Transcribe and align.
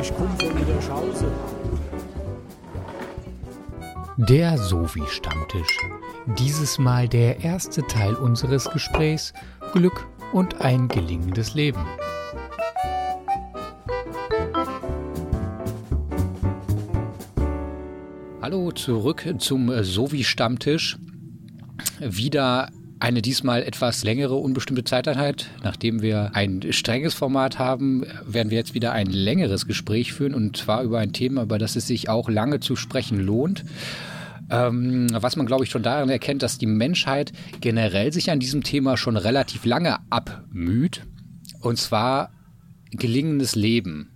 Ich 0.00 0.14
komme 0.16 0.36
von 0.38 0.54
Niederschausen. 0.56 1.28
Der 4.16 4.58
Sovi-Stammtisch. 4.58 5.78
Dieses 6.38 6.78
Mal 6.78 7.08
der 7.08 7.40
erste 7.40 7.82
Teil 7.86 8.14
unseres 8.14 8.68
Gesprächs 8.70 9.32
Glück 9.72 10.06
und 10.32 10.60
ein 10.60 10.88
gelingendes 10.88 11.54
Leben. 11.54 11.84
Hallo, 18.42 18.72
zurück 18.72 19.24
zum 19.38 19.70
Sovi-Stammtisch. 19.84 20.98
Wieder 22.00 22.70
eine 23.00 23.22
diesmal 23.22 23.62
etwas 23.62 24.04
längere 24.04 24.34
unbestimmte 24.34 24.84
Zeiteinheit. 24.84 25.48
Nachdem 25.62 26.02
wir 26.02 26.30
ein 26.34 26.72
strenges 26.72 27.14
Format 27.14 27.58
haben, 27.58 28.04
werden 28.24 28.50
wir 28.50 28.58
jetzt 28.58 28.74
wieder 28.74 28.92
ein 28.92 29.06
längeres 29.06 29.66
Gespräch 29.66 30.12
führen 30.12 30.34
und 30.34 30.56
zwar 30.56 30.82
über 30.82 30.98
ein 30.98 31.12
Thema, 31.12 31.42
über 31.42 31.58
das 31.58 31.76
es 31.76 31.86
sich 31.86 32.08
auch 32.08 32.28
lange 32.28 32.60
zu 32.60 32.76
sprechen 32.76 33.20
lohnt. 33.20 33.64
Ähm, 34.50 35.08
was 35.12 35.36
man, 35.36 35.46
glaube 35.46 35.64
ich, 35.64 35.70
schon 35.70 35.82
daran 35.82 36.08
erkennt, 36.08 36.42
dass 36.42 36.58
die 36.58 36.66
Menschheit 36.66 37.32
generell 37.60 38.12
sich 38.12 38.30
an 38.30 38.40
diesem 38.40 38.62
Thema 38.62 38.96
schon 38.96 39.16
relativ 39.16 39.64
lange 39.64 39.98
abmüht. 40.10 41.02
Und 41.60 41.78
zwar 41.78 42.30
gelingendes 42.90 43.54
Leben. 43.54 44.10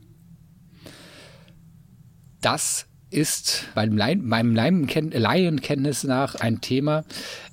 Das 2.41 2.87
ist 3.13 3.69
beim 3.75 3.95
meinem 3.95 4.55
Laienkenntnis 4.55 6.05
nach 6.05 6.35
ein 6.37 6.61
Thema, 6.61 7.05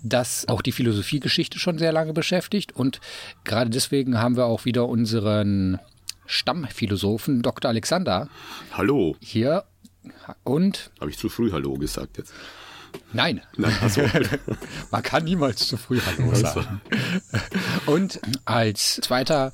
das 0.04 0.48
auch 0.48 0.62
die 0.62 0.72
Philosophiegeschichte 0.72 1.60
schon 1.60 1.78
sehr 1.78 1.92
lange 1.92 2.14
beschäftigt. 2.14 2.76
Und 2.76 3.02
gerade 3.44 3.70
deswegen 3.70 4.20
haben 4.20 4.38
wir 4.38 4.46
auch 4.46 4.66
wieder 4.66 4.88
unseren 4.88 5.80
Stammphilosophen 6.26 7.42
Dr. 7.42 7.70
Alexander. 7.70 8.30
Hallo. 8.72 9.16
Hier. 9.20 9.66
Und. 10.44 10.92
Habe 11.00 11.12
ich 11.12 11.18
zu 11.18 11.30
früh 11.30 11.52
Hallo 11.52 11.74
gesagt 11.74 12.18
jetzt? 12.18 12.34
Nein. 13.14 13.42
Nein 13.58 13.74
also. 13.82 14.02
Man 14.92 15.04
kann 15.04 15.24
niemals 15.24 15.68
zu 15.68 15.78
früh 15.78 16.00
Hallo 16.00 16.34
sagen. 16.36 16.82
Und 17.86 18.20
als 18.46 19.00
zweiter 19.02 19.54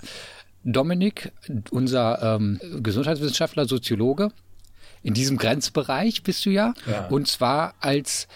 Dominik, 0.63 1.31
unser 1.71 2.35
ähm, 2.35 2.59
Gesundheitswissenschaftler, 2.81 3.65
Soziologe, 3.65 4.31
in 5.05 5.13
diesem 5.13 5.37
Grenzbereich 5.37 6.23
bist 6.23 6.47
du 6.47 6.49
ja. 6.49 6.73
ja. 6.87 7.05
Und 7.09 7.27
zwar 7.27 7.75
als 7.79 8.27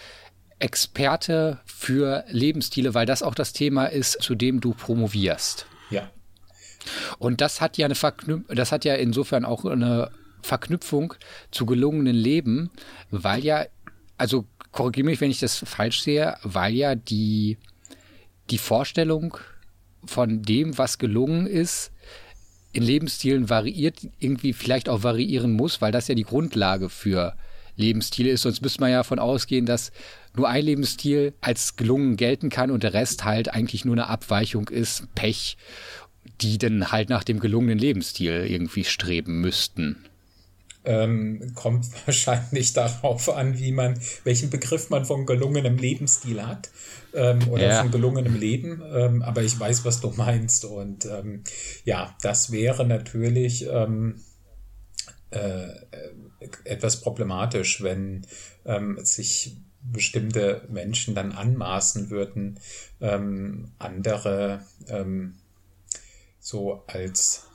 Experte 0.60 1.60
für 1.66 2.24
Lebensstile, 2.30 2.94
weil 2.94 3.08
das 3.08 3.24
auch 3.24 3.34
das 3.34 3.54
Thema 3.54 3.86
ist, 3.88 4.22
zu 4.22 4.36
dem 4.36 4.62
du 4.62 4.76
promovierst. 4.76 5.66
Ja. 5.90 6.12
Und 7.18 7.42
das 7.42 7.60
hat 7.60 7.80
ja 7.80 7.86
eine 7.86 7.96
Verknüp 7.96 8.46
das 8.56 8.72
hat 8.72 8.86
ja 8.86 8.94
insofern 8.94 9.46
auch 9.46 9.66
eine 9.66 10.12
Verknüpfung 10.44 11.16
zu 11.50 11.66
gelungenen 11.66 12.16
Leben, 12.16 12.70
weil 13.10 13.44
ja, 13.44 13.66
also 14.18 14.46
korrigiere 14.72 15.08
mich, 15.08 15.22
wenn 15.22 15.32
ich 15.32 15.40
das 15.40 15.58
falsch 15.58 16.04
sehe, 16.04 16.38
weil 16.44 16.76
ja 16.76 16.94
die, 16.94 17.58
die 18.52 18.60
Vorstellung 18.60 19.38
von 20.06 20.44
dem, 20.44 20.78
was 20.78 21.00
gelungen 21.00 21.48
ist, 21.48 21.92
in 22.72 22.84
Lebensstilen 22.84 23.50
variiert, 23.50 24.00
irgendwie 24.20 24.54
vielleicht 24.54 24.90
auch 24.90 25.04
variieren 25.04 25.54
muss, 25.54 25.82
weil 25.82 25.92
das 25.92 26.08
ja 26.08 26.16
die 26.16 26.24
Grundlage 26.24 26.90
für 26.90 27.36
Lebensstile 27.76 28.30
ist. 28.30 28.44
Sonst 28.44 28.62
müsste 28.62 28.82
man 28.82 28.92
ja 28.92 28.98
davon 28.98 29.20
ausgehen, 29.20 29.66
dass 29.66 29.92
nur 30.36 30.48
ein 30.48 30.64
Lebensstil 30.64 31.34
als 31.42 31.76
gelungen 31.76 32.18
gelten 32.18 32.50
kann 32.50 32.72
und 32.72 32.84
der 32.84 32.94
Rest 32.94 33.26
halt 33.26 33.54
eigentlich 33.54 33.86
nur 33.86 33.96
eine 33.96 34.08
Abweichung 34.08 34.70
ist, 34.70 35.04
Pech, 35.16 35.58
die 36.42 36.58
dann 36.58 36.92
halt 36.92 37.10
nach 37.10 37.24
dem 37.24 37.40
gelungenen 37.40 37.80
Lebensstil 37.80 38.46
irgendwie 38.48 38.84
streben 38.84 39.42
müssten 39.42 40.09
ähm, 40.86 41.54
kommt 41.56 41.86
wahrscheinlich 42.06 42.74
darauf 42.74 43.30
an, 43.30 43.58
wie 43.60 43.72
man, 43.72 44.00
welchen 44.24 44.50
Begriff 44.50 44.90
man 44.90 45.06
von 45.06 45.26
gelungenem 45.26 45.78
Lebensstil 45.78 46.46
hat 46.46 46.70
ähm, 47.14 47.48
oder 47.50 47.68
ja. 47.68 47.82
von 47.82 47.92
gelungenem 47.92 48.36
Leben. 48.36 48.82
Ähm, 48.94 49.22
aber 49.22 49.44
ich 49.44 49.60
weiß, 49.60 49.86
was 49.86 50.02
du 50.02 50.10
meinst. 50.12 50.66
Und 50.66 51.06
ähm, 51.06 51.44
ja, 51.84 52.16
das 52.22 52.52
wäre 52.52 52.86
natürlich 52.86 53.68
ähm, 53.68 54.22
äh, 55.32 55.68
etwas 56.64 57.02
problematisch, 57.02 57.84
wenn 57.84 58.26
ähm, 58.66 59.00
sich 59.04 59.58
bestimmte 59.82 60.68
Menschen 60.70 61.16
dann 61.16 61.32
anmaßen 61.32 62.10
würden, 62.10 62.60
ähm, 63.00 63.72
andere 63.80 64.66
ähm, 64.90 65.36
so 66.40 66.84
als 66.88 67.50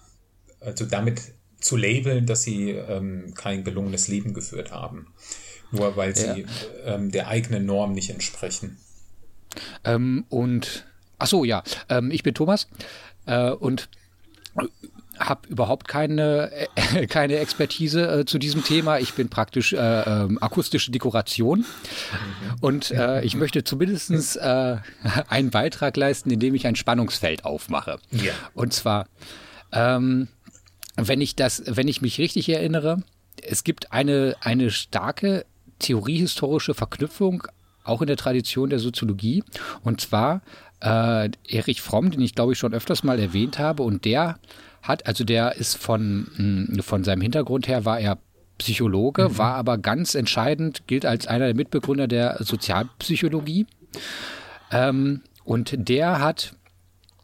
also 0.65 0.87
damit 0.87 1.35
zu 1.65 1.77
labeln, 1.79 2.27
dass 2.27 2.43
sie 2.43 2.73
ähm, 2.73 3.33
kein 3.35 3.65
gelungenes 3.65 4.09
Leben 4.09 4.35
geführt 4.35 4.71
haben. 4.71 5.07
Nur 5.71 5.97
weil 5.97 6.15
sie 6.15 6.43
ja. 6.43 6.95
ähm, 6.95 7.11
der 7.11 7.29
eigenen 7.29 7.65
Norm 7.65 7.95
nicht 7.95 8.11
entsprechen. 8.11 8.77
Ähm, 9.83 10.27
und 10.29 10.85
ach 11.19 11.27
so, 11.27 11.43
ja, 11.43 11.63
ähm, 11.89 12.11
ich 12.11 12.23
bin 12.23 12.35
Thomas 12.35 12.69
äh, 13.25 13.51
und 13.51 13.89
habe 15.19 15.49
überhaupt 15.49 15.89
keine, 15.89 16.51
äh, 16.53 17.07
keine 17.07 17.39
Expertise 17.39 18.21
äh, 18.21 18.25
zu 18.27 18.39
diesem 18.39 18.63
Thema. 18.63 18.99
Ich 18.99 19.15
bin 19.15 19.31
praktisch 19.31 19.73
äh, 19.73 19.77
ähm, 19.79 20.37
akustische 20.43 20.91
Dekoration 20.91 21.61
mhm. 21.61 22.55
und 22.61 22.91
äh, 22.91 23.23
ich 23.23 23.37
möchte 23.37 23.65
zumindest 23.65 24.37
äh, 24.37 24.77
einen 25.29 25.51
Beitrag 25.51 25.97
leisten, 25.97 26.31
indem 26.31 26.55
ich 26.55 26.67
ein 26.67 26.77
Spannungsfeld 26.77 27.47
aufmache. 27.47 28.01
Ja. 28.11 28.35
Und 28.53 28.75
zwar 28.75 29.07
ähm, 29.73 30.29
wenn 30.97 31.21
ich 31.21 31.37
das, 31.37 31.63
wenn 31.67 31.89
ich 31.89 32.03
mich 32.03 32.19
richtig 32.19 32.49
erinnere, 32.49 33.03
es 33.43 33.65
gibt 33.65 33.93
eine, 33.93 34.37
eine 34.41 34.71
starke 34.71 35.45
theoriehistorische 35.79 36.75
Verknüpfung 36.75 37.45
auch 37.83 38.01
in 38.01 38.07
der 38.07 38.17
Tradition 38.17 38.71
der 38.71 38.79
Soziologie. 38.79 39.45
Und 39.83 40.01
zwar 40.01 40.41
äh, 40.81 41.31
Erich 41.49 41.83
Fromm, 41.83 42.11
den 42.11 42.21
ich 42.21 42.35
glaube 42.35 42.53
ich 42.53 42.59
schon 42.59 42.75
öfters 42.75 43.05
mal 43.05 43.19
erwähnt 43.19 43.59
habe. 43.59 43.83
Und 43.83 44.05
der 44.05 44.39
hat, 44.83 45.07
also 45.07 45.25
der 45.25 45.57
ist 45.57 45.77
von, 45.77 46.29
hm, 46.37 46.83
von 46.83 47.05
seinem 47.05 47.21
Hintergrund 47.21 47.69
her, 47.69 47.85
war 47.85 48.01
er 48.01 48.19
Psychologe, 48.59 49.29
mhm. 49.31 49.39
war 49.39 49.55
aber 49.55 49.79
ganz 49.79 50.15
entscheidend, 50.15 50.87
gilt 50.87 51.05
als 51.05 51.27
einer 51.27 51.47
der 51.47 51.55
Mitbegründer 51.55 52.07
der 52.07 52.39
Sozialpsychologie. 52.41 53.67
Ähm, 54.71 55.23
und 55.45 55.75
der 55.89 56.21
hat 56.21 56.55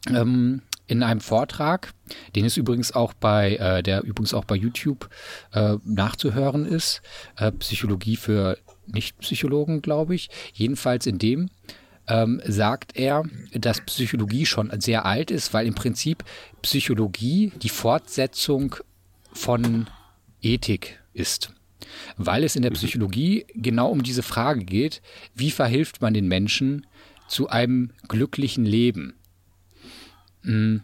ähm, 0.09 0.61
in 0.91 1.03
einem 1.03 1.21
Vortrag, 1.21 1.93
den 2.35 2.43
es 2.43 2.57
übrigens 2.57 2.91
auch 2.91 3.13
bei, 3.13 3.55
äh, 3.55 3.81
der 3.81 4.03
übrigens 4.03 4.33
auch 4.33 4.43
bei 4.43 4.55
YouTube 4.55 5.09
äh, 5.53 5.77
nachzuhören 5.85 6.65
ist, 6.65 7.01
äh, 7.37 7.49
Psychologie 7.53 8.17
für 8.17 8.57
Nicht-Psychologen, 8.87 9.81
glaube 9.81 10.15
ich. 10.15 10.29
Jedenfalls 10.53 11.05
in 11.05 11.17
dem 11.17 11.49
ähm, 12.09 12.41
sagt 12.45 12.97
er, 12.97 13.23
dass 13.53 13.79
Psychologie 13.85 14.45
schon 14.45 14.69
sehr 14.81 15.05
alt 15.05 15.31
ist, 15.31 15.53
weil 15.53 15.65
im 15.65 15.75
Prinzip 15.75 16.25
Psychologie 16.61 17.53
die 17.61 17.69
Fortsetzung 17.69 18.75
von 19.31 19.87
Ethik 20.41 20.99
ist. 21.13 21.53
Weil 22.17 22.43
es 22.43 22.57
in 22.57 22.63
der 22.63 22.71
Psychologie 22.71 23.45
genau 23.53 23.89
um 23.89 24.03
diese 24.03 24.23
Frage 24.23 24.65
geht, 24.65 25.01
wie 25.35 25.51
verhilft 25.51 26.01
man 26.01 26.13
den 26.13 26.27
Menschen 26.27 26.85
zu 27.29 27.47
einem 27.47 27.91
glücklichen 28.09 28.65
Leben? 28.65 29.13
Mm. 30.43 30.77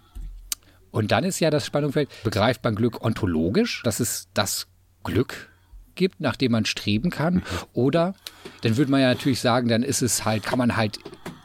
Und 0.92 1.12
dann 1.12 1.24
ist 1.24 1.40
ja 1.40 1.50
das 1.50 1.66
Spannungsfeld, 1.66 2.10
begreift 2.24 2.64
man 2.64 2.76
Glück 2.76 3.04
ontologisch, 3.04 3.82
dass 3.84 4.00
es 4.00 4.30
das 4.34 4.68
Glück 5.04 5.50
gibt, 5.96 6.22
nach 6.22 6.36
dem 6.36 6.54
man 6.54 6.66
streben 6.66 7.10
kann? 7.10 7.36
Mhm. 7.36 7.42
Oder 7.74 8.16
dann 8.62 8.78
würde 8.78 8.92
man 8.92 9.02
ja 9.02 9.08
natürlich 9.08 9.42
sagen, 9.42 9.68
dann 9.68 9.84
ist 9.84 10.02
es 10.02 10.26
halt, 10.26 10.44
kann 10.44 10.58
man 10.58 10.76
halt 10.76 11.00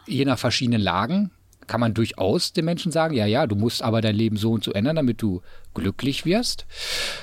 je 0.06 0.25
nach 0.25 0.39
verschiedenen 0.39 0.81
Lagen, 0.81 1.31
kann 1.67 1.81
man 1.81 1.95
durchaus 1.95 2.53
den 2.53 2.65
Menschen 2.65 2.93
sagen, 2.93 3.15
ja, 3.15 3.25
ja, 3.27 3.47
du 3.47 3.55
musst 3.55 3.83
aber 3.83 4.01
dein 4.01 4.17
Leben 4.17 4.37
so 4.37 4.53
und 4.53 4.65
so 4.65 4.72
ändern, 4.72 4.97
damit 4.97 5.22
du 5.22 5.43
glücklich 5.75 6.27
wirst. 6.27 6.66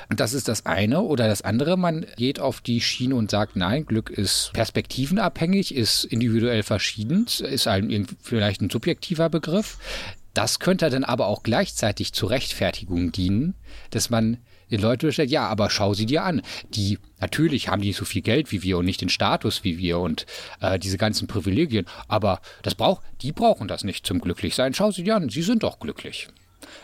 Und 0.10 0.20
das 0.20 0.34
ist 0.34 0.48
das 0.48 0.66
eine. 0.66 1.02
Oder 1.02 1.28
das 1.28 1.42
andere, 1.42 1.78
man 1.78 2.06
geht 2.16 2.40
auf 2.40 2.62
die 2.62 2.82
Schiene 2.82 3.16
und 3.16 3.30
sagt, 3.30 3.56
nein, 3.56 3.86
Glück 3.86 4.10
ist 4.10 4.52
perspektivenabhängig, 4.54 5.76
ist 5.76 6.06
individuell 6.06 6.64
verschieden, 6.64 7.26
ist 7.26 7.68
ein, 7.68 8.08
vielleicht 8.22 8.62
ein 8.62 8.70
subjektiver 8.70 9.30
Begriff. 9.30 9.78
Das 10.34 10.60
könnte 10.60 10.90
dann 10.90 11.04
aber 11.04 11.28
auch 11.28 11.44
gleichzeitig 11.44 12.14
zur 12.14 12.30
Rechtfertigung 12.30 13.12
dienen, 13.12 13.56
dass 13.90 14.10
man 14.10 14.38
den 14.72 14.82
Leuten 14.82 15.12
stellt, 15.12 15.32
ja, 15.32 15.48
aber 15.48 15.70
schau 15.70 15.94
sie 15.94 16.06
dir 16.06 16.24
an. 16.24 16.42
Die, 16.70 17.00
natürlich 17.20 17.70
haben 17.70 17.82
die 17.82 17.88
nicht 17.88 17.98
so 17.98 18.06
viel 18.06 18.22
Geld 18.22 18.52
wie 18.52 18.62
wir 18.64 18.78
und 18.78 18.86
nicht 18.86 19.02
den 19.02 19.10
Status 19.10 19.64
wie 19.64 19.78
wir 19.78 20.00
und 20.00 20.26
äh, 20.62 20.78
diese 20.78 20.98
ganzen 20.98 21.28
Privilegien, 21.28 21.86
aber 22.08 22.42
das 22.62 22.76
braucht, 22.76 23.04
die 23.22 23.32
brauchen 23.32 23.68
das 23.68 23.84
nicht 23.84 24.06
zum 24.06 24.20
Glücklichsein. 24.20 24.74
Schau 24.74 24.92
sie 24.92 25.04
dir 25.04 25.16
an, 25.16 25.30
sie 25.30 25.42
sind 25.42 25.64
doch 25.64 25.80
glücklich. 25.80 26.28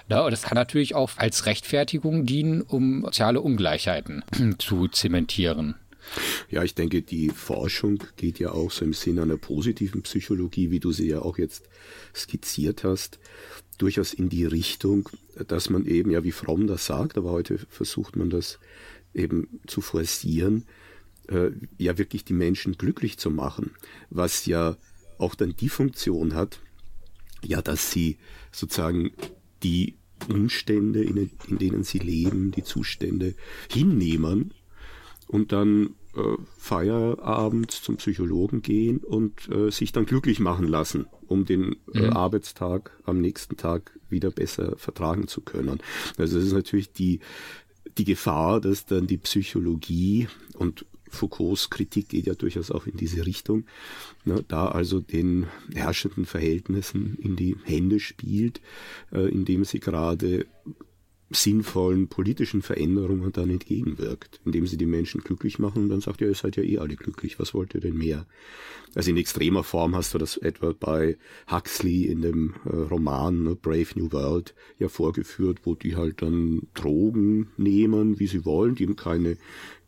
Ja, 0.10 0.22
und 0.22 0.32
das 0.32 0.44
kann 0.44 0.56
natürlich 0.56 0.96
auch 0.96 1.12
als 1.18 1.46
Rechtfertigung 1.46 2.26
dienen, 2.26 2.62
um 2.62 3.04
soziale 3.04 3.42
Ungleichheiten 3.42 4.24
zu 4.58 4.88
zementieren. 4.88 5.76
Ja, 6.50 6.64
ich 6.64 6.76
denke, 6.76 7.02
die 7.02 7.30
Forschung 7.30 8.04
geht 8.16 8.40
ja 8.40 8.52
auch 8.52 8.72
so 8.72 8.86
im 8.86 8.94
Sinne 8.94 9.24
einer 9.24 9.38
positiven 9.38 10.02
Psychologie, 10.04 10.72
wie 10.72 10.80
du 10.80 10.92
sie 10.92 11.10
ja 11.10 11.22
auch 11.22 11.38
jetzt 11.38 11.68
skizziert 12.14 12.84
hast. 12.84 13.20
durchaus 13.78 14.14
in 14.14 14.30
die 14.30 14.46
Richtung, 14.46 15.10
dass 15.48 15.70
man 15.70 15.86
eben, 15.86 16.10
ja, 16.12 16.24
wie 16.24 16.32
Fromm 16.32 16.66
das 16.66 16.86
sagt, 16.86 17.18
aber 17.18 17.32
heute 17.32 17.58
versucht 17.70 18.16
man 18.16 18.30
das 18.30 18.58
eben 19.14 19.60
zu 19.68 19.82
forcieren, 19.82 20.66
äh, 21.28 21.52
ja 21.78 21.98
wirklich 21.98 22.24
die 22.24 22.34
Menschen 22.34 22.78
glücklich 22.78 23.18
zu 23.18 23.30
machen, 23.30 23.72
was 24.10 24.46
ja 24.46 24.78
auch 25.18 25.36
dann 25.36 25.56
die 25.56 25.70
Funktion 25.70 26.36
hat, 26.36 26.60
ja, 27.44 27.62
dass 27.62 27.92
sie 27.92 28.18
sozusagen 28.52 29.12
die 29.64 29.96
Umstände, 30.30 31.04
in, 31.04 31.30
in 31.48 31.58
denen 31.58 31.84
sie 31.84 32.00
leben, 32.00 32.52
die 32.52 32.64
Zustände 32.64 33.36
hinnehmen 33.72 34.54
und 35.28 35.52
dann 35.52 35.96
äh, 36.16 36.38
Feierabend 36.58 37.72
zum 37.72 37.98
Psychologen 37.98 38.62
gehen 38.62 39.00
und 39.00 39.50
äh, 39.50 39.72
sich 39.72 39.92
dann 39.92 40.06
glücklich 40.06 40.40
machen 40.40 40.68
lassen, 40.68 41.08
um 41.28 41.46
den 41.46 41.76
äh, 41.94 42.02
mhm. 42.02 42.14
Arbeitstag 42.14 42.92
am 43.04 43.20
nächsten 43.20 43.58
Tag 43.58 44.00
wieder 44.10 44.32
besser 44.32 44.78
vertragen 44.78 45.28
zu 45.28 45.42
können. 45.42 45.80
Also 46.18 46.38
es 46.38 46.46
ist 46.46 46.54
natürlich 46.54 46.92
die, 46.94 47.20
die 47.98 48.06
Gefahr, 48.06 48.62
dass 48.62 48.86
dann 48.86 49.08
die 49.08 49.18
Psychologie 49.18 50.28
und 50.54 50.86
Foucaults 51.10 51.70
Kritik 51.70 52.10
geht 52.10 52.28
ja 52.28 52.36
durchaus 52.36 52.72
auch 52.72 52.88
in 52.88 52.98
diese 52.98 53.26
Richtung, 53.26 53.66
ne, 54.26 54.44
da 54.48 54.68
also 54.68 55.00
den 55.00 55.48
herrschenden 55.74 56.26
Verhältnissen 56.26 57.18
in 57.22 57.36
die 57.36 57.56
Hände 57.64 58.00
spielt, 58.00 58.62
äh, 59.12 59.30
indem 59.30 59.64
sie 59.64 59.80
gerade 59.80 60.46
sinnvollen 61.32 62.08
politischen 62.08 62.62
Veränderungen 62.62 63.32
dann 63.32 63.50
entgegenwirkt, 63.50 64.40
indem 64.46 64.68
sie 64.68 64.78
die 64.78 64.86
Menschen 64.86 65.22
glücklich 65.22 65.58
machen 65.58 65.84
und 65.84 65.90
dann 65.90 66.02
sagt, 66.02 66.22
ja, 66.22 66.28
ihr 66.28 66.36
seid 66.36 66.56
ja 66.56 66.64
eh 66.64 66.78
alle 66.78 66.96
glücklich, 66.96 67.40
was 67.40 67.54
wollt 67.54 67.74
ihr 67.74 67.82
denn 67.82 67.98
mehr? 67.98 68.28
Also 68.94 69.10
in 69.10 69.18
extremer 69.18 69.64
Form 69.64 69.96
hast 69.96 70.14
du 70.14 70.20
das 70.20 70.38
etwa 70.38 70.74
bei 70.80 71.18
Huxley 71.52 72.06
in 72.06 72.22
dem 72.22 72.54
äh, 72.66 72.76
Roman 72.76 73.44
ne, 73.44 73.56
Brave 73.56 73.88
New 73.96 74.12
World 74.12 74.54
ja 74.78 74.88
vorgeführt, 74.88 75.62
wo 75.64 75.74
die 75.74 75.96
halt 75.96 76.22
dann 76.22 76.68
Drogen 76.76 77.48
nehmen, 77.58 78.20
wie 78.20 78.28
sie 78.28 78.46
wollen, 78.46 78.76
die 78.76 78.84
eben 78.84 78.96
keine 78.96 79.38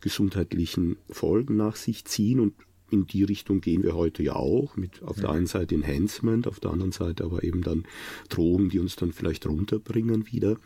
gesundheitlichen 0.00 0.96
Folgen 1.08 1.56
nach 1.56 1.76
sich 1.76 2.04
ziehen 2.04 2.40
und 2.40 2.54
in 2.90 3.06
die 3.06 3.22
Richtung 3.22 3.60
gehen 3.60 3.82
wir 3.82 3.94
heute 3.94 4.22
ja 4.22 4.34
auch, 4.34 4.76
mit 4.76 5.02
auf 5.02 5.20
der 5.20 5.30
einen 5.30 5.46
Seite 5.46 5.74
Enhancement, 5.74 6.48
auf 6.48 6.58
der 6.58 6.70
anderen 6.70 6.92
Seite 6.92 7.24
aber 7.24 7.44
eben 7.44 7.62
dann 7.62 7.84
Drogen, 8.30 8.70
die 8.70 8.78
uns 8.78 8.96
dann 8.96 9.12
vielleicht 9.12 9.46
runterbringen 9.46 10.26
wieder. 10.32 10.56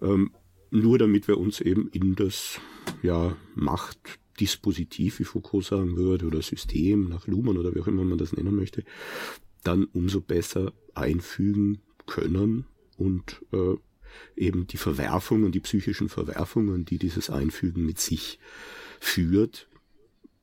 Ähm, 0.00 0.32
nur 0.70 0.98
damit 0.98 1.28
wir 1.28 1.38
uns 1.38 1.60
eben 1.60 1.88
in 1.88 2.14
das 2.14 2.60
ja, 3.02 3.36
Machtdispositiv, 3.54 5.18
wie 5.18 5.24
Foucault 5.24 5.64
sagen 5.64 5.96
würde, 5.96 6.26
oder 6.26 6.42
System 6.42 7.08
nach 7.08 7.26
Luhmann 7.26 7.58
oder 7.58 7.74
wie 7.74 7.80
auch 7.80 7.88
immer 7.88 8.04
man 8.04 8.18
das 8.18 8.32
nennen 8.32 8.54
möchte, 8.54 8.84
dann 9.64 9.84
umso 9.84 10.20
besser 10.20 10.72
einfügen 10.94 11.80
können 12.06 12.66
und 12.96 13.42
äh, 13.52 13.76
eben 14.36 14.66
die 14.66 14.76
Verwerfungen, 14.76 15.52
die 15.52 15.60
psychischen 15.60 16.08
Verwerfungen, 16.08 16.84
die 16.84 16.98
dieses 16.98 17.30
Einfügen 17.30 17.84
mit 17.84 17.98
sich 17.98 18.38
führt, 18.98 19.68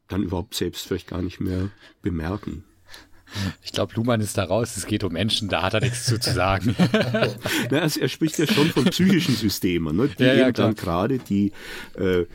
dann 0.08 0.24
überhaupt 0.24 0.56
selbst 0.56 0.88
vielleicht 0.88 1.08
gar 1.08 1.22
nicht 1.22 1.40
mehr 1.40 1.70
bemerken. 2.02 2.64
Ich 3.62 3.72
glaube, 3.72 3.94
Luhmann 3.96 4.22
ist 4.22 4.38
da 4.38 4.46
raus, 4.46 4.78
es 4.78 4.86
geht 4.86 5.04
um 5.04 5.14
Menschen, 5.14 5.50
da 5.50 5.64
hat 5.64 5.74
er 5.74 5.82
nichts 5.82 6.06
zu, 6.06 6.20
zu 6.20 6.34
sagen. 6.34 6.76
Na, 7.72 7.80
also 7.80 8.00
er 8.00 8.10
spricht 8.10 8.38
ja 8.40 8.48
schon 8.48 8.70
von 8.70 8.86
psychischen 8.86 9.36
Systemen, 9.36 9.96
ne, 9.96 10.10
die 10.18 10.24
ja, 10.24 10.34
ja, 10.34 10.48
eben 10.48 10.54
dann 10.54 10.76
gerade 10.76 11.20
die, 11.20 11.52
äh, 11.96 12.26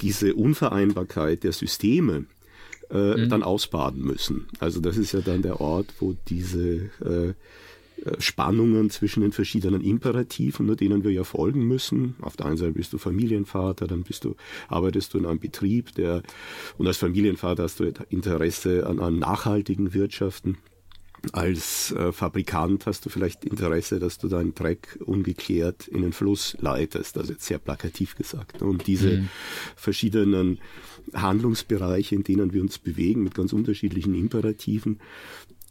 diese 0.00 0.34
Unvereinbarkeit 0.34 1.44
der 1.44 1.52
Systeme 1.52 2.24
äh, 2.90 2.96
mhm. 2.96 3.28
dann 3.28 3.42
ausbaden 3.42 4.02
müssen. 4.02 4.48
Also 4.58 4.80
das 4.80 4.96
ist 4.96 5.12
ja 5.12 5.20
dann 5.20 5.42
der 5.42 5.60
Ort, 5.60 5.86
wo 6.00 6.16
diese 6.28 6.90
äh, 7.04 7.28
äh, 7.28 7.34
Spannungen 8.18 8.90
zwischen 8.90 9.22
den 9.22 9.32
verschiedenen 9.32 9.82
Imperativen, 9.82 10.66
nur 10.66 10.76
denen 10.76 11.04
wir 11.04 11.10
ja 11.10 11.24
folgen 11.24 11.66
müssen. 11.66 12.16
Auf 12.20 12.36
der 12.36 12.46
einen 12.46 12.56
Seite 12.56 12.72
bist 12.72 12.92
du 12.92 12.98
Familienvater, 12.98 13.86
dann 13.86 14.02
bist 14.02 14.24
du, 14.24 14.36
arbeitest 14.68 15.14
du 15.14 15.18
in 15.18 15.26
einem 15.26 15.38
Betrieb, 15.38 15.94
der, 15.94 16.22
und 16.78 16.86
als 16.86 16.96
Familienvater 16.96 17.64
hast 17.64 17.80
du 17.80 17.92
Interesse 18.08 18.86
an 18.86 19.00
einem 19.00 19.18
nachhaltigen 19.18 19.94
Wirtschaften. 19.94 20.58
Als 21.32 21.92
äh, 21.92 22.12
Fabrikant 22.12 22.86
hast 22.86 23.04
du 23.04 23.10
vielleicht 23.10 23.44
Interesse, 23.44 24.00
dass 24.00 24.16
du 24.16 24.28
deinen 24.28 24.54
Dreck 24.54 24.98
ungeklärt 25.04 25.86
in 25.86 26.00
den 26.00 26.14
Fluss 26.14 26.56
leitest, 26.60 27.18
also 27.18 27.32
jetzt 27.32 27.44
sehr 27.44 27.58
plakativ 27.58 28.16
gesagt. 28.16 28.62
Und 28.62 28.86
diese 28.86 29.18
mhm. 29.18 29.28
verschiedenen 29.76 30.60
Handlungsbereiche, 31.12 32.14
in 32.14 32.24
denen 32.24 32.54
wir 32.54 32.62
uns 32.62 32.78
bewegen, 32.78 33.22
mit 33.22 33.34
ganz 33.34 33.52
unterschiedlichen 33.52 34.14
Imperativen, 34.14 34.98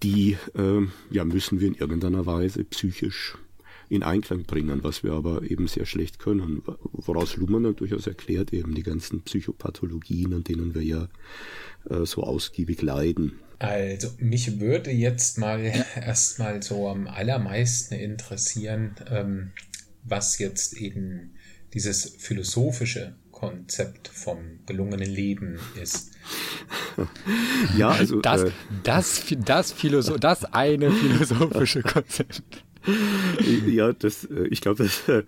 die 0.03 0.37
äh, 0.55 0.87
ja, 1.11 1.25
müssen 1.25 1.59
wir 1.59 1.67
in 1.67 1.75
irgendeiner 1.75 2.25
Weise 2.25 2.63
psychisch 2.63 3.37
in 3.89 4.03
Einklang 4.03 4.43
bringen, 4.43 4.83
was 4.83 5.03
wir 5.03 5.13
aber 5.13 5.43
eben 5.49 5.67
sehr 5.67 5.85
schlecht 5.85 6.19
können. 6.19 6.61
Woraus 6.91 7.35
Luhmann 7.35 7.63
dann 7.63 7.75
durchaus 7.75 8.05
erklärt, 8.05 8.53
eben 8.53 8.75
die 8.75 8.83
ganzen 8.83 9.21
Psychopathologien, 9.21 10.33
an 10.33 10.43
denen 10.43 10.75
wir 10.75 10.83
ja 10.83 11.09
äh, 11.89 12.05
so 12.05 12.23
ausgiebig 12.23 12.81
leiden. 12.81 13.39
Also 13.57 14.09
mich 14.19 14.59
würde 14.59 14.91
jetzt 14.91 15.37
mal 15.37 15.59
erstmal 15.95 16.61
so 16.61 16.87
am 16.87 17.07
allermeisten 17.07 17.95
interessieren, 17.95 18.95
ähm, 19.09 19.51
was 20.03 20.37
jetzt 20.37 20.77
eben 20.77 21.31
dieses 21.73 22.15
philosophische 22.17 23.15
Konzept 23.39 24.09
vom 24.09 24.59
gelungenen 24.65 25.09
Leben 25.09 25.59
ist. 25.81 26.11
ja, 27.77 27.89
also 27.89 28.19
das, 28.19 28.43
äh, 28.43 28.51
das, 28.83 29.23
das, 29.45 29.71
Philosoph 29.71 30.19
das 30.19 30.43
eine 30.45 30.91
philosophische 30.91 31.81
Konzept. 31.81 32.65
Ja, 33.67 33.91
das, 33.91 34.23
äh, 34.23 34.47
ich 34.49 34.61
glaube, 34.61 34.85
äh, 34.85 35.23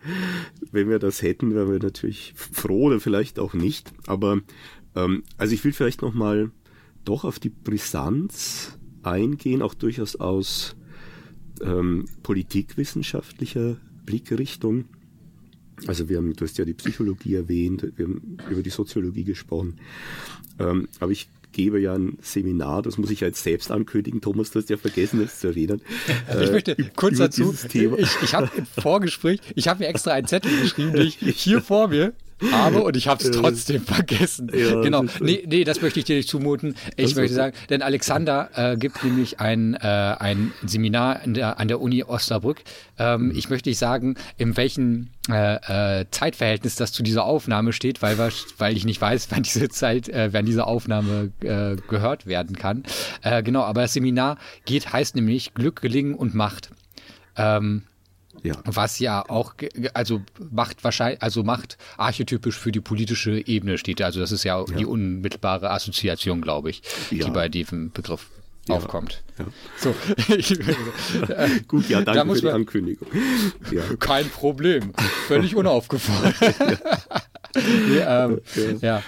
wenn 0.71 0.89
wir 0.89 0.99
das 0.99 1.21
hätten, 1.21 1.53
wären 1.53 1.69
wir 1.69 1.79
natürlich 1.79 2.33
froh 2.35 2.85
oder 2.85 3.01
vielleicht 3.01 3.39
auch 3.39 3.53
nicht. 3.53 3.91
Aber 4.07 4.39
ähm, 4.95 5.23
also 5.37 5.53
ich 5.53 5.63
will 5.65 5.73
vielleicht 5.73 6.01
noch 6.01 6.13
mal 6.13 6.51
doch 7.03 7.25
auf 7.25 7.39
die 7.39 7.49
Brisanz 7.49 8.79
eingehen, 9.03 9.61
auch 9.61 9.73
durchaus 9.73 10.15
aus 10.15 10.77
ähm, 11.61 12.05
politikwissenschaftlicher 12.23 13.75
Blickrichtung. 14.05 14.85
Also 15.87 16.09
wir 16.09 16.17
haben, 16.17 16.35
du 16.35 16.45
hast 16.45 16.57
ja 16.57 16.65
die 16.65 16.73
Psychologie 16.73 17.35
erwähnt, 17.35 17.85
wir 17.95 18.05
haben 18.05 18.37
über 18.49 18.61
die 18.61 18.69
Soziologie 18.69 19.23
gesprochen. 19.23 19.79
Ähm, 20.59 20.87
aber 20.99 21.11
ich 21.11 21.27
gebe 21.51 21.79
ja 21.79 21.93
ein 21.93 22.17
Seminar, 22.21 22.81
das 22.81 22.97
muss 22.97 23.09
ich 23.09 23.21
ja 23.21 23.27
jetzt 23.27 23.43
selbst 23.43 23.71
ankündigen. 23.71 24.21
Thomas, 24.21 24.51
du 24.51 24.59
hast 24.59 24.69
ja 24.69 24.77
vergessen, 24.77 25.21
es 25.21 25.39
zu 25.39 25.47
erwähnen. 25.47 25.81
ich 26.29 26.49
äh, 26.49 26.51
möchte 26.51 26.75
kurz 26.95 27.17
dazu, 27.17 27.53
ich, 27.53 28.09
ich 28.23 28.33
habe 28.33 28.49
im 28.55 28.65
Vorgespräch, 28.65 29.39
ich 29.55 29.67
habe 29.67 29.83
mir 29.83 29.89
extra 29.89 30.11
einen 30.11 30.27
Zettel 30.27 30.51
geschrieben, 30.61 30.93
den 30.93 31.07
ich 31.07 31.17
hier 31.17 31.61
vor 31.61 31.89
mir 31.89 32.13
habe 32.51 32.81
und 32.83 32.97
ich 32.97 33.07
habe 33.07 33.23
es 33.23 33.31
trotzdem 33.31 33.81
vergessen. 33.81 34.51
Ja, 34.53 34.81
genau. 34.81 35.05
Nee, 35.19 35.43
nee, 35.47 35.63
das 35.63 35.81
möchte 35.81 35.99
ich 35.99 36.05
dir 36.05 36.15
nicht 36.15 36.29
zumuten. 36.29 36.75
Ich 36.95 37.15
möchte 37.15 37.33
sagen, 37.33 37.55
denn 37.69 37.81
Alexander 37.81 38.49
äh, 38.55 38.77
gibt 38.77 39.03
nämlich 39.03 39.39
ein, 39.39 39.75
äh, 39.75 39.79
ein 39.87 40.53
Seminar 40.65 41.21
der, 41.25 41.59
an 41.59 41.67
der 41.67 41.81
Uni 41.81 42.03
Osnabrück. 42.03 42.61
Ähm, 42.97 43.31
ich 43.35 43.49
möchte 43.49 43.69
nicht 43.69 43.77
sagen, 43.77 44.15
in 44.37 44.57
welchem 44.57 45.09
äh, 45.29 46.01
äh, 46.01 46.05
Zeitverhältnis 46.11 46.75
das 46.75 46.91
zu 46.91 47.03
dieser 47.03 47.25
Aufnahme 47.25 47.73
steht, 47.73 48.01
weil, 48.01 48.17
weil 48.17 48.75
ich 48.75 48.85
nicht 48.85 48.99
weiß, 48.99 49.27
wann 49.31 49.43
diese 49.43 49.69
Zeit, 49.69 50.09
äh, 50.09 50.29
wann 50.31 50.45
diese 50.45 50.65
Aufnahme 50.65 51.31
äh, 51.41 51.75
gehört 51.87 52.25
werden 52.25 52.55
kann. 52.55 52.83
Äh, 53.21 53.43
genau, 53.43 53.61
aber 53.61 53.81
das 53.81 53.93
Seminar 53.93 54.37
geht, 54.65 54.91
heißt 54.91 55.15
nämlich 55.15 55.53
Glück, 55.53 55.81
Gelingen 55.81 56.15
und 56.15 56.33
Macht. 56.33 56.71
Ähm, 57.37 57.83
ja. 58.43 58.55
Was 58.65 58.99
ja 58.99 59.23
auch, 59.27 59.53
also 59.93 60.21
macht 60.51 60.83
wahrscheinlich, 60.83 61.21
also 61.21 61.43
macht 61.43 61.77
archetypisch 61.97 62.57
für 62.57 62.71
die 62.71 62.81
politische 62.81 63.45
Ebene 63.45 63.77
steht. 63.77 64.01
Also 64.01 64.19
das 64.19 64.31
ist 64.31 64.43
ja, 64.43 64.59
ja. 64.59 64.65
die 64.75 64.85
unmittelbare 64.85 65.69
Assoziation, 65.71 66.41
glaube 66.41 66.69
ich, 66.69 66.81
ja. 67.11 67.25
die 67.25 67.31
bei 67.31 67.49
diesem 67.49 67.91
Begriff 67.91 68.29
ja. 68.67 68.75
aufkommt. 68.75 69.23
Ja. 69.37 69.45
So, 69.77 69.93
Gut, 71.67 71.89
ja, 71.89 72.01
danke 72.01 72.35
für 72.35 72.41
die 72.41 72.49
Ankündigung. 72.49 73.07
Ja. 73.71 73.83
Kein 73.99 74.29
Problem, 74.29 74.93
völlig 75.27 75.55
unaufgefallen. 75.55 76.33
nee, 77.55 77.99
ähm, 77.99 78.41
ja. 78.81 79.03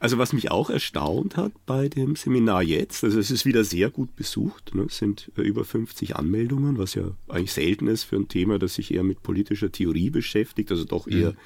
Also 0.00 0.18
was 0.18 0.32
mich 0.32 0.50
auch 0.50 0.70
erstaunt 0.70 1.36
hat 1.36 1.52
bei 1.66 1.88
dem 1.88 2.14
Seminar 2.14 2.62
jetzt, 2.62 3.02
also 3.02 3.18
es 3.18 3.30
ist 3.30 3.44
wieder 3.44 3.64
sehr 3.64 3.90
gut 3.90 4.14
besucht, 4.14 4.74
ne, 4.74 4.84
es 4.84 4.98
sind 4.98 5.32
äh, 5.36 5.42
über 5.42 5.64
50 5.64 6.14
Anmeldungen, 6.14 6.78
was 6.78 6.94
ja 6.94 7.10
eigentlich 7.28 7.52
selten 7.52 7.88
ist 7.88 8.04
für 8.04 8.16
ein 8.16 8.28
Thema, 8.28 8.58
das 8.58 8.74
sich 8.74 8.94
eher 8.94 9.02
mit 9.02 9.22
politischer 9.22 9.72
Theorie 9.72 10.10
beschäftigt, 10.10 10.70
also 10.70 10.84
doch 10.84 11.08
eher 11.08 11.32
mhm. 11.32 11.36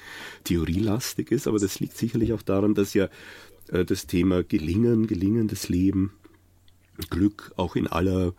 theorielastig 0.43 1.31
ist, 1.31 1.47
aber 1.47 1.57
das 1.57 1.79
liegt 1.79 1.97
sicherlich 1.97 2.33
auch 2.33 2.43
daran, 2.43 2.75
dass 2.75 2.93
ja 2.93 3.09
äh, 3.69 3.85
das 3.85 4.05
Thema 4.05 4.43
Gelingen, 4.43 5.07
gelingendes 5.07 5.69
Leben, 5.69 6.11
Glück 7.09 7.51
auch 7.55 7.75
in 7.75 7.87
aller 7.87 8.33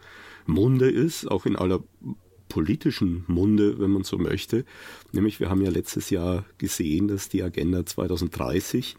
Munde 0.46 0.88
ist, 0.88 1.28
auch 1.28 1.44
in 1.44 1.56
aller 1.56 1.82
politischen 2.48 3.24
Munde, 3.26 3.80
wenn 3.80 3.90
man 3.90 4.04
so 4.04 4.16
möchte. 4.16 4.64
Nämlich 5.10 5.40
wir 5.40 5.50
haben 5.50 5.62
ja 5.62 5.70
letztes 5.70 6.10
Jahr 6.10 6.44
gesehen, 6.58 7.08
dass 7.08 7.28
die 7.28 7.42
Agenda 7.42 7.84
2030 7.84 8.96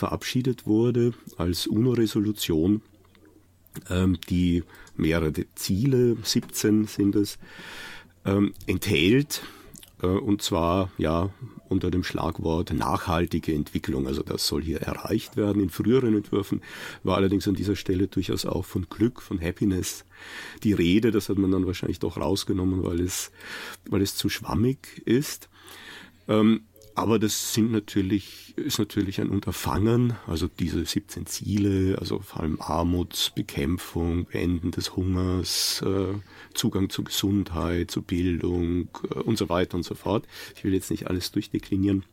verabschiedet 0.00 0.66
wurde 0.66 1.12
als 1.36 1.66
UNO-Resolution, 1.66 2.80
ähm, 3.90 4.18
die 4.30 4.64
mehrere 4.96 5.32
Ziele, 5.54 6.16
17 6.22 6.86
sind 6.86 7.16
es, 7.16 7.38
ähm, 8.24 8.54
enthält, 8.66 9.42
äh, 10.02 10.06
und 10.06 10.40
zwar 10.40 10.90
ja 10.96 11.28
unter 11.68 11.90
dem 11.90 12.02
Schlagwort 12.02 12.72
nachhaltige 12.72 13.52
Entwicklung. 13.54 14.06
Also 14.06 14.22
das 14.22 14.46
soll 14.46 14.62
hier 14.62 14.80
erreicht 14.80 15.36
werden. 15.36 15.62
In 15.62 15.70
früheren 15.70 16.16
Entwürfen 16.16 16.62
war 17.04 17.18
allerdings 17.18 17.46
an 17.46 17.54
dieser 17.54 17.76
Stelle 17.76 18.08
durchaus 18.08 18.46
auch 18.46 18.64
von 18.64 18.86
Glück, 18.88 19.20
von 19.20 19.38
Happiness 19.40 20.06
die 20.64 20.72
Rede. 20.72 21.10
Das 21.10 21.28
hat 21.28 21.36
man 21.36 21.50
dann 21.50 21.66
wahrscheinlich 21.66 21.98
doch 21.98 22.16
rausgenommen, 22.16 22.82
weil 22.82 23.00
es, 23.00 23.30
weil 23.88 24.00
es 24.00 24.16
zu 24.16 24.30
schwammig 24.30 25.02
ist. 25.04 25.50
Ähm, 26.26 26.62
aber 27.00 27.18
das 27.18 27.54
sind 27.54 27.72
natürlich, 27.72 28.54
ist 28.58 28.78
natürlich 28.78 29.22
ein 29.22 29.30
Unterfangen, 29.30 30.12
also 30.26 30.48
diese 30.48 30.84
17 30.84 31.24
Ziele, 31.24 31.96
also 31.98 32.18
vor 32.18 32.42
allem 32.42 32.60
Armutsbekämpfung, 32.60 34.26
Beenden 34.26 34.70
des 34.70 34.96
Hungers, 34.96 35.80
äh, 35.80 36.12
Zugang 36.52 36.90
zu 36.90 37.02
Gesundheit, 37.02 37.90
zu 37.90 38.02
Bildung 38.02 38.88
äh, 39.10 39.14
und 39.14 39.38
so 39.38 39.48
weiter 39.48 39.78
und 39.78 39.82
so 39.82 39.94
fort. 39.94 40.26
Ich 40.54 40.62
will 40.62 40.74
jetzt 40.74 40.90
nicht 40.90 41.06
alles 41.06 41.32
durchdeklinieren, 41.32 42.04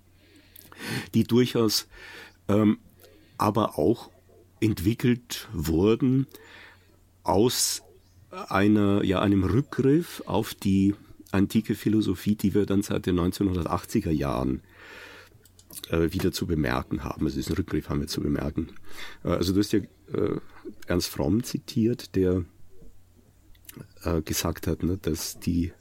die 1.13 1.25
durchaus 1.25 1.89
ähm, 2.47 2.77
aber 3.37 3.77
auch 3.77 4.09
entwickelt 4.61 5.49
wurden 5.51 6.27
aus 7.23 7.83
einer, 8.31 9.03
ja, 9.03 9.19
einem 9.19 9.43
Rückgriff 9.43 10.23
auf 10.25 10.53
die 10.53 10.95
antike 11.31 11.75
Philosophie, 11.75 12.35
die 12.35 12.53
wir 12.53 12.65
dann 12.65 12.83
seit 12.83 13.05
den 13.05 13.19
1980er 13.19 14.11
Jahren 14.11 14.61
äh, 15.89 16.11
wieder 16.11 16.31
zu 16.31 16.47
bemerken 16.47 17.03
haben. 17.03 17.25
Also 17.25 17.37
diesen 17.37 17.55
Rückgriff 17.55 17.89
haben 17.89 18.01
wir 18.01 18.07
zu 18.07 18.21
bemerken. 18.21 18.69
Äh, 19.23 19.29
also 19.29 19.53
du 19.53 19.59
hast 19.59 19.73
ja 19.73 19.79
äh, 19.79 20.39
Ernst 20.87 21.09
Fromm 21.09 21.43
zitiert, 21.43 22.15
der 22.15 22.43
äh, 24.03 24.21
gesagt 24.21 24.67
hat, 24.67 24.83
ne, 24.83 24.97
dass 25.01 25.39
die 25.39 25.71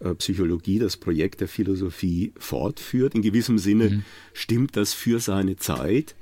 äh, 0.00 0.14
Psychologie 0.14 0.78
das 0.78 0.96
Projekt 0.96 1.40
der 1.40 1.48
Philosophie 1.48 2.32
fortführt. 2.38 3.14
In 3.14 3.22
gewissem 3.22 3.58
Sinne 3.58 3.90
mhm. 3.90 4.04
stimmt 4.32 4.76
das 4.76 4.94
für 4.94 5.20
seine 5.20 5.56
Zeit. 5.56 6.14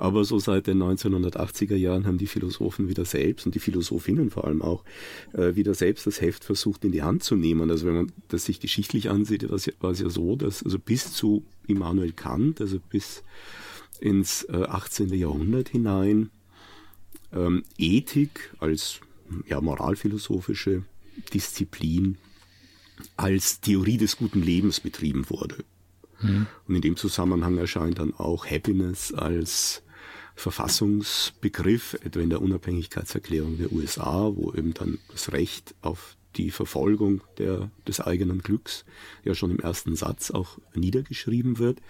Aber 0.00 0.24
so 0.24 0.38
seit 0.38 0.66
den 0.66 0.82
1980er 0.82 1.76
Jahren 1.76 2.06
haben 2.06 2.16
die 2.16 2.26
Philosophen 2.26 2.88
wieder 2.88 3.04
selbst 3.04 3.44
und 3.44 3.54
die 3.54 3.58
Philosophinnen 3.58 4.30
vor 4.30 4.46
allem 4.46 4.62
auch 4.62 4.82
äh, 5.34 5.56
wieder 5.56 5.74
selbst 5.74 6.06
das 6.06 6.22
Heft 6.22 6.42
versucht 6.42 6.86
in 6.86 6.90
die 6.90 7.02
Hand 7.02 7.22
zu 7.22 7.36
nehmen. 7.36 7.70
Also 7.70 7.86
wenn 7.86 7.94
man 7.94 8.12
das 8.28 8.46
sich 8.46 8.60
geschichtlich 8.60 9.10
ansieht, 9.10 9.46
war 9.50 9.90
es 9.90 10.00
ja, 10.00 10.08
so, 10.08 10.36
dass 10.36 10.62
also 10.62 10.78
bis 10.78 11.12
zu 11.12 11.44
Immanuel 11.66 12.12
Kant, 12.12 12.62
also 12.62 12.78
bis 12.88 13.22
ins 14.00 14.44
äh, 14.44 14.62
18. 14.62 15.12
Jahrhundert 15.12 15.68
hinein, 15.68 16.30
ähm, 17.34 17.64
Ethik 17.76 18.54
als 18.58 19.00
ja, 19.48 19.60
moralphilosophische 19.60 20.82
Disziplin 21.34 22.16
als 23.18 23.60
Theorie 23.60 23.98
des 23.98 24.16
guten 24.16 24.40
Lebens 24.40 24.80
betrieben 24.80 25.28
wurde. 25.28 25.56
Mhm. 26.22 26.46
Und 26.66 26.74
in 26.74 26.80
dem 26.80 26.96
Zusammenhang 26.96 27.58
erscheint 27.58 27.98
dann 27.98 28.14
auch 28.14 28.46
Happiness 28.46 29.12
als 29.12 29.82
Verfassungsbegriff, 30.40 31.94
etwa 32.02 32.20
in 32.20 32.30
der 32.30 32.42
Unabhängigkeitserklärung 32.42 33.58
der 33.58 33.72
USA, 33.72 34.32
wo 34.34 34.52
eben 34.52 34.74
dann 34.74 34.98
das 35.12 35.32
Recht 35.32 35.74
auf 35.82 36.16
die 36.36 36.50
Verfolgung 36.50 37.22
der, 37.38 37.70
des 37.86 38.00
eigenen 38.00 38.40
Glücks 38.40 38.84
ja 39.24 39.34
schon 39.34 39.50
im 39.50 39.58
ersten 39.58 39.96
Satz 39.96 40.30
auch 40.30 40.58
niedergeschrieben 40.74 41.58
wird. 41.58 41.80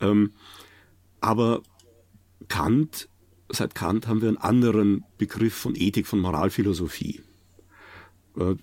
Ähm, 0.00 0.32
aber 1.20 1.62
Kant, 2.48 3.08
seit 3.50 3.74
Kant 3.74 4.06
haben 4.06 4.22
wir 4.22 4.28
einen 4.28 4.38
anderen 4.38 5.04
Begriff 5.18 5.54
von 5.54 5.74
Ethik, 5.76 6.06
von 6.06 6.20
Moralphilosophie. 6.20 7.20
Äh, 8.38 8.54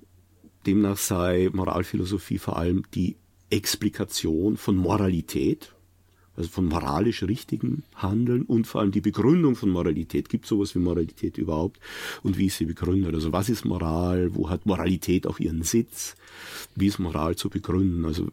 demnach 0.65 0.97
sei 0.97 1.49
Moralphilosophie 1.53 2.39
vor 2.39 2.57
allem 2.57 2.83
die 2.93 3.17
Explikation 3.49 4.57
von 4.57 4.75
Moralität, 4.75 5.74
also 6.37 6.49
von 6.49 6.65
moralisch 6.65 7.23
richtigen 7.23 7.83
Handeln 7.95 8.43
und 8.43 8.67
vor 8.67 8.81
allem 8.81 8.91
die 8.91 9.01
Begründung 9.01 9.55
von 9.55 9.69
Moralität. 9.69 10.29
Gibt 10.29 10.45
sowas 10.45 10.75
wie 10.75 10.79
Moralität 10.79 11.37
überhaupt? 11.37 11.79
Und 12.23 12.37
wie 12.37 12.47
ist 12.47 12.57
sie 12.57 12.65
begründet? 12.65 13.13
Also 13.13 13.31
was 13.31 13.49
ist 13.49 13.65
Moral? 13.65 14.35
Wo 14.35 14.49
hat 14.49 14.65
Moralität 14.65 15.27
auch 15.27 15.39
ihren 15.39 15.63
Sitz? 15.63 16.15
Wie 16.75 16.87
ist 16.87 16.99
Moral 16.99 17.35
zu 17.35 17.49
begründen? 17.49 18.05
Also 18.05 18.27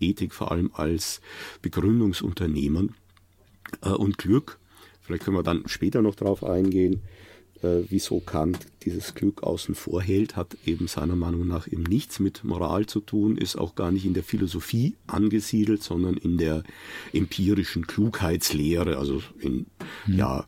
Ethik 0.00 0.34
vor 0.34 0.52
allem 0.52 0.70
als 0.74 1.20
Begründungsunternehmen 1.62 2.94
äh, 3.82 3.90
und 3.90 4.18
Glück. 4.18 4.58
Vielleicht 5.00 5.24
können 5.24 5.36
wir 5.36 5.42
dann 5.42 5.66
später 5.66 6.02
noch 6.02 6.14
drauf 6.14 6.44
eingehen 6.44 7.00
äh, 7.62 7.82
wieso 7.88 8.20
Kant 8.20 8.58
dieses 8.84 9.14
Glück 9.14 9.42
außen 9.42 9.74
vor 9.74 10.00
hält, 10.00 10.36
hat 10.36 10.56
eben 10.64 10.86
seiner 10.86 11.16
Meinung 11.16 11.46
nach 11.46 11.66
eben 11.66 11.82
nichts 11.82 12.20
mit 12.20 12.44
Moral 12.44 12.86
zu 12.86 13.00
tun, 13.00 13.36
ist 13.36 13.56
auch 13.56 13.74
gar 13.74 13.90
nicht 13.90 14.04
in 14.04 14.14
der 14.14 14.22
Philosophie 14.22 14.94
angesiedelt, 15.06 15.82
sondern 15.82 16.16
in 16.16 16.38
der 16.38 16.62
empirischen 17.12 17.86
Klugheitslehre, 17.86 18.98
also 18.98 19.22
in 19.40 19.66
mhm. 20.06 20.18
ja, 20.18 20.46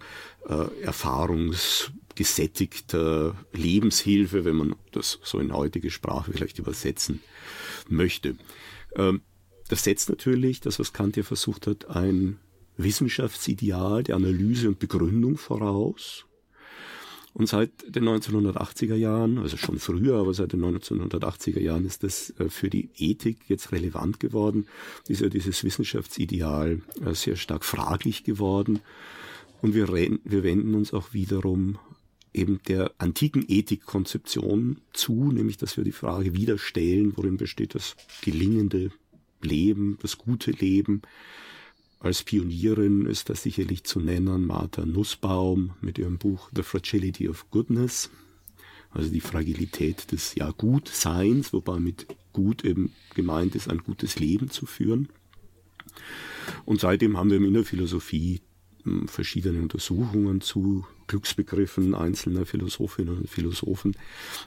äh, 0.48 0.66
erfahrungsgesättigter 0.82 3.34
Lebenshilfe, 3.52 4.44
wenn 4.44 4.56
man 4.56 4.76
das 4.92 5.18
so 5.22 5.38
in 5.38 5.52
heutige 5.52 5.90
Sprache 5.90 6.32
vielleicht 6.32 6.58
übersetzen 6.58 7.20
möchte. 7.88 8.36
Ähm, 8.94 9.22
das 9.68 9.84
setzt 9.84 10.08
natürlich, 10.08 10.60
das 10.60 10.78
was 10.78 10.92
Kant 10.92 11.16
ja 11.16 11.22
versucht 11.22 11.66
hat, 11.66 11.90
ein 11.90 12.38
Wissenschaftsideal 12.76 14.02
der 14.02 14.16
Analyse 14.16 14.68
und 14.68 14.78
Begründung 14.78 15.36
voraus. 15.36 16.24
Und 17.40 17.46
seit 17.46 17.96
den 17.96 18.06
1980er 18.06 18.96
Jahren, 18.96 19.38
also 19.38 19.56
schon 19.56 19.78
früher, 19.78 20.16
aber 20.16 20.34
seit 20.34 20.52
den 20.52 20.62
1980er 20.62 21.58
Jahren 21.58 21.86
ist 21.86 22.02
das 22.02 22.34
äh, 22.38 22.50
für 22.50 22.68
die 22.68 22.90
Ethik 22.98 23.38
jetzt 23.48 23.72
relevant 23.72 24.20
geworden. 24.20 24.66
Ist 25.08 25.22
ja 25.22 25.30
dieses 25.30 25.64
Wissenschaftsideal 25.64 26.82
äh, 27.02 27.14
sehr 27.14 27.36
stark 27.36 27.64
fraglich 27.64 28.24
geworden. 28.24 28.80
Und 29.62 29.74
wir, 29.74 29.88
wir 29.88 30.42
wenden 30.42 30.74
uns 30.74 30.92
auch 30.92 31.14
wiederum 31.14 31.78
eben 32.34 32.60
der 32.68 32.92
antiken 32.98 33.46
Ethikkonzeption 33.48 34.76
zu, 34.92 35.32
nämlich 35.32 35.56
dass 35.56 35.78
wir 35.78 35.84
die 35.84 35.92
Frage 35.92 36.34
wieder 36.34 36.58
stellen, 36.58 37.16
worin 37.16 37.38
besteht 37.38 37.74
das 37.74 37.96
gelingende 38.20 38.90
Leben, 39.40 39.96
das 40.02 40.18
gute 40.18 40.50
Leben, 40.50 41.00
als 42.00 42.22
Pionierin 42.22 43.04
ist 43.04 43.28
das 43.28 43.42
sicherlich 43.42 43.84
zu 43.84 44.00
nennen 44.00 44.46
Martha 44.46 44.86
Nussbaum 44.86 45.74
mit 45.82 45.98
ihrem 45.98 46.16
Buch 46.16 46.50
The 46.54 46.62
Fragility 46.62 47.28
of 47.28 47.50
Goodness, 47.50 48.10
also 48.90 49.10
die 49.10 49.20
Fragilität 49.20 50.10
des 50.10 50.34
ja 50.34 50.50
Gutseins, 50.50 51.52
wobei 51.52 51.78
mit 51.78 52.06
gut 52.32 52.64
eben 52.64 52.92
gemeint 53.14 53.54
ist, 53.54 53.68
ein 53.68 53.78
gutes 53.78 54.18
Leben 54.18 54.50
zu 54.50 54.64
führen. 54.64 55.10
Und 56.64 56.80
seitdem 56.80 57.18
haben 57.18 57.30
wir 57.30 57.36
in 57.36 57.52
der 57.52 57.64
Philosophie 57.64 58.40
hm, 58.84 59.06
verschiedene 59.06 59.60
Untersuchungen 59.60 60.40
zu 60.40 60.86
Glücksbegriffen 61.06 61.94
einzelner 61.94 62.46
Philosophinnen 62.46 63.18
und 63.18 63.28
Philosophen, 63.28 63.94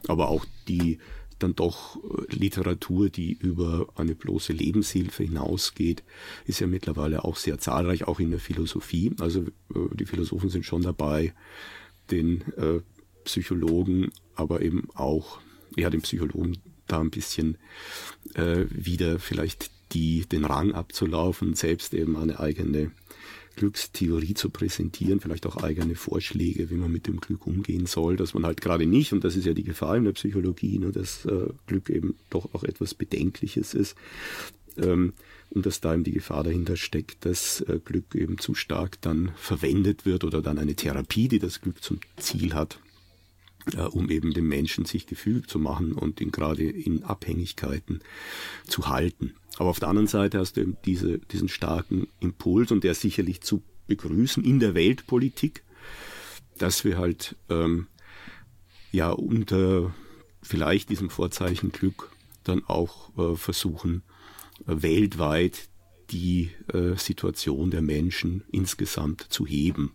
aber 0.08 0.30
auch 0.30 0.46
die 0.68 0.98
dann 1.44 1.56
doch 1.56 1.98
äh, 1.98 2.36
Literatur, 2.36 3.10
die 3.10 3.34
über 3.34 3.88
eine 3.96 4.16
bloße 4.16 4.54
Lebenshilfe 4.54 5.24
hinausgeht, 5.24 6.04
ist 6.46 6.60
ja 6.60 6.68
mittlerweile 6.68 7.24
auch 7.24 7.36
sehr 7.36 7.60
zahlreich, 7.60 8.06
auch 8.08 8.20
in 8.20 8.32
der 8.32 8.40
Philosophie. 8.40 9.12
Also 9.20 9.42
äh, 9.42 9.96
die 9.96 10.06
Philosophen 10.06 10.50
sind 10.50 10.66
schon 10.66 10.82
dabei, 10.82 11.34
den 12.10 12.42
äh, 12.58 12.82
Psychologen, 13.24 14.12
aber 14.36 14.62
eben 14.62 14.90
auch, 14.96 15.40
ja, 15.76 15.90
den 15.90 16.02
Psychologen 16.02 16.58
da 16.88 17.00
ein 17.00 17.12
bisschen 17.12 17.58
äh, 18.34 18.66
wieder 18.70 19.20
vielleicht 19.20 19.72
die, 19.94 20.26
den 20.26 20.46
Rang 20.46 20.74
abzulaufen, 20.74 21.54
selbst 21.54 21.94
eben 21.94 22.18
eine 22.18 22.40
eigene 22.40 22.92
Glückstheorie 23.56 24.34
zu 24.34 24.50
präsentieren, 24.50 25.20
vielleicht 25.20 25.46
auch 25.46 25.58
eigene 25.58 25.96
Vorschläge, 25.96 26.70
wie 26.70 26.76
man 26.76 26.92
mit 26.92 27.08
dem 27.08 27.20
Glück 27.20 27.46
umgehen 27.48 27.86
soll, 27.86 28.16
dass 28.16 28.34
man 28.34 28.46
halt 28.46 28.62
gerade 28.62 28.86
nicht, 28.86 29.14
und 29.14 29.24
das 29.24 29.36
ist 29.36 29.46
ja 29.46 29.54
die 29.54 29.64
Gefahr 29.64 29.98
in 29.98 30.06
der 30.06 30.14
Psychologie, 30.14 30.80
ne, 30.80 30.92
dass 30.92 31.26
äh, 31.26 31.48
Glück 31.68 31.90
eben 31.90 32.16
doch 32.30 32.54
auch 32.54 32.64
etwas 32.64 32.94
Bedenkliches 32.94 33.74
ist, 33.74 33.96
ähm, 34.78 35.14
und 35.52 35.66
dass 35.68 35.82
da 35.82 35.94
eben 35.94 36.04
die 36.04 36.12
Gefahr 36.14 36.44
dahinter 36.44 36.78
steckt, 36.78 37.26
dass 37.26 37.62
äh, 37.62 37.80
Glück 37.84 38.16
eben 38.16 38.40
zu 38.40 38.56
stark 38.56 39.00
dann 39.02 39.32
verwendet 39.36 40.06
wird 40.06 40.24
oder 40.24 40.42
dann 40.42 40.58
eine 40.58 40.76
Therapie, 40.76 41.28
die 41.28 41.40
das 41.40 41.62
Glück 41.62 41.84
zum 41.84 42.00
Ziel 42.18 42.54
hat, 42.56 42.80
um 43.92 44.10
eben 44.10 44.34
dem 44.34 44.48
Menschen 44.48 44.86
sich 44.86 45.08
gefügig 45.08 45.48
zu 45.48 45.60
machen 45.60 45.94
und 45.94 46.20
ihn 46.20 46.32
gerade 46.32 46.64
in 46.64 47.04
Abhängigkeiten 47.04 48.02
zu 48.68 48.88
halten. 48.88 49.34
Aber 49.58 49.70
auf 49.70 49.80
der 49.80 49.90
anderen 49.90 50.08
Seite 50.08 50.40
hast 50.40 50.58
du 50.58 50.62
eben 50.62 50.78
diese, 50.86 51.20
diesen 51.20 51.48
starken 51.48 52.08
Impuls 52.20 52.72
und 52.72 52.84
der 52.84 52.96
sicherlich 52.96 53.42
zu 53.42 53.62
begrüßen 53.88 54.44
in 54.44 54.60
der 54.60 54.74
Weltpolitik, 54.74 55.64
dass 56.58 56.84
wir 56.84 56.98
halt 56.98 57.36
ähm, 57.50 57.88
ja 58.92 59.12
unter 59.12 59.94
vielleicht 60.42 60.90
diesem 60.90 61.10
Vorzeichen 61.10 61.72
Glück 61.72 62.12
dann 62.44 62.64
auch 62.66 63.18
äh, 63.18 63.36
versuchen, 63.36 64.04
äh, 64.68 64.82
weltweit 64.82 65.70
die 66.12 66.52
äh, 66.74 66.96
Situation 66.96 67.72
der 67.72 67.82
Menschen 67.82 68.44
insgesamt 68.52 69.22
zu 69.30 69.46
heben, 69.46 69.94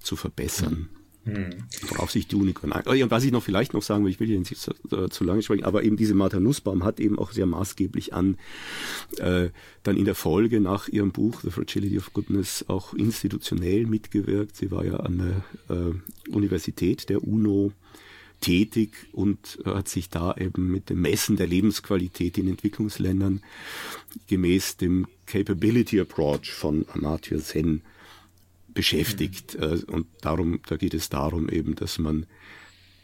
zu 0.00 0.16
verbessern. 0.16 0.88
Hm. 1.26 1.50
Worauf 1.88 2.12
sich 2.12 2.28
die 2.28 2.36
Unicorn 2.36 2.72
ein. 2.72 2.86
Und 2.86 3.10
was 3.10 3.24
ich 3.24 3.32
noch 3.32 3.42
vielleicht 3.42 3.74
noch 3.74 3.82
sagen 3.82 4.04
will, 4.04 4.12
ich 4.12 4.20
will 4.20 4.28
hier 4.28 4.38
nicht 4.38 4.56
zu, 4.56 4.70
äh, 4.92 5.08
zu 5.08 5.24
lange 5.24 5.42
sprechen, 5.42 5.64
aber 5.64 5.82
eben 5.82 5.96
diese 5.96 6.14
Martha 6.14 6.38
Nussbaum 6.38 6.84
hat 6.84 7.00
eben 7.00 7.18
auch 7.18 7.32
sehr 7.32 7.46
maßgeblich 7.46 8.14
an 8.14 8.38
äh, 9.18 9.48
dann 9.82 9.96
in 9.96 10.04
der 10.04 10.14
Folge 10.14 10.60
nach 10.60 10.86
ihrem 10.86 11.10
Buch 11.10 11.40
The 11.40 11.50
Fragility 11.50 11.98
of 11.98 12.12
Goodness 12.12 12.64
auch 12.68 12.94
institutionell 12.94 13.86
mitgewirkt. 13.86 14.54
Sie 14.54 14.70
war 14.70 14.84
ja 14.84 14.98
an 14.98 15.42
der 15.68 15.76
äh, 15.76 16.30
Universität 16.30 17.08
der 17.08 17.24
UNO 17.24 17.72
tätig 18.40 18.92
und 19.10 19.58
hat 19.64 19.88
sich 19.88 20.08
da 20.10 20.32
eben 20.36 20.70
mit 20.70 20.90
dem 20.90 21.00
Messen 21.00 21.36
der 21.36 21.48
Lebensqualität 21.48 22.38
in 22.38 22.46
Entwicklungsländern 22.46 23.40
gemäß 24.28 24.76
dem 24.76 25.08
Capability 25.26 25.98
Approach 25.98 26.52
von 26.52 26.84
Amartya 26.92 27.38
Sen 27.38 27.82
beschäftigt. 28.76 29.58
Mhm. 29.58 29.82
Und 29.92 30.06
darum, 30.20 30.60
da 30.68 30.76
geht 30.76 30.94
es 30.94 31.08
darum 31.08 31.48
eben, 31.48 31.74
dass 31.74 31.98
man 31.98 32.26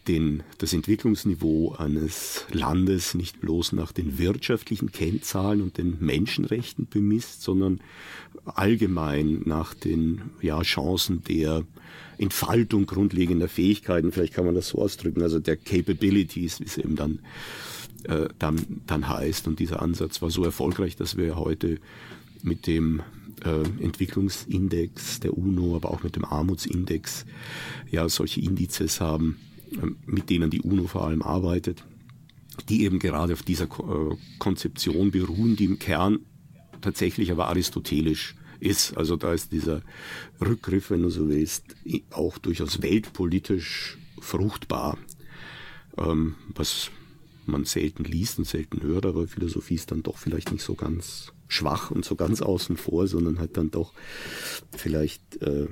den, 0.09 0.43
das 0.59 0.73
Entwicklungsniveau 0.73 1.75
eines 1.79 2.45
Landes 2.51 3.15
nicht 3.15 3.41
bloß 3.41 3.73
nach 3.73 3.93
den 3.93 4.19
wirtschaftlichen 4.19 4.91
Kennzahlen 4.91 5.63
und 5.63 5.79
den 5.79 5.97
Menschenrechten 6.01 6.89
bemisst, 6.89 7.43
sondern 7.43 7.81
allgemein 8.45 9.43
nach 9.45 9.75
den 9.75 10.23
ja, 10.41 10.61
Chancen 10.63 11.23
der 11.25 11.65
Entfaltung 12.19 12.87
grundlegender 12.87 13.49
Fähigkeiten, 13.49 14.13
vielleicht 14.13 14.35
kann 14.35 14.45
man 14.45 14.55
das 14.55 14.69
so 14.69 14.79
ausdrücken, 14.79 15.23
also 15.23 15.39
der 15.39 15.57
Capabilities, 15.57 16.61
wie 16.61 16.65
es 16.65 16.79
eben 16.79 16.97
dann, 16.97 17.21
äh, 18.05 18.29
dann, 18.39 18.83
dann 18.87 19.09
heißt. 19.09 19.47
Und 19.47 19.61
dieser 19.61 19.83
Ansatz 19.83 20.21
war 20.21 20.31
so 20.31 20.45
erfolgreich, 20.45 20.97
dass 20.97 21.17
wir 21.17 21.37
heute 21.37 21.79
mit 22.43 22.67
dem 22.67 23.03
äh, 23.45 23.63
Entwicklungsindex 23.83 25.21
der 25.21 25.37
UNO, 25.37 25.77
aber 25.77 25.91
auch 25.91 26.03
mit 26.03 26.17
dem 26.17 26.25
Armutsindex 26.25 27.25
ja 27.91 28.09
solche 28.09 28.41
Indizes 28.41 29.01
haben, 29.01 29.39
äh, 29.73 29.87
mit 30.07 30.31
denen 30.31 30.51
die 30.51 30.61
UNO 30.61 30.87
vor 30.87 31.07
allem 31.07 31.23
arbeitet, 31.23 31.85
die 32.69 32.85
eben 32.85 32.99
gerade 32.99 33.33
auf 33.33 33.43
dieser 33.43 33.65
äh, 33.65 34.17
Konzeption 34.39 35.11
beruhen, 35.11 35.57
die 35.57 35.65
im 35.65 35.79
Kern 35.79 36.21
tatsächlich 36.81 37.31
aber 37.31 37.49
aristotelisch 37.49 38.35
ist. 38.61 38.97
Also 38.97 39.17
da 39.17 39.33
ist 39.33 39.53
dieser 39.53 39.83
Rückgriff, 40.41 40.91
wenn 40.91 41.03
du 41.03 41.11
so 41.11 41.29
willst, 41.29 41.65
auch 42.11 42.39
durchaus 42.39 42.83
weltpolitisch 42.83 43.99
fruchtbar, 44.21 44.99
ähm, 45.97 46.35
was 46.55 46.91
man 47.45 47.65
selten 47.65 48.05
liest 48.05 48.39
und 48.39 48.45
selten 48.45 48.83
hört, 48.83 49.05
aber 49.05 49.27
Philosophie 49.27 49.75
ist 49.75 49.91
dann 49.91 50.03
doch 50.05 50.17
vielleicht 50.17 50.53
nicht 50.53 50.63
so 50.63 50.75
ganz 50.75 51.33
schwach 51.53 51.91
und 51.91 52.05
so 52.05 52.17
ganz 52.17 52.41
außen 52.41 52.77
vor, 52.77 53.07
sondern 53.07 53.39
hat 53.39 53.57
dann 53.57 53.71
doch 53.71 53.93
vielleicht 54.77 55.43
äh, 55.43 55.69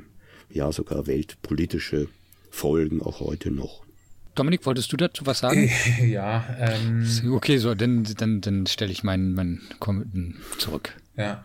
ja 0.50 0.72
sogar 0.72 1.06
weltpolitische 1.06 2.08
Folgen 2.50 3.00
auch 3.00 3.20
heute 3.20 3.50
noch. 3.50 3.84
Dominik, 4.34 4.64
wolltest 4.64 4.92
du 4.92 4.96
dazu 4.96 5.26
was 5.26 5.40
sagen? 5.40 5.70
Ja. 6.06 6.44
Ähm, 6.58 7.06
okay, 7.32 7.58
so, 7.58 7.74
dann, 7.74 8.04
dann, 8.16 8.40
dann 8.40 8.66
stelle 8.66 8.92
ich 8.92 9.02
meinen, 9.02 9.34
meinen 9.34 9.60
Kommentar 9.80 10.40
zurück. 10.58 10.94
Ja, 11.16 11.44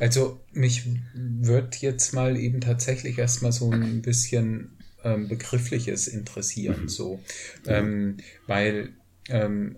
also 0.00 0.40
mich 0.52 0.84
wird 1.14 1.76
jetzt 1.76 2.14
mal 2.14 2.36
eben 2.36 2.60
tatsächlich 2.60 3.18
erstmal 3.18 3.52
so 3.52 3.70
ein 3.70 4.02
bisschen 4.02 4.78
ähm, 5.04 5.28
Begriffliches 5.28 6.08
interessieren, 6.08 6.82
mhm. 6.82 6.88
so. 6.88 7.20
Ähm, 7.66 8.16
weil 8.46 8.90
ähm, 9.28 9.76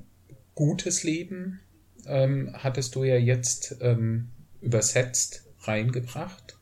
gutes 0.54 1.02
Leben 1.02 1.60
ähm, 2.08 2.50
hattest 2.54 2.94
du 2.94 3.04
ja 3.04 3.16
jetzt 3.16 3.76
ähm, 3.80 4.28
übersetzt 4.60 5.44
reingebracht. 5.60 6.56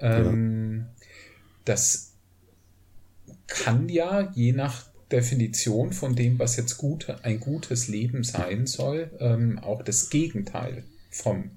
Ähm, 0.00 0.78
ja. 0.78 1.04
Das 1.64 2.12
kann 3.46 3.88
ja 3.88 4.32
je 4.34 4.52
nach 4.52 4.86
Definition 5.10 5.92
von 5.92 6.16
dem, 6.16 6.38
was 6.38 6.56
jetzt 6.56 6.78
gut, 6.78 7.08
ein 7.22 7.40
gutes 7.40 7.88
Leben 7.88 8.24
sein 8.24 8.66
soll, 8.66 9.10
ähm, 9.20 9.58
auch 9.60 9.82
das 9.82 10.10
Gegenteil 10.10 10.84
vom 11.10 11.50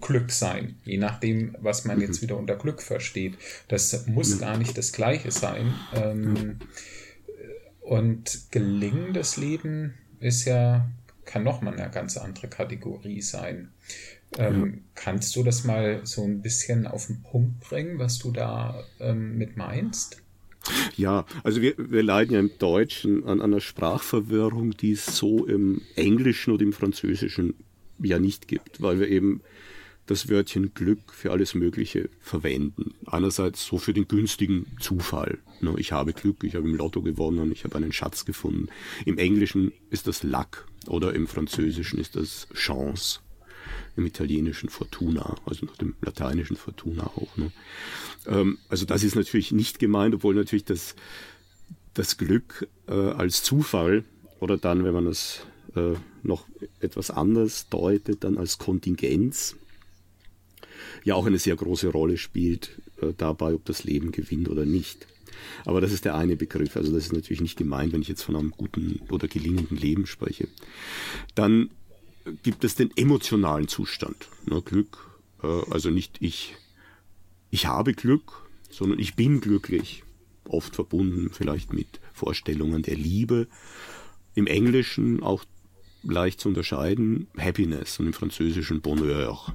Glück 0.00 0.30
sein, 0.30 0.76
je 0.84 0.98
nachdem, 0.98 1.56
was 1.60 1.86
man 1.86 2.00
jetzt 2.00 2.18
mhm. 2.18 2.22
wieder 2.22 2.36
unter 2.36 2.56
Glück 2.56 2.82
versteht. 2.82 3.34
Das 3.68 4.06
muss 4.06 4.38
gar 4.38 4.58
nicht 4.58 4.76
das 4.76 4.92
Gleiche 4.92 5.30
sein. 5.30 5.72
Ähm, 5.94 6.58
und 7.80 8.50
gelingendes 8.50 9.36
Leben 9.36 9.94
ist 10.20 10.44
ja 10.44 10.88
kann 11.26 11.44
nochmal 11.44 11.78
eine 11.78 11.90
ganz 11.90 12.16
andere 12.16 12.48
Kategorie 12.48 13.20
sein. 13.20 13.68
Ähm, 14.38 14.66
ja. 14.66 14.80
Kannst 14.94 15.36
du 15.36 15.42
das 15.42 15.64
mal 15.64 16.00
so 16.04 16.24
ein 16.24 16.40
bisschen 16.40 16.86
auf 16.86 17.06
den 17.06 17.22
Punkt 17.22 17.60
bringen, 17.60 17.98
was 17.98 18.18
du 18.18 18.32
da 18.32 18.82
ähm, 19.00 19.36
mit 19.36 19.56
meinst? 19.56 20.22
Ja, 20.96 21.26
also 21.44 21.60
wir, 21.62 21.74
wir 21.76 22.02
leiden 22.02 22.32
ja 22.32 22.40
im 22.40 22.50
Deutschen 22.58 23.24
an 23.24 23.40
einer 23.40 23.60
Sprachverwirrung, 23.60 24.76
die 24.76 24.92
es 24.92 25.06
so 25.06 25.46
im 25.46 25.82
Englischen 25.94 26.52
oder 26.52 26.64
im 26.64 26.72
Französischen 26.72 27.54
ja 27.98 28.18
nicht 28.18 28.48
gibt, 28.48 28.82
weil 28.82 28.98
wir 28.98 29.08
eben 29.08 29.42
das 30.06 30.28
Wörtchen 30.28 30.74
Glück 30.74 31.12
für 31.12 31.32
alles 31.32 31.54
Mögliche 31.54 32.08
verwenden. 32.20 32.94
Einerseits 33.06 33.64
so 33.64 33.78
für 33.78 33.92
den 33.92 34.08
günstigen 34.08 34.66
Zufall. 34.80 35.38
Ne, 35.60 35.74
ich 35.78 35.92
habe 35.92 36.12
Glück, 36.12 36.44
ich 36.44 36.54
habe 36.54 36.68
im 36.68 36.76
Lotto 36.76 37.02
gewonnen, 37.02 37.52
ich 37.52 37.64
habe 37.64 37.76
einen 37.76 37.92
Schatz 37.92 38.24
gefunden. 38.24 38.68
Im 39.04 39.18
Englischen 39.18 39.72
ist 39.90 40.06
das 40.06 40.22
Luck 40.22 40.66
oder 40.88 41.14
im 41.14 41.26
Französischen 41.26 41.98
ist 41.98 42.16
das 42.16 42.48
Chance. 42.54 43.20
Im 43.96 44.06
Italienischen 44.06 44.68
Fortuna, 44.68 45.36
also 45.46 45.66
nach 45.66 45.76
dem 45.76 45.96
Lateinischen 46.02 46.56
Fortuna 46.56 47.06
auch. 47.06 47.36
Ne? 47.36 47.50
Ähm, 48.26 48.58
also 48.68 48.84
das 48.84 49.02
ist 49.02 49.16
natürlich 49.16 49.52
nicht 49.52 49.78
gemeint, 49.78 50.14
obwohl 50.14 50.34
natürlich 50.34 50.64
das, 50.64 50.94
das 51.94 52.16
Glück 52.16 52.68
äh, 52.88 52.92
als 52.92 53.42
Zufall 53.42 54.04
oder 54.38 54.58
dann, 54.58 54.84
wenn 54.84 54.92
man 54.92 55.06
es 55.06 55.40
äh, 55.74 55.94
noch 56.22 56.46
etwas 56.80 57.10
anders 57.10 57.68
deutet, 57.68 58.22
dann 58.22 58.38
als 58.38 58.58
Kontingenz 58.58 59.56
ja 61.04 61.14
auch 61.14 61.26
eine 61.26 61.38
sehr 61.38 61.56
große 61.56 61.88
Rolle 61.88 62.18
spielt 62.18 62.80
äh, 63.00 63.12
dabei, 63.16 63.54
ob 63.54 63.64
das 63.64 63.84
Leben 63.84 64.12
gewinnt 64.12 64.48
oder 64.48 64.66
nicht. 64.66 65.06
Aber 65.64 65.80
das 65.80 65.92
ist 65.92 66.04
der 66.04 66.14
eine 66.14 66.36
Begriff. 66.36 66.76
Also 66.76 66.92
das 66.92 67.06
ist 67.06 67.12
natürlich 67.12 67.40
nicht 67.40 67.58
gemeint, 67.58 67.92
wenn 67.92 68.02
ich 68.02 68.08
jetzt 68.08 68.22
von 68.22 68.36
einem 68.36 68.50
guten 68.50 69.00
oder 69.10 69.28
gelingenden 69.28 69.76
Leben 69.76 70.06
spreche. 70.06 70.48
Dann 71.34 71.70
gibt 72.42 72.64
es 72.64 72.74
den 72.74 72.90
emotionalen 72.96 73.68
Zustand. 73.68 74.28
Ne, 74.46 74.62
Glück, 74.62 74.98
äh, 75.42 75.62
also 75.70 75.90
nicht 75.90 76.18
ich, 76.20 76.54
ich 77.50 77.66
habe 77.66 77.94
Glück, 77.94 78.46
sondern 78.70 78.98
ich 78.98 79.14
bin 79.14 79.40
glücklich. 79.40 80.02
Oft 80.44 80.74
verbunden 80.74 81.30
vielleicht 81.32 81.72
mit 81.72 82.00
Vorstellungen 82.12 82.82
der 82.82 82.96
Liebe. 82.96 83.48
Im 84.34 84.46
Englischen 84.46 85.22
auch 85.22 85.44
leicht 86.02 86.40
zu 86.40 86.48
unterscheiden, 86.48 87.26
Happiness 87.36 87.98
und 87.98 88.06
im 88.06 88.12
Französischen 88.12 88.80
Bonheur. 88.80 89.54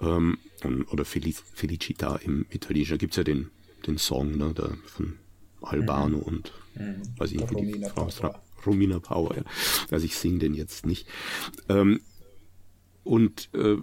Ähm, 0.00 0.38
oder 0.90 1.04
Felic 1.04 1.36
Felicita 1.54 2.16
im 2.16 2.46
Italienischen. 2.50 2.94
Da 2.94 2.96
gibt 2.96 3.12
es 3.12 3.16
ja 3.16 3.24
den 3.24 3.50
den 3.86 3.98
Song 3.98 4.36
ne, 4.36 4.52
da 4.54 4.72
von 4.86 5.14
Albano 5.62 6.18
mhm. 6.18 6.22
und 6.22 6.52
mhm. 6.74 7.02
weiß 7.16 7.32
ich, 7.32 7.40
wie 7.50 7.72
die 7.72 7.84
Frau 7.84 8.06
Power. 8.06 8.42
Romina 8.66 8.98
Power, 8.98 9.36
ja. 9.36 9.44
Also 9.90 10.04
ich 10.04 10.16
singe 10.16 10.38
den 10.38 10.54
jetzt 10.54 10.86
nicht. 10.86 11.06
Ähm, 11.68 12.00
und 13.04 13.48
äh, 13.54 13.76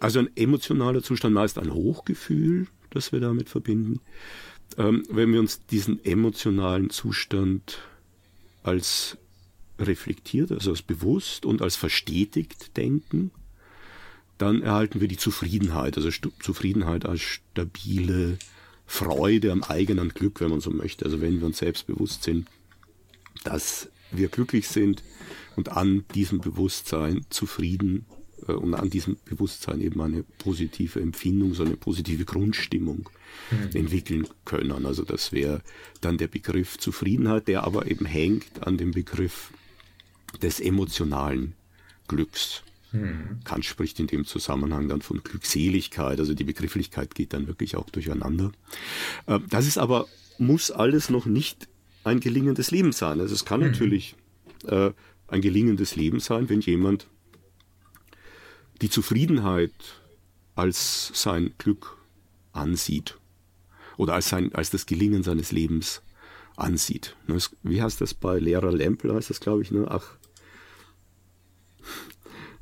also 0.00 0.18
ein 0.18 0.30
emotionaler 0.36 1.02
Zustand, 1.02 1.34
meist 1.34 1.58
ein 1.58 1.72
Hochgefühl, 1.72 2.66
das 2.90 3.12
wir 3.12 3.20
damit 3.20 3.48
verbinden. 3.48 4.00
Ähm, 4.76 5.04
wenn 5.10 5.32
wir 5.32 5.40
uns 5.40 5.64
diesen 5.66 6.04
emotionalen 6.04 6.90
Zustand 6.90 7.82
als 8.62 9.18
reflektiert, 9.78 10.50
also 10.50 10.70
als 10.70 10.82
bewusst 10.82 11.46
und 11.46 11.62
als 11.62 11.76
verstetigt 11.76 12.76
denken, 12.76 13.30
dann 14.38 14.62
erhalten 14.62 15.00
wir 15.00 15.08
die 15.08 15.16
Zufriedenheit, 15.16 15.96
also 15.96 16.10
Stu 16.10 16.30
Zufriedenheit 16.40 17.06
als 17.06 17.20
stabile, 17.20 18.38
Freude 18.92 19.52
am 19.52 19.62
eigenen 19.62 20.10
Glück, 20.10 20.42
wenn 20.42 20.50
man 20.50 20.60
so 20.60 20.70
möchte. 20.70 21.06
Also 21.06 21.22
wenn 21.22 21.40
wir 21.40 21.46
uns 21.46 21.56
selbst 21.56 21.86
bewusst 21.86 22.24
sind, 22.24 22.46
dass 23.42 23.88
wir 24.10 24.28
glücklich 24.28 24.68
sind 24.68 25.02
und 25.56 25.70
an 25.70 26.04
diesem 26.14 26.40
Bewusstsein 26.40 27.24
zufrieden 27.30 28.04
äh, 28.46 28.52
und 28.52 28.74
an 28.74 28.90
diesem 28.90 29.16
Bewusstsein 29.24 29.80
eben 29.80 29.98
eine 30.02 30.22
positive 30.36 31.00
Empfindung, 31.00 31.54
so 31.54 31.64
eine 31.64 31.78
positive 31.78 32.26
Grundstimmung 32.26 33.08
mhm. 33.50 33.74
entwickeln 33.74 34.28
können. 34.44 34.84
Also 34.84 35.04
das 35.04 35.32
wäre 35.32 35.62
dann 36.02 36.18
der 36.18 36.28
Begriff 36.28 36.76
Zufriedenheit, 36.76 37.48
der 37.48 37.64
aber 37.64 37.90
eben 37.90 38.04
hängt 38.04 38.66
an 38.66 38.76
dem 38.76 38.90
Begriff 38.90 39.54
des 40.42 40.60
emotionalen 40.60 41.54
Glücks. 42.08 42.62
Mhm. 42.92 43.40
Kant 43.44 43.64
spricht 43.64 43.98
in 44.00 44.06
dem 44.06 44.24
Zusammenhang 44.24 44.88
dann 44.88 45.02
von 45.02 45.22
Glückseligkeit, 45.22 46.18
also 46.18 46.34
die 46.34 46.44
Begrifflichkeit 46.44 47.14
geht 47.14 47.32
dann 47.32 47.46
wirklich 47.46 47.76
auch 47.76 47.88
durcheinander. 47.90 48.52
Äh, 49.26 49.40
das 49.48 49.66
ist 49.66 49.78
aber, 49.78 50.06
muss 50.38 50.70
alles 50.70 51.10
noch 51.10 51.26
nicht 51.26 51.68
ein 52.04 52.20
gelingendes 52.20 52.70
Leben 52.70 52.92
sein. 52.92 53.20
Also 53.20 53.34
es 53.34 53.44
kann 53.44 53.60
mhm. 53.60 53.66
natürlich 53.66 54.16
äh, 54.66 54.90
ein 55.28 55.40
gelingendes 55.40 55.96
Leben 55.96 56.20
sein, 56.20 56.48
wenn 56.48 56.60
jemand 56.60 57.06
die 58.82 58.90
Zufriedenheit 58.90 59.72
als 60.54 61.12
sein 61.14 61.54
Glück 61.58 61.96
ansieht. 62.52 63.18
oder 63.96 64.14
als, 64.14 64.28
sein, 64.28 64.54
als 64.54 64.70
das 64.70 64.86
Gelingen 64.86 65.22
seines 65.22 65.52
Lebens 65.52 66.02
ansieht. 66.56 67.16
Ne, 67.26 67.38
wie 67.62 67.82
heißt 67.82 68.00
das 68.00 68.14
bei 68.14 68.38
Lehrer 68.38 68.72
Lempel, 68.72 69.14
heißt 69.14 69.30
das, 69.30 69.40
glaube 69.40 69.62
ich, 69.62 69.70
ne? 69.70 69.86
Ach, 69.88 70.16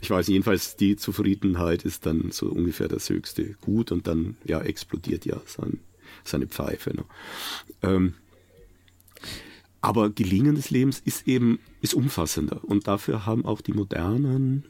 ich 0.00 0.10
weiß 0.10 0.28
jedenfalls, 0.28 0.76
die 0.76 0.96
Zufriedenheit 0.96 1.84
ist 1.84 2.06
dann 2.06 2.30
so 2.30 2.48
ungefähr 2.48 2.88
das 2.88 3.08
höchste 3.10 3.54
Gut 3.60 3.92
und 3.92 4.06
dann 4.06 4.36
ja 4.44 4.60
explodiert 4.60 5.26
ja 5.26 5.40
sein, 5.46 5.80
seine 6.24 6.46
Pfeife. 6.46 6.94
Ne? 6.96 7.04
Ähm, 7.82 8.14
aber 9.82 10.10
Gelingen 10.10 10.54
des 10.54 10.70
Lebens 10.70 11.00
ist 11.04 11.26
eben 11.26 11.58
ist 11.80 11.94
umfassender 11.94 12.62
und 12.64 12.86
dafür 12.86 13.26
haben 13.26 13.44
auch 13.44 13.60
die 13.60 13.72
modernen 13.72 14.64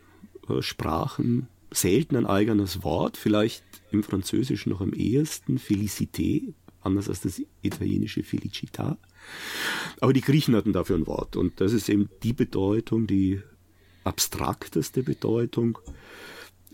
äh, 0.49 0.63
Sprachen 0.63 1.49
selten 1.73 2.17
ein 2.17 2.27
eigenes 2.27 2.83
Wort, 2.83 3.17
vielleicht 3.17 3.63
im 3.93 4.03
Französischen 4.03 4.71
noch 4.71 4.81
am 4.81 4.93
ehesten 4.93 5.59
Felicité, 5.59 6.53
anders 6.81 7.09
als 7.09 7.21
das 7.21 7.41
italienische 7.63 8.23
Felicità. 8.23 8.97
Aber 10.01 10.13
die 10.13 10.21
Griechen 10.21 10.57
hatten 10.57 10.73
dafür 10.73 10.97
ein 10.97 11.07
Wort 11.07 11.37
und 11.37 11.61
das 11.61 11.73
ist 11.73 11.89
eben 11.89 12.09
die 12.25 12.33
Bedeutung, 12.33 13.07
die 13.07 13.43
abstrakteste 14.05 15.03
Bedeutung 15.03 15.79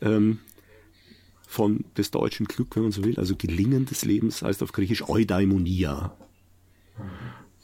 ähm, 0.01 0.39
von 1.47 1.85
des 1.97 2.11
deutschen 2.11 2.47
Glück, 2.47 2.77
wenn 2.77 2.85
man 2.85 2.93
so 2.93 3.05
will. 3.05 3.19
Also 3.19 3.37
Gelingen 3.37 3.87
des 3.87 4.05
Lebens 4.05 4.43
heißt 4.43 4.63
auf 4.63 4.73
Griechisch 4.73 5.09
Eudaimonia. 5.09 6.17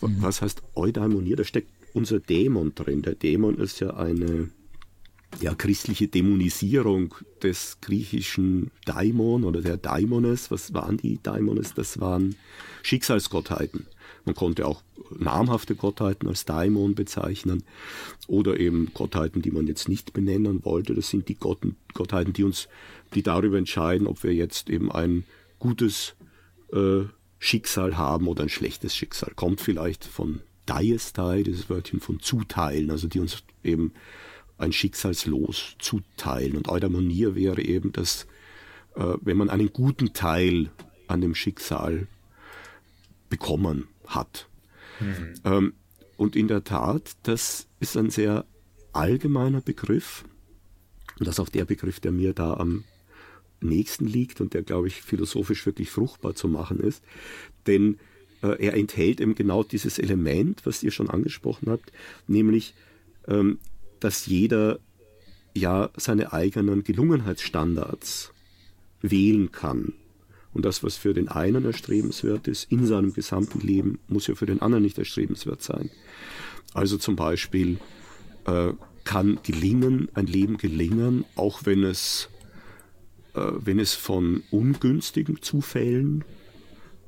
Mhm. 0.01 0.17
Was 0.21 0.43
heißt 0.43 0.63
Eudaimonia? 0.75 1.37
Da 1.37 1.45
steckt 1.45 1.71
unser 1.93 2.21
Dämon 2.21 2.75
drin. 2.75 3.03
Der 3.03 3.15
Dämon 3.15 3.59
ist 3.59 3.81
ja 3.81 3.95
eine 3.97 4.51
ja, 5.41 5.55
christliche 5.55 6.09
Dämonisierung 6.09 7.15
des 7.43 7.79
griechischen 7.81 8.71
Daimon 8.85 9.45
oder 9.45 9.63
der 9.63 9.77
Daimones. 9.77 10.51
Was 10.51 10.75
waren 10.75 10.97
die 10.97 11.19
Daimones? 11.23 11.75
Das 11.75 12.01
waren 12.01 12.37
Schicksalsgottheiten. 12.83 13.87
Man 14.25 14.35
konnte 14.35 14.67
auch 14.67 14.83
namhafte 15.19 15.75
Gottheiten 15.75 16.29
als 16.29 16.45
Daimon 16.45 16.95
bezeichnen 16.95 17.65
oder 18.27 18.59
eben 18.59 18.93
Gottheiten, 18.95 19.43
die 19.43 19.51
man 19.51 19.67
jetzt 19.67 19.89
nicht 19.89 20.13
benennen 20.13 20.65
wollte. 20.65 20.95
Das 20.95 21.11
sind 21.11 21.29
die 21.29 21.35
Gotten, 21.35 21.77
Gottheiten, 21.95 22.33
die 22.33 22.45
uns, 22.45 22.69
die 23.15 23.23
darüber 23.23 23.59
entscheiden, 23.59 24.07
ob 24.07 24.23
wir 24.23 24.33
jetzt 24.33 24.71
eben 24.71 24.91
ein 24.93 25.25
gutes 25.59 26.15
äh, 26.73 27.03
Schicksal 27.39 27.97
haben 27.97 28.29
oder 28.29 28.45
ein 28.45 28.49
schlechtes 28.49 28.95
Schicksal. 28.95 29.33
Kommt 29.35 29.61
vielleicht 29.61 30.05
von 30.05 30.41
Daiestai, 30.67 31.43
dieses 31.43 31.69
Wörtchen 31.69 32.01
von 32.01 32.21
zuteilen, 32.21 32.91
also 32.91 33.09
die 33.09 33.19
uns 33.19 33.43
eben 33.65 33.93
ein 34.59 34.73
Schicksalslos 34.73 35.75
zuteilen. 35.79 36.57
Und 36.57 36.69
Eudaimonia 36.69 37.35
wäre 37.35 37.63
eben 37.63 37.93
das, 37.93 38.27
äh, 38.95 39.15
wenn 39.21 39.37
man 39.37 39.51
einen 39.51 39.73
guten 39.73 40.13
Teil 40.13 40.71
an 41.09 41.21
dem 41.21 41.35
Schicksal 41.35 42.07
bekommen 43.29 43.89
hat. 44.15 44.49
Mhm. 45.01 45.35
Ähm, 45.45 45.73
und 46.17 46.37
in 46.37 46.49
der 46.49 46.65
Tat, 46.65 47.17
das 47.25 47.67
ist 47.81 47.97
ein 47.97 48.11
sehr 48.11 48.45
allgemeiner 48.93 49.61
Begriff. 49.61 50.25
Und 51.19 51.27
das 51.27 51.37
ist 51.37 51.41
auch 51.41 51.49
der 51.49 51.65
Begriff, 51.65 52.01
der 52.01 52.13
mir 52.13 52.33
da 52.33 52.55
am 52.55 52.85
nächsten 53.61 54.07
liegt 54.07 54.41
und 54.41 54.55
der, 54.55 54.63
glaube 54.63 54.89
ich, 54.89 55.03
philosophisch 55.03 55.67
wirklich 55.67 55.91
fruchtbar 55.91 56.35
zu 56.35 56.49
machen 56.49 56.81
ist. 56.81 57.03
Denn 57.67 57.99
äh, 58.43 58.65
er 58.65 58.75
enthält 58.75 59.21
eben 59.21 59.35
genau 59.35 59.63
dieses 59.63 59.99
Element, 59.99 60.67
was 60.67 60.83
ihr 60.83 60.91
schon 60.91 61.11
angesprochen 61.11 61.71
habt, 61.71 61.93
nämlich, 62.27 62.75
ähm, 63.29 63.59
dass 64.01 64.27
jeder 64.27 64.81
ja 65.55 65.91
seine 65.97 66.33
eigenen 66.33 66.83
Gelungenheitsstandards 66.83 68.33
wählen 69.01 69.53
kann. 69.53 69.93
Und 70.55 70.65
das, 70.65 70.83
was 70.83 70.97
für 70.97 71.15
den 71.15 71.29
einen 71.29 71.65
erstrebenswert 71.65 72.47
ist 72.49 72.71
in 72.71 72.87
seinem 72.87 73.13
gesamten 73.13 73.61
Leben, 73.61 73.99
muss 74.09 74.27
ja 74.27 74.35
für 74.35 74.47
den 74.47 74.61
anderen 74.61 74.83
nicht 74.83 74.99
erstrebenswert 74.99 75.63
sein. 75.63 75.91
Also 76.75 76.99
zum 76.99 77.17
Beispiel 77.17 77.79
äh, 78.47 78.73
kann 79.05 79.39
gelingen, 79.43 80.09
ein 80.15 80.27
Leben 80.27 80.59
gelingen, 80.59 81.25
auch 81.37 81.65
wenn 81.65 81.85
es, 81.85 82.29
äh, 83.35 83.41
wenn 83.41 83.79
es 83.79 83.95
von 83.95 84.43
ungünstigen 84.51 85.41
Zufällen 85.43 86.25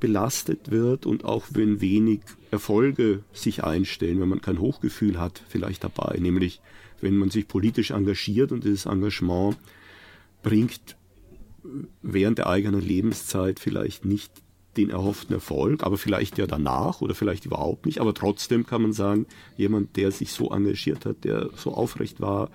belastet 0.00 0.70
wird 0.70 1.06
und 1.06 1.24
auch 1.24 1.46
wenn 1.50 1.80
wenig 1.80 2.20
Erfolge 2.50 3.22
sich 3.32 3.64
einstellen, 3.64 4.20
wenn 4.20 4.28
man 4.28 4.42
kein 4.42 4.60
Hochgefühl 4.60 5.18
hat, 5.18 5.42
vielleicht 5.48 5.84
dabei, 5.84 6.18
nämlich 6.18 6.60
wenn 7.00 7.16
man 7.16 7.30
sich 7.30 7.48
politisch 7.48 7.90
engagiert 7.90 8.52
und 8.52 8.64
dieses 8.64 8.86
Engagement 8.86 9.56
bringt 10.42 10.96
während 12.02 12.38
der 12.38 12.48
eigenen 12.48 12.80
Lebenszeit 12.80 13.58
vielleicht 13.60 14.04
nicht 14.04 14.32
den 14.76 14.90
erhofften 14.90 15.34
Erfolg, 15.34 15.82
aber 15.82 15.96
vielleicht 15.96 16.36
ja 16.38 16.46
danach 16.46 17.00
oder 17.00 17.14
vielleicht 17.14 17.46
überhaupt 17.46 17.86
nicht. 17.86 18.00
Aber 18.00 18.12
trotzdem 18.12 18.66
kann 18.66 18.82
man 18.82 18.92
sagen, 18.92 19.26
jemand, 19.56 19.96
der 19.96 20.10
sich 20.10 20.32
so 20.32 20.50
engagiert 20.50 21.06
hat, 21.06 21.24
der 21.24 21.50
so 21.56 21.72
aufrecht 21.72 22.20
war, 22.20 22.50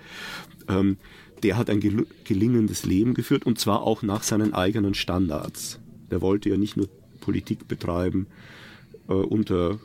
ähm, 0.67 0.97
der 1.43 1.57
hat 1.57 1.69
ein 1.69 1.79
gel 1.79 2.05
gelingendes 2.25 2.85
Leben 2.85 3.13
geführt 3.13 3.45
und 3.45 3.59
zwar 3.59 3.83
auch 3.83 4.03
nach 4.03 4.23
seinen 4.23 4.53
eigenen 4.53 4.93
Standards. 4.93 5.79
Der 6.11 6.21
wollte 6.21 6.49
ja 6.49 6.57
nicht 6.57 6.75
nur 6.75 6.89
Politik 7.21 7.67
betreiben 7.67 8.27
äh, 9.07 9.13
unter 9.13 9.79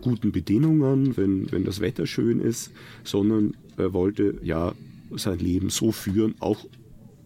guten 0.00 0.32
Bedingungen, 0.32 1.16
wenn, 1.16 1.50
wenn 1.52 1.64
das 1.64 1.80
Wetter 1.80 2.06
schön 2.06 2.40
ist, 2.40 2.70
sondern 3.04 3.54
er 3.76 3.92
wollte 3.92 4.38
ja 4.42 4.74
sein 5.16 5.38
Leben 5.38 5.70
so 5.70 5.92
führen, 5.92 6.34
auch 6.40 6.64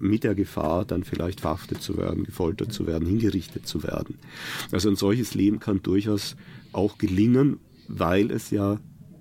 mit 0.00 0.24
der 0.24 0.34
Gefahr, 0.34 0.84
dann 0.84 1.04
vielleicht 1.04 1.40
verhaftet 1.40 1.82
zu 1.82 1.96
werden, 1.96 2.24
gefoltert 2.24 2.72
zu 2.72 2.86
werden, 2.86 3.06
hingerichtet 3.06 3.66
zu 3.66 3.82
werden. 3.82 4.18
Also 4.72 4.88
ein 4.88 4.96
solches 4.96 5.34
Leben 5.34 5.60
kann 5.60 5.82
durchaus 5.82 6.36
auch 6.72 6.98
gelingen, 6.98 7.58
weil 7.88 8.30
es 8.30 8.50
ja 8.50 8.78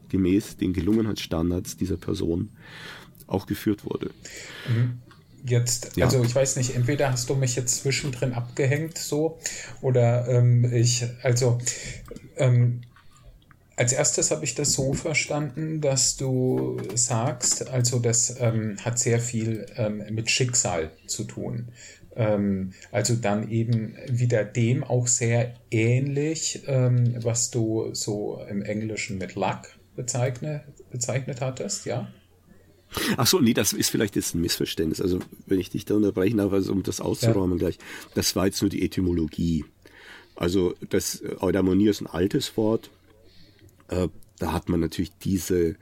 gemäß 0.09 0.57
den 0.57 0.73
Gelungenheitsstandards 0.73 1.77
dieser 1.77 1.97
Person 1.97 2.49
auch 3.27 3.45
geführt 3.45 3.85
wurde. 3.85 4.11
Mhm. 4.67 4.99
Jetzt, 5.45 5.95
ja. 5.95 6.05
also 6.05 6.23
ich 6.23 6.35
weiß 6.35 6.57
nicht, 6.57 6.75
entweder 6.75 7.11
hast 7.11 7.29
du 7.29 7.35
mich 7.35 7.55
jetzt 7.55 7.81
zwischendrin 7.81 8.33
abgehängt 8.33 8.97
so 8.97 9.39
oder 9.81 10.27
ähm, 10.27 10.65
ich, 10.73 11.05
also 11.23 11.59
ähm, 12.35 12.81
als 13.77 13.93
erstes 13.93 14.31
habe 14.31 14.43
ich 14.43 14.55
das 14.55 14.73
so 14.73 14.93
verstanden, 14.93 15.81
dass 15.81 16.17
du 16.17 16.81
sagst, 16.95 17.69
also 17.69 17.99
das 17.99 18.35
ähm, 18.39 18.77
hat 18.83 18.97
sehr 18.97 19.19
viel 19.19 19.67
ähm, 19.75 20.03
mit 20.09 20.31
Schicksal 20.31 20.91
zu 21.05 21.23
tun. 21.25 21.67
Ähm, 22.15 22.73
also 22.91 23.15
dann 23.15 23.51
eben 23.51 23.95
wieder 24.09 24.43
dem 24.43 24.83
auch 24.83 25.05
sehr 25.05 25.53
ähnlich, 25.69 26.63
ähm, 26.65 27.23
was 27.23 27.51
du 27.51 27.93
so 27.93 28.41
im 28.49 28.63
Englischen 28.63 29.19
mit 29.19 29.35
Luck 29.35 29.69
bezeichne, 29.95 30.63
bezeichnet 30.89 31.41
hattest, 31.41 31.85
ja? 31.85 32.11
Ach 33.15 33.27
so, 33.27 33.39
nee, 33.39 33.53
das 33.53 33.73
ist 33.73 33.89
vielleicht 33.91 34.15
jetzt 34.15 34.33
ein 34.33 34.41
Missverständnis. 34.41 35.01
Also 35.01 35.19
wenn 35.45 35.59
ich 35.59 35.69
dich 35.69 35.85
da 35.85 35.93
unterbrechen 35.93 36.37
darf, 36.37 36.51
also 36.51 36.71
um 36.71 36.81
das 36.81 36.99
auszuräumen 36.99 37.59
ja. 37.59 37.67
gleich, 37.67 37.77
das 38.15 38.35
war 38.35 38.47
jetzt 38.47 38.61
nur 38.61 38.69
die 38.69 38.83
Etymologie. 38.83 39.65
Also 40.35 40.73
das 40.89 41.21
Eudaimonie 41.39 41.89
ist 41.89 42.01
ein 42.01 42.07
altes 42.07 42.57
Wort, 42.57 42.89
äh, 43.89 44.07
da 44.39 44.53
hat 44.53 44.69
man 44.69 44.79
natürlich 44.79 45.11
diese, 45.17 45.75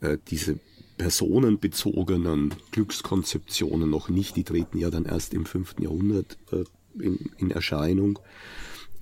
äh, 0.00 0.18
diese 0.28 0.58
personenbezogenen 0.98 2.54
Glückskonzeptionen 2.70 3.88
noch 3.88 4.08
nicht. 4.08 4.36
Die 4.36 4.44
treten 4.44 4.78
ja 4.78 4.90
dann 4.90 5.04
erst 5.04 5.34
im 5.34 5.46
fünften 5.46 5.82
Jahrhundert 5.82 6.38
äh, 6.52 6.64
in, 7.02 7.30
in, 7.38 7.50
Erscheinung. 7.50 8.18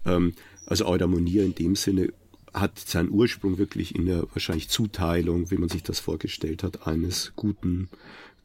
Ähm, 0.06 0.34
also 0.66 0.86
Eudaimonia 0.86 1.42
in 1.42 1.54
dem 1.54 1.76
Sinne 1.76 2.12
hat 2.54 2.78
seinen 2.78 3.10
Ursprung 3.10 3.58
wirklich 3.58 3.94
in 3.94 4.06
der 4.06 4.26
wahrscheinlich 4.32 4.68
Zuteilung, 4.68 5.50
wie 5.50 5.56
man 5.56 5.68
sich 5.68 5.82
das 5.82 6.00
vorgestellt 6.00 6.62
hat, 6.62 6.86
eines 6.86 7.32
guten 7.36 7.88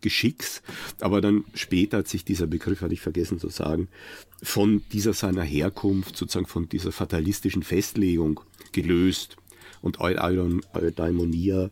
Geschicks. 0.01 0.61
Aber 0.99 1.21
dann 1.21 1.45
später 1.53 1.99
hat 1.99 2.07
sich 2.07 2.25
dieser 2.25 2.45
Begriff, 2.45 2.81
hatte 2.81 2.93
ich 2.93 3.01
vergessen 3.01 3.39
zu 3.39 3.49
sagen, 3.49 3.87
von 4.43 4.83
dieser 4.91 5.13
seiner 5.13 5.43
Herkunft, 5.43 6.17
sozusagen 6.17 6.45
von 6.45 6.69
dieser 6.69 6.91
fatalistischen 6.91 7.63
Festlegung 7.63 8.41
gelöst. 8.71 9.37
Und 9.85 9.99
Eudaimonia 10.01 11.69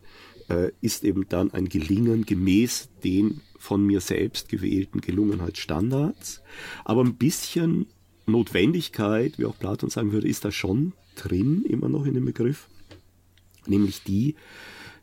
äh, 0.47 0.71
ist 0.81 1.03
eben 1.03 1.27
dann 1.29 1.51
ein 1.51 1.67
Gelingen 1.67 2.27
gemäß 2.27 2.89
den 3.03 3.41
von 3.57 3.83
mir 3.83 4.01
selbst 4.01 4.49
gewählten 4.49 5.01
Gelungenheitsstandards. 5.01 6.43
Aber 6.85 7.03
ein 7.03 7.15
bisschen 7.15 7.87
Notwendigkeit, 8.27 9.39
wie 9.39 9.45
auch 9.45 9.57
Platon 9.57 9.89
sagen 9.89 10.11
würde, 10.11 10.27
ist 10.27 10.45
da 10.45 10.51
schon 10.51 10.93
drin, 11.15 11.65
immer 11.67 11.89
noch 11.89 12.05
in 12.05 12.13
dem 12.13 12.25
Begriff. 12.25 12.69
Nämlich 13.65 14.03
die, 14.03 14.35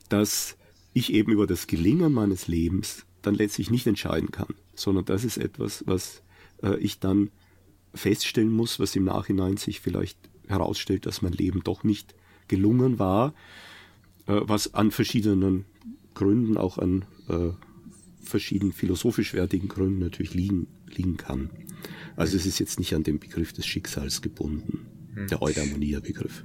dass 0.08 0.56
ich 0.92 1.12
eben 1.12 1.32
über 1.32 1.48
das 1.48 1.66
Gelingen 1.66 2.12
meines 2.12 2.46
Lebens 2.46 3.06
dann 3.22 3.34
letztlich 3.34 3.72
nicht 3.72 3.88
entscheiden 3.88 4.30
kann, 4.30 4.54
sondern 4.76 5.04
das 5.04 5.24
ist 5.24 5.36
etwas, 5.36 5.82
was 5.84 6.22
äh, 6.62 6.78
ich 6.78 7.00
dann 7.00 7.30
feststellen 7.92 8.52
muss, 8.52 8.78
was 8.78 8.94
im 8.94 9.02
Nachhinein 9.02 9.56
sich 9.56 9.80
vielleicht 9.80 10.16
herausstellt, 10.46 11.06
dass 11.06 11.22
mein 11.22 11.32
Leben 11.32 11.64
doch 11.64 11.82
nicht 11.82 12.14
gelungen 12.50 12.98
war, 12.98 13.32
äh, 14.26 14.40
was 14.42 14.74
an 14.74 14.90
verschiedenen 14.90 15.64
Gründen, 16.14 16.58
auch 16.58 16.76
an 16.76 17.06
äh, 17.28 17.50
verschiedenen 18.22 18.72
philosophisch 18.72 19.32
wertigen 19.32 19.68
Gründen 19.68 20.00
natürlich 20.00 20.34
liegen, 20.34 20.66
liegen 20.86 21.16
kann. 21.16 21.48
Also 22.16 22.36
es 22.36 22.44
ist 22.44 22.58
jetzt 22.58 22.78
nicht 22.78 22.94
an 22.94 23.04
den 23.04 23.18
Begriff 23.18 23.52
des 23.52 23.66
Schicksals 23.66 24.20
gebunden, 24.20 24.86
hm. 25.14 25.28
der 25.28 25.40
Eudaimonia-Begriff. 25.40 26.44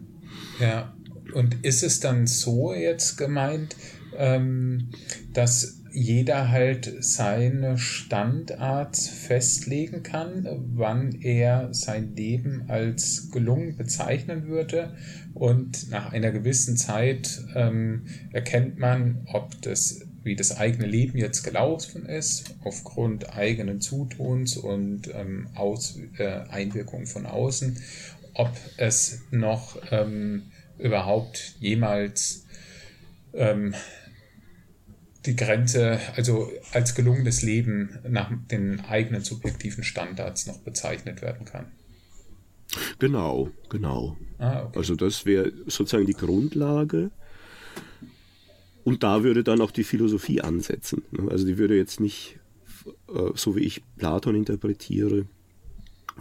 Ja, 0.60 0.96
und 1.34 1.66
ist 1.66 1.84
es 1.84 2.00
dann 2.00 2.28
so 2.28 2.74
jetzt 2.74 3.18
gemeint, 3.18 3.76
ähm, 4.16 4.90
dass 5.34 5.82
jeder 5.96 6.50
halt 6.50 6.94
seine 7.00 7.78
Standart 7.78 8.98
festlegen 8.98 10.04
kann, 10.04 10.46
wann 10.74 11.14
er 11.22 11.74
sein 11.74 12.16
Leben 12.16 12.66
als 12.68 13.32
gelungen 13.32 13.78
bezeichnen 13.78 14.48
würde. 14.48 14.94
Und 15.34 15.90
nach 15.90 16.12
einer 16.12 16.32
gewissen 16.32 16.76
Zeit 16.76 17.42
ähm, 17.56 18.08
erkennt 18.34 18.78
man, 18.78 19.26
ob 19.32 19.62
das, 19.62 20.02
wie 20.24 20.36
das 20.36 20.58
eigene 20.58 20.86
Leben 20.86 21.18
jetzt 21.18 21.44
gelaufen 21.44 22.06
ist, 22.06 22.56
aufgrund 22.66 23.34
eigenen 23.34 23.80
Zutuns 23.80 24.58
und 24.58 25.10
ähm, 25.14 25.48
Aus, 25.56 25.98
äh, 26.18 26.42
Einwirkungen 26.50 27.08
von 27.08 27.26
außen, 27.26 27.82
ob 28.34 28.52
es 28.76 29.22
noch 29.32 29.78
ähm, 29.92 30.44
überhaupt 30.78 31.56
jemals 31.62 32.46
ähm, 33.34 33.74
die 35.26 35.36
Grenze, 35.36 36.00
also 36.16 36.52
als 36.72 36.96
gelungenes 36.96 37.42
Leben 37.42 38.00
nach 38.08 38.32
den 38.52 38.82
eigenen 38.82 39.24
subjektiven 39.24 39.84
Standards 39.84 40.48
noch 40.48 40.60
bezeichnet 40.60 41.22
werden 41.22 41.46
kann. 41.46 41.72
Genau, 43.00 43.50
genau. 43.70 44.18
Ah, 44.38 44.64
okay. 44.64 44.80
Also 44.80 44.96
das 44.96 45.26
wäre 45.26 45.52
sozusagen 45.68 46.06
die 46.06 46.14
Grundlage. 46.14 47.12
Und 48.84 49.04
da 49.04 49.24
würde 49.24 49.44
dann 49.44 49.62
auch 49.62 49.72
die 49.72 49.84
Philosophie 49.84 50.42
ansetzen. 50.42 51.04
Also 51.30 51.46
die 51.46 51.58
würde 51.58 51.76
jetzt 51.76 52.00
nicht, 52.00 52.38
äh, 53.08 53.32
so 53.34 53.56
wie 53.56 53.62
ich 53.62 53.82
Platon 53.98 54.36
interpretiere, 54.36 55.26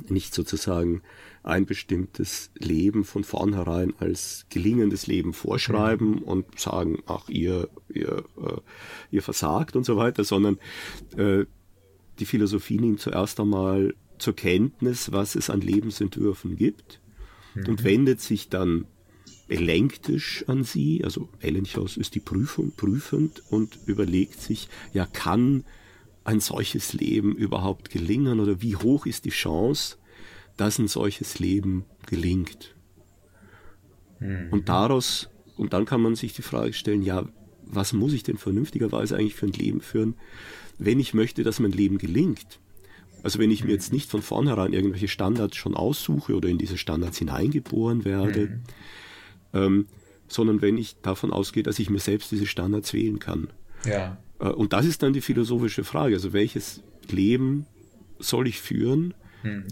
nicht 0.09 0.35
sozusagen 0.35 1.03
ein 1.45 1.67
bestimmtes 1.67 2.51
Leben 2.59 3.05
von 3.05 3.23
vornherein 3.23 3.93
als 3.99 4.47
gelingendes 4.49 5.07
Leben 5.07 5.35
vorschreiben 5.35 6.13
mhm. 6.13 6.23
und 6.23 6.59
sagen, 6.59 7.03
ach, 7.07 7.29
ihr, 7.29 7.69
ihr, 7.93 8.25
äh, 8.39 8.61
ihr 9.11 9.23
versagt 9.23 9.77
und 9.77 9.85
so 9.85 9.97
weiter, 9.97 10.25
sondern 10.25 10.59
äh, 11.17 11.45
die 12.19 12.25
Philosophie 12.25 12.79
nimmt 12.79 13.01
zuerst 13.01 13.39
einmal 13.41 13.95
zur 14.19 14.35
Kenntnis, 14.35 15.13
was 15.13 15.35
es 15.35 15.51
an 15.51 15.61
Lebensentwürfen 15.61 16.57
gibt 16.57 17.01
mhm. 17.55 17.69
und 17.69 17.85
wendet 17.85 18.23
sich 18.23 18.49
dann 18.49 18.87
elenktisch 19.49 20.45
an 20.49 20.65
sie, 20.65 21.05
also 21.05 21.29
Ellenchaus 21.41 21.99
ist 21.99 22.15
die 22.15 22.21
Prüfung 22.21 22.73
prüfend 22.75 23.43
und 23.51 23.79
überlegt 23.85 24.41
sich, 24.41 24.69
ja, 24.95 25.05
kann 25.05 25.65
ein 26.25 26.41
solches 26.41 26.95
Leben 26.95 27.37
überhaupt 27.37 27.91
gelingen 27.91 28.41
oder 28.41 28.63
wie 28.63 28.77
hoch 28.77 29.05
ist 29.05 29.27
die 29.27 29.31
Chance, 29.31 29.99
dass 30.57 30.79
ein 30.79 30.88
solches 30.88 31.38
Leben 31.38 31.85
gelingt. 32.07 32.75
Mhm. 34.21 34.49
Und 34.51 34.69
daraus, 34.69 35.29
und 35.57 35.73
dann 35.73 35.85
kann 35.85 36.01
man 36.01 36.14
sich 36.14 36.33
die 36.33 36.43
Frage 36.43 36.73
stellen, 36.73 37.03
ja, 37.03 37.25
was 37.67 37.93
muss 37.93 38.12
ich 38.12 38.23
denn 38.23 38.37
vernünftigerweise 38.37 39.17
eigentlich 39.17 39.35
für 39.35 39.47
ein 39.47 39.53
Leben 39.53 39.81
führen, 39.81 40.14
wenn 40.79 41.01
ich 41.01 41.14
möchte, 41.14 41.43
dass 41.43 41.61
mein 41.61 41.73
Leben 41.73 41.99
gelingt? 41.99 42.61
Also 43.23 43.38
wenn 43.38 43.51
ich 43.51 43.64
mir 43.64 43.73
jetzt 43.73 43.93
nicht 43.93 44.11
von 44.11 44.21
vornherein 44.21 44.75
irgendwelche 44.75 45.09
Standards 45.09 45.57
schon 45.57 45.75
aussuche 45.75 46.35
oder 46.35 46.49
in 46.49 46.59
diese 46.59 46.77
Standards 46.77 47.19
hineingeboren 47.19 48.05
werde, 48.05 48.40
mhm. 48.40 48.62
ähm, 49.55 49.87
sondern 50.29 50.61
wenn 50.61 50.77
ich 50.77 50.97
davon 51.01 51.33
ausgehe, 51.33 51.62
dass 51.62 51.79
ich 51.79 51.88
mir 51.88 52.01
selbst 52.01 52.31
diese 52.33 52.47
Standards 52.47 52.93
wählen 52.93 53.19
kann. 53.19 53.49
Ja. 53.87 54.19
Äh, 54.40 54.49
und 54.49 54.73
das 54.73 54.85
ist 54.85 55.03
dann 55.03 55.14
die 55.14 55.23
philosophische 55.23 55.85
Frage. 55.85 56.14
Also 56.14 56.33
welches 56.33 56.83
Leben 57.11 57.67
soll 58.19 58.47
ich 58.47 58.61
führen? 58.61 59.14
Mhm. 59.43 59.64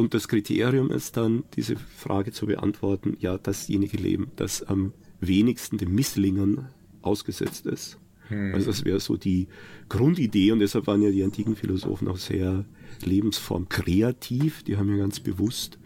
Und 0.00 0.14
das 0.14 0.28
Kriterium 0.28 0.90
ist 0.90 1.18
dann, 1.18 1.44
diese 1.56 1.76
Frage 1.76 2.32
zu 2.32 2.46
beantworten, 2.46 3.18
ja, 3.20 3.36
dasjenige 3.36 3.98
Leben, 3.98 4.28
das 4.34 4.62
am 4.62 4.94
wenigsten 5.20 5.76
dem 5.76 5.94
Misslingen 5.94 6.68
ausgesetzt 7.02 7.66
ist. 7.66 7.98
Hm. 8.28 8.54
Also 8.54 8.68
das 8.68 8.86
wäre 8.86 8.98
so 8.98 9.18
die 9.18 9.48
Grundidee 9.90 10.52
und 10.52 10.60
deshalb 10.60 10.86
waren 10.86 11.02
ja 11.02 11.10
die 11.10 11.22
antiken 11.22 11.54
Philosophen 11.54 12.08
auch 12.08 12.16
sehr 12.16 12.64
Lebensform 13.04 13.68
kreativ. 13.68 14.62
Die 14.62 14.78
haben 14.78 14.88
ja 14.88 14.96
ganz 14.96 15.20
bewusst 15.20 15.78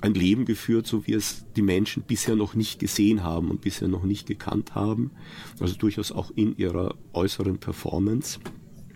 ein 0.00 0.14
Leben 0.14 0.44
geführt, 0.44 0.88
so 0.88 1.06
wie 1.06 1.12
es 1.12 1.44
die 1.54 1.62
Menschen 1.62 2.02
bisher 2.02 2.34
noch 2.34 2.56
nicht 2.56 2.80
gesehen 2.80 3.22
haben 3.22 3.52
und 3.52 3.60
bisher 3.60 3.86
noch 3.86 4.02
nicht 4.02 4.26
gekannt 4.26 4.74
haben. 4.74 5.12
Also 5.60 5.76
durchaus 5.76 6.10
auch 6.10 6.32
in 6.34 6.56
ihrer 6.56 6.96
äußeren 7.12 7.58
Performance. 7.58 8.40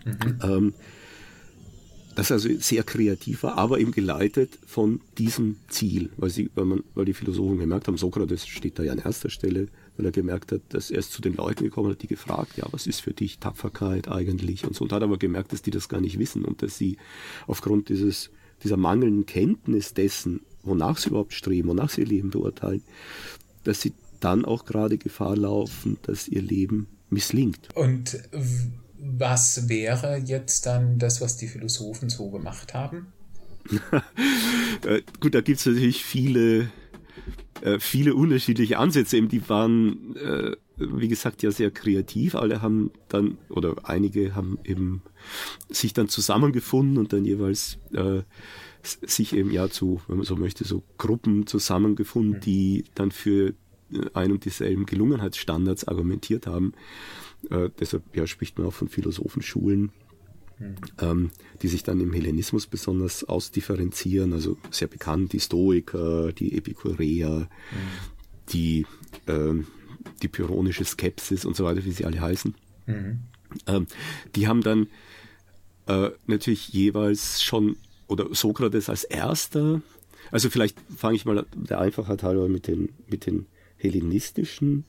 Mhm. 0.03 0.39
Ähm, 0.43 0.73
das 2.15 2.31
also 2.31 2.49
sehr 2.59 2.83
kreativ 2.83 3.43
war, 3.43 3.57
aber 3.57 3.79
eben 3.79 3.91
geleitet 3.91 4.59
von 4.65 5.01
diesem 5.17 5.57
Ziel, 5.67 6.09
weil, 6.17 6.29
sie, 6.29 6.49
weil, 6.55 6.65
man, 6.65 6.83
weil 6.93 7.05
die 7.05 7.13
Philosophen 7.13 7.57
gemerkt 7.57 7.87
haben, 7.87 7.97
Sokrates 7.97 8.47
steht 8.47 8.79
da 8.79 8.83
ja 8.83 8.91
an 8.91 8.99
erster 8.99 9.29
Stelle, 9.29 9.67
weil 9.97 10.05
er 10.05 10.11
gemerkt 10.11 10.51
hat, 10.51 10.61
dass 10.69 10.91
er 10.91 10.99
ist 10.99 11.11
zu 11.11 11.21
den 11.21 11.35
Leuten 11.35 11.63
gekommen 11.63 11.91
hat, 11.91 12.01
die 12.01 12.07
gefragt, 12.07 12.57
ja, 12.57 12.65
was 12.71 12.87
ist 12.87 13.01
für 13.01 13.13
dich 13.13 13.39
Tapferkeit 13.39 14.07
eigentlich 14.07 14.65
und 14.65 14.75
so, 14.75 14.83
und 14.83 14.91
hat 14.91 15.03
aber 15.03 15.17
gemerkt, 15.17 15.53
dass 15.53 15.61
die 15.61 15.71
das 15.71 15.89
gar 15.89 16.01
nicht 16.01 16.19
wissen 16.19 16.45
und 16.45 16.61
dass 16.61 16.77
sie 16.77 16.97
aufgrund 17.47 17.89
dieses, 17.89 18.29
dieser 18.63 18.77
mangelnden 18.77 19.25
Kenntnis 19.25 19.93
dessen, 19.93 20.41
wonach 20.63 20.97
sie 20.97 21.09
überhaupt 21.09 21.33
streben, 21.33 21.69
wonach 21.69 21.89
sie 21.89 22.01
ihr 22.01 22.07
Leben 22.07 22.29
beurteilen, 22.29 22.83
dass 23.63 23.81
sie 23.81 23.93
dann 24.19 24.45
auch 24.45 24.65
gerade 24.65 24.97
Gefahr 24.97 25.35
laufen, 25.35 25.97
dass 26.03 26.27
ihr 26.27 26.41
Leben 26.41 26.87
misslingt. 27.09 27.69
Und 27.75 28.19
was 29.05 29.67
wäre 29.69 30.17
jetzt 30.17 30.65
dann 30.65 30.97
das, 30.97 31.21
was 31.21 31.37
die 31.37 31.47
Philosophen 31.47 32.09
so 32.09 32.29
gemacht 32.29 32.73
haben? 32.73 33.07
Äh, 34.85 35.01
gut, 35.21 35.33
da 35.33 35.39
gibt 35.39 35.59
es 35.59 35.65
natürlich 35.65 36.03
viele, 36.03 36.69
äh, 37.61 37.79
viele 37.79 38.15
unterschiedliche 38.15 38.79
Ansätze. 38.79 39.15
Eben, 39.15 39.29
die 39.29 39.47
waren, 39.47 40.17
äh, 40.17 40.57
wie 40.75 41.07
gesagt, 41.07 41.41
ja 41.41 41.51
sehr 41.51 41.71
kreativ. 41.71 42.35
Alle 42.35 42.61
haben 42.61 42.91
dann, 43.07 43.37
oder 43.47 43.75
einige 43.83 44.35
haben 44.35 44.59
eben 44.65 45.01
sich 45.69 45.93
dann 45.93 46.09
zusammengefunden 46.09 46.97
und 46.97 47.13
dann 47.13 47.23
jeweils 47.23 47.77
äh, 47.93 48.23
sich 48.81 49.33
eben 49.33 49.51
ja 49.51 49.69
zu, 49.69 50.01
wenn 50.09 50.17
man 50.17 50.25
so 50.25 50.35
möchte, 50.35 50.65
so 50.65 50.83
Gruppen 50.97 51.47
zusammengefunden, 51.47 52.37
mhm. 52.37 52.41
die 52.41 52.83
dann 52.95 53.11
für 53.11 53.53
ein 54.13 54.31
und 54.31 54.43
dieselben 54.43 54.85
Gelungenheitsstandards 54.85 55.87
argumentiert 55.87 56.47
haben. 56.47 56.73
Äh, 57.49 57.69
deshalb 57.79 58.03
ja, 58.15 58.27
spricht 58.27 58.57
man 58.57 58.67
auch 58.67 58.73
von 58.73 58.87
Philosophenschulen, 58.87 59.91
mhm. 60.59 60.75
ähm, 60.99 61.31
die 61.61 61.67
sich 61.67 61.83
dann 61.83 61.99
im 61.99 62.13
Hellenismus 62.13 62.67
besonders 62.67 63.23
ausdifferenzieren. 63.23 64.33
Also 64.33 64.57
sehr 64.71 64.87
bekannt, 64.87 65.33
die 65.33 65.39
Stoiker, 65.39 66.31
die 66.31 66.57
Epikureer, 66.57 67.39
mhm. 67.39 67.47
die, 68.49 68.85
äh, 69.27 69.53
die 70.21 70.27
pyrrhonische 70.27 70.85
Skepsis 70.85 71.45
und 71.45 71.55
so 71.55 71.65
weiter, 71.65 71.83
wie 71.85 71.91
sie 71.91 72.05
alle 72.05 72.21
heißen. 72.21 72.55
Mhm. 72.85 73.19
Ähm, 73.67 73.87
die 74.35 74.47
haben 74.47 74.61
dann 74.61 74.87
äh, 75.87 76.09
natürlich 76.27 76.69
jeweils 76.69 77.43
schon, 77.43 77.75
oder 78.07 78.33
Sokrates 78.33 78.89
als 78.89 79.03
erster, 79.03 79.81
also 80.31 80.49
vielleicht 80.49 80.77
fange 80.95 81.15
ich 81.15 81.25
mal 81.25 81.45
der 81.53 81.79
Einfachheit 81.79 82.23
halber 82.23 82.47
mit 82.47 82.67
den, 82.67 82.89
mit 83.07 83.25
den 83.25 83.45
hellenistischen 83.77 84.85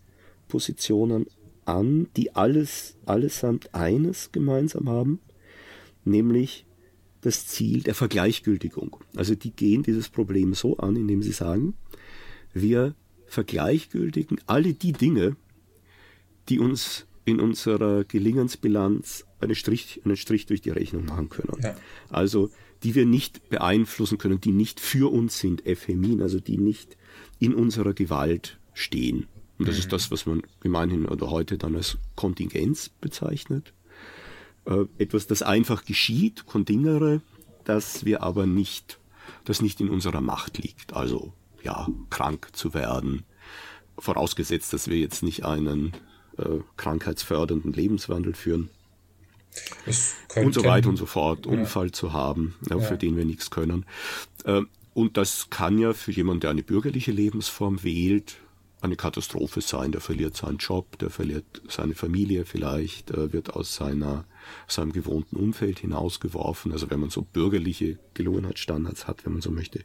Positionen 0.49 1.27
an, 1.67 2.09
die 2.17 2.35
alles, 2.35 2.97
allesamt 3.07 3.75
eines 3.75 4.33
gemeinsam 4.33 4.89
haben, 4.89 5.21
nämlich 6.05 6.67
das 7.21 7.47
Ziel 7.47 7.83
der 7.83 7.95
Vergleichgültigung. 7.95 8.97
Also 9.17 9.35
die 9.35 9.51
gehen 9.51 9.83
dieses 9.83 10.09
Problem 10.09 10.55
so 10.55 10.77
an, 10.77 10.97
indem 10.97 11.23
sie 11.23 11.33
sagen, 11.33 11.75
wir 12.53 12.95
vergleichgültigen 13.27 14.39
alle 14.47 14.75
die 14.75 14.93
Dinge, 14.93 15.37
die 16.49 16.59
uns 16.59 17.07
in 17.25 17.41
unserer 17.41 18.05
Gelingensbilanz 18.05 19.25
einen 19.41 19.55
Strich, 19.55 20.03
einen 20.05 20.17
Strich 20.17 20.47
durch 20.47 20.61
die 20.61 20.71
Rechnung 20.71 21.07
machen 21.07 21.31
können. 21.31 21.57
Ja. 21.63 21.75
Also 22.11 22.51
die 22.83 22.95
wir 22.95 23.07
nicht 23.07 23.49
beeinflussen 23.49 24.19
können, 24.19 24.41
die 24.41 24.53
nicht 24.53 24.79
für 24.79 25.11
uns 25.11 25.39
sind, 25.39 25.67
Ephemin, 25.67 26.21
also 26.21 26.39
die 26.39 26.59
nicht 26.59 26.99
in 27.39 27.55
unserer 27.55 27.95
Gewalt 27.95 28.59
stehen. 28.75 29.27
Und 29.65 29.69
das 29.69 29.77
mhm. 29.77 29.81
ist 29.81 29.93
das, 29.95 30.11
was 30.11 30.27
man 30.27 30.43
gemeinhin 30.61 31.07
oder 31.07 31.31
heute 31.31 31.57
dann 31.57 31.75
als 31.75 31.97
Kontingenz 32.17 32.91
bezeichnet. 32.91 33.73
Äh, 34.67 34.85
etwas, 34.99 35.27
das 35.27 35.41
einfach 35.41 35.87
geschieht, 35.87 36.45
kontingere, 36.45 37.23
das 37.65 38.05
wir 38.05 38.23
aber 38.23 38.45
nicht, 38.45 38.99
das 39.47 39.63
nicht 39.63 39.81
in 39.81 39.89
unserer 39.89 40.21
Macht 40.21 40.59
liegt. 40.59 40.93
Also, 40.93 41.33
ja, 41.63 41.89
krank 42.11 42.51
zu 42.53 42.75
werden. 42.75 43.25
Vorausgesetzt, 43.99 44.75
dass 44.75 44.89
wir 44.89 44.99
jetzt 44.99 45.23
nicht 45.23 45.47
einen 45.47 45.93
äh, 46.37 46.61
krankheitsfördernden 46.77 47.73
Lebenswandel 47.73 48.35
führen. 48.35 48.69
Und 50.37 50.53
so 50.53 50.63
weiter 50.65 50.91
und 50.91 50.99
so 50.99 51.07
fort. 51.07 51.47
Ja. 51.47 51.53
Unfall 51.53 51.91
zu 51.93 52.13
haben, 52.13 52.55
ja, 52.69 52.79
für 52.81 52.99
den 52.99 53.17
wir 53.17 53.25
nichts 53.25 53.51
können. 53.51 53.87
Äh, 54.45 54.61
und 54.93 55.17
das 55.17 55.49
kann 55.49 55.79
ja 55.79 55.95
für 55.95 56.13
jemanden, 56.13 56.41
der 56.41 56.51
eine 56.51 56.63
bürgerliche 56.63 57.13
Lebensform 57.13 57.83
wählt, 57.83 58.37
eine 58.85 58.97
Katastrophe 58.97 59.61
sein. 59.61 59.93
Der 59.93 60.01
verliert 60.01 60.37
seinen 60.37 60.59
Job, 60.59 60.99
der 60.99 61.11
verliert 61.11 61.63
seine 61.69 61.95
Familie 61.95 62.45
vielleicht, 62.45 63.11
äh, 63.11 63.33
wird 63.33 63.55
aus 63.55 63.75
seiner 63.75 64.25
seinem 64.69 64.93
gewohnten 64.93 65.37
Umfeld 65.37 65.79
hinausgeworfen, 65.79 66.73
also 66.73 66.91
wenn 66.91 67.01
man 67.01 67.09
so 67.11 67.23
bürgerliche 67.23 67.99
Gelungenheitsstandards 68.13 69.07
hat, 69.07 69.25
wenn 69.25 69.33
man 69.33 69.43
so 69.43 69.51
möchte. 69.51 69.85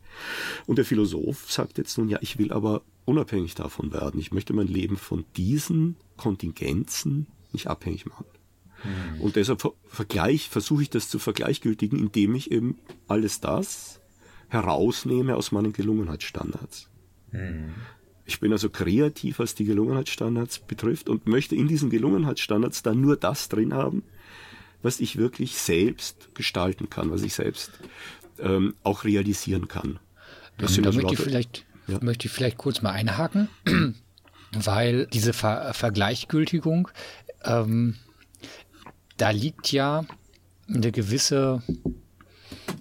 Und 0.66 0.78
der 0.78 0.86
Philosoph 0.86 1.50
sagt 1.50 1.78
jetzt 1.78 1.98
nun, 1.98 2.10
ja, 2.10 2.20
ich 2.22 2.38
will 2.38 2.52
aber 2.52 2.82
unabhängig 3.06 3.56
davon 3.56 3.94
werden. 3.94 4.20
Ich 4.20 4.32
möchte 4.32 4.54
mein 4.54 4.68
Leben 4.68 4.98
von 4.98 5.24
diesen 5.38 5.96
Kontingenzen 6.18 7.28
nicht 7.54 7.68
abhängig 7.68 8.06
machen. 8.06 8.26
Mhm. 8.84 9.22
Und 9.22 9.36
deshalb 9.36 9.64
vergleich, 9.88 10.50
versuche 10.50 10.84
ich 10.84 10.90
das 10.90 11.10
zu 11.10 11.20
vergleichgültigen, 11.20 11.98
indem 11.98 12.36
ich 12.36 12.52
eben 12.52 12.78
alles 13.08 13.40
das 13.40 14.02
herausnehme 14.50 15.36
aus 15.36 15.52
meinen 15.52 15.74
Gelungenheitsstandards. 15.74 16.90
Mhm. 17.32 17.76
Ich 18.30 18.40
bin 18.40 18.52
also 18.52 18.70
kreativ, 18.70 19.40
was 19.40 19.56
die 19.56 19.66
Gelungenheitsstandards 19.66 20.60
betrifft 20.60 21.10
und 21.10 21.26
möchte 21.26 21.56
in 21.56 21.68
diesen 21.68 21.90
Gelungenheitsstandards 21.90 22.84
dann 22.84 23.02
nur 23.02 23.18
das 23.18 23.50
drin 23.50 23.74
haben, 23.74 24.04
was 24.84 25.00
ich 25.00 25.18
wirklich 25.18 25.58
selbst 25.58 26.30
gestalten 26.36 26.92
kann, 26.92 27.10
was 27.10 27.24
ich 27.24 27.34
selbst 27.34 27.72
ähm, 28.38 28.76
auch 28.84 29.04
realisieren 29.04 29.68
kann. 29.68 29.98
Das 30.60 30.78
ähm, 30.78 30.84
da 30.84 30.90
also 30.90 31.02
möchte, 31.02 31.16
ich 31.16 31.20
vielleicht, 31.20 31.66
ja. 31.88 31.98
möchte 32.04 32.28
ich 32.28 32.32
vielleicht 32.32 32.60
kurz 32.60 32.84
mal 32.84 32.92
einhaken, 32.92 33.50
weil 34.52 35.08
diese 35.08 35.34
Ver 35.34 35.74
Vergleichgültigung, 35.74 36.88
ähm, 37.44 37.96
da 39.18 39.32
liegt 39.32 39.72
ja 39.72 40.06
eine 40.68 40.92
gewisse 40.92 41.64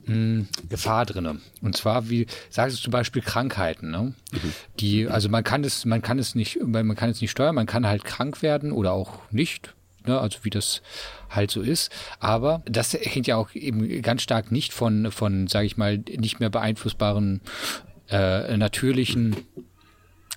hm, 0.09 0.49
Gefahr 0.71 1.05
drin. 1.05 1.41
Und 1.61 1.77
zwar, 1.77 2.09
wie 2.09 2.27
sagst 2.49 2.79
du 2.79 2.83
zum 2.83 2.91
Beispiel 2.91 3.21
Krankheiten, 3.21 3.91
ne? 3.91 4.15
Mhm. 4.33 4.53
Die, 4.81 5.07
also 5.07 5.29
man 5.29 5.45
kann 5.45 5.63
es, 5.65 5.85
man 5.85 6.01
kann 6.01 6.19
es 6.19 6.35
nicht, 6.35 6.59
man 6.65 6.97
kann 6.97 7.11
es 7.11 7.21
nicht 7.21 7.31
steuern, 7.31 7.55
man 7.55 7.67
kann 7.67 7.87
halt 7.87 8.05
krank 8.05 8.43
werden 8.43 8.73
oder 8.73 8.93
auch 8.93 9.21
nicht. 9.31 9.75
Ne, 10.07 10.19
also 10.19 10.39
wie 10.43 10.51
das 10.51 10.81
halt 11.29 11.51
so 11.51 11.61
ist. 11.61 11.93
Aber 12.19 12.63
das 12.65 12.95
hängt 12.95 13.27
ja 13.27 13.37
auch 13.37 13.55
eben 13.55 14.01
ganz 14.01 14.23
stark 14.23 14.51
nicht 14.51 14.73
von, 14.73 15.13
von 15.13 15.49
sage 15.49 15.67
ich 15.67 15.77
mal, 15.77 15.99
nicht 15.99 16.41
mehr 16.41 16.49
beeinflussbaren 16.49 17.43
äh, 18.09 18.57
natürlichen 18.57 19.37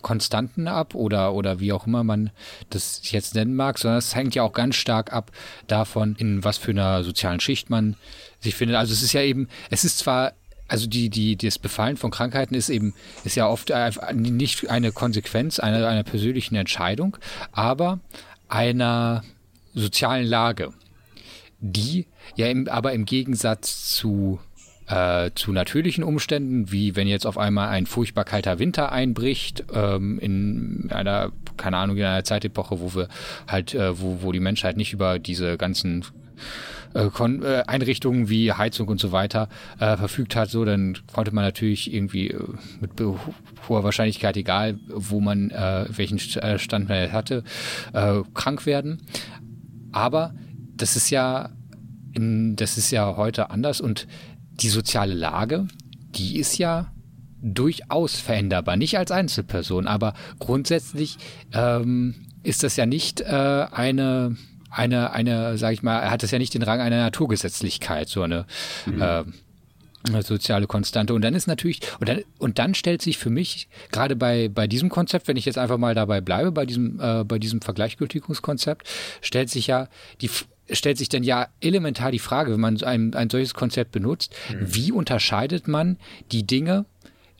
Konstanten 0.01 0.67
ab 0.67 0.95
oder, 0.95 1.33
oder 1.33 1.59
wie 1.59 1.71
auch 1.71 1.87
immer 1.87 2.03
man 2.03 2.31
das 2.69 3.11
jetzt 3.11 3.35
nennen 3.35 3.55
mag, 3.55 3.77
sondern 3.77 3.99
es 3.99 4.15
hängt 4.15 4.35
ja 4.35 4.43
auch 4.43 4.53
ganz 4.53 4.75
stark 4.75 5.13
ab 5.13 5.31
davon, 5.67 6.15
in 6.17 6.43
was 6.43 6.57
für 6.57 6.71
einer 6.71 7.03
sozialen 7.03 7.39
Schicht 7.39 7.69
man 7.69 7.95
sich 8.41 8.55
findet. 8.55 8.77
Also 8.77 8.93
es 8.93 9.01
ist 9.01 9.13
ja 9.13 9.21
eben, 9.21 9.47
es 9.69 9.85
ist 9.85 9.99
zwar 9.99 10.33
also 10.67 10.87
die, 10.87 11.09
die, 11.09 11.35
das 11.35 11.59
Befallen 11.59 11.97
von 11.97 12.11
Krankheiten 12.11 12.55
ist 12.55 12.69
eben, 12.69 12.93
ist 13.25 13.35
ja 13.35 13.45
oft 13.49 13.73
nicht 14.13 14.69
eine 14.69 14.93
Konsequenz 14.93 15.59
einer, 15.59 15.85
einer 15.85 16.03
persönlichen 16.03 16.55
Entscheidung, 16.55 17.17
aber 17.51 17.99
einer 18.47 19.25
sozialen 19.73 20.25
Lage, 20.25 20.71
die 21.59 22.07
ja 22.37 22.47
im, 22.47 22.69
aber 22.69 22.93
im 22.93 23.03
Gegensatz 23.03 23.91
zu 23.91 24.39
äh, 24.87 25.31
zu 25.35 25.51
natürlichen 25.51 26.03
Umständen, 26.03 26.71
wie 26.71 26.95
wenn 26.95 27.07
jetzt 27.07 27.25
auf 27.25 27.37
einmal 27.37 27.69
ein 27.69 27.85
furchtbar 27.85 28.23
kalter 28.23 28.59
Winter 28.59 28.91
einbricht, 28.91 29.65
ähm, 29.73 30.19
in 30.19 30.89
einer, 30.91 31.31
keine 31.57 31.77
Ahnung, 31.77 31.97
in 31.97 32.03
einer 32.03 32.23
Zeitepoche, 32.23 32.79
wo 32.79 32.95
wir 32.95 33.07
halt, 33.47 33.73
äh, 33.73 33.99
wo, 33.99 34.21
wo 34.21 34.31
die 34.31 34.39
Menschheit 34.39 34.77
nicht 34.77 34.93
über 34.93 35.19
diese 35.19 35.57
ganzen 35.57 36.05
äh, 36.93 37.05
äh 37.05 37.63
Einrichtungen 37.67 38.29
wie 38.29 38.51
Heizung 38.51 38.87
und 38.87 38.99
so 38.99 39.11
weiter 39.11 39.49
äh, 39.79 39.97
verfügt 39.97 40.35
hat, 40.35 40.49
so 40.49 40.65
dann 40.65 40.97
konnte 41.13 41.33
man 41.33 41.43
natürlich 41.43 41.93
irgendwie 41.93 42.29
äh, 42.29 42.39
mit 42.79 42.91
hoher 43.67 43.83
Wahrscheinlichkeit, 43.83 44.37
egal 44.37 44.79
wo 44.87 45.19
man 45.19 45.51
äh, 45.51 45.85
welchen 45.89 46.19
äh, 46.39 46.59
Stand 46.59 46.89
man 46.89 47.11
hatte, 47.11 47.43
krank 48.33 48.65
werden. 48.65 49.01
Aber 49.91 50.33
das 50.75 50.95
ist 50.95 51.09
ja 51.09 51.51
in, 52.13 52.55
das 52.55 52.77
ist 52.77 52.91
ja 52.91 53.15
heute 53.17 53.49
anders 53.49 53.81
und 53.81 54.07
die 54.61 54.69
soziale 54.69 55.13
Lage, 55.13 55.67
die 56.15 56.37
ist 56.37 56.57
ja 56.57 56.91
durchaus 57.41 58.19
veränderbar, 58.19 58.77
nicht 58.77 58.97
als 58.97 59.11
Einzelperson, 59.11 59.87
aber 59.87 60.13
grundsätzlich 60.39 61.17
ähm, 61.53 62.15
ist 62.43 62.63
das 62.63 62.75
ja 62.75 62.85
nicht 62.85 63.21
äh, 63.21 63.65
eine 63.71 64.35
eine 64.71 65.11
eine 65.11 65.57
sag 65.57 65.73
ich 65.73 65.83
mal, 65.83 66.09
hat 66.09 66.23
das 66.23 66.31
ja 66.31 66.39
nicht 66.39 66.53
den 66.53 66.63
Rang 66.63 66.79
einer 66.79 66.97
Naturgesetzlichkeit, 66.97 68.09
so 68.09 68.23
eine 68.23 68.45
mhm. 68.85 69.01
äh, 69.01 69.23
soziale 70.21 70.67
Konstante. 70.67 71.13
Und 71.13 71.21
dann 71.21 71.35
ist 71.35 71.47
natürlich, 71.47 71.81
und 71.99 72.09
dann, 72.09 72.21
und 72.39 72.59
dann 72.59 72.73
stellt 72.73 73.01
sich 73.01 73.17
für 73.17 73.29
mich, 73.29 73.67
gerade 73.91 74.15
bei, 74.15 74.49
bei 74.49 74.67
diesem 74.67 74.89
Konzept, 74.89 75.27
wenn 75.27 75.37
ich 75.37 75.45
jetzt 75.45 75.57
einfach 75.57 75.77
mal 75.77 75.93
dabei 75.93 76.21
bleibe, 76.21 76.51
bei 76.51 76.65
diesem, 76.65 76.99
äh, 76.99 77.23
bei 77.23 77.39
diesem 77.39 77.61
Vergleichgültigungskonzept, 77.61 78.87
stellt 79.21 79.49
sich 79.49 79.67
ja 79.67 79.87
die, 80.21 80.29
stellt 80.69 80.97
sich 80.97 81.09
dann 81.09 81.23
ja 81.23 81.47
elementar 81.59 82.11
die 82.11 82.19
Frage, 82.19 82.53
wenn 82.53 82.59
man 82.59 82.81
ein, 82.83 83.13
ein 83.13 83.29
solches 83.29 83.53
Konzept 83.53 83.91
benutzt, 83.91 84.33
mhm. 84.49 84.73
wie 84.73 84.91
unterscheidet 84.91 85.67
man 85.67 85.97
die 86.31 86.45
Dinge, 86.45 86.85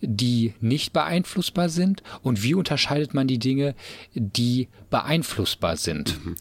die 0.02 0.56
nicht 0.60 0.94
beeinflussbar 0.94 1.70
sind 1.70 2.02
und 2.24 2.42
wie 2.44 2.56
unterscheidet 2.56 3.14
man 3.14 3.28
die 3.28 3.40
Dinge, 3.40 3.76
die 4.14 4.68
beeinflussbar 4.90 5.78
sind? 5.78 6.26
Mhm. 6.26 6.36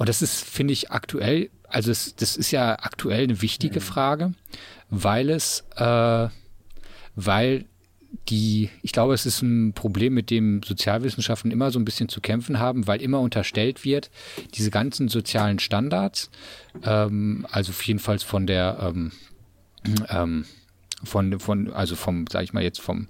Und 0.00 0.08
das 0.08 0.22
ist, 0.22 0.42
finde 0.42 0.72
ich, 0.72 0.90
aktuell, 0.90 1.50
also 1.68 1.90
es, 1.90 2.16
das 2.16 2.38
ist 2.38 2.52
ja 2.52 2.72
aktuell 2.80 3.24
eine 3.24 3.42
wichtige 3.42 3.80
mhm. 3.80 3.84
Frage, 3.84 4.32
weil 4.88 5.28
es, 5.28 5.62
äh, 5.76 6.28
weil 7.16 7.66
die, 8.30 8.70
ich 8.80 8.92
glaube, 8.92 9.12
es 9.12 9.26
ist 9.26 9.42
ein 9.42 9.74
Problem, 9.74 10.14
mit 10.14 10.30
dem 10.30 10.62
Sozialwissenschaften 10.62 11.50
immer 11.50 11.70
so 11.70 11.78
ein 11.78 11.84
bisschen 11.84 12.08
zu 12.08 12.22
kämpfen 12.22 12.58
haben, 12.58 12.86
weil 12.86 13.02
immer 13.02 13.20
unterstellt 13.20 13.84
wird, 13.84 14.10
diese 14.54 14.70
ganzen 14.70 15.08
sozialen 15.08 15.58
Standards, 15.58 16.30
ähm, 16.82 17.46
also 17.50 17.70
jedenfalls 17.82 18.22
von 18.22 18.46
der, 18.46 18.78
ähm, 18.80 19.12
ähm, 20.08 20.46
von, 21.04 21.38
von, 21.40 21.74
also 21.74 21.94
vom, 21.94 22.24
sag 22.26 22.42
ich 22.44 22.54
mal 22.54 22.62
jetzt 22.62 22.80
vom, 22.80 23.06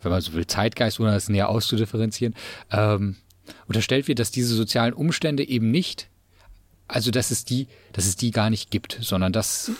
wenn 0.00 0.10
man 0.10 0.20
so 0.20 0.32
will, 0.32 0.48
Zeitgeist, 0.48 0.98
ohne 0.98 1.12
das 1.12 1.28
näher 1.28 1.48
auszudifferenzieren, 1.48 2.34
ähm, 2.72 3.14
unterstellt 3.68 4.08
wird, 4.08 4.18
dass 4.18 4.32
diese 4.32 4.56
sozialen 4.56 4.92
Umstände 4.92 5.46
eben 5.46 5.70
nicht, 5.70 6.08
also 6.92 7.10
dass 7.10 7.30
es 7.30 7.44
die, 7.44 7.68
dass 7.92 8.06
es 8.06 8.16
die 8.16 8.30
gar 8.30 8.50
nicht 8.50 8.70
gibt, 8.70 8.98
sondern 9.00 9.32
dass 9.32 9.72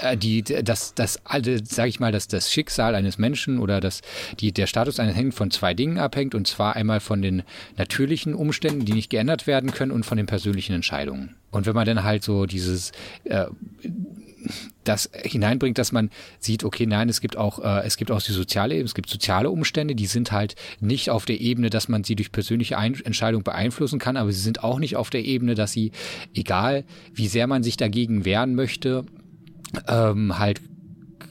äh, 0.00 0.16
die, 0.16 0.42
das, 0.42 0.94
das, 0.94 1.18
sage 1.64 1.88
ich 1.88 1.98
mal, 1.98 2.12
dass 2.12 2.28
das 2.28 2.52
Schicksal 2.52 2.94
eines 2.94 3.18
Menschen 3.18 3.58
oder 3.58 3.80
das, 3.80 4.02
die, 4.38 4.52
der 4.52 4.66
Status 4.66 5.00
eines 5.00 5.16
Menschen 5.16 5.32
von 5.32 5.50
zwei 5.50 5.72
Dingen 5.72 5.98
abhängt 5.98 6.34
und 6.34 6.46
zwar 6.46 6.76
einmal 6.76 7.00
von 7.00 7.22
den 7.22 7.42
natürlichen 7.76 8.34
Umständen, 8.34 8.84
die 8.84 8.92
nicht 8.92 9.10
geändert 9.10 9.46
werden 9.46 9.72
können 9.72 9.92
und 9.92 10.04
von 10.04 10.18
den 10.18 10.26
persönlichen 10.26 10.74
Entscheidungen. 10.74 11.36
Und 11.50 11.66
wenn 11.66 11.74
man 11.74 11.86
dann 11.86 12.04
halt 12.04 12.22
so 12.22 12.46
dieses 12.46 12.92
äh, 13.24 13.46
das 14.84 15.10
hineinbringt, 15.14 15.78
dass 15.78 15.92
man 15.92 16.10
sieht, 16.38 16.64
okay, 16.64 16.86
nein, 16.86 17.08
es 17.08 17.20
gibt 17.20 17.36
auch, 17.36 17.58
äh, 17.60 17.86
es 17.86 17.96
gibt 17.96 18.10
auch 18.10 18.20
die 18.22 18.32
soziale 18.32 18.74
Ebene, 18.74 18.86
es 18.86 18.94
gibt 18.94 19.08
soziale 19.08 19.50
Umstände, 19.50 19.94
die 19.94 20.06
sind 20.06 20.32
halt 20.32 20.54
nicht 20.80 21.10
auf 21.10 21.24
der 21.24 21.40
Ebene, 21.40 21.70
dass 21.70 21.88
man 21.88 22.04
sie 22.04 22.16
durch 22.16 22.32
persönliche 22.32 22.78
Ein 22.78 22.94
Entscheidung 23.04 23.42
beeinflussen 23.42 23.98
kann, 23.98 24.16
aber 24.16 24.32
sie 24.32 24.40
sind 24.40 24.64
auch 24.64 24.78
nicht 24.78 24.96
auf 24.96 25.10
der 25.10 25.24
Ebene, 25.24 25.54
dass 25.54 25.72
sie, 25.72 25.92
egal 26.34 26.84
wie 27.14 27.28
sehr 27.28 27.46
man 27.46 27.62
sich 27.62 27.76
dagegen 27.76 28.24
wehren 28.24 28.54
möchte, 28.54 29.04
ähm, 29.88 30.38
halt 30.38 30.60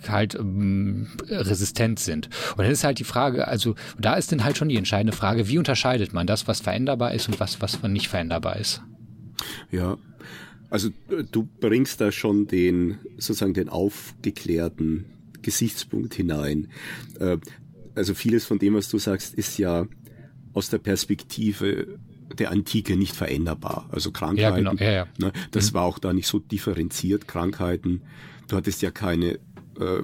halt 0.07 0.35
ähm, 0.35 1.09
resistent 1.29 1.99
sind. 1.99 2.29
Und 2.51 2.59
dann 2.59 2.71
ist 2.71 2.83
halt 2.83 2.97
die 2.97 3.03
Frage, 3.03 3.47
also 3.47 3.75
da 3.99 4.15
ist 4.15 4.31
dann 4.31 4.43
halt 4.43 4.57
schon 4.57 4.69
die 4.69 4.77
entscheidende 4.77 5.15
Frage, 5.15 5.47
wie 5.47 5.57
unterscheidet 5.57 6.13
man 6.13 6.25
das, 6.25 6.47
was 6.47 6.59
veränderbar 6.59 7.13
ist 7.13 7.27
und 7.27 7.39
was, 7.39 7.61
was 7.61 7.81
nicht 7.83 8.07
veränderbar 8.07 8.55
ist? 8.55 8.81
Ja, 9.69 9.97
also 10.71 10.89
du 11.31 11.47
bringst 11.59 12.01
da 12.01 12.11
schon 12.11 12.47
den 12.47 12.97
sozusagen 13.17 13.53
den 13.53 13.69
aufgeklärten 13.69 15.05
Gesichtspunkt 15.43 16.15
hinein. 16.15 16.69
Äh, 17.19 17.37
also 17.93 18.15
vieles 18.15 18.45
von 18.45 18.57
dem, 18.57 18.73
was 18.73 18.89
du 18.89 18.97
sagst, 18.97 19.35
ist 19.35 19.59
ja 19.59 19.85
aus 20.53 20.69
der 20.69 20.79
Perspektive 20.79 21.99
der 22.39 22.51
Antike 22.51 22.95
nicht 22.95 23.15
veränderbar. 23.15 23.87
Also 23.91 24.11
Krankheiten, 24.11 24.65
ja, 24.65 24.71
genau. 24.71 24.73
ja, 24.83 24.91
ja. 24.91 25.07
Ne, 25.19 25.31
das 25.51 25.71
mhm. 25.71 25.75
war 25.75 25.83
auch 25.83 25.99
da 25.99 26.13
nicht 26.13 26.27
so 26.27 26.39
differenziert. 26.39 27.27
Krankheiten 27.27 28.01
Du 28.51 28.57
hattest 28.57 28.81
ja 28.81 28.91
keine, 28.91 29.39
äh, 29.79 30.03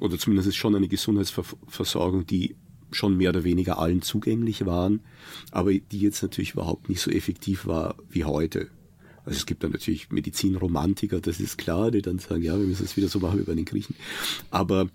oder 0.00 0.18
zumindest 0.18 0.56
schon 0.56 0.74
eine 0.74 0.88
Gesundheitsversorgung, 0.88 2.26
die 2.26 2.56
schon 2.90 3.16
mehr 3.16 3.30
oder 3.30 3.44
weniger 3.44 3.78
allen 3.78 4.02
zugänglich 4.02 4.66
waren, 4.66 4.98
aber 5.52 5.72
die 5.72 6.00
jetzt 6.00 6.20
natürlich 6.20 6.54
überhaupt 6.54 6.88
nicht 6.88 7.00
so 7.00 7.12
effektiv 7.12 7.66
war 7.66 7.94
wie 8.10 8.24
heute. 8.24 8.68
Also 9.28 9.40
es 9.40 9.46
gibt 9.46 9.62
dann 9.62 9.72
natürlich 9.72 10.10
Medizinromantiker, 10.10 11.20
das 11.20 11.38
ist 11.38 11.58
klar, 11.58 11.90
die 11.90 12.00
dann 12.00 12.18
sagen, 12.18 12.42
ja, 12.42 12.58
wir 12.58 12.66
müssen 12.66 12.86
es 12.86 12.96
wieder 12.96 13.08
so 13.08 13.20
machen 13.20 13.40
wie 13.40 13.44
bei 13.44 13.54
den 13.54 13.66
Griechen. 13.66 13.94
Aber 14.50 14.88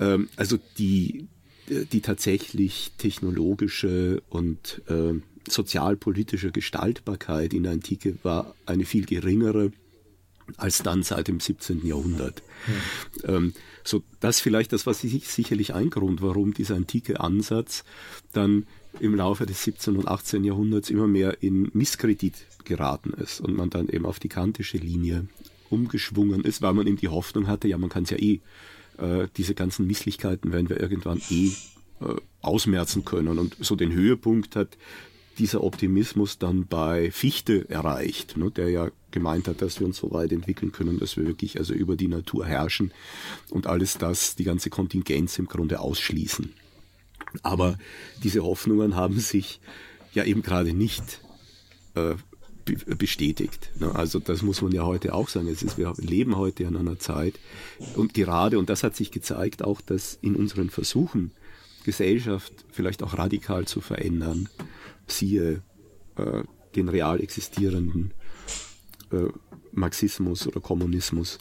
ähm, 0.00 0.30
also 0.36 0.58
die, 0.78 1.28
die 1.68 2.00
tatsächlich 2.00 2.92
technologische 2.96 4.22
und 4.30 4.80
äh, 4.88 5.20
sozialpolitische 5.46 6.50
Gestaltbarkeit 6.50 7.52
in 7.52 7.64
der 7.64 7.72
Antike 7.72 8.16
war 8.22 8.54
eine 8.64 8.86
viel 8.86 9.04
geringere 9.04 9.70
als 10.56 10.82
dann 10.82 11.02
seit 11.02 11.28
dem 11.28 11.40
17. 11.40 11.86
Jahrhundert. 11.86 12.42
Hm. 12.64 13.34
Ähm, 13.34 13.52
so 13.82 14.02
das 14.20 14.40
vielleicht 14.40 14.72
das, 14.72 14.86
was 14.86 15.00
sich 15.00 15.28
sicherlich 15.28 15.74
ein 15.74 15.90
Grund, 15.90 16.22
warum 16.22 16.54
dieser 16.54 16.76
antike 16.76 17.20
Ansatz 17.20 17.84
dann 18.32 18.66
im 18.98 19.14
Laufe 19.14 19.44
des 19.44 19.62
17. 19.62 19.96
und 19.96 20.08
18. 20.08 20.42
Jahrhunderts 20.42 20.88
immer 20.88 21.06
mehr 21.06 21.42
in 21.42 21.70
Misskredit 21.74 22.34
geraten 22.64 23.12
ist 23.12 23.40
und 23.40 23.56
man 23.56 23.70
dann 23.70 23.88
eben 23.88 24.06
auf 24.06 24.18
die 24.18 24.28
kantische 24.28 24.78
Linie 24.78 25.26
umgeschwungen 25.70 26.44
ist, 26.44 26.62
weil 26.62 26.74
man 26.74 26.86
eben 26.86 26.96
die 26.96 27.08
Hoffnung 27.08 27.46
hatte, 27.46 27.68
ja, 27.68 27.78
man 27.78 27.90
kann 27.90 28.04
es 28.04 28.10
ja 28.10 28.18
eh, 28.18 28.40
äh, 28.98 29.28
diese 29.36 29.54
ganzen 29.54 29.86
Misslichkeiten 29.86 30.52
werden 30.52 30.68
wir 30.68 30.80
irgendwann 30.80 31.20
eh 31.30 31.52
äh, 32.00 32.16
ausmerzen 32.42 33.04
können. 33.04 33.38
Und 33.38 33.56
so 33.60 33.76
den 33.76 33.92
Höhepunkt 33.92 34.56
hat 34.56 34.76
dieser 35.38 35.64
Optimismus 35.64 36.38
dann 36.38 36.66
bei 36.66 37.10
Fichte 37.10 37.68
erreicht, 37.68 38.36
ne, 38.36 38.50
der 38.50 38.70
ja 38.70 38.90
gemeint 39.10 39.48
hat, 39.48 39.62
dass 39.62 39.80
wir 39.80 39.86
uns 39.86 39.98
so 39.98 40.12
weit 40.12 40.32
entwickeln 40.32 40.72
können, 40.72 40.98
dass 40.98 41.16
wir 41.16 41.26
wirklich 41.26 41.58
also 41.58 41.74
über 41.74 41.96
die 41.96 42.08
Natur 42.08 42.46
herrschen 42.46 42.92
und 43.50 43.66
alles 43.66 43.98
das, 43.98 44.36
die 44.36 44.44
ganze 44.44 44.70
Kontingenz 44.70 45.38
im 45.38 45.46
Grunde 45.46 45.80
ausschließen. 45.80 46.52
Aber 47.42 47.78
diese 48.22 48.44
Hoffnungen 48.44 48.94
haben 48.94 49.18
sich 49.18 49.60
ja 50.12 50.24
eben 50.24 50.42
gerade 50.42 50.72
nicht 50.72 51.20
äh, 51.94 52.14
bestätigt. 52.64 53.70
Ne? 53.78 53.94
Also 53.94 54.18
das 54.18 54.42
muss 54.42 54.62
man 54.62 54.72
ja 54.72 54.84
heute 54.84 55.14
auch 55.14 55.28
sagen. 55.28 55.48
Es 55.48 55.62
ist, 55.62 55.78
wir 55.78 55.92
leben 55.98 56.36
heute 56.36 56.64
in 56.64 56.76
einer 56.76 56.98
Zeit 56.98 57.34
und 57.94 58.14
gerade, 58.14 58.58
und 58.58 58.70
das 58.70 58.82
hat 58.82 58.96
sich 58.96 59.10
gezeigt, 59.10 59.62
auch 59.62 59.80
dass 59.80 60.18
in 60.22 60.34
unseren 60.34 60.70
Versuchen, 60.70 61.32
Gesellschaft 61.84 62.52
vielleicht 62.70 63.02
auch 63.02 63.18
radikal 63.18 63.66
zu 63.66 63.80
verändern, 63.80 64.48
siehe 65.06 65.62
äh, 66.16 66.42
den 66.74 66.88
real 66.88 67.20
existierenden 67.20 68.12
äh, 69.12 69.28
Marxismus 69.72 70.46
oder 70.46 70.60
Kommunismus, 70.60 71.38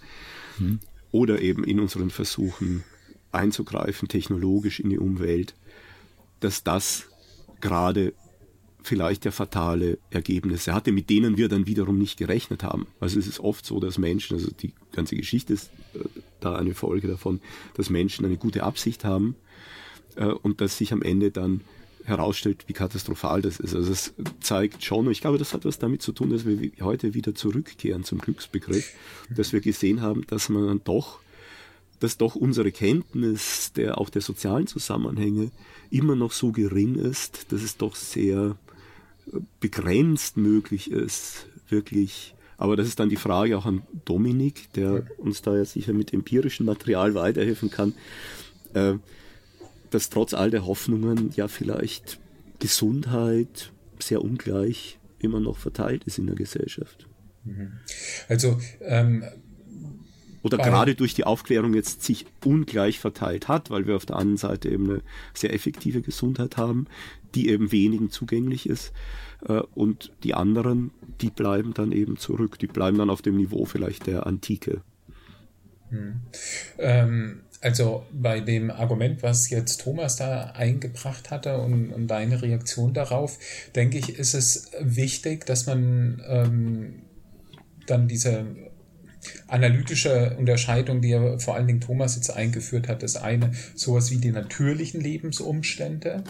hm. 0.58 0.80
oder 1.12 1.42
eben 1.42 1.64
in 1.64 1.80
unseren 1.80 2.10
Versuchen 2.10 2.84
einzugreifen, 3.32 4.08
technologisch 4.08 4.80
in 4.80 4.90
die 4.90 5.00
Umwelt, 5.00 5.56
dass 6.40 6.64
das 6.64 7.06
gerade 7.62 8.14
vielleicht 8.84 9.26
ja 9.26 9.32
fatale 9.32 9.98
Ergebnisse 10.10 10.74
hatte, 10.74 10.92
mit 10.92 11.10
denen 11.10 11.38
wir 11.38 11.50
dann 11.50 11.66
wiederum 11.66 11.98
nicht 11.98 12.18
gerechnet 12.18 12.64
haben. 12.64 12.88
Also 13.00 13.20
es 13.20 13.28
ist 13.28 13.40
oft 13.40 13.66
so, 13.66 13.80
dass 13.80 13.98
Menschen, 13.98 14.38
also 14.38 14.52
die 14.52 14.74
ganze 14.92 15.16
Geschichte 15.16 15.54
ist 15.54 15.72
äh, 15.94 16.00
da 16.40 16.56
eine 16.56 16.76
Folge 16.76 17.08
davon, 17.08 17.40
dass 17.76 17.90
Menschen 17.90 18.26
eine 18.26 18.38
gute 18.38 18.64
Absicht 18.64 19.06
haben 19.06 19.36
äh, 20.16 20.26
und 20.26 20.62
dass 20.62 20.78
sich 20.78 20.94
am 20.94 21.02
Ende 21.02 21.32
dann 21.32 21.62
herausstellt, 22.04 22.66
wie 22.68 22.74
katastrophal 22.74 23.42
das 23.42 23.60
ist. 23.60 23.74
Also 23.76 23.92
es 23.92 24.14
zeigt 24.42 24.84
schon, 24.84 25.10
ich 25.10 25.22
glaube, 25.22 25.38
das 25.38 25.54
hat 25.54 25.66
was 25.66 25.80
damit 25.80 26.02
zu 26.02 26.12
tun, 26.12 26.30
dass 26.30 26.46
wir 26.46 26.72
heute 26.82 27.14
wieder 27.14 27.34
zurückkehren 27.34 28.04
zum 28.04 28.20
Glücksbegriff, 28.20 28.94
dass 29.30 29.54
wir 29.54 29.62
gesehen 29.62 30.02
haben, 30.02 30.26
dass 30.28 30.50
man 30.50 30.68
dann 30.68 30.82
doch, 30.84 31.20
dass 32.00 32.18
doch 32.18 32.36
unsere 32.36 32.72
Kenntnis 32.72 33.72
der, 33.74 33.98
auch 33.98 34.10
der 34.10 34.22
sozialen 34.22 34.68
Zusammenhänge 34.68 35.52
immer 35.90 36.16
noch 36.16 36.34
so 36.34 36.52
gering 36.52 36.96
ist, 36.96 37.52
dass 37.54 37.62
es 37.62 37.78
doch 37.78 37.96
sehr 37.96 38.58
begrenzt 39.60 40.38
möglich 40.38 40.92
ist, 40.92 41.48
wirklich. 41.70 42.36
Aber 42.58 42.76
das 42.76 42.88
ist 42.88 43.00
dann 43.00 43.10
die 43.10 43.18
Frage 43.18 43.58
auch 43.58 43.66
an 43.66 43.82
Dominik, 44.06 44.72
der 44.74 45.08
uns 45.18 45.42
da 45.42 45.56
ja 45.56 45.66
sicher 45.66 45.94
mit 45.94 46.14
empirischem 46.14 46.66
Material 46.66 47.16
weiterhelfen 47.16 47.72
kann, 47.72 47.94
äh, 48.74 48.94
dass 49.90 50.10
trotz 50.10 50.34
all 50.34 50.50
der 50.50 50.66
Hoffnungen 50.66 51.32
ja 51.36 51.48
vielleicht 51.48 52.20
Gesundheit 52.60 53.72
sehr 54.00 54.22
ungleich 54.22 55.00
immer 55.20 55.40
noch 55.40 55.58
verteilt 55.58 56.04
ist 56.06 56.18
in 56.20 56.28
der 56.28 56.36
Gesellschaft. 56.36 57.08
Mhm. 57.44 57.74
Also 58.28 58.60
ähm, 58.82 59.24
oder 60.44 60.58
gerade 60.58 60.94
durch 60.94 61.14
die 61.14 61.24
Aufklärung 61.24 61.74
jetzt 61.74 62.04
sich 62.04 62.26
ungleich 62.44 63.00
verteilt 63.00 63.48
hat, 63.48 63.70
weil 63.70 63.88
wir 63.88 63.96
auf 63.96 64.06
der 64.06 64.18
anderen 64.18 64.38
Seite 64.38 64.70
eben 64.70 64.90
eine 64.90 65.02
sehr 65.34 65.54
effektive 65.54 66.02
Gesundheit 66.02 66.58
haben, 66.58 66.88
die 67.36 67.50
eben 67.50 67.72
wenigen 67.72 68.10
zugänglich 68.10 68.68
ist. 68.68 68.94
Äh, 69.48 69.62
und 69.76 70.12
die 70.24 70.34
anderen, 70.34 70.92
die 71.22 71.30
bleiben 71.30 71.74
dann 71.74 71.92
eben 71.92 72.18
zurück. 72.18 72.60
Die 72.60 72.68
bleiben 72.68 72.98
dann 72.98 73.10
auf 73.10 73.22
dem 73.22 73.38
Niveau 73.38 73.66
vielleicht 73.66 74.08
der 74.08 74.26
Antike. 74.26 74.82
Hm. 75.90 76.22
Ähm, 76.80 77.42
also 77.62 78.06
bei 78.12 78.42
dem 78.42 78.72
Argument, 78.72 79.24
was 79.24 79.50
jetzt 79.50 79.82
Thomas 79.82 80.18
da 80.18 80.52
eingebracht 80.56 81.32
hatte 81.32 81.60
und, 81.60 81.94
und 81.94 82.08
deine 82.08 82.42
Reaktion 82.42 82.94
darauf, 82.94 83.40
denke 83.74 83.98
ich, 83.98 84.20
ist 84.20 84.34
es 84.34 84.72
wichtig, 84.82 85.46
dass 85.46 85.66
man 85.66 86.22
ähm, 86.28 87.04
dann 87.88 88.08
diese 88.08 88.46
analytische 89.48 90.36
Unterscheidung, 90.38 91.02
die 91.02 91.10
ja 91.10 91.38
vor 91.40 91.56
allen 91.56 91.68
Dingen 91.68 91.82
Thomas 91.82 92.16
jetzt 92.16 92.30
eingeführt 92.30 92.88
hat, 92.88 93.04
ist 93.04 93.18
eine 93.18 93.52
sowas 93.76 94.12
wie 94.12 94.18
die 94.18 94.32
natürlichen 94.32 95.02
Lebensumstände 95.02 96.24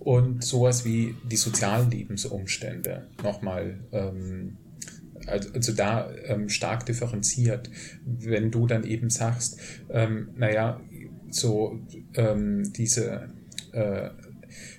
und 0.00 0.44
sowas 0.44 0.84
wie 0.84 1.14
die 1.30 1.36
sozialen 1.36 1.90
Lebensumstände 1.90 3.06
nochmal 3.22 3.78
ähm, 3.92 4.56
also, 5.26 5.72
da 5.72 6.10
ähm, 6.24 6.48
stark 6.48 6.86
differenziert, 6.86 7.70
wenn 8.04 8.50
du 8.50 8.66
dann 8.66 8.84
eben 8.84 9.10
sagst, 9.10 9.60
ähm, 9.90 10.30
naja, 10.36 10.80
so 11.30 11.78
ähm, 12.14 12.72
diese 12.72 13.28
äh, 13.72 14.10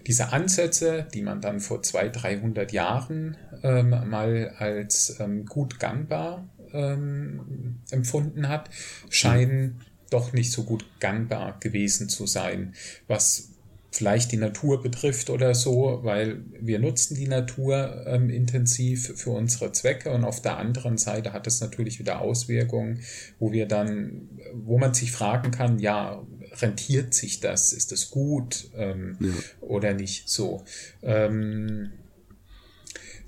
diese 0.07 0.31
Ansätze, 0.33 1.07
die 1.13 1.21
man 1.21 1.41
dann 1.41 1.59
vor 1.59 1.83
200, 1.83 2.23
300 2.23 2.71
Jahren 2.71 3.37
ähm, 3.63 3.89
mal 3.89 4.53
als 4.57 5.17
ähm, 5.19 5.45
gut 5.45 5.79
gangbar 5.79 6.49
ähm, 6.73 7.79
empfunden 7.91 8.47
hat, 8.47 8.69
scheinen 9.09 9.81
doch 10.09 10.33
nicht 10.33 10.51
so 10.51 10.63
gut 10.63 10.85
gangbar 10.99 11.59
gewesen 11.59 12.09
zu 12.09 12.25
sein, 12.25 12.73
was 13.07 13.49
vielleicht 13.91 14.31
die 14.31 14.37
Natur 14.37 14.81
betrifft 14.83 15.29
oder 15.29 15.55
so, 15.55 15.99
weil 16.03 16.43
wir 16.59 16.79
nutzen 16.79 17.15
die 17.15 17.27
Natur 17.27 18.05
ähm, 18.05 18.29
intensiv 18.29 19.13
für 19.15 19.31
unsere 19.31 19.71
Zwecke 19.71 20.11
und 20.11 20.23
auf 20.23 20.41
der 20.41 20.57
anderen 20.57 20.97
Seite 20.97 21.33
hat 21.33 21.47
es 21.47 21.59
natürlich 21.59 21.99
wieder 21.99 22.21
Auswirkungen, 22.21 23.01
wo 23.39 23.51
wir 23.51 23.67
dann, 23.67 24.29
wo 24.53 24.77
man 24.77 24.93
sich 24.93 25.11
fragen 25.11 25.51
kann, 25.51 25.79
ja, 25.79 26.23
rentiert 26.61 27.13
sich 27.13 27.39
das, 27.39 27.73
ist 27.73 27.91
das 27.91 28.11
gut 28.11 28.69
ähm, 28.75 29.17
ja. 29.19 29.31
oder 29.61 29.93
nicht 29.93 30.29
so. 30.29 30.63
Ähm, 31.01 31.91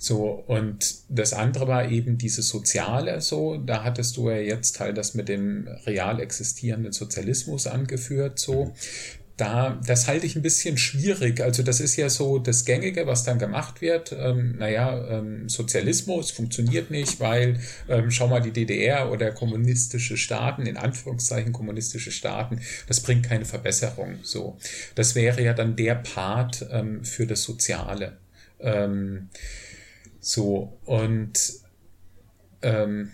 so, 0.03 0.43
und 0.47 0.95
das 1.09 1.31
andere 1.31 1.67
war 1.67 1.91
eben 1.91 2.17
diese 2.17 2.41
soziale, 2.41 3.21
so, 3.21 3.57
da 3.57 3.83
hattest 3.83 4.17
du 4.17 4.31
ja 4.31 4.37
jetzt 4.37 4.79
halt 4.79 4.97
das 4.97 5.13
mit 5.13 5.29
dem 5.29 5.67
real 5.85 6.19
existierenden 6.19 6.91
Sozialismus 6.91 7.67
angeführt, 7.67 8.39
so. 8.39 8.73
Da, 9.37 9.79
das 9.85 10.07
halte 10.07 10.25
ich 10.25 10.35
ein 10.35 10.41
bisschen 10.41 10.77
schwierig. 10.77 11.41
Also 11.41 11.61
das 11.63 11.79
ist 11.79 11.95
ja 11.97 12.09
so 12.09 12.39
das 12.39 12.65
Gängige, 12.65 13.05
was 13.07 13.23
dann 13.23 13.39
gemacht 13.39 13.81
wird. 13.81 14.11
Ähm, 14.11 14.55
naja, 14.57 15.19
ähm, 15.19 15.47
Sozialismus 15.49 16.31
funktioniert 16.31 16.89
nicht, 16.91 17.19
weil 17.19 17.59
ähm, 17.87 18.09
schau 18.09 18.27
mal 18.27 18.41
die 18.41 18.51
DDR 18.51 19.11
oder 19.11 19.31
kommunistische 19.31 20.17
Staaten, 20.17 20.65
in 20.65 20.77
Anführungszeichen 20.77 21.53
kommunistische 21.53 22.11
Staaten, 22.11 22.59
das 22.87 23.01
bringt 23.01 23.23
keine 23.27 23.45
Verbesserung. 23.45 24.15
So, 24.23 24.57
das 24.95 25.13
wäre 25.13 25.43
ja 25.43 25.53
dann 25.53 25.75
der 25.75 25.95
Part 25.95 26.65
ähm, 26.71 27.03
für 27.03 27.27
das 27.27 27.43
Soziale. 27.43 28.17
Ähm, 28.59 29.29
so, 30.21 30.79
und 30.85 31.33
ähm, 32.61 33.11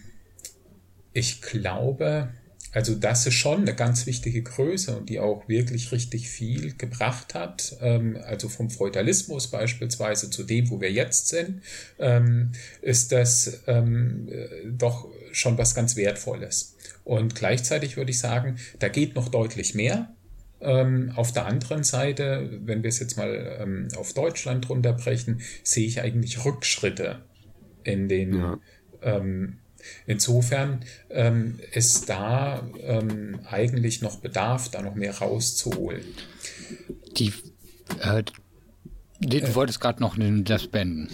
ich 1.14 1.42
glaube, 1.42 2.30
also 2.74 2.94
das 2.94 3.26
ist 3.26 3.34
schon 3.34 3.62
eine 3.62 3.74
ganz 3.74 4.06
wichtige 4.06 4.44
Größe 4.44 4.96
und 4.96 5.10
die 5.10 5.20
auch 5.20 5.48
wirklich 5.48 5.92
richtig 5.92 6.30
viel 6.30 6.76
gebracht 6.76 7.34
hat. 7.34 7.76
Ähm, 7.82 8.20
also 8.24 8.50
vom 8.50 8.70
Feudalismus 8.70 9.48
beispielsweise 9.48 10.30
zu 10.30 10.44
dem, 10.44 10.70
wo 10.70 10.80
wir 10.80 10.92
jetzt 10.92 11.30
sind, 11.30 11.64
ähm, 11.98 12.52
ist 12.82 13.12
das 13.12 13.62
ähm, 13.68 14.28
äh, 14.30 14.48
doch 14.70 15.08
schon 15.32 15.58
was 15.58 15.74
ganz 15.74 15.96
Wertvolles. 15.96 16.76
Und 17.04 17.36
gleichzeitig 17.36 17.96
würde 17.96 18.12
ich 18.12 18.20
sagen, 18.20 18.58
da 18.80 18.90
geht 18.90 19.16
noch 19.16 19.30
deutlich 19.30 19.74
mehr. 19.74 20.14
Ähm, 20.60 21.12
auf 21.16 21.32
der 21.32 21.46
anderen 21.46 21.84
Seite, 21.84 22.60
wenn 22.64 22.82
wir 22.84 22.90
es 22.90 23.00
jetzt 23.00 23.18
mal 23.18 23.58
ähm, 23.60 23.90
auf 23.96 24.14
Deutschland 24.14 24.68
runterbrechen, 24.70 25.42
sehe 25.64 25.86
ich 25.86 26.02
eigentlich 26.02 26.44
Rückschritte 26.44 27.24
in 27.84 28.10
den. 28.10 28.34
Ja. 28.34 28.60
Ähm, 29.02 29.60
insofern 30.08 30.84
ähm, 31.10 31.60
ist 31.72 32.10
da 32.10 32.68
ähm, 32.82 33.40
eigentlich 33.50 34.02
noch 34.02 34.18
Bedarf, 34.18 34.70
da 34.70 34.82
noch 34.82 34.96
mehr 34.96 35.16
rauszuholen. 35.16 36.04
Die, 37.18 37.34
äh, 38.02 38.24
du 39.22 39.38
äh, 39.38 39.56
wolltest 39.56 39.80
gerade 39.80 40.02
noch 40.02 40.18
das 40.44 40.68
beenden. 40.68 41.10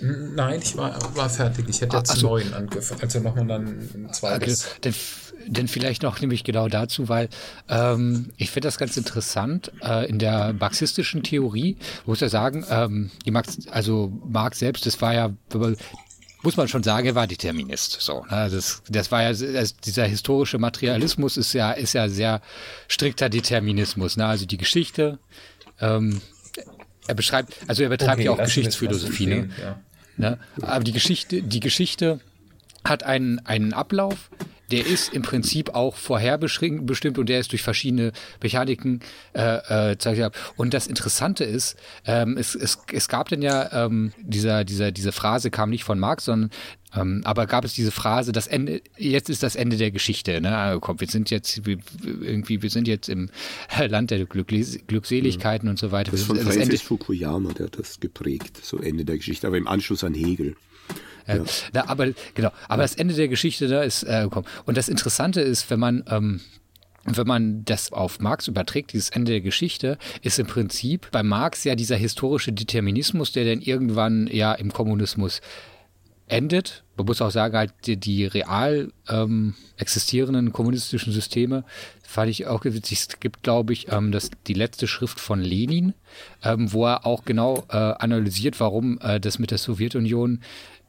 Nein, 0.00 0.60
ich 0.62 0.76
war, 0.76 0.98
war 1.16 1.30
fertig. 1.30 1.66
Ich 1.68 1.80
hätte 1.80 1.96
jetzt 1.96 2.10
ah, 2.10 2.14
also, 2.14 2.28
neun 2.28 2.52
angefangen. 2.52 3.00
Also 3.00 3.20
nochmal 3.20 3.46
dann 3.46 3.66
ein 3.66 4.12
zweites. 4.12 4.66
Okay, 4.76 4.92
denn 5.46 5.68
vielleicht 5.68 6.02
noch 6.02 6.20
nämlich 6.20 6.44
genau 6.44 6.68
dazu, 6.68 7.08
weil 7.08 7.28
ähm, 7.68 8.30
ich 8.36 8.50
finde 8.50 8.68
das 8.68 8.78
ganz 8.78 8.96
interessant. 8.96 9.72
Äh, 9.82 10.08
in 10.08 10.18
der 10.18 10.52
marxistischen 10.52 11.22
Theorie 11.22 11.76
muss 12.04 12.22
er 12.22 12.28
sagen, 12.28 12.64
ähm, 12.68 13.10
die 13.24 13.30
Marx, 13.30 13.66
also 13.68 14.12
Marx 14.26 14.58
selbst, 14.58 14.86
das 14.86 15.00
war 15.00 15.14
ja 15.14 15.30
muss 16.42 16.56
man 16.56 16.68
schon 16.68 16.84
sagen, 16.84 17.06
er 17.06 17.14
war 17.14 17.26
Determinist. 17.26 18.00
So, 18.00 18.24
ne? 18.30 18.48
das, 18.50 18.82
das 18.88 19.10
war 19.10 19.22
ja 19.22 19.32
das, 19.32 19.76
dieser 19.76 20.04
historische 20.04 20.58
Materialismus 20.58 21.36
ist 21.36 21.52
ja 21.52 21.72
ist 21.72 21.92
ja 21.92 22.08
sehr 22.08 22.40
strikter 22.86 23.28
Determinismus. 23.28 24.16
Ne? 24.16 24.26
Also 24.26 24.46
die 24.46 24.56
Geschichte. 24.56 25.18
Ähm, 25.80 26.20
er 27.08 27.14
beschreibt, 27.14 27.54
also 27.68 27.82
er 27.82 27.88
betreibt 27.88 28.18
okay, 28.18 28.24
ja 28.24 28.30
auch 28.32 28.38
Geschichtsphilosophie. 28.38 29.26
Ne? 29.26 29.50
Ja. 29.60 29.80
Ne? 30.16 30.38
Aber 30.62 30.84
die 30.84 30.92
Geschichte, 30.92 31.42
die 31.42 31.60
Geschichte 31.60 32.20
hat 32.84 33.02
einen 33.02 33.44
einen 33.44 33.72
Ablauf, 33.72 34.30
der 34.70 34.86
ist 34.86 35.12
im 35.12 35.22
Prinzip 35.22 35.74
auch 35.74 35.96
vorherbestimmt 35.96 37.18
und 37.18 37.28
der 37.28 37.40
ist 37.40 37.52
durch 37.52 37.62
verschiedene 37.62 38.12
Mechaniken 38.42 39.00
äh, 39.34 39.92
äh, 39.92 40.30
und 40.56 40.74
das 40.74 40.86
Interessante 40.86 41.44
ist, 41.44 41.76
ähm, 42.04 42.36
es, 42.36 42.54
es, 42.54 42.78
es 42.92 43.08
gab 43.08 43.28
denn 43.28 43.42
ja 43.42 43.86
ähm, 43.86 44.12
dieser, 44.20 44.64
dieser, 44.64 44.92
diese 44.92 45.12
Phrase 45.12 45.50
kam 45.50 45.70
nicht 45.70 45.84
von 45.84 45.98
Marx, 45.98 46.24
sondern 46.24 46.50
ähm, 46.94 47.22
aber 47.24 47.46
gab 47.46 47.64
es 47.64 47.74
diese 47.74 47.90
Phrase, 47.90 48.32
das 48.32 48.46
Ende, 48.46 48.80
jetzt 48.96 49.28
ist 49.28 49.42
das 49.42 49.56
Ende 49.56 49.76
der 49.76 49.90
Geschichte, 49.90 50.40
ne, 50.40 50.56
angekommen. 50.56 51.00
Wir 51.00 51.08
sind 51.08 51.30
jetzt 51.30 51.66
wir, 51.66 51.78
irgendwie, 52.02 52.62
wir 52.62 52.70
sind 52.70 52.88
jetzt 52.88 53.08
im 53.08 53.28
Land 53.88 54.10
der 54.10 54.24
Glückseligkeiten 54.24 55.66
mhm. 55.66 55.70
und 55.70 55.78
so 55.78 55.92
weiter. 55.92 56.10
Das 56.10 56.20
ist 56.20 56.26
von 56.26 56.36
Francis 56.36 56.62
Ende 56.62 56.78
Fukuyama, 56.78 57.52
der 57.52 57.66
hat 57.66 57.78
das 57.78 58.00
geprägt, 58.00 58.60
so 58.62 58.78
Ende 58.78 59.04
der 59.04 59.16
Geschichte, 59.16 59.46
aber 59.46 59.58
im 59.58 59.68
Anschluss 59.68 60.04
an 60.04 60.14
Hegel. 60.14 60.56
Ja. 61.26 61.42
Na, 61.72 61.88
aber 61.88 62.08
genau, 62.34 62.50
aber 62.68 62.82
das 62.82 62.94
Ende 62.94 63.14
der 63.14 63.28
Geschichte 63.28 63.68
da 63.68 63.82
ist 63.82 64.04
äh, 64.04 64.22
gekommen. 64.22 64.46
Und 64.64 64.76
das 64.76 64.88
Interessante 64.88 65.40
ist, 65.40 65.70
wenn 65.70 65.80
man 65.80 66.04
ähm, 66.08 66.40
wenn 67.06 67.26
man 67.26 67.64
das 67.64 67.92
auf 67.92 68.18
Marx 68.18 68.48
überträgt, 68.48 68.92
dieses 68.92 69.10
Ende 69.10 69.32
der 69.32 69.40
Geschichte, 69.40 69.96
ist 70.22 70.38
im 70.38 70.46
Prinzip 70.46 71.08
bei 71.12 71.22
Marx 71.22 71.64
ja 71.64 71.76
dieser 71.76 71.96
historische 71.96 72.52
Determinismus, 72.52 73.32
der 73.32 73.44
dann 73.44 73.60
irgendwann 73.60 74.26
ja 74.26 74.52
im 74.52 74.72
Kommunismus 74.72 75.40
endet. 76.28 76.82
Man 76.96 77.06
muss 77.06 77.22
auch 77.22 77.30
sagen, 77.30 77.56
halt 77.56 77.72
die, 77.84 77.96
die 77.96 78.24
real 78.24 78.90
ähm, 79.08 79.54
existierenden 79.76 80.52
kommunistischen 80.52 81.12
Systeme 81.12 81.64
fand 82.02 82.30
ich 82.30 82.46
auch 82.46 82.64
witzig. 82.64 82.98
Es 82.98 83.20
gibt, 83.20 83.42
glaube 83.42 83.72
ich, 83.72 83.92
ähm, 83.92 84.10
das, 84.10 84.30
die 84.46 84.54
letzte 84.54 84.88
Schrift 84.88 85.20
von 85.20 85.40
Lenin, 85.40 85.94
ähm, 86.42 86.72
wo 86.72 86.86
er 86.86 87.06
auch 87.06 87.24
genau 87.24 87.64
äh, 87.68 87.76
analysiert, 87.76 88.58
warum 88.58 88.98
äh, 89.00 89.20
das 89.20 89.38
mit 89.38 89.50
der 89.50 89.58
Sowjetunion 89.58 90.40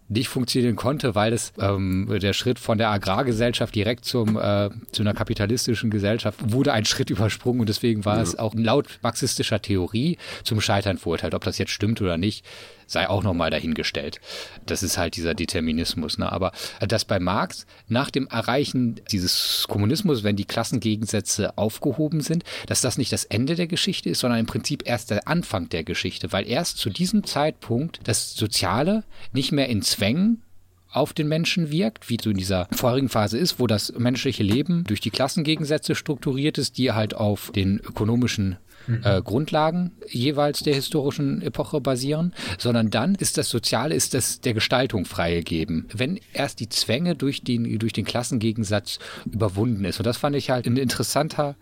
nicht 0.10 0.30
funktionieren 0.30 0.76
konnte, 0.76 1.16
weil 1.16 1.34
es 1.34 1.54
ähm, 1.60 2.08
der 2.22 2.34
Schritt 2.34 2.60
von 2.60 2.78
der 2.78 2.90
Agrargesellschaft 2.90 3.76
direkt 3.76 4.06
zum 4.06 4.38
äh, 4.38 4.70
zu 4.92 5.04
einer 5.04 5.14
kapitalistischen 5.14 5.90
Gesellschaft 5.90 6.40
wurde 6.52 6.74
ein 6.74 6.86
Schritt 6.86 7.10
übersprungen 7.10 7.62
und 7.62 7.70
deswegen 7.70 8.06
war 8.06 8.18
ja. 8.18 8.22
es 8.22 8.38
auch 8.38 8.54
laut 8.56 9.00
marxistischer 9.02 9.62
Theorie 9.62 10.18
zum 10.44 10.62
Scheitern 10.62 10.98
verurteilt. 10.98 11.34
Ob 11.34 11.44
das 11.44 11.58
jetzt 11.58 11.72
stimmt 11.72 12.02
oder 12.02 12.18
nicht, 12.18 12.46
sei 12.88 13.08
auch 13.08 13.24
nochmal 13.24 13.52
dahingestellt. 13.52 14.20
Das 14.66 14.82
ist 14.82 14.98
halt 14.98 15.16
dieser 15.16 15.36
Determinismus. 15.36 16.18
Ne? 16.18 16.32
Aber 16.32 16.52
dass 16.80 17.06
bei 17.06 17.20
Marx 17.20 17.66
nach 17.88 18.10
dem 18.10 18.28
Erreichen 18.28 19.02
dieses 19.12 19.66
Kommunismus, 19.68 20.24
wenn 20.24 20.36
die 20.36 20.46
Klassengegensätze 20.46 21.58
aufgehoben 21.58 22.22
sind, 22.22 22.44
dass 22.66 22.82
das 22.82 22.98
nicht 22.98 23.12
das 23.12 23.26
Ende 23.26 23.56
der 23.56 23.68
Geschichte 23.68 24.10
ist, 24.10 24.20
sondern 24.20 24.40
im 24.40 24.46
Prinzip 24.46 24.84
erst 24.88 25.12
der 25.12 25.28
Anfang 25.28 25.70
der 25.70 25.84
Geschichte, 25.84 26.32
weil 26.32 26.48
erst 26.48 26.78
zu 26.78 26.90
diesem 26.90 27.24
Zeitpunkt 27.24 28.00
das 28.06 28.34
Soziale 28.34 29.04
nicht 29.34 29.52
mehr 29.52 29.70
in 29.70 29.82
Zwängen 29.82 30.42
auf 30.90 31.14
den 31.14 31.28
Menschen 31.28 31.70
wirkt, 31.70 32.10
wie 32.10 32.18
so 32.22 32.30
in 32.30 32.38
dieser 32.38 32.68
vorigen 32.72 33.10
Phase 33.10 33.38
ist, 33.38 33.60
wo 33.60 33.68
das 33.68 33.94
menschliche 33.98 34.44
Leben 34.44 34.84
durch 34.86 35.02
die 35.02 35.10
Klassengegensätze 35.10 35.96
strukturiert 35.96 36.58
ist, 36.58 36.78
die 36.78 36.92
halt 36.92 37.14
auf 37.14 37.52
den 37.52 37.80
ökonomischen 37.80 38.58
mhm. 38.88 39.02
äh, 39.04 39.22
Grundlagen 39.22 39.92
jeweils 40.10 40.62
der 40.62 40.76
historischen 40.76 41.42
Epoche 41.42 41.82
basieren, 41.82 42.34
sondern 42.58 42.90
dann 42.90 43.16
ist 43.16 43.38
das 43.38 43.50
Soziale, 43.50 43.96
ist 43.96 44.14
das 44.14 44.42
der 44.42 44.54
Gestaltung 44.54 45.06
freigegeben. 45.06 45.88
Wenn 45.94 46.20
erst 46.34 46.60
die 46.60 46.70
Zwänge 46.70 47.16
durch 47.16 47.44
den, 47.44 47.78
durch 47.80 47.94
den 47.94 48.06
Klassengegensatz 48.06 49.00
überwunden 49.26 49.86
ist. 49.86 50.00
Und 50.00 50.06
das 50.06 50.18
fand 50.18 50.36
ich 50.36 50.50
halt 50.50 50.66
ein 50.66 50.78
interessanter 50.78 51.56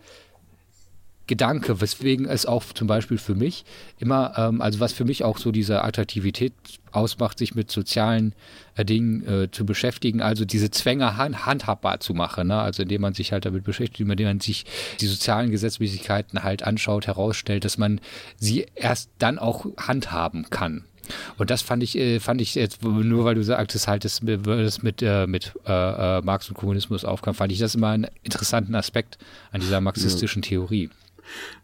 Gedanke, 1.26 1.80
weswegen 1.80 2.26
es 2.26 2.46
auch 2.46 2.64
zum 2.72 2.86
Beispiel 2.86 3.18
für 3.18 3.34
mich 3.34 3.64
immer, 3.98 4.34
ähm, 4.36 4.60
also 4.60 4.80
was 4.80 4.92
für 4.92 5.04
mich 5.04 5.24
auch 5.24 5.38
so 5.38 5.50
diese 5.50 5.82
Attraktivität 5.82 6.52
ausmacht, 6.92 7.38
sich 7.38 7.54
mit 7.54 7.70
sozialen 7.70 8.32
äh, 8.76 8.84
Dingen 8.84 9.26
äh, 9.26 9.50
zu 9.50 9.66
beschäftigen, 9.66 10.22
also 10.22 10.44
diese 10.44 10.70
Zwänge 10.70 11.16
hand, 11.16 11.44
handhabbar 11.44 12.00
zu 12.00 12.14
machen, 12.14 12.48
ne? 12.48 12.60
also 12.60 12.82
indem 12.82 13.02
man 13.02 13.14
sich 13.14 13.32
halt 13.32 13.44
damit 13.44 13.64
beschäftigt, 13.64 14.00
indem 14.00 14.26
man 14.26 14.40
sich 14.40 14.64
die 15.00 15.06
sozialen 15.06 15.50
Gesetzmäßigkeiten 15.50 16.42
halt 16.42 16.62
anschaut, 16.62 17.06
herausstellt, 17.06 17.64
dass 17.64 17.76
man 17.76 18.00
sie 18.36 18.66
erst 18.74 19.10
dann 19.18 19.38
auch 19.38 19.66
handhaben 19.76 20.48
kann. 20.50 20.84
Und 21.38 21.50
das 21.50 21.62
fand 21.62 21.82
ich, 21.82 21.96
äh, 21.96 22.20
fand 22.20 22.40
ich 22.40 22.54
jetzt, 22.54 22.82
nur 22.82 23.24
weil 23.24 23.34
du 23.34 23.42
sagtest, 23.42 23.88
halt, 23.88 24.04
das, 24.04 24.20
das 24.22 24.82
mit, 24.82 25.02
äh, 25.02 25.26
mit 25.26 25.52
äh, 25.66 26.20
Marx 26.22 26.48
und 26.48 26.54
Kommunismus 26.54 27.04
aufkam, 27.04 27.34
fand 27.34 27.52
ich 27.52 27.58
das 27.58 27.74
immer 27.74 27.90
einen 27.90 28.08
interessanten 28.22 28.74
Aspekt 28.74 29.18
an 29.52 29.60
dieser 29.60 29.80
marxistischen 29.80 30.42
ja. 30.42 30.48
Theorie. 30.48 30.90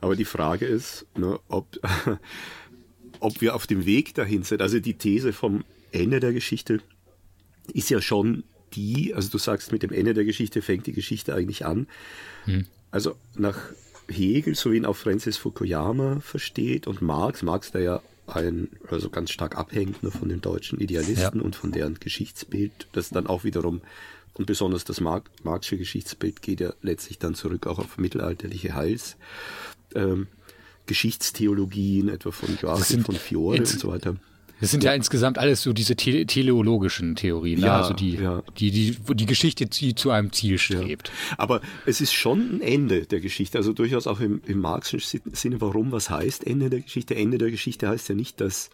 Aber 0.00 0.16
die 0.16 0.24
Frage 0.24 0.66
ist, 0.66 1.06
ne, 1.16 1.38
ob, 1.48 1.78
ob 3.20 3.40
wir 3.40 3.54
auf 3.54 3.66
dem 3.66 3.86
Weg 3.86 4.14
dahin 4.14 4.42
sind. 4.42 4.62
Also 4.62 4.80
die 4.80 4.94
These 4.94 5.32
vom 5.32 5.64
Ende 5.90 6.20
der 6.20 6.32
Geschichte 6.32 6.80
ist 7.72 7.90
ja 7.90 8.00
schon 8.00 8.44
die, 8.74 9.14
also 9.14 9.28
du 9.28 9.38
sagst, 9.38 9.72
mit 9.72 9.82
dem 9.82 9.92
Ende 9.92 10.14
der 10.14 10.24
Geschichte 10.24 10.62
fängt 10.62 10.86
die 10.86 10.92
Geschichte 10.92 11.34
eigentlich 11.34 11.64
an. 11.66 11.86
Hm. 12.44 12.66
Also 12.90 13.16
nach 13.36 13.58
Hegel, 14.08 14.54
so 14.54 14.72
wie 14.72 14.76
ihn 14.76 14.86
auch 14.86 14.96
Francis 14.96 15.36
Fukuyama 15.36 16.20
versteht 16.20 16.86
und 16.86 17.02
Marx, 17.02 17.42
Marx, 17.42 17.72
der 17.72 17.82
ja 17.82 18.02
ein, 18.26 18.68
also 18.88 19.10
ganz 19.10 19.30
stark 19.30 19.56
abhängt 19.56 20.02
nur 20.02 20.12
von 20.12 20.28
den 20.28 20.40
deutschen 20.40 20.78
Idealisten 20.78 21.38
ja. 21.40 21.44
und 21.44 21.56
von 21.56 21.72
deren 21.72 21.98
Geschichtsbild, 21.98 22.88
das 22.92 23.10
dann 23.10 23.26
auch 23.26 23.44
wiederum 23.44 23.82
und 24.34 24.46
besonders 24.46 24.84
das 24.84 25.00
Marxische 25.00 25.78
Geschichtsbild 25.78 26.42
geht 26.42 26.60
ja 26.60 26.72
letztlich 26.82 27.18
dann 27.18 27.34
zurück 27.34 27.66
auch 27.66 27.78
auf 27.78 27.98
mittelalterliche 27.98 28.74
Heils. 28.74 29.16
Ähm, 29.94 30.26
Geschichtstheologien, 30.86 32.08
etwa 32.08 32.30
von 32.32 32.58
Joachim 32.60 33.04
von 33.04 33.14
Fiore 33.14 33.58
und 33.58 33.66
so 33.66 33.88
weiter. 33.88 34.16
Das 34.62 34.70
sind 34.70 34.84
ja, 34.84 34.90
ja, 34.90 34.96
insgesamt 34.96 35.38
alles 35.38 35.62
so 35.62 35.72
diese 35.72 35.96
te 35.96 36.24
teleologischen 36.24 37.16
Theorien, 37.16 37.58
ne? 37.58 37.66
ja, 37.66 37.80
also 37.80 37.94
die, 37.94 38.14
ja. 38.14 38.44
die, 38.58 38.70
die, 38.70 38.96
die 39.14 39.26
Geschichte 39.26 39.66
die 39.66 39.96
zu 39.96 40.10
einem 40.10 40.30
Ziel 40.32 40.56
strebt. 40.58 41.08
Ja. 41.08 41.38
Aber 41.38 41.60
es 41.84 42.00
ist 42.00 42.12
schon 42.12 42.56
ein 42.56 42.60
Ende 42.60 43.06
der 43.06 43.18
Geschichte, 43.18 43.58
also 43.58 43.72
durchaus 43.72 44.06
auch 44.06 44.20
im, 44.20 44.40
im 44.46 44.60
marxischen 44.60 45.20
Sinne. 45.32 45.60
Warum? 45.60 45.90
Was 45.90 46.10
heißt 46.10 46.46
Ende 46.46 46.70
der 46.70 46.80
Geschichte? 46.80 47.16
Ende 47.16 47.38
der 47.38 47.50
Geschichte 47.50 47.88
heißt 47.88 48.08
ja 48.08 48.14
nicht, 48.14 48.40
dass 48.40 48.70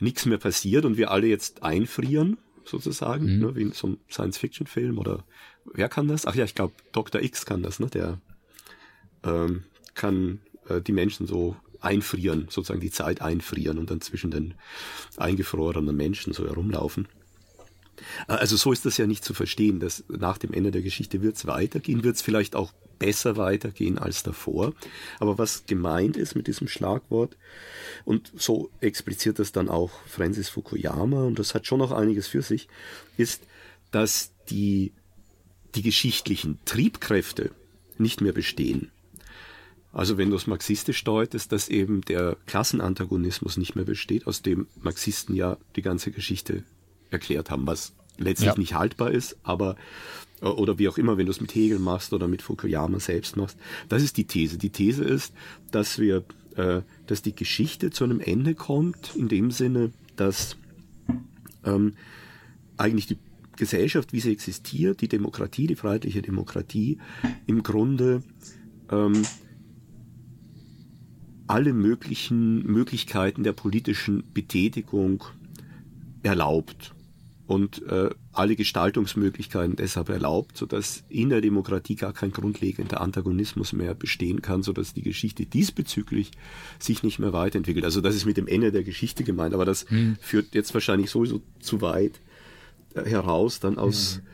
nichts 0.00 0.24
mehr 0.24 0.38
passiert 0.38 0.86
und 0.86 0.96
wir 0.96 1.10
alle 1.10 1.26
jetzt 1.26 1.62
einfrieren, 1.62 2.38
sozusagen, 2.64 3.36
mhm. 3.36 3.40
ne, 3.40 3.56
wie 3.56 3.62
in 3.62 3.72
so 3.72 3.88
einem 3.88 3.98
Science-Fiction-Film 4.10 4.98
oder 4.98 5.24
wer 5.64 5.88
kann 5.88 6.08
das? 6.08 6.26
Ach 6.26 6.34
ja, 6.34 6.44
ich 6.44 6.54
glaube, 6.54 6.74
Dr. 6.92 7.22
X 7.22 7.46
kann 7.46 7.62
das, 7.62 7.80
ne? 7.80 7.86
Der 7.86 8.20
ähm, 9.24 9.64
kann 9.94 10.40
äh, 10.68 10.80
die 10.80 10.92
Menschen 10.92 11.26
so 11.26 11.56
einfrieren, 11.80 12.46
sozusagen 12.48 12.80
die 12.80 12.90
Zeit 12.90 13.20
einfrieren 13.20 13.78
und 13.78 13.90
dann 13.90 14.00
zwischen 14.00 14.30
den 14.30 14.54
eingefrorenen 15.16 15.96
Menschen 15.96 16.32
so 16.32 16.46
herumlaufen. 16.46 17.08
Äh, 18.28 18.34
also 18.34 18.56
so 18.56 18.72
ist 18.72 18.86
das 18.86 18.96
ja 18.96 19.06
nicht 19.06 19.24
zu 19.24 19.34
verstehen, 19.34 19.80
dass 19.80 20.04
nach 20.08 20.38
dem 20.38 20.52
Ende 20.52 20.70
der 20.70 20.82
Geschichte 20.82 21.22
wird 21.22 21.36
es 21.36 21.46
weitergehen, 21.46 22.04
wird 22.04 22.16
es 22.16 22.22
vielleicht 22.22 22.56
auch 22.56 22.72
besser 23.02 23.36
weitergehen 23.36 23.98
als 23.98 24.22
davor. 24.22 24.74
Aber 25.18 25.36
was 25.36 25.66
gemeint 25.66 26.16
ist 26.16 26.36
mit 26.36 26.46
diesem 26.46 26.68
Schlagwort, 26.68 27.36
und 28.04 28.32
so 28.36 28.70
expliziert 28.80 29.38
das 29.38 29.50
dann 29.50 29.68
auch 29.68 29.90
Francis 30.06 30.48
Fukuyama, 30.48 31.24
und 31.24 31.38
das 31.38 31.54
hat 31.54 31.66
schon 31.66 31.80
noch 31.80 31.90
einiges 31.90 32.28
für 32.28 32.42
sich, 32.42 32.68
ist, 33.16 33.42
dass 33.90 34.30
die, 34.50 34.92
die 35.74 35.82
geschichtlichen 35.82 36.58
Triebkräfte 36.64 37.50
nicht 37.98 38.20
mehr 38.20 38.32
bestehen. 38.32 38.92
Also 39.92 40.16
wenn 40.16 40.30
du 40.30 40.36
es 40.36 40.46
marxistisch 40.46 41.02
deutest, 41.04 41.52
dass 41.52 41.68
eben 41.68 42.02
der 42.02 42.36
Klassenantagonismus 42.46 43.56
nicht 43.56 43.74
mehr 43.74 43.84
besteht, 43.84 44.26
aus 44.26 44.42
dem 44.42 44.66
Marxisten 44.80 45.34
ja 45.34 45.58
die 45.76 45.82
ganze 45.82 46.12
Geschichte 46.12 46.62
erklärt 47.10 47.50
haben, 47.50 47.66
was 47.66 47.92
letztlich 48.16 48.46
ja. 48.52 48.58
nicht 48.58 48.74
haltbar 48.74 49.10
ist, 49.10 49.36
aber 49.42 49.76
oder 50.50 50.78
wie 50.78 50.88
auch 50.88 50.98
immer, 50.98 51.16
wenn 51.16 51.26
du 51.26 51.32
es 51.32 51.40
mit 51.40 51.54
Hegel 51.54 51.78
machst 51.78 52.12
oder 52.12 52.28
mit 52.28 52.42
Fukuyama 52.42 53.00
selbst 53.00 53.36
machst. 53.36 53.58
Das 53.88 54.02
ist 54.02 54.16
die 54.16 54.26
These. 54.26 54.58
Die 54.58 54.70
These 54.70 55.04
ist, 55.04 55.32
dass 55.70 55.98
wir, 55.98 56.24
äh, 56.56 56.82
dass 57.06 57.22
die 57.22 57.34
Geschichte 57.34 57.90
zu 57.90 58.04
einem 58.04 58.20
Ende 58.20 58.54
kommt, 58.54 59.14
in 59.16 59.28
dem 59.28 59.50
Sinne, 59.50 59.92
dass 60.16 60.56
ähm, 61.64 61.94
eigentlich 62.76 63.06
die 63.06 63.18
Gesellschaft, 63.56 64.12
wie 64.12 64.20
sie 64.20 64.32
existiert, 64.32 65.00
die 65.00 65.08
Demokratie, 65.08 65.66
die 65.66 65.76
freiheitliche 65.76 66.22
Demokratie, 66.22 66.98
im 67.46 67.62
Grunde 67.62 68.22
ähm, 68.90 69.22
alle 71.46 71.72
möglichen 71.72 72.64
Möglichkeiten 72.64 73.44
der 73.44 73.52
politischen 73.52 74.24
Betätigung 74.32 75.22
erlaubt 76.22 76.94
und 77.52 77.86
äh, 77.86 78.08
alle 78.32 78.56
Gestaltungsmöglichkeiten 78.56 79.76
deshalb 79.76 80.08
erlaubt, 80.08 80.56
sodass 80.56 81.04
in 81.10 81.28
der 81.28 81.42
Demokratie 81.42 81.96
gar 81.96 82.14
kein 82.14 82.32
grundlegender 82.32 83.02
Antagonismus 83.02 83.74
mehr 83.74 83.94
bestehen 83.94 84.40
kann, 84.40 84.62
sodass 84.62 84.94
die 84.94 85.02
Geschichte 85.02 85.44
diesbezüglich 85.44 86.30
sich 86.78 87.02
nicht 87.02 87.18
mehr 87.18 87.34
weiterentwickelt. 87.34 87.84
Also 87.84 88.00
das 88.00 88.14
ist 88.14 88.24
mit 88.24 88.38
dem 88.38 88.46
Ende 88.46 88.72
der 88.72 88.84
Geschichte 88.84 89.22
gemeint, 89.22 89.52
aber 89.52 89.66
das 89.66 89.84
hm. 89.90 90.16
führt 90.18 90.54
jetzt 90.54 90.72
wahrscheinlich 90.72 91.10
sowieso 91.10 91.42
zu 91.60 91.82
weit, 91.82 92.22
heraus 92.94 93.60
dann 93.60 93.76
aus, 93.76 94.22
mhm. 94.22 94.28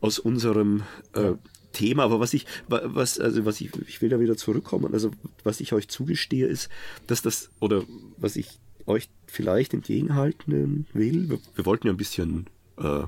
aus 0.00 0.18
unserem 0.18 0.82
äh, 1.12 1.34
Thema. 1.72 2.02
Aber 2.02 2.18
was 2.18 2.34
ich, 2.34 2.44
was, 2.66 3.20
also 3.20 3.44
was 3.44 3.60
ich, 3.60 3.70
ich 3.86 4.02
will 4.02 4.08
da 4.08 4.18
wieder 4.18 4.36
zurückkommen. 4.36 4.94
Also 4.94 5.12
was 5.44 5.60
ich 5.60 5.72
euch 5.72 5.86
zugestehe 5.88 6.46
ist, 6.46 6.70
dass 7.06 7.22
das, 7.22 7.50
oder 7.60 7.84
was 8.16 8.34
ich 8.34 8.58
euch 8.88 9.08
vielleicht 9.26 9.74
entgegenhalten 9.74 10.86
will, 10.92 11.28
wir, 11.28 11.38
wir 11.54 11.66
wollten 11.66 11.86
ja 11.86 11.92
ein 11.92 11.96
bisschen 11.96 12.46
äh, 12.78 13.04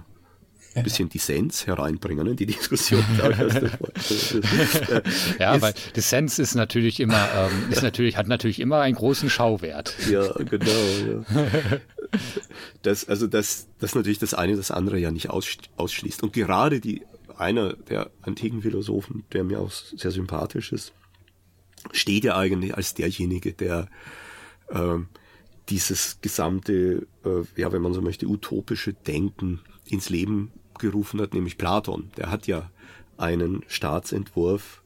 ein 0.74 0.84
bisschen 0.84 1.08
Dissens 1.08 1.66
hereinbringen 1.66 2.26
in 2.28 2.36
die 2.36 2.46
Diskussion. 2.46 3.04
ja, 5.38 5.60
weil 5.60 5.74
Dissens 5.96 6.38
ist 6.38 6.54
natürlich 6.54 7.00
immer, 7.00 7.28
ähm, 7.34 7.72
ist 7.72 7.82
natürlich, 7.82 8.16
hat 8.16 8.28
natürlich 8.28 8.60
immer 8.60 8.80
einen 8.80 8.94
großen 8.94 9.28
Schauwert. 9.30 9.96
Ja, 10.08 10.32
genau. 10.32 10.70
Ja. 10.70 11.80
Das, 12.82 13.08
also 13.08 13.26
das, 13.26 13.66
das 13.78 13.94
natürlich 13.94 14.18
das 14.18 14.34
eine 14.34 14.56
das 14.56 14.70
andere 14.70 14.98
ja 14.98 15.10
nicht 15.10 15.28
ausschließt. 15.30 16.22
Und 16.22 16.32
gerade 16.32 16.80
die, 16.80 17.02
einer 17.36 17.72
der 17.74 18.10
antiken 18.22 18.62
Philosophen, 18.62 19.24
der 19.32 19.44
mir 19.44 19.60
auch 19.60 19.72
sehr 19.72 20.10
sympathisch 20.12 20.72
ist, 20.72 20.92
steht 21.92 22.24
ja 22.24 22.36
eigentlich 22.36 22.76
als 22.76 22.94
derjenige, 22.94 23.52
der 23.52 23.88
äh, 24.68 24.98
dieses 25.70 26.18
gesamte, 26.20 27.06
äh, 27.24 27.44
ja, 27.56 27.72
wenn 27.72 27.82
man 27.82 27.94
so 27.94 28.02
möchte, 28.02 28.26
utopische 28.26 28.92
Denken 28.92 29.60
ins 29.86 30.10
Leben 30.10 30.52
gerufen 30.78 31.20
hat, 31.20 31.34
nämlich 31.34 31.58
Platon. 31.58 32.10
Der 32.16 32.30
hat 32.30 32.46
ja 32.46 32.70
einen 33.16 33.64
Staatsentwurf 33.68 34.82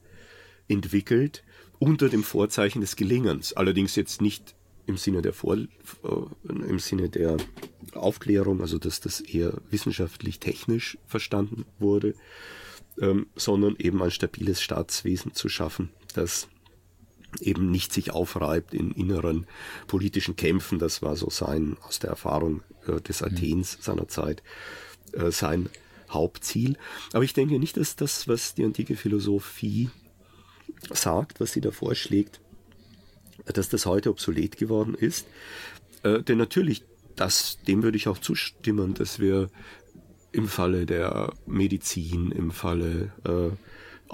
entwickelt 0.69 1.45
unter 1.79 2.09
dem 2.09 2.23
Vorzeichen 2.23 2.81
des 2.81 2.97
Gelingens. 2.97 3.53
Allerdings 3.53 3.97
jetzt 3.97 4.21
nicht 4.21 4.55
im 4.87 4.97
Sinne 4.97 5.23
der 5.23 5.33
Vor 5.33 5.57
äh, 5.57 5.67
im 6.45 6.79
Sinne 6.79 7.09
der 7.09 7.37
Aufklärung, 7.95 8.61
also 8.61 8.79
dass 8.79 9.01
das 9.01 9.21
eher 9.21 9.61
wissenschaftlich 9.71 10.41
technisch 10.41 10.99
verstanden 11.07 11.65
wurde, 11.79 12.15
ähm, 13.01 13.27
sondern 13.35 13.77
eben 13.79 14.03
ein 14.03 14.11
stabiles 14.11 14.61
Staatswesen 14.63 15.35
zu 15.35 15.49
schaffen, 15.49 15.91
das 16.15 16.49
eben 17.41 17.71
nicht 17.71 17.93
sich 17.93 18.13
aufreibt 18.13 18.75
in 18.75 18.91
inneren 18.93 19.47
politischen 19.87 20.37
Kämpfen. 20.37 20.79
Das 20.79 21.03
war 21.03 21.17
so 21.17 21.31
sein, 21.31 21.77
aus 21.83 21.99
der 21.99 22.11
Erfahrung 22.11 22.63
äh, 22.87 23.01
des 23.01 23.21
mhm. 23.21 23.27
Athens 23.29 23.79
seiner 23.81 24.09
Zeit, 24.09 24.43
äh, 25.13 25.31
sein 25.31 25.69
Hauptziel. 26.11 26.77
Aber 27.13 27.25
ich 27.25 27.35
denke 27.35 27.59
nicht, 27.59 27.77
dass 27.77 27.97
das, 27.97 28.29
was 28.29 28.55
die 28.55 28.65
antike 28.65 28.97
Philosophie 28.97 29.91
sagt, 30.91 31.41
was 31.41 31.53
sie 31.53 31.61
da 31.61 31.71
vorschlägt, 31.71 32.41
dass 33.47 33.69
das 33.69 33.87
heute 33.87 34.11
obsolet 34.11 34.57
geworden 34.57 34.95
ist. 34.95 35.27
Äh, 36.03 36.23
denn 36.23 36.39
natürlich, 36.39 36.85
das, 37.17 37.59
dem 37.67 37.83
würde 37.83 37.97
ich 37.97 38.09
auch 38.09 38.19
zustimmen, 38.19 38.95
dass 38.95 39.19
wir 39.19 39.51
im 40.33 40.49
Falle 40.49 40.85
der 40.85 41.33
Medizin, 41.47 42.33
im 42.33 42.51
Falle 42.51 43.13
äh, 43.25 43.55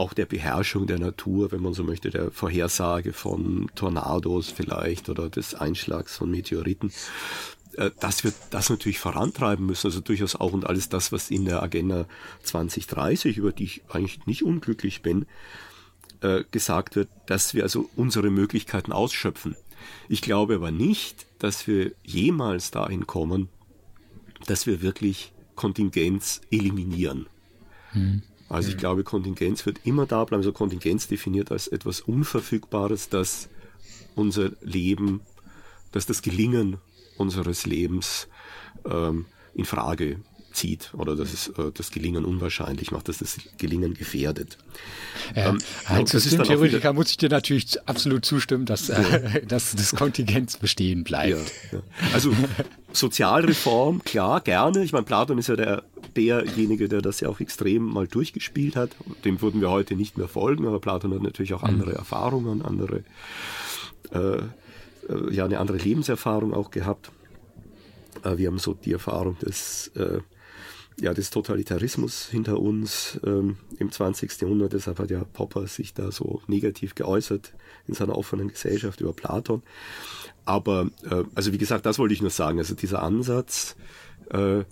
auch 0.01 0.15
der 0.15 0.25
Beherrschung 0.25 0.87
der 0.87 0.99
Natur, 0.99 1.53
wenn 1.53 1.61
man 1.61 1.75
so 1.75 1.85
möchte, 1.85 2.11
der 2.11 2.31
Vorhersage 2.31 3.13
von 3.13 3.71
Tornados 3.75 4.49
vielleicht 4.49 5.11
oder 5.11 5.29
des 5.29 5.55
Einschlags 5.55 6.17
von 6.17 6.31
Meteoriten, 6.31 6.91
äh, 7.77 7.91
dass 8.01 8.25
wir 8.25 8.33
das 8.51 8.71
natürlich 8.71 8.99
vorantreiben 8.99 9.67
müssen, 9.67 9.89
also 9.89 10.01
durchaus 10.01 10.37
auch 10.37 10.53
und 10.53 10.67
alles 10.67 10.89
das, 10.89 11.13
was 11.13 11.31
in 11.31 11.45
der 11.45 11.63
Agenda 11.63 12.07
2030, 12.43 13.37
über 13.37 13.53
die 13.53 13.65
ich 13.65 13.83
eigentlich 13.91 14.27
nicht 14.27 14.43
unglücklich 14.43 15.03
bin, 15.03 15.27
äh, 16.23 16.45
gesagt 16.51 16.97
wird, 16.97 17.09
dass 17.27 17.53
wir 17.53 17.63
also 17.63 17.91
unsere 17.95 18.31
Möglichkeiten 18.31 18.93
ausschöpfen. 18.93 19.55
Ich 20.09 20.23
glaube 20.23 20.55
aber 20.55 20.71
nicht, 20.71 21.27
dass 21.39 21.67
wir 21.67 21.93
jemals 22.05 22.71
dahin 22.71 23.07
kommen, 23.07 23.49
dass 24.47 24.67
wir 24.67 24.81
wirklich 24.81 25.33
Kontingenz 25.57 26.41
eliminieren. 26.51 27.27
Hm. 27.93 28.23
Also 28.51 28.69
ich 28.69 28.77
glaube, 28.77 29.05
Kontingenz 29.05 29.65
wird 29.65 29.81
immer 29.85 30.07
da 30.07 30.25
bleiben. 30.25 30.41
Also 30.41 30.53
Kontingenz 30.53 31.07
definiert 31.07 31.53
als 31.53 31.69
etwas 31.69 32.01
Unverfügbares, 32.01 33.09
das 33.09 33.49
unser 34.17 34.51
Leben, 34.61 35.21
dass 35.93 36.05
das 36.05 36.21
Gelingen 36.21 36.79
unseres 37.17 37.65
Lebens 37.65 38.27
ähm, 38.85 39.27
in 39.55 39.65
Frage 39.65 40.21
zieht 40.53 40.93
oder 40.95 41.17
dass 41.17 41.33
es 41.33 41.49
äh, 41.49 41.71
das 41.73 41.91
Gelingen 41.91 42.25
unwahrscheinlich 42.25 42.91
macht, 42.91 43.09
dass 43.09 43.19
das 43.19 43.39
Gelingen 43.59 43.95
gefährdet. 43.95 44.59
Ja, 45.35 45.51
ähm, 45.51 45.59
als 45.87 46.11
Systemtheoretiker 46.11 46.93
muss 46.93 47.11
ich 47.11 47.17
dir 47.17 47.29
natürlich 47.29 47.79
absolut 47.87 48.25
zustimmen, 48.25 48.67
dass, 48.67 48.89
äh, 48.89 49.47
dass 49.47 49.75
das 49.75 49.95
Kontingenz 49.95 50.57
bestehen 50.57 51.05
bleibt. 51.05 51.53
Ja, 51.73 51.79
ja. 51.79 51.83
Also 52.13 52.33
Sozialreform, 52.93 54.03
klar, 54.05 54.41
gerne. 54.41 54.83
Ich 54.83 54.93
meine, 54.93 55.05
Platon 55.05 55.39
ist 55.39 55.49
ja 55.49 55.57
der, 55.57 55.85
derjenige, 56.17 56.89
der 56.89 57.03
das 57.03 57.21
ja 57.21 57.29
auch 57.29 57.41
extrem 57.41 57.85
mal 57.85 58.07
durchgespielt 58.07 58.77
hat. 58.77 58.91
Dem 59.25 59.41
würden 59.41 59.61
wir 59.61 59.71
heute 59.71 59.95
nicht 59.95 60.19
mehr 60.19 60.29
folgen, 60.29 60.67
aber 60.67 60.81
Platon 60.81 61.15
hat 61.15 61.23
natürlich 61.23 61.55
auch 61.55 61.63
mhm. 61.63 61.69
andere 61.69 61.91
mhm. 61.91 61.97
Erfahrungen, 61.97 62.63
andere 62.63 63.05
äh, 64.13 64.39
äh, 65.09 65.33
ja 65.33 65.45
eine 65.45 65.59
andere 65.59 65.79
Lebenserfahrung 65.79 66.53
auch 66.55 66.71
gehabt. 66.71 67.11
Äh, 68.25 68.39
wir 68.39 68.49
haben 68.49 68.59
so 68.59 68.75
die 68.75 68.93
Erfahrung 68.93 69.39
des, 69.39 69.89
äh, 69.95 70.21
ja, 71.01 71.15
des 71.15 71.31
Totalitarismus 71.31 72.29
hinter 72.29 72.61
uns 72.61 73.19
ähm, 73.25 73.57
im 73.79 73.91
20. 73.91 74.41
Jahrhundert. 74.43 74.75
Deshalb 74.75 74.99
hat 74.99 75.11
ja 75.11 75.25
Popper 75.25 75.67
sich 75.67 75.95
da 75.95 76.13
so 76.13 76.43
negativ 76.47 76.95
geäußert 76.95 77.55
in 77.87 77.95
seiner 77.95 78.17
offenen 78.17 78.49
Gesellschaft 78.49 79.01
über 79.01 79.13
Platon. 79.13 79.63
Aber, 80.45 80.91
äh, 81.05 81.25
also 81.35 81.53
wie 81.53 81.59
gesagt, 81.59 81.87
das 81.87 81.99
wollte 81.99 82.15
ich 82.15 82.21
nur 82.21 82.31
sagen. 82.31 82.59
Also 82.59 82.75
dieser 82.75 83.03
Ansatz, 83.03 83.77
äh, 84.31 84.65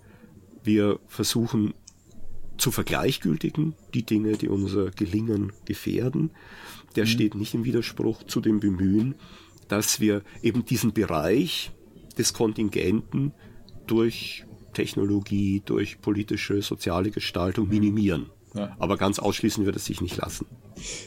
wir 0.63 0.99
versuchen 1.07 1.75
zu 2.59 2.71
vergleichgültigen 2.71 3.75
die 3.95 4.05
Dinge, 4.05 4.33
die 4.33 4.49
unser 4.49 4.91
Gelingen 4.91 5.53
gefährden, 5.65 6.31
der 6.97 7.05
mhm. 7.05 7.09
steht 7.09 7.35
nicht 7.37 7.55
im 7.55 7.65
Widerspruch 7.65 8.25
zu 8.25 8.41
dem 8.41 8.61
Bemühen, 8.61 9.15
dass 9.69 10.01
wir 10.01 10.23
eben 10.43 10.65
diesen 10.65 10.93
Bereich 10.93 11.73
des 12.19 12.35
Kontingenten 12.35 13.33
durch 13.87 14.45
Technologie, 14.73 15.63
durch 15.65 16.01
politische, 16.01 16.63
soziale 16.63 17.11
Gestaltung 17.11 17.67
mhm. 17.67 17.71
minimieren. 17.71 18.27
Ja. 18.55 18.75
Aber 18.79 18.97
ganz 18.97 19.19
ausschließen 19.19 19.67
wird 19.67 19.77
es 19.77 19.85
sich 19.85 20.01
nicht 20.01 20.17
lassen. 20.17 20.47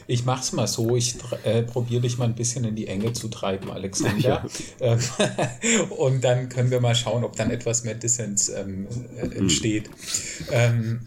Ich 0.06 0.24
mache 0.24 0.42
es 0.42 0.52
mal 0.52 0.66
so, 0.66 0.96
ich 0.96 1.16
äh, 1.44 1.62
probiere 1.62 2.02
dich 2.02 2.18
mal 2.18 2.26
ein 2.26 2.34
bisschen 2.34 2.64
in 2.64 2.76
die 2.76 2.86
Enge 2.86 3.12
zu 3.12 3.28
treiben, 3.28 3.70
Alexander. 3.70 4.46
Ja. 4.80 4.94
Ähm, 4.94 5.00
und 5.90 6.22
dann 6.22 6.48
können 6.48 6.70
wir 6.70 6.80
mal 6.80 6.94
schauen, 6.94 7.24
ob 7.24 7.36
dann 7.36 7.50
etwas 7.50 7.84
mehr 7.84 7.94
Dissens 7.94 8.48
ähm, 8.48 8.86
äh, 9.16 9.26
mhm. 9.26 9.32
entsteht. 9.32 9.88
Mhm. 9.88 10.46
Ähm, 10.50 11.00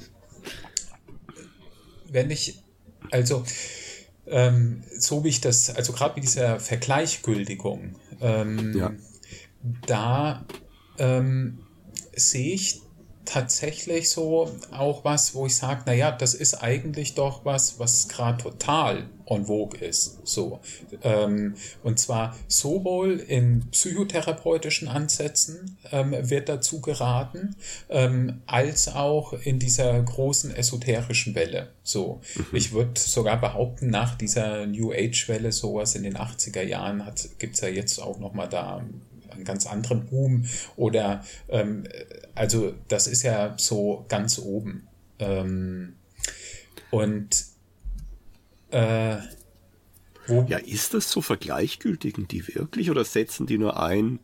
wenn 2.09 2.31
ich, 2.31 2.61
also 3.11 3.43
ähm, 4.27 4.83
so 4.97 5.23
wie 5.23 5.29
ich 5.29 5.41
das, 5.41 5.69
also 5.69 5.93
gerade 5.93 6.15
mit 6.15 6.23
dieser 6.23 6.59
Vergleichgültigung, 6.59 7.95
ähm, 8.21 8.77
ja. 8.77 8.91
da 9.85 10.45
ähm, 10.97 11.64
sehe 12.15 12.53
ich 12.53 12.81
tatsächlich 13.25 14.09
so 14.09 14.49
auch 14.71 15.03
was, 15.03 15.35
wo 15.35 15.45
ich 15.45 15.55
sage, 15.55 15.83
naja, 15.85 16.11
das 16.11 16.33
ist 16.33 16.55
eigentlich 16.55 17.15
doch 17.15 17.43
was, 17.43 17.79
was 17.79 18.07
gerade 18.07 18.41
total 18.41 19.09
en 19.27 19.45
vogue 19.45 19.79
ist. 19.79 20.19
So. 20.25 20.59
Ähm, 21.01 21.55
und 21.83 21.99
zwar 21.99 22.35
sowohl 22.47 23.17
in 23.17 23.65
psychotherapeutischen 23.71 24.87
Ansätzen 24.87 25.77
ähm, 25.91 26.15
wird 26.29 26.47
dazu 26.47 26.79
geraten, 26.79 27.55
ähm, 27.89 28.41
als 28.45 28.87
auch 28.87 29.33
in 29.33 29.57
dieser 29.57 29.99
großen 30.01 30.55
esoterischen 30.55 31.33
Welle. 31.33 31.69
So. 31.81 32.21
Mhm. 32.35 32.45
Ich 32.53 32.71
würde 32.71 32.99
sogar 32.99 33.41
behaupten, 33.41 33.89
nach 33.89 34.15
dieser 34.15 34.67
New 34.67 34.91
Age-Welle, 34.91 35.51
sowas 35.51 35.95
in 35.95 36.03
den 36.03 36.17
80er 36.17 36.61
Jahren, 36.61 37.03
gibt 37.39 37.55
es 37.55 37.61
ja 37.61 37.69
jetzt 37.69 37.99
auch 37.99 38.19
nochmal 38.19 38.47
da 38.47 38.83
einen 39.35 39.45
ganz 39.45 39.65
anderen 39.65 40.05
Boom 40.05 40.45
oder 40.75 41.23
ähm, 41.49 41.85
also 42.33 42.73
das 42.87 43.07
ist 43.07 43.23
ja 43.23 43.55
so 43.57 44.05
ganz 44.07 44.39
oben. 44.39 44.87
Ähm, 45.19 45.95
und 46.91 47.45
äh, 48.71 49.17
wo 50.27 50.45
ja, 50.49 50.57
ist 50.57 50.93
das 50.93 51.11
so 51.11 51.21
vergleichgültigen 51.21 52.27
die 52.27 52.47
wirklich 52.47 52.89
oder 52.89 53.05
setzen 53.05 53.45
die 53.45 53.57
nur 53.57 53.79
ein 53.79 54.19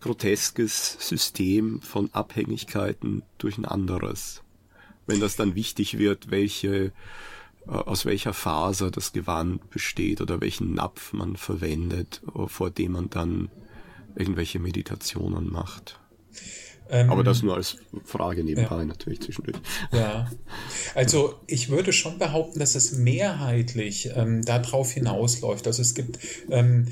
groteskes 0.00 0.96
System 1.00 1.80
von 1.80 2.12
Abhängigkeiten 2.12 3.22
durch 3.38 3.58
ein 3.58 3.64
anderes? 3.64 4.42
Wenn 5.06 5.20
das 5.20 5.36
dann 5.36 5.54
wichtig 5.54 5.98
wird, 5.98 6.30
welche 6.30 6.92
äh, 7.66 7.70
aus 7.70 8.04
welcher 8.04 8.32
Faser 8.32 8.90
das 8.90 9.12
Gewand 9.12 9.70
besteht 9.70 10.20
oder 10.20 10.40
welchen 10.40 10.74
Napf 10.74 11.12
man 11.12 11.36
verwendet, 11.36 12.22
vor 12.46 12.70
dem 12.70 12.92
man 12.92 13.10
dann 13.10 13.50
irgendwelche 14.16 14.58
Meditationen 14.58 15.50
macht. 15.50 15.98
Ähm, 16.88 17.10
Aber 17.10 17.24
das 17.24 17.42
nur 17.42 17.56
als 17.56 17.78
Frage 18.04 18.44
nebenbei 18.44 18.76
ja. 18.76 18.84
natürlich 18.84 19.20
zwischendurch. 19.20 19.56
Ja, 19.92 20.30
also 20.94 21.34
ich 21.46 21.68
würde 21.68 21.92
schon 21.92 22.18
behaupten, 22.18 22.60
dass 22.60 22.74
es 22.74 22.92
mehrheitlich 22.92 24.10
ähm, 24.14 24.44
darauf 24.44 24.92
hinausläuft. 24.92 25.66
Also 25.66 25.82
es 25.82 25.94
gibt 25.94 26.18
ähm, 26.50 26.88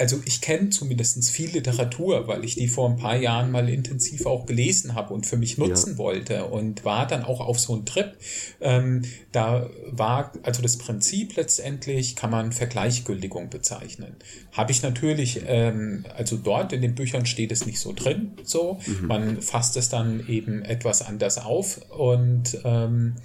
also 0.00 0.18
ich 0.24 0.40
kenne 0.40 0.70
zumindest 0.70 1.30
viel 1.30 1.50
Literatur, 1.50 2.26
weil 2.26 2.42
ich 2.42 2.54
die 2.54 2.68
vor 2.68 2.88
ein 2.88 2.96
paar 2.96 3.16
Jahren 3.16 3.50
mal 3.50 3.68
intensiv 3.68 4.24
auch 4.24 4.46
gelesen 4.46 4.94
habe 4.94 5.12
und 5.12 5.26
für 5.26 5.36
mich 5.36 5.58
nutzen 5.58 5.92
ja. 5.92 5.98
wollte 5.98 6.46
und 6.46 6.86
war 6.86 7.06
dann 7.06 7.22
auch 7.22 7.40
auf 7.40 7.60
so 7.60 7.74
einen 7.74 7.84
Trip. 7.84 8.16
Ähm, 8.62 9.02
da 9.30 9.68
war 9.90 10.32
also 10.42 10.62
das 10.62 10.78
Prinzip 10.78 11.36
letztendlich, 11.36 12.16
kann 12.16 12.30
man 12.30 12.52
Vergleichgültigung 12.52 13.50
bezeichnen. 13.50 14.16
Habe 14.52 14.72
ich 14.72 14.82
natürlich, 14.82 15.42
ähm, 15.46 16.06
also 16.16 16.38
dort 16.38 16.72
in 16.72 16.80
den 16.80 16.94
Büchern 16.94 17.26
steht 17.26 17.52
es 17.52 17.66
nicht 17.66 17.78
so 17.78 17.92
drin, 17.92 18.32
so. 18.42 18.78
Mhm. 18.86 19.06
Man 19.06 19.42
fasst 19.42 19.76
es 19.76 19.90
dann 19.90 20.26
eben 20.28 20.62
etwas 20.62 21.02
anders 21.02 21.36
auf 21.36 21.78
und 21.90 22.58
ähm, 22.64 23.16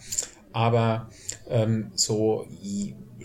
aber 0.52 1.10
ähm, 1.50 1.92
so 1.96 2.48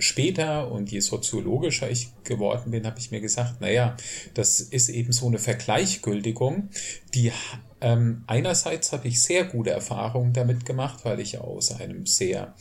später 0.00 0.70
und 0.70 0.90
je 0.90 1.00
soziologischer 1.00 1.90
ich 1.90 2.08
geworden 2.24 2.70
bin, 2.70 2.86
habe 2.86 2.98
ich 2.98 3.10
mir 3.10 3.20
gesagt, 3.20 3.60
naja, 3.60 3.96
das 4.34 4.60
ist 4.60 4.88
eben 4.88 5.12
so 5.12 5.26
eine 5.26 5.38
Vergleichgültigung, 5.38 6.70
die 7.14 7.32
ähm, 7.80 8.24
einerseits 8.26 8.92
habe 8.92 9.08
ich 9.08 9.22
sehr 9.22 9.44
gute 9.44 9.70
Erfahrungen 9.70 10.32
damit 10.32 10.66
gemacht, 10.66 11.04
weil 11.04 11.20
ich 11.20 11.38
aus 11.38 11.72
einem 11.72 12.06
sehr 12.06 12.54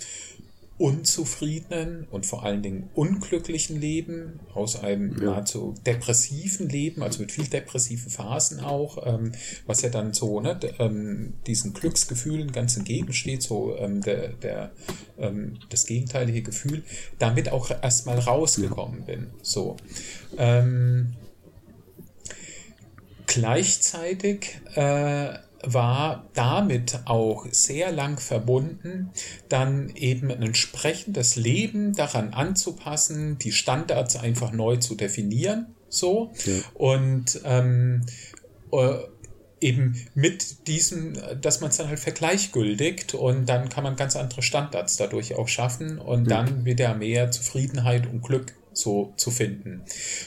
unzufriedenen 0.80 2.08
und 2.10 2.26
vor 2.26 2.44
allen 2.44 2.64
Dingen 2.64 2.90
unglücklichen 2.96 3.80
Leben, 3.80 4.40
aus 4.54 4.82
einem 4.82 5.12
ja. 5.20 5.32
nahezu 5.32 5.76
depressiven 5.86 6.70
Leben, 6.70 7.04
also 7.04 7.20
mit 7.20 7.34
viel 7.34 7.48
depressiven 7.48 8.10
Phasen 8.10 8.62
auch, 8.62 9.06
ähm, 9.06 9.34
was 9.68 9.82
ja 9.82 9.90
dann 9.90 10.14
so 10.14 10.40
ne, 10.40 10.58
ähm, 10.80 11.34
diesen 11.46 11.74
Glücksgefühlen 11.74 12.54
ganz 12.54 12.78
entgegensteht, 12.78 13.44
so 13.44 13.76
ähm, 13.76 14.00
der, 14.02 14.30
der, 14.30 14.72
ähm, 15.18 15.60
das 15.70 15.86
gegenteilige 15.86 16.44
Gefühl, 16.44 16.84
damit 17.20 17.52
auch 17.52 17.70
erstmal 17.70 18.18
rausgekommen 18.18 19.02
ja. 19.02 19.06
bin. 19.06 19.28
So. 19.42 19.76
Ähm, 20.38 21.14
gleichzeitig 23.28 24.62
äh, 24.76 25.34
war 25.64 26.30
damit 26.34 27.02
auch 27.06 27.46
sehr 27.52 27.92
lang 27.92 28.20
verbunden, 28.20 29.12
dann 29.50 29.90
eben 29.96 30.32
ein 30.32 30.42
entsprechendes 30.42 31.36
Leben 31.36 31.94
daran 31.94 32.34
anzupassen, 32.34 33.38
die 33.40 33.52
Standards 33.52 34.16
einfach 34.16 34.52
neu 34.52 34.78
zu 34.78 34.96
definieren, 34.96 35.76
so 35.90 36.32
ja. 36.46 36.54
und 36.76 37.42
ähm, 37.44 38.06
äh, 38.72 39.00
eben 39.62 40.08
mit 40.16 40.68
diesem, 40.68 41.14
dass 41.42 41.62
man 41.62 41.70
es 41.70 41.78
dann 41.78 41.90
halt 41.90 42.00
vergleichgültigt 42.00 43.14
und 43.14 43.48
dann 43.48 43.70
kann 43.70 43.84
man 43.84 43.96
ganz 43.96 44.16
andere 44.16 44.42
Standards 44.42 44.98
dadurch 44.98 45.36
auch 45.36 45.48
schaffen 45.48 46.00
und 46.00 46.30
ja. 46.30 46.44
dann 46.44 46.66
wieder 46.66 46.96
mehr 46.96 47.32
Zufriedenheit 47.32 48.08
und 48.08 48.22
Glück 48.22 48.54
so 48.80 49.14
zu 49.18 49.32
finden. 49.32 49.84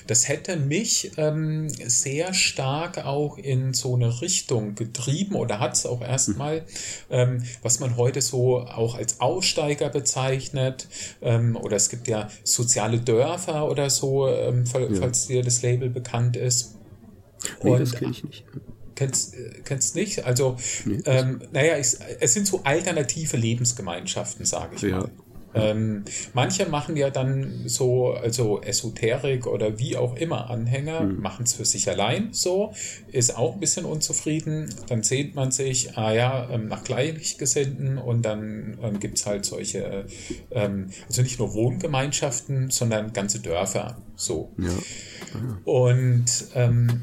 Das 0.07 0.29
hätte 0.29 0.57
mich 0.57 1.13
ähm, 1.17 1.69
sehr 1.69 2.35
stark 2.35 3.05
auch 3.05 3.39
in 3.39 3.75
so 3.75 3.95
eine 3.95 4.21
Richtung 4.21 4.75
getrieben 4.75 5.35
oder 5.35 5.59
hat 5.59 5.75
es 5.75 5.87
auch 5.87 6.03
erstmal, 6.03 6.65
ähm, 7.11 7.43
was 7.63 7.81
man 7.81 7.97
heute 7.97 8.21
so 8.21 8.61
auch 8.61 8.95
als 8.95 9.21
Aussteiger 9.21 9.89
bezeichnet. 9.89 10.89
Ähm, 11.21 11.57
oder 11.57 11.77
es 11.77 11.89
gibt 11.89 12.09
ja 12.09 12.29
soziale 12.45 12.99
Dörfer 12.99 13.69
oder 13.69 13.91
so, 13.91 14.29
ähm, 14.29 14.67
falls 14.67 15.29
ja. 15.29 15.37
dir 15.37 15.43
das 15.43 15.63
Label 15.63 15.91
bekannt 15.91 16.37
ist. 16.37 16.77
Nee, 17.63 17.71
Und, 17.71 17.81
das 17.81 17.93
kenne 17.93 18.13
ich 18.13 18.25
nicht 18.25 18.45
kennst, 18.95 19.35
kennst 19.65 19.95
nicht. 19.95 20.25
Also, 20.25 20.57
nee, 20.85 21.01
ähm, 21.07 21.43
naja, 21.53 21.79
ich, 21.79 21.97
es 22.21 22.35
sind 22.35 22.47
so 22.47 22.63
alternative 22.65 23.37
Lebensgemeinschaften, 23.37 24.45
sage 24.45 24.77
ich 24.77 24.83
ja. 24.83 25.01
mal. 25.01 25.11
Ähm, 25.55 26.05
manche 26.33 26.67
machen 26.67 26.97
ja 26.97 27.11
dann 27.11 27.63
so, 27.67 28.13
also 28.13 28.61
Esoterik 28.63 29.47
oder 29.47 29.79
wie 29.79 29.97
auch 29.97 30.17
immer 30.17 30.51
Anhänger, 30.51 31.03
mhm. 31.03 31.21
machen 31.21 31.45
es 31.45 31.55
für 31.55 31.65
sich 31.65 31.89
allein 31.89 32.29
so, 32.33 32.73
ist 33.11 33.37
auch 33.37 33.55
ein 33.55 33.61
bisschen 33.61 33.85
unzufrieden. 33.85 34.75
Dann 34.89 35.03
sehnt 35.03 35.35
man 35.35 35.51
sich, 35.51 35.97
ah 35.97 36.13
ja, 36.13 36.49
ähm, 36.51 36.69
nach 36.69 36.85
Gleichgesinnten 36.85 37.99
und 37.99 38.23
dann 38.23 38.79
ähm, 38.83 39.01
gibt 39.01 39.19
es 39.19 39.27
halt 39.27 39.45
solche, 39.45 40.07
ähm, 40.51 40.91
also 41.07 41.23
nicht 41.23 41.39
nur 41.39 41.55
Wohngemeinschaften, 41.55 42.71
sondern 42.71 43.13
ganze 43.13 43.41
Dörfer 43.41 43.99
so. 44.17 44.53
Ja. 44.59 44.71
Ah. 45.35 45.59
Und 45.65 46.25
ähm, 46.55 47.03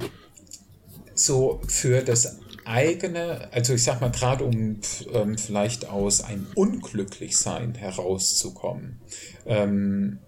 so 1.13 1.61
für 1.67 2.01
das 2.01 2.39
eigene, 2.69 3.49
also 3.51 3.73
ich 3.73 3.83
sag 3.83 3.99
mal 3.99 4.11
gerade 4.11 4.43
um 4.43 4.79
ähm, 5.13 5.37
vielleicht 5.37 5.89
aus 5.89 6.21
einem 6.21 6.47
Unglücklichsein 6.55 7.75
herauszukommen 7.75 9.01
ähm, 9.45 10.19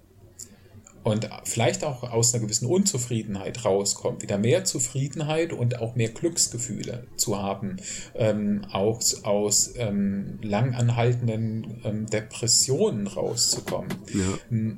und 1.04 1.30
vielleicht 1.46 1.84
auch 1.84 2.04
aus 2.04 2.34
einer 2.34 2.44
gewissen 2.44 2.68
Unzufriedenheit 2.68 3.64
rauskommt, 3.64 4.22
wieder 4.22 4.38
mehr 4.38 4.66
Zufriedenheit 4.66 5.54
und 5.54 5.80
auch 5.80 5.96
mehr 5.96 6.10
Glücksgefühle 6.10 7.08
zu 7.16 7.42
haben, 7.42 7.78
ähm, 8.16 8.66
auch 8.72 9.02
aus 9.24 9.74
ähm, 9.78 10.40
langanhaltenden 10.42 11.82
ähm, 11.84 12.06
Depressionen 12.08 13.08
rauszukommen. 13.08 13.94
Ja. 14.14 14.38
Hm, 14.50 14.78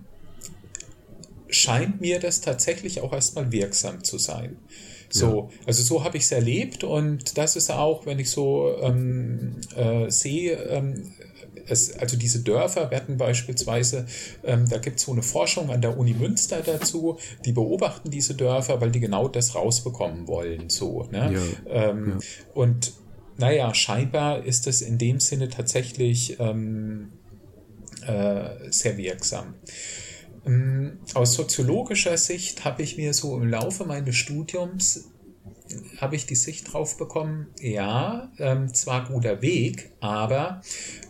scheint 1.50 2.02
mir 2.02 2.20
das 2.20 2.42
tatsächlich 2.42 3.02
auch 3.02 3.14
erstmal 3.14 3.52
wirksam 3.52 4.04
zu 4.04 4.18
sein. 4.18 4.58
So, 5.14 5.50
ja. 5.52 5.58
also 5.68 5.84
so 5.84 6.04
habe 6.04 6.18
ich 6.18 6.24
es 6.24 6.32
erlebt 6.32 6.84
und 6.84 7.38
das 7.38 7.56
ist 7.56 7.70
auch, 7.70 8.08
wenn 8.08 8.18
ich 8.18 8.32
so 8.32 8.76
ähm, 8.82 9.58
äh, 9.76 10.10
sehe, 10.10 10.54
ähm, 10.54 11.14
es, 11.68 11.96
also 12.00 12.18
diese 12.18 12.40
Dörfer 12.42 12.90
werden 12.90 13.18
beispielsweise, 13.18 14.08
ähm, 14.44 14.68
da 14.68 14.80
gibt 14.80 14.98
es 14.98 15.06
so 15.06 15.12
eine 15.12 15.22
Forschung 15.22 15.70
an 15.70 15.82
der 15.82 16.00
Uni 16.00 16.16
Münster 16.16 16.62
dazu, 16.66 17.20
die 17.46 17.52
beobachten 17.52 18.10
diese 18.10 18.34
Dörfer, 18.34 18.82
weil 18.82 18.90
die 18.90 19.00
genau 19.00 19.28
das 19.28 19.54
rausbekommen 19.54 20.28
wollen. 20.28 20.72
So, 20.72 21.08
ne? 21.12 21.32
Ja, 21.68 21.90
ähm, 21.90 22.14
ja. 22.20 22.28
Und 22.56 22.94
naja, 23.38 23.72
scheinbar 23.76 24.44
ist 24.44 24.66
es 24.66 24.82
in 24.82 24.98
dem 24.98 25.20
Sinne 25.20 25.48
tatsächlich 25.50 26.40
ähm, 26.40 27.14
äh, 28.08 28.50
sehr 28.72 28.98
wirksam. 28.98 29.54
Ähm, 30.46 31.00
aus 31.14 31.34
soziologischer 31.34 32.18
Sicht 32.18 32.66
habe 32.66 32.84
ich 32.84 32.98
mir 32.98 33.14
so 33.14 33.36
im 33.38 33.48
Laufe 33.50 33.86
meines 33.86 34.16
Studiums 34.16 35.10
habe 35.98 36.16
ich 36.16 36.26
die 36.26 36.36
Sicht 36.36 36.72
drauf 36.72 36.98
bekommen, 36.98 37.48
ja, 37.60 38.32
ähm, 38.38 38.74
zwar 38.74 39.06
guter 39.06 39.42
Weg, 39.42 39.92
aber 40.00 40.62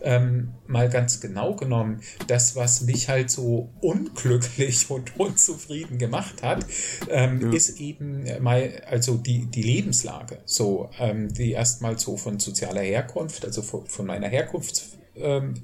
ähm, 0.02 0.52
mal 0.66 0.88
ganz 0.88 1.20
genau 1.20 1.54
genommen, 1.54 2.00
das, 2.26 2.56
was 2.56 2.82
mich 2.82 3.08
halt 3.08 3.30
so 3.30 3.70
unglücklich 3.80 4.86
und 4.90 5.18
unzufrieden 5.18 5.98
gemacht 5.98 6.42
hat, 6.42 6.64
ähm, 7.10 7.40
ja. 7.40 7.52
ist 7.52 7.80
eben 7.80 8.24
mal, 8.42 8.82
also 8.86 9.16
die, 9.16 9.46
die 9.46 9.62
Lebenslage, 9.62 10.38
so, 10.44 10.90
ähm, 10.98 11.32
die 11.32 11.52
erstmal 11.52 11.98
so 11.98 12.16
von 12.16 12.38
sozialer 12.38 12.82
Herkunft, 12.82 13.44
also 13.44 13.62
von, 13.62 13.86
von 13.86 14.06
meiner 14.06 14.28
Herkunft 14.28 14.84
ähm, 15.16 15.54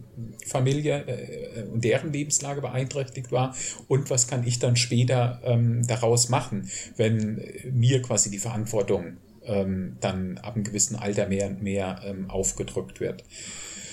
Familie 0.47 1.05
äh, 1.07 1.63
und 1.65 1.85
deren 1.85 2.13
Lebenslage 2.13 2.61
beeinträchtigt 2.61 3.33
war 3.33 3.55
und 3.89 4.11
was 4.11 4.27
kann 4.27 4.47
ich 4.47 4.59
dann 4.59 4.77
später 4.77 5.41
ähm, 5.45 5.87
daraus 5.87 6.29
machen, 6.29 6.69
wenn 6.97 7.43
mir 7.73 8.03
quasi 8.03 8.31
die 8.31 8.39
Verantwortung 8.39 9.19
ähm, 9.45 9.97
dann 10.01 10.39
ab 10.39 10.55
einem 10.55 10.65
gewissen 10.65 10.97
Alter 10.97 11.29
mehr 11.29 11.49
und 11.49 11.63
mehr 11.63 12.03
aufgedrückt 12.29 13.01
wird. 13.01 13.25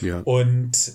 Ja. 0.02 0.22
Und 0.22 0.94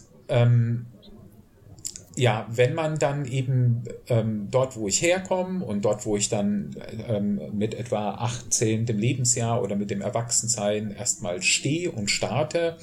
ja, 2.17 2.47
wenn 2.51 2.75
man 2.75 2.99
dann 2.99 3.25
eben 3.25 3.85
ähm, 4.09 4.49
dort, 4.51 4.77
wo 4.77 4.89
ich 4.89 5.01
herkomme 5.01 5.65
und 5.65 5.85
dort, 5.85 6.05
wo 6.05 6.17
ich 6.17 6.29
dann 6.29 6.77
ähm, 7.09 7.41
mit 7.53 7.75
etwa 7.75 8.13
18. 8.13 8.87
Lebensjahr 8.87 9.63
oder 9.63 9.77
mit 9.77 9.91
dem 9.91 10.03
Erwachsensein 10.03 10.91
erstmal 10.91 11.43
stehe 11.43 11.91
und 11.91 12.11
starte, 12.11 12.77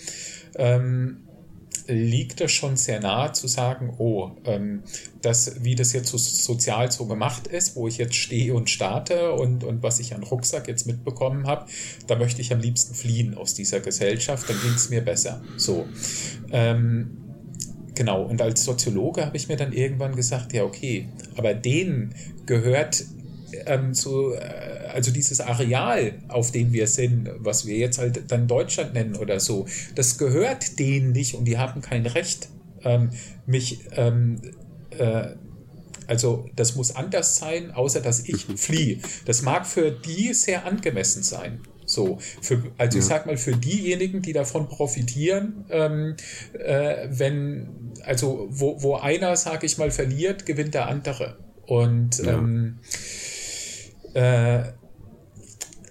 ähm, 0.55 1.27
liegt 1.87 2.39
es 2.41 2.51
schon 2.51 2.77
sehr 2.77 2.99
nahe 2.99 3.31
zu 3.31 3.47
sagen, 3.47 3.93
oh, 3.97 4.31
ähm, 4.45 4.83
das, 5.21 5.63
wie 5.63 5.75
das 5.75 5.93
jetzt 5.93 6.09
so 6.09 6.17
sozial 6.17 6.91
so 6.91 7.05
gemacht 7.05 7.47
ist, 7.47 7.75
wo 7.75 7.87
ich 7.87 7.97
jetzt 7.97 8.15
stehe 8.15 8.53
und 8.53 8.69
starte 8.69 9.33
und, 9.33 9.63
und 9.63 9.81
was 9.81 9.99
ich 9.99 10.13
an 10.13 10.23
Rucksack 10.23 10.67
jetzt 10.67 10.85
mitbekommen 10.85 11.47
habe, 11.47 11.65
da 12.07 12.15
möchte 12.15 12.41
ich 12.41 12.53
am 12.53 12.59
liebsten 12.59 12.93
fliehen 12.93 13.35
aus 13.35 13.53
dieser 13.53 13.79
Gesellschaft, 13.79 14.49
dann 14.49 14.59
ging 14.61 14.73
es 14.73 14.89
mir 14.89 15.01
besser. 15.01 15.41
So. 15.57 15.87
Ähm, 16.51 17.17
genau, 17.95 18.23
und 18.23 18.41
als 18.41 18.63
Soziologe 18.63 19.25
habe 19.25 19.37
ich 19.37 19.47
mir 19.47 19.57
dann 19.57 19.73
irgendwann 19.73 20.15
gesagt, 20.15 20.53
ja, 20.53 20.63
okay, 20.63 21.09
aber 21.35 21.53
denen 21.53 22.13
gehört 22.45 23.03
ähm, 23.65 23.93
so, 23.93 24.33
äh, 24.33 24.39
also 24.93 25.11
dieses 25.11 25.41
Areal, 25.41 26.13
auf 26.27 26.51
dem 26.51 26.73
wir 26.73 26.87
sind, 26.87 27.29
was 27.37 27.65
wir 27.65 27.77
jetzt 27.77 27.97
halt 27.99 28.31
dann 28.31 28.47
Deutschland 28.47 28.93
nennen 28.93 29.15
oder 29.15 29.39
so, 29.39 29.65
das 29.95 30.17
gehört 30.17 30.79
denen 30.79 31.11
nicht 31.11 31.35
und 31.35 31.45
die 31.45 31.57
haben 31.57 31.81
kein 31.81 32.05
Recht, 32.05 32.49
ähm, 32.83 33.09
mich, 33.45 33.79
ähm, 33.95 34.41
äh, 34.97 35.29
also 36.07 36.49
das 36.55 36.75
muss 36.75 36.95
anders 36.95 37.35
sein, 37.35 37.71
außer 37.71 38.01
dass 38.01 38.27
ich 38.27 38.45
fliehe. 38.55 38.99
Das 39.25 39.43
mag 39.43 39.67
für 39.67 39.91
die 39.91 40.33
sehr 40.33 40.65
angemessen 40.65 41.21
sein. 41.21 41.61
So, 41.85 42.19
für, 42.41 42.61
also 42.77 42.97
ja. 42.97 43.03
ich 43.03 43.09
sag 43.09 43.25
mal, 43.25 43.37
für 43.37 43.55
diejenigen, 43.55 44.21
die 44.21 44.31
davon 44.31 44.67
profitieren, 44.67 45.65
ähm, 45.69 46.15
äh, 46.53 47.07
wenn, 47.09 47.93
also 48.03 48.47
wo, 48.51 48.81
wo 48.81 48.95
einer, 48.95 49.35
sag 49.35 49.63
ich 49.63 49.77
mal, 49.79 49.89
verliert, 49.89 50.45
gewinnt 50.45 50.75
der 50.75 50.87
andere. 50.87 51.37
Und 51.65 52.19
ja. 52.19 52.33
ähm, 52.33 52.79
äh, 54.19 54.73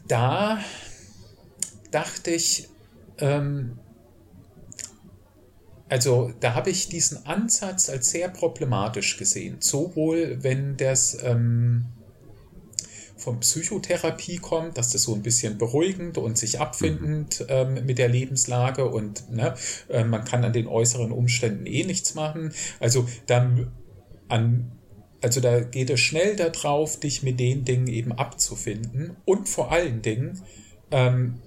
da 0.07 0.59
dachte 1.91 2.31
ich, 2.31 2.69
ähm, 3.19 3.79
also 5.89 6.33
da 6.41 6.55
habe 6.55 6.69
ich 6.69 6.91
diesen 6.91 7.25
Ansatz 7.25 7.89
als 7.89 8.11
sehr 8.11 8.29
problematisch 8.29 9.17
gesehen. 9.17 9.57
Sowohl 9.61 10.43
wenn 10.43 10.77
das 10.77 11.17
ähm, 11.23 11.87
von 13.17 13.41
Psychotherapie 13.41 14.37
kommt, 14.37 14.77
dass 14.77 14.93
das 14.93 15.05
so 15.05 15.15
ein 15.15 15.23
bisschen 15.23 15.57
beruhigend 15.57 16.19
und 16.19 16.37
sich 16.37 16.61
abfindend 16.61 17.41
mhm. 17.41 17.47
ähm, 17.49 17.87
mit 17.87 17.97
der 17.97 18.09
Lebenslage 18.09 18.85
und 18.85 19.31
ne, 19.31 19.55
äh, 19.89 20.05
man 20.05 20.25
kann 20.25 20.45
an 20.45 20.53
den 20.53 20.67
äußeren 20.67 21.13
Umständen 21.13 21.65
eh 21.65 21.85
nichts 21.85 22.15
machen. 22.15 22.53
Also 22.79 23.09
dann 23.27 23.73
an 24.29 24.78
also 25.21 25.41
da 25.41 25.61
geht 25.61 25.91
es 25.91 26.01
schnell 26.01 26.37
darauf, 26.37 27.01
dich 27.01 27.23
mit 27.23 27.41
den 27.41 27.65
Dingen 27.65 27.89
eben 27.89 28.13
abzufinden 28.13 29.17
und 29.25 29.49
vor 29.49 29.73
allen 29.73 30.03
Dingen 30.03 30.43
ähm, 30.91 31.41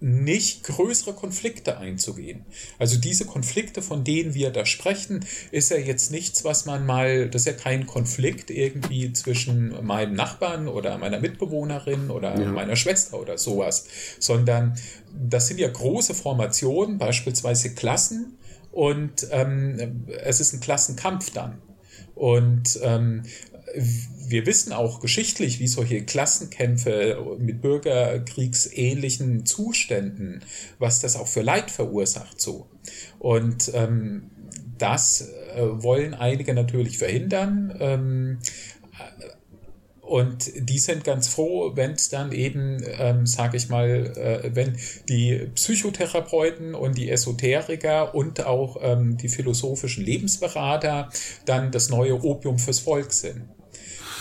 nicht 0.00 0.64
größere 0.64 1.12
Konflikte 1.12 1.76
einzugehen. 1.76 2.46
Also 2.78 2.98
diese 2.98 3.26
Konflikte, 3.26 3.82
von 3.82 4.02
denen 4.02 4.32
wir 4.32 4.50
da 4.50 4.64
sprechen, 4.64 5.26
ist 5.50 5.70
ja 5.70 5.76
jetzt 5.76 6.10
nichts, 6.10 6.42
was 6.42 6.64
man 6.64 6.86
mal, 6.86 7.28
das 7.28 7.42
ist 7.42 7.46
ja 7.46 7.52
kein 7.52 7.86
Konflikt 7.86 8.50
irgendwie 8.50 9.12
zwischen 9.12 9.84
meinem 9.84 10.14
Nachbarn 10.14 10.68
oder 10.68 10.96
meiner 10.96 11.20
Mitbewohnerin 11.20 12.10
oder 12.10 12.40
ja. 12.40 12.50
meiner 12.50 12.76
Schwester 12.76 13.20
oder 13.20 13.36
sowas, 13.36 13.84
sondern 14.18 14.74
das 15.12 15.48
sind 15.48 15.60
ja 15.60 15.68
große 15.68 16.14
Formationen, 16.14 16.96
beispielsweise 16.96 17.74
Klassen, 17.74 18.38
und 18.72 19.26
ähm, 19.30 20.06
es 20.22 20.40
ist 20.40 20.52
ein 20.52 20.60
Klassenkampf 20.60 21.30
dann. 21.30 21.60
Und 22.20 22.78
ähm, 22.82 23.22
wir 24.28 24.44
wissen 24.44 24.74
auch 24.74 25.00
geschichtlich, 25.00 25.58
wie 25.58 25.68
solche 25.68 26.04
Klassenkämpfe 26.04 27.38
mit 27.38 27.62
bürgerkriegsähnlichen 27.62 29.46
Zuständen, 29.46 30.44
was 30.78 31.00
das 31.00 31.16
auch 31.16 31.26
für 31.26 31.40
Leid 31.40 31.70
verursacht 31.70 32.38
so. 32.38 32.68
Und 33.18 33.70
ähm, 33.72 34.24
das 34.76 35.30
äh, 35.56 35.62
wollen 35.82 36.12
einige 36.12 36.52
natürlich 36.52 36.98
verhindern. 36.98 37.74
Ähm, 37.80 38.38
und 40.10 40.50
die 40.56 40.80
sind 40.80 41.04
ganz 41.04 41.28
froh, 41.28 41.70
wenn 41.76 41.92
es 41.92 42.08
dann 42.08 42.32
eben, 42.32 42.82
ähm, 42.98 43.26
sage 43.26 43.56
ich 43.56 43.68
mal, 43.68 44.12
äh, 44.16 44.50
wenn 44.56 44.76
die 45.08 45.48
Psychotherapeuten 45.54 46.74
und 46.74 46.98
die 46.98 47.10
Esoteriker 47.10 48.12
und 48.12 48.44
auch 48.44 48.78
ähm, 48.80 49.18
die 49.18 49.28
philosophischen 49.28 50.04
Lebensberater 50.04 51.10
dann 51.44 51.70
das 51.70 51.90
neue 51.90 52.24
Opium 52.24 52.58
fürs 52.58 52.80
Volk 52.80 53.12
sind. 53.12 53.42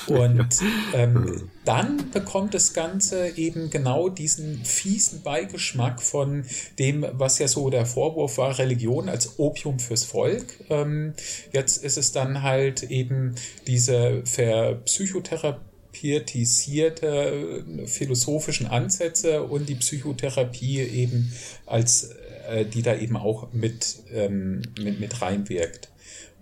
Und 0.06 0.60
ähm, 0.94 1.50
dann 1.66 2.12
bekommt 2.12 2.54
das 2.54 2.74
Ganze 2.74 3.38
eben 3.38 3.72
genau 3.72 4.10
diesen 4.10 4.64
fiesen 4.66 5.24
Beigeschmack 5.24 6.04
von 6.04 6.46
dem, 6.78 7.04
was 7.14 7.40
ja 7.40 7.48
so 7.48 7.72
der 7.72 7.88
Vorwurf 7.88 8.38
war, 8.38 8.60
Religion 8.60 9.10
als 9.10 9.40
Opium 9.40 9.80
fürs 9.80 10.04
Volk. 10.04 10.46
Ähm, 10.70 11.14
jetzt 11.52 11.84
ist 11.84 11.98
es 11.98 12.12
dann 12.12 12.44
halt 12.44 12.84
eben 12.84 13.34
diese 13.66 14.22
verpsychotherapiertisierte 14.26 15.69
äh, 15.94 17.88
philosophischen 17.88 18.68
Ansätze 18.68 19.44
und 19.44 19.70
die 19.70 19.76
Psychotherapie 19.76 20.80
eben 20.80 21.34
als 21.66 22.10
äh, 22.50 22.66
die 22.66 22.82
da 22.82 22.96
eben 22.96 23.16
auch 23.16 23.52
mit, 23.54 23.98
ähm, 24.12 24.62
mit, 24.80 25.00
mit 25.00 25.22
reinwirkt. 25.22 25.90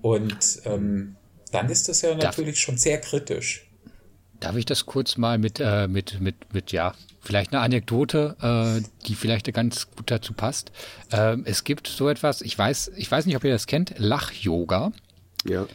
Und 0.01 0.61
ähm, 0.65 1.15
dann 1.51 1.69
ist 1.69 1.89
das 1.89 2.01
ja 2.01 2.15
natürlich 2.15 2.55
darf, 2.55 2.63
schon 2.63 2.77
sehr 2.77 2.99
kritisch. 2.99 3.67
Darf 4.39 4.55
ich 4.55 4.65
das 4.65 4.85
kurz 4.85 5.17
mal 5.17 5.37
mit, 5.37 5.59
äh, 5.59 5.87
mit, 5.87 6.21
mit, 6.21 6.53
mit, 6.53 6.71
ja, 6.71 6.93
vielleicht 7.21 7.51
eine 7.51 7.61
Anekdote, 7.61 8.35
äh, 8.41 8.87
die 9.05 9.15
vielleicht 9.15 9.51
ganz 9.53 9.89
gut 9.91 10.11
dazu 10.11 10.33
passt. 10.33 10.71
Ähm, 11.11 11.43
es 11.45 11.63
gibt 11.63 11.87
so 11.87 12.07
etwas, 12.09 12.41
ich 12.41 12.57
weiß, 12.57 12.91
ich 12.95 13.11
weiß 13.11 13.25
nicht, 13.25 13.35
ob 13.35 13.43
ihr 13.43 13.51
das 13.51 13.67
kennt, 13.67 13.95
Lach-Yoga. 13.97 14.91
Ja. 15.45 15.67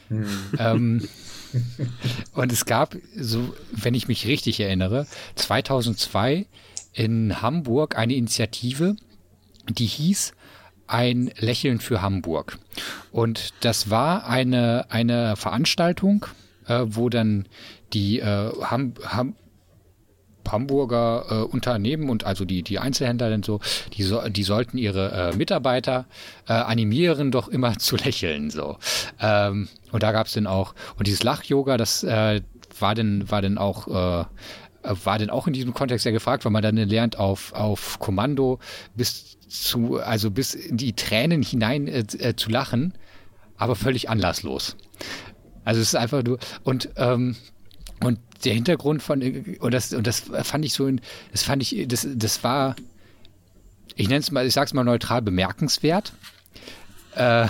Ähm, 0.58 1.08
und 2.32 2.52
es 2.52 2.64
gab, 2.64 2.96
so, 3.16 3.54
wenn 3.72 3.94
ich 3.94 4.08
mich 4.08 4.26
richtig 4.26 4.60
erinnere, 4.60 5.06
2002 5.36 6.46
in 6.92 7.40
Hamburg 7.42 7.96
eine 7.96 8.14
Initiative, 8.14 8.96
die 9.68 9.86
hieß 9.86 10.32
ein 10.86 11.30
Lächeln 11.38 11.80
für 11.80 12.02
Hamburg. 12.02 12.58
Und 13.12 13.54
das 13.60 13.90
war 13.90 14.26
eine, 14.26 14.86
eine 14.90 15.36
Veranstaltung, 15.36 16.26
äh, 16.66 16.84
wo 16.84 17.08
dann 17.08 17.46
die 17.92 18.20
äh, 18.20 18.50
Ham, 18.62 18.94
Ham, 19.04 19.34
Hamburger 20.50 21.26
äh, 21.28 21.34
Unternehmen 21.44 22.08
und 22.08 22.24
also 22.24 22.44
die, 22.44 22.62
die 22.62 22.78
Einzelhändler 22.78 23.30
denn 23.30 23.42
so, 23.42 23.60
die, 23.94 24.02
so, 24.02 24.20
die 24.28 24.42
sollten 24.42 24.78
ihre 24.78 25.32
äh, 25.32 25.36
Mitarbeiter 25.36 26.06
äh, 26.48 26.52
animieren, 26.52 27.30
doch 27.30 27.48
immer 27.48 27.78
zu 27.78 27.96
lächeln. 27.96 28.50
so. 28.50 28.78
Ähm, 29.20 29.68
und 29.90 30.02
da 30.02 30.12
gab 30.12 30.26
es 30.26 30.32
dann 30.32 30.46
auch, 30.46 30.74
und 30.98 31.06
dieses 31.06 31.22
Lach-Yoga, 31.22 31.76
das 31.76 32.02
äh, 32.04 32.40
war 32.78 32.94
denn, 32.94 33.30
war 33.30 33.42
denn 33.42 33.58
auch 33.58 33.88
äh, 33.88 34.24
war 34.82 35.18
denn 35.18 35.30
auch 35.30 35.46
in 35.46 35.52
diesem 35.52 35.74
Kontext 35.74 36.02
sehr 36.02 36.12
gefragt, 36.12 36.44
weil 36.44 36.52
man 36.52 36.62
dann 36.62 36.76
lernt, 36.76 37.16
auf, 37.16 37.52
auf 37.52 38.00
Kommando 38.00 38.58
bis 38.96 39.38
zu, 39.48 40.00
also 40.00 40.30
bis 40.30 40.54
in 40.54 40.76
die 40.76 40.94
Tränen 40.94 41.42
hinein 41.42 41.86
äh, 41.86 42.00
äh, 42.18 42.34
zu 42.34 42.50
lachen, 42.50 42.94
aber 43.56 43.76
völlig 43.76 44.10
anlasslos. 44.10 44.76
Also 45.64 45.80
es 45.80 45.88
ist 45.88 45.94
einfach 45.94 46.24
nur 46.24 46.38
und 46.64 46.90
ähm, 46.96 47.36
und 48.02 48.18
der 48.44 48.54
Hintergrund 48.54 49.02
von 49.02 49.22
und 49.60 49.74
das 49.74 49.92
und 49.92 50.06
das 50.06 50.20
fand 50.42 50.64
ich 50.64 50.72
so, 50.72 50.90
das 51.30 51.42
fand 51.42 51.62
ich, 51.62 51.86
das 51.88 52.06
das 52.14 52.44
war, 52.44 52.76
ich 53.96 54.08
nenne 54.08 54.20
es 54.20 54.30
mal, 54.30 54.46
ich 54.46 54.54
sag's 54.54 54.74
mal 54.74 54.84
neutral 54.84 55.22
bemerkenswert. 55.22 56.12
Äh, 57.14 57.46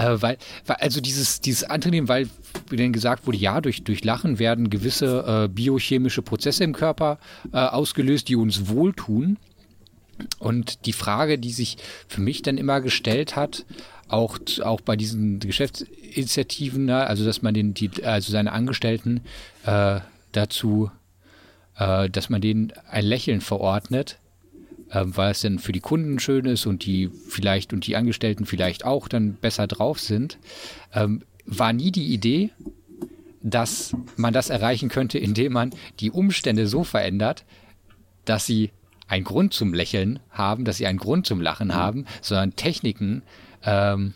äh, 0.00 0.22
weil, 0.22 0.38
weil, 0.66 0.76
also 0.76 1.00
dieses, 1.00 1.40
dieses 1.40 1.64
Antrainieren, 1.64 2.08
weil 2.08 2.28
wie 2.68 2.76
denn 2.76 2.92
gesagt 2.92 3.26
wurde, 3.26 3.36
ja, 3.36 3.60
durch, 3.60 3.84
durch 3.84 4.04
Lachen 4.04 4.38
werden 4.38 4.70
gewisse 4.70 5.44
äh, 5.44 5.48
biochemische 5.48 6.22
Prozesse 6.22 6.64
im 6.64 6.72
Körper 6.72 7.18
äh, 7.52 7.58
ausgelöst, 7.58 8.28
die 8.28 8.36
uns 8.36 8.68
wohltun. 8.68 9.36
Und 10.38 10.86
die 10.86 10.92
Frage, 10.92 11.38
die 11.38 11.50
sich 11.50 11.78
für 12.06 12.20
mich 12.20 12.42
dann 12.42 12.58
immer 12.58 12.80
gestellt 12.80 13.36
hat, 13.36 13.64
auch, 14.08 14.38
auch 14.62 14.80
bei 14.80 14.96
diesen 14.96 15.38
Geschäftsinitiativen, 15.40 16.86
ne, 16.86 17.06
also 17.06 17.24
dass 17.24 17.42
man 17.42 17.54
den, 17.54 17.74
die, 17.74 18.04
also 18.04 18.32
seine 18.32 18.52
Angestellten 18.52 19.22
äh, 19.64 20.00
dazu, 20.32 20.90
äh, 21.76 22.08
dass 22.08 22.28
man 22.30 22.40
denen 22.40 22.72
ein 22.88 23.04
Lächeln 23.04 23.40
verordnet, 23.40 24.18
äh, 24.90 25.02
weil 25.04 25.32
es 25.32 25.40
dann 25.40 25.58
für 25.58 25.72
die 25.72 25.80
Kunden 25.80 26.18
schön 26.18 26.44
ist 26.46 26.66
und 26.66 26.84
die 26.84 27.10
vielleicht 27.28 27.72
und 27.72 27.86
die 27.86 27.96
Angestellten 27.96 28.46
vielleicht 28.46 28.84
auch 28.84 29.08
dann 29.08 29.34
besser 29.34 29.66
drauf 29.66 29.98
sind, 30.00 30.38
ähm, 30.94 31.22
war 31.46 31.72
nie 31.72 31.90
die 31.90 32.12
Idee, 32.12 32.50
dass 33.42 33.96
man 34.16 34.34
das 34.34 34.50
erreichen 34.50 34.88
könnte, 34.88 35.18
indem 35.18 35.54
man 35.54 35.70
die 35.98 36.10
Umstände 36.10 36.66
so 36.66 36.84
verändert, 36.84 37.44
dass 38.26 38.46
sie 38.46 38.70
einen 39.08 39.24
Grund 39.24 39.54
zum 39.54 39.72
Lächeln 39.74 40.20
haben, 40.30 40.64
dass 40.64 40.76
sie 40.76 40.86
einen 40.86 40.98
Grund 40.98 41.26
zum 41.26 41.40
Lachen 41.40 41.74
haben, 41.74 42.04
sondern 42.20 42.54
Techniken 42.54 43.22
ähm, 43.64 44.14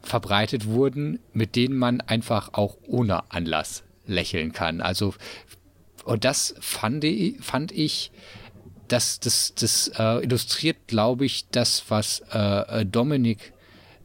verbreitet 0.00 0.66
wurden, 0.66 1.20
mit 1.32 1.54
denen 1.54 1.76
man 1.76 2.00
einfach 2.00 2.54
auch 2.54 2.78
ohne 2.86 3.30
Anlass 3.30 3.85
lächeln 4.06 4.52
kann. 4.52 4.80
Also 4.80 5.14
und 6.04 6.24
das 6.24 6.54
fand 6.60 7.02
ich, 7.02 7.40
fand 7.40 7.72
ich 7.72 8.12
das, 8.86 9.18
das, 9.18 9.54
das 9.56 9.90
äh, 9.98 10.24
illustriert, 10.24 10.76
glaube 10.86 11.26
ich, 11.26 11.48
das, 11.50 11.84
was 11.88 12.20
äh, 12.30 12.86
Dominik 12.86 13.52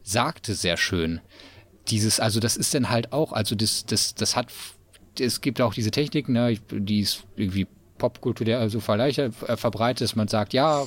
sagte, 0.02 0.54
sehr 0.54 0.76
schön. 0.76 1.20
Dieses, 1.88 2.18
also 2.18 2.40
das 2.40 2.56
ist 2.56 2.74
dann 2.74 2.90
halt 2.90 3.12
auch, 3.12 3.32
also 3.32 3.54
das, 3.54 3.86
das, 3.86 4.16
das 4.16 4.34
hat, 4.34 4.48
es 5.18 5.40
gibt 5.40 5.60
auch 5.60 5.74
diese 5.74 5.92
Technik, 5.92 6.28
ne, 6.28 6.58
die 6.72 7.00
ist 7.00 7.22
irgendwie 7.36 7.68
popkulturell 7.98 8.68
so 8.68 8.80
also 8.80 9.30
verbreitet, 9.56 10.00
dass 10.00 10.16
man 10.16 10.26
sagt, 10.26 10.52
ja, 10.52 10.84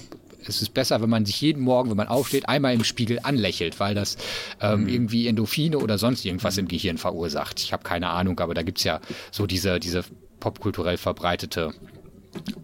es 0.47 0.61
ist 0.61 0.73
besser, 0.73 1.01
wenn 1.01 1.09
man 1.09 1.25
sich 1.25 1.39
jeden 1.41 1.61
Morgen, 1.61 1.89
wenn 1.89 1.97
man 1.97 2.07
aufsteht, 2.07 2.47
einmal 2.47 2.73
im 2.73 2.83
Spiegel 2.83 3.19
anlächelt, 3.23 3.79
weil 3.79 3.95
das 3.95 4.17
ähm, 4.61 4.81
mhm. 4.81 4.87
irgendwie 4.89 5.27
Endorphine 5.27 5.77
oder 5.77 5.97
sonst 5.97 6.25
irgendwas 6.25 6.57
im 6.57 6.67
Gehirn 6.67 6.97
verursacht. 6.97 7.59
Ich 7.59 7.73
habe 7.73 7.83
keine 7.83 8.09
Ahnung, 8.09 8.39
aber 8.39 8.53
da 8.53 8.63
gibt 8.63 8.79
es 8.79 8.83
ja 8.83 9.01
so 9.31 9.47
diese, 9.47 9.79
diese 9.79 10.03
popkulturell 10.39 10.97
verbreitete 10.97 11.73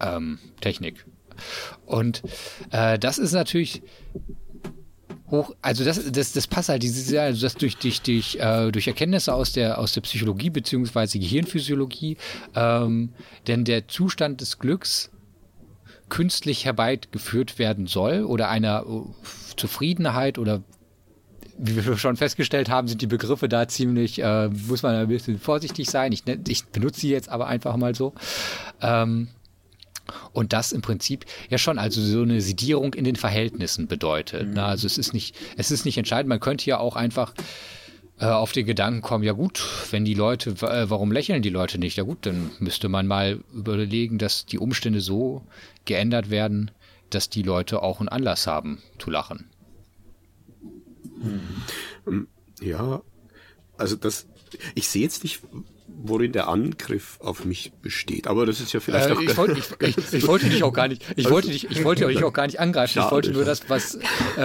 ähm, 0.00 0.38
Technik. 0.60 1.04
Und 1.86 2.22
äh, 2.70 2.98
das 2.98 3.18
ist 3.18 3.32
natürlich 3.32 3.82
hoch, 5.32 5.54
also 5.62 5.84
das, 5.84 6.12
das, 6.12 6.32
das 6.32 6.46
passt 6.46 6.68
halt, 6.68 6.82
dieses, 6.82 7.12
also 7.14 7.42
das 7.42 7.54
durch, 7.54 7.76
durch, 7.78 8.02
durch, 8.02 8.36
äh, 8.36 8.70
durch 8.70 8.86
Erkenntnisse 8.86 9.34
aus 9.34 9.52
der, 9.52 9.78
aus 9.78 9.92
der 9.94 10.02
Psychologie 10.02 10.50
beziehungsweise 10.50 11.18
Gehirnphysiologie, 11.18 12.18
ähm, 12.54 13.14
denn 13.46 13.64
der 13.64 13.88
Zustand 13.88 14.40
des 14.40 14.58
Glücks 14.58 15.10
künstlich 16.12 16.66
herbeigeführt 16.66 17.58
werden 17.58 17.86
soll 17.86 18.24
oder 18.24 18.50
einer 18.50 18.84
äh, 18.86 19.56
Zufriedenheit 19.56 20.36
oder 20.36 20.62
wie 21.56 21.74
wir 21.74 21.96
schon 21.96 22.16
festgestellt 22.16 22.68
haben, 22.68 22.86
sind 22.86 23.00
die 23.00 23.06
Begriffe 23.06 23.48
da 23.48 23.66
ziemlich, 23.66 24.22
äh, 24.22 24.48
muss 24.48 24.82
man 24.82 24.94
ein 24.94 25.08
bisschen 25.08 25.38
vorsichtig 25.38 25.88
sein. 25.88 26.12
Ich, 26.12 26.24
ich 26.48 26.66
benutze 26.66 27.00
sie 27.00 27.08
jetzt 27.08 27.30
aber 27.30 27.46
einfach 27.46 27.76
mal 27.76 27.94
so. 27.94 28.12
Ähm, 28.82 29.28
und 30.34 30.52
das 30.52 30.72
im 30.72 30.82
Prinzip 30.82 31.24
ja 31.48 31.56
schon 31.56 31.78
also 31.78 32.02
so 32.02 32.20
eine 32.20 32.42
Sedierung 32.42 32.92
in 32.92 33.04
den 33.04 33.16
Verhältnissen 33.16 33.86
bedeutet. 33.86 34.48
Mhm. 34.48 34.54
Na, 34.54 34.66
also 34.66 34.86
es 34.86 34.98
ist 34.98 35.14
nicht, 35.14 35.34
es 35.56 35.70
ist 35.70 35.86
nicht 35.86 35.96
entscheidend. 35.96 36.28
Man 36.28 36.40
könnte 36.40 36.66
ja 36.66 36.76
auch 36.78 36.94
einfach 36.94 37.32
äh, 38.22 38.26
auf 38.26 38.52
den 38.52 38.66
Gedanken 38.66 39.02
kommen, 39.02 39.24
ja 39.24 39.32
gut, 39.32 39.64
wenn 39.90 40.04
die 40.04 40.14
Leute, 40.14 40.50
äh, 40.50 40.88
warum 40.88 41.10
lächeln 41.10 41.42
die 41.42 41.50
Leute 41.50 41.78
nicht? 41.78 41.96
Ja 41.96 42.04
gut, 42.04 42.24
dann 42.24 42.52
müsste 42.60 42.88
man 42.88 43.08
mal 43.08 43.40
überlegen, 43.52 44.18
dass 44.18 44.46
die 44.46 44.60
Umstände 44.60 45.00
so 45.00 45.44
geändert 45.86 46.30
werden, 46.30 46.70
dass 47.10 47.30
die 47.30 47.42
Leute 47.42 47.82
auch 47.82 47.98
einen 47.98 48.08
Anlass 48.08 48.46
haben 48.46 48.80
zu 49.00 49.10
lachen. 49.10 49.50
Hm. 52.04 52.28
Ja, 52.60 53.02
also 53.76 53.96
das, 53.96 54.28
ich 54.76 54.86
sehe 54.86 55.02
jetzt 55.02 55.24
nicht, 55.24 55.40
worin 56.04 56.32
der 56.32 56.48
Angriff 56.48 57.18
auf 57.20 57.44
mich 57.44 57.72
besteht. 57.80 58.26
Aber 58.26 58.46
das 58.46 58.60
ist 58.60 58.72
ja 58.72 58.80
vielleicht 58.80 59.08
äh, 59.08 59.12
auch 59.12 59.20
ich, 59.20 59.36
wollte, 59.36 59.58
ich, 59.58 59.96
ich, 59.96 60.12
ich, 60.12 60.26
wollte 60.26 60.48
dich 60.48 60.62
auch 60.62 60.72
gar 60.72 60.88
nicht, 60.88 61.04
ich 61.16 61.30
wollte 61.30 61.48
dich, 61.48 61.70
ich 61.70 61.84
wollte 61.84 62.06
dich 62.06 62.24
auch 62.24 62.32
gar 62.32 62.46
nicht 62.46 62.60
angreifen. 62.60 62.94
Schade, 62.94 63.06
ich 63.06 63.12
wollte 63.12 63.30
nur 63.30 63.44
das, 63.44 63.68
was, 63.68 63.94
äh, 63.94 64.00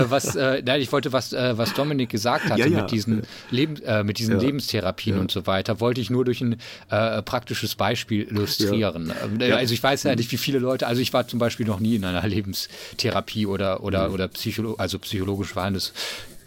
was, 0.10 0.36
äh, 0.36 0.62
nein, 0.66 0.82
ich 0.82 0.92
wollte 0.92 1.12
was, 1.14 1.34
äh, 1.34 1.58
was 1.58 1.74
Dominik 1.74 2.10
gesagt 2.10 2.46
hatte 2.46 2.60
ja, 2.60 2.68
ja. 2.68 2.82
mit 2.82 2.92
diesen 2.92 3.24
Leben, 3.50 3.82
äh, 3.84 4.04
mit 4.04 4.20
diesen 4.20 4.36
ja. 4.36 4.42
Lebenstherapien 4.42 5.18
und 5.20 5.32
so 5.32 5.48
weiter, 5.48 5.80
wollte 5.80 6.02
ich 6.02 6.10
nur 6.10 6.26
durch 6.26 6.42
ein 6.42 6.58
äh, 6.90 7.22
praktisches 7.22 7.76
Beispiel 7.76 8.24
illustrieren. 8.24 9.14
Ähm, 9.24 9.54
also 9.54 9.74
ich 9.74 9.82
weiß 9.82 10.04
ja 10.04 10.16
nicht, 10.16 10.32
wie 10.32 10.38
viele 10.38 10.60
Leute, 10.60 10.88
also 10.88 11.02
ich 11.02 11.14
war 11.14 11.28
zum 11.28 11.40
Beispiel 11.40 11.66
noch 11.66 11.80
nie 11.80 11.96
in 11.96 12.06
einer 12.06 12.26
Lebenstherapie 12.28 13.46
oder 13.46 13.84
oder 13.84 14.08
mhm. 14.08 14.14
oder 14.14 14.28
Psycholo 14.28 14.76
also 14.76 15.00
psychologisch 15.00 15.54
verhandeltes. 15.54 15.94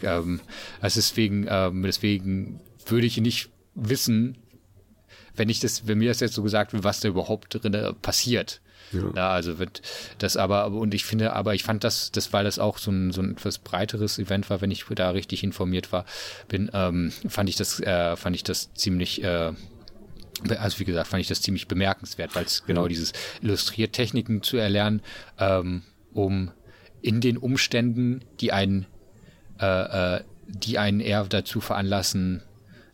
Ähm, 0.02 0.40
also 0.80 0.98
deswegen, 0.98 1.46
ähm, 1.48 1.82
deswegen 1.82 2.60
würde 2.86 3.06
ich 3.06 3.18
nicht 3.18 3.50
wissen, 3.74 4.36
wenn 5.40 5.48
ich 5.48 5.58
das, 5.58 5.86
wenn 5.86 5.96
mir 5.96 6.10
das 6.10 6.20
jetzt 6.20 6.34
so 6.34 6.42
gesagt 6.42 6.74
wird, 6.74 6.84
was 6.84 7.00
da 7.00 7.08
überhaupt 7.08 7.64
drin 7.64 7.94
passiert. 8.02 8.60
Ja. 8.92 9.10
ja. 9.16 9.30
also 9.30 9.58
wird 9.58 9.80
das 10.18 10.36
aber, 10.36 10.66
und 10.66 10.92
ich 10.92 11.06
finde, 11.06 11.32
aber 11.32 11.54
ich 11.54 11.62
fand 11.62 11.82
das, 11.82 12.12
das, 12.12 12.34
weil 12.34 12.44
das 12.44 12.58
auch 12.58 12.76
so 12.76 12.90
ein, 12.90 13.10
so 13.10 13.22
ein 13.22 13.32
etwas 13.32 13.56
breiteres 13.56 14.18
Event 14.18 14.50
war, 14.50 14.60
wenn 14.60 14.70
ich 14.70 14.84
da 14.94 15.08
richtig 15.08 15.42
informiert 15.42 15.92
war, 15.92 16.04
bin, 16.48 16.70
ähm, 16.74 17.10
fand 17.26 17.48
ich 17.48 17.56
das, 17.56 17.80
äh, 17.80 18.16
fand 18.16 18.36
ich 18.36 18.44
das 18.44 18.74
ziemlich, 18.74 19.24
äh, 19.24 19.52
also 20.58 20.78
wie 20.78 20.84
gesagt, 20.84 21.08
fand 21.08 21.22
ich 21.22 21.28
das 21.28 21.40
ziemlich 21.40 21.68
bemerkenswert, 21.68 22.36
weil 22.36 22.44
es 22.44 22.66
genau 22.66 22.86
dieses 22.86 23.14
illustriert 23.40 23.94
Techniken 23.94 24.42
zu 24.42 24.58
erlernen, 24.58 25.00
ähm, 25.38 25.84
um 26.12 26.50
in 27.00 27.22
den 27.22 27.38
Umständen, 27.38 28.20
die 28.40 28.52
einen, 28.52 28.84
äh, 29.58 30.16
äh, 30.16 30.24
die 30.48 30.76
einen 30.76 31.00
eher 31.00 31.24
dazu 31.24 31.62
veranlassen, 31.62 32.42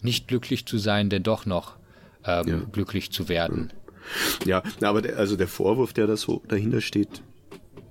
nicht 0.01 0.28
glücklich 0.28 0.64
zu 0.64 0.78
sein, 0.78 1.11
denn 1.11 1.24
doch 1.24 1.44
noch 1.44 1.74
ähm, 2.26 2.48
ja. 2.48 2.60
glücklich 2.72 3.10
zu 3.10 3.28
werden. 3.28 3.72
Ja, 4.44 4.62
aber 4.82 5.02
der, 5.02 5.18
also 5.18 5.36
der 5.36 5.48
Vorwurf, 5.48 5.92
der 5.92 6.06
da 6.06 6.16
so 6.16 6.42
dahinter 6.48 6.80
steht, 6.80 7.22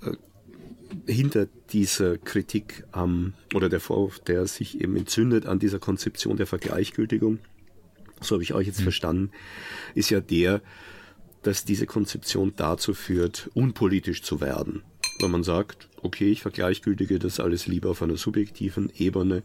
äh, 0.01 1.11
hinter 1.11 1.47
dieser 1.71 2.17
Kritik 2.17 2.86
ähm, 2.95 3.33
oder 3.53 3.69
der 3.69 3.79
Vorwurf, 3.79 4.19
der 4.19 4.47
sich 4.47 4.79
eben 4.79 4.95
entzündet 4.95 5.45
an 5.45 5.59
dieser 5.59 5.79
Konzeption 5.79 6.38
der 6.38 6.47
Vergleichgültigung, 6.47 7.39
so 8.21 8.36
habe 8.36 8.43
ich 8.43 8.53
euch 8.53 8.67
jetzt 8.67 8.79
mhm. 8.79 8.83
verstanden, 8.83 9.31
ist 9.93 10.09
ja 10.09 10.21
der, 10.21 10.61
dass 11.43 11.65
diese 11.65 11.86
Konzeption 11.86 12.53
dazu 12.55 12.93
führt, 12.93 13.49
unpolitisch 13.53 14.23
zu 14.23 14.41
werden. 14.41 14.83
Wenn 15.19 15.31
man 15.31 15.43
sagt, 15.43 15.89
okay, 16.06 16.32
ich 16.32 16.41
vergleichgültige 16.41 17.20
das 17.20 17.39
alles 17.39 17.68
lieber 17.68 17.89
auf 17.89 18.01
einer 18.01 18.18
subjektiven 18.18 18.91
Ebene, 18.97 19.43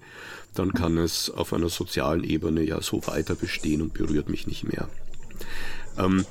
dann 0.55 0.73
kann 0.73 0.99
es 0.99 1.31
auf 1.31 1.53
einer 1.53 1.69
sozialen 1.69 2.23
Ebene 2.25 2.63
ja 2.63 2.81
so 2.81 3.07
weiter 3.07 3.35
bestehen 3.35 3.83
und 3.83 3.95
berührt 3.95 4.29
mich 4.29 4.47
nicht 4.47 4.65
mehr. 4.65 4.89
Ähm, 5.99 6.25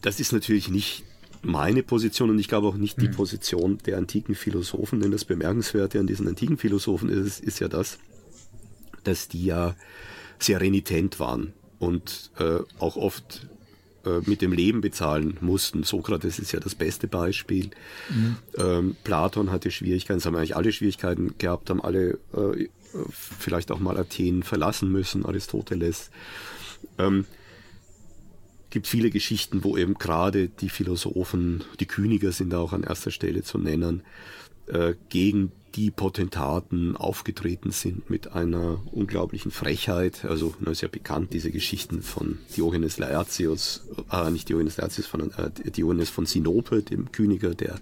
das 0.00 0.20
ist 0.20 0.32
natürlich 0.32 0.68
nicht 0.68 1.04
meine 1.42 1.82
Position 1.82 2.30
und 2.30 2.38
ich 2.38 2.48
glaube 2.48 2.68
auch 2.68 2.76
nicht 2.76 3.00
die 3.00 3.08
mhm. 3.08 3.12
Position 3.12 3.78
der 3.86 3.98
antiken 3.98 4.34
Philosophen, 4.34 5.00
denn 5.00 5.10
das 5.10 5.24
Bemerkenswerte 5.24 5.98
an 5.98 6.06
diesen 6.06 6.28
antiken 6.28 6.56
Philosophen 6.56 7.08
ist, 7.08 7.40
ist 7.40 7.58
ja 7.58 7.68
das, 7.68 7.98
dass 9.04 9.28
die 9.28 9.44
ja 9.44 9.74
sehr 10.38 10.60
renitent 10.60 11.18
waren 11.18 11.52
und 11.78 12.30
äh, 12.38 12.60
auch 12.78 12.96
oft 12.96 13.48
mit 14.26 14.42
dem 14.42 14.52
Leben 14.52 14.80
bezahlen 14.80 15.36
mussten. 15.40 15.84
Sokrates 15.84 16.38
ist 16.38 16.52
ja 16.52 16.60
das 16.60 16.74
beste 16.74 17.08
Beispiel. 17.08 17.70
Mhm. 18.10 18.36
Ähm, 18.56 18.96
Platon 19.04 19.50
hatte 19.50 19.70
Schwierigkeiten, 19.70 20.18
es 20.18 20.26
haben 20.26 20.36
eigentlich 20.36 20.56
alle 20.56 20.72
Schwierigkeiten 20.72 21.34
gehabt, 21.38 21.70
haben 21.70 21.82
alle 21.82 22.18
äh, 22.34 22.68
vielleicht 23.12 23.70
auch 23.70 23.80
mal 23.80 23.96
Athen 23.96 24.42
verlassen 24.42 24.90
müssen, 24.90 25.24
Aristoteles. 25.24 26.10
Ähm, 26.98 27.26
gibt 28.70 28.86
viele 28.86 29.10
Geschichten, 29.10 29.64
wo 29.64 29.76
eben 29.76 29.94
gerade 29.94 30.48
die 30.48 30.70
Philosophen, 30.70 31.62
die 31.78 31.86
Kyniker 31.86 32.32
sind 32.32 32.50
da 32.50 32.58
auch 32.58 32.72
an 32.72 32.82
erster 32.82 33.10
Stelle 33.10 33.42
zu 33.42 33.58
nennen, 33.58 34.02
äh, 34.66 34.94
gegen 35.08 35.52
die 35.74 35.90
Potentaten 35.90 36.96
aufgetreten 36.96 37.70
sind 37.70 38.10
mit 38.10 38.32
einer 38.32 38.80
unglaublichen 38.92 39.50
Frechheit. 39.50 40.24
Also 40.24 40.54
na, 40.60 40.70
ist 40.70 40.82
ja 40.82 40.88
bekannt, 40.88 41.32
diese 41.32 41.50
Geschichten 41.50 42.02
von 42.02 42.38
Diogenes 42.56 42.98
Laertius, 42.98 43.82
äh, 44.10 44.30
nicht 44.30 44.48
Diogenes 44.48 44.76
Laertius, 44.76 45.08
sondern 45.08 45.30
äh, 45.32 45.70
Diogenes 45.70 46.10
von 46.10 46.26
Sinope, 46.26 46.82
dem 46.82 47.10
Königer, 47.10 47.54
der 47.54 47.76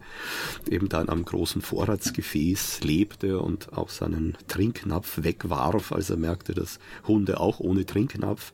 eben 0.69 0.89
dann 0.89 1.09
am 1.09 1.25
großen 1.25 1.63
Vorratsgefäß 1.63 2.83
lebte 2.83 3.41
und 3.41 3.73
auch 3.73 3.91
seinen 3.91 4.37
Trinknapf 4.49 5.23
wegwarf, 5.23 5.93
als 5.93 6.11
er 6.11 6.17
merkte, 6.17 6.55
dass 6.55 6.79
Hunde 7.07 7.41
auch 7.41 7.61
ohne 7.61 7.87
Trinknapf 7.87 8.53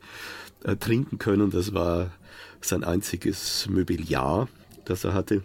äh, 0.63 0.75
trinken 0.75 1.19
können. 1.19 1.51
Das 1.51 1.73
war 1.73 2.11
sein 2.61 2.83
einziges 2.83 3.67
Möbiliar, 3.69 4.47
das 4.85 5.03
er 5.03 5.13
hatte. 5.13 5.43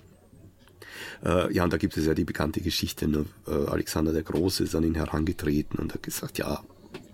Äh, 1.25 1.53
ja, 1.53 1.65
und 1.65 1.73
da 1.73 1.77
gibt 1.77 1.97
es 1.97 2.07
ja 2.07 2.15
die 2.15 2.25
bekannte 2.25 2.61
Geschichte, 2.61 3.09
ne? 3.09 3.25
Alexander 3.47 4.13
der 4.13 4.23
Große 4.23 4.65
ist 4.65 4.75
an 4.75 4.85
ihn 4.85 4.95
herangetreten 4.95 5.79
und 5.79 5.95
hat 5.95 6.03
gesagt, 6.03 6.39
ja, 6.39 6.63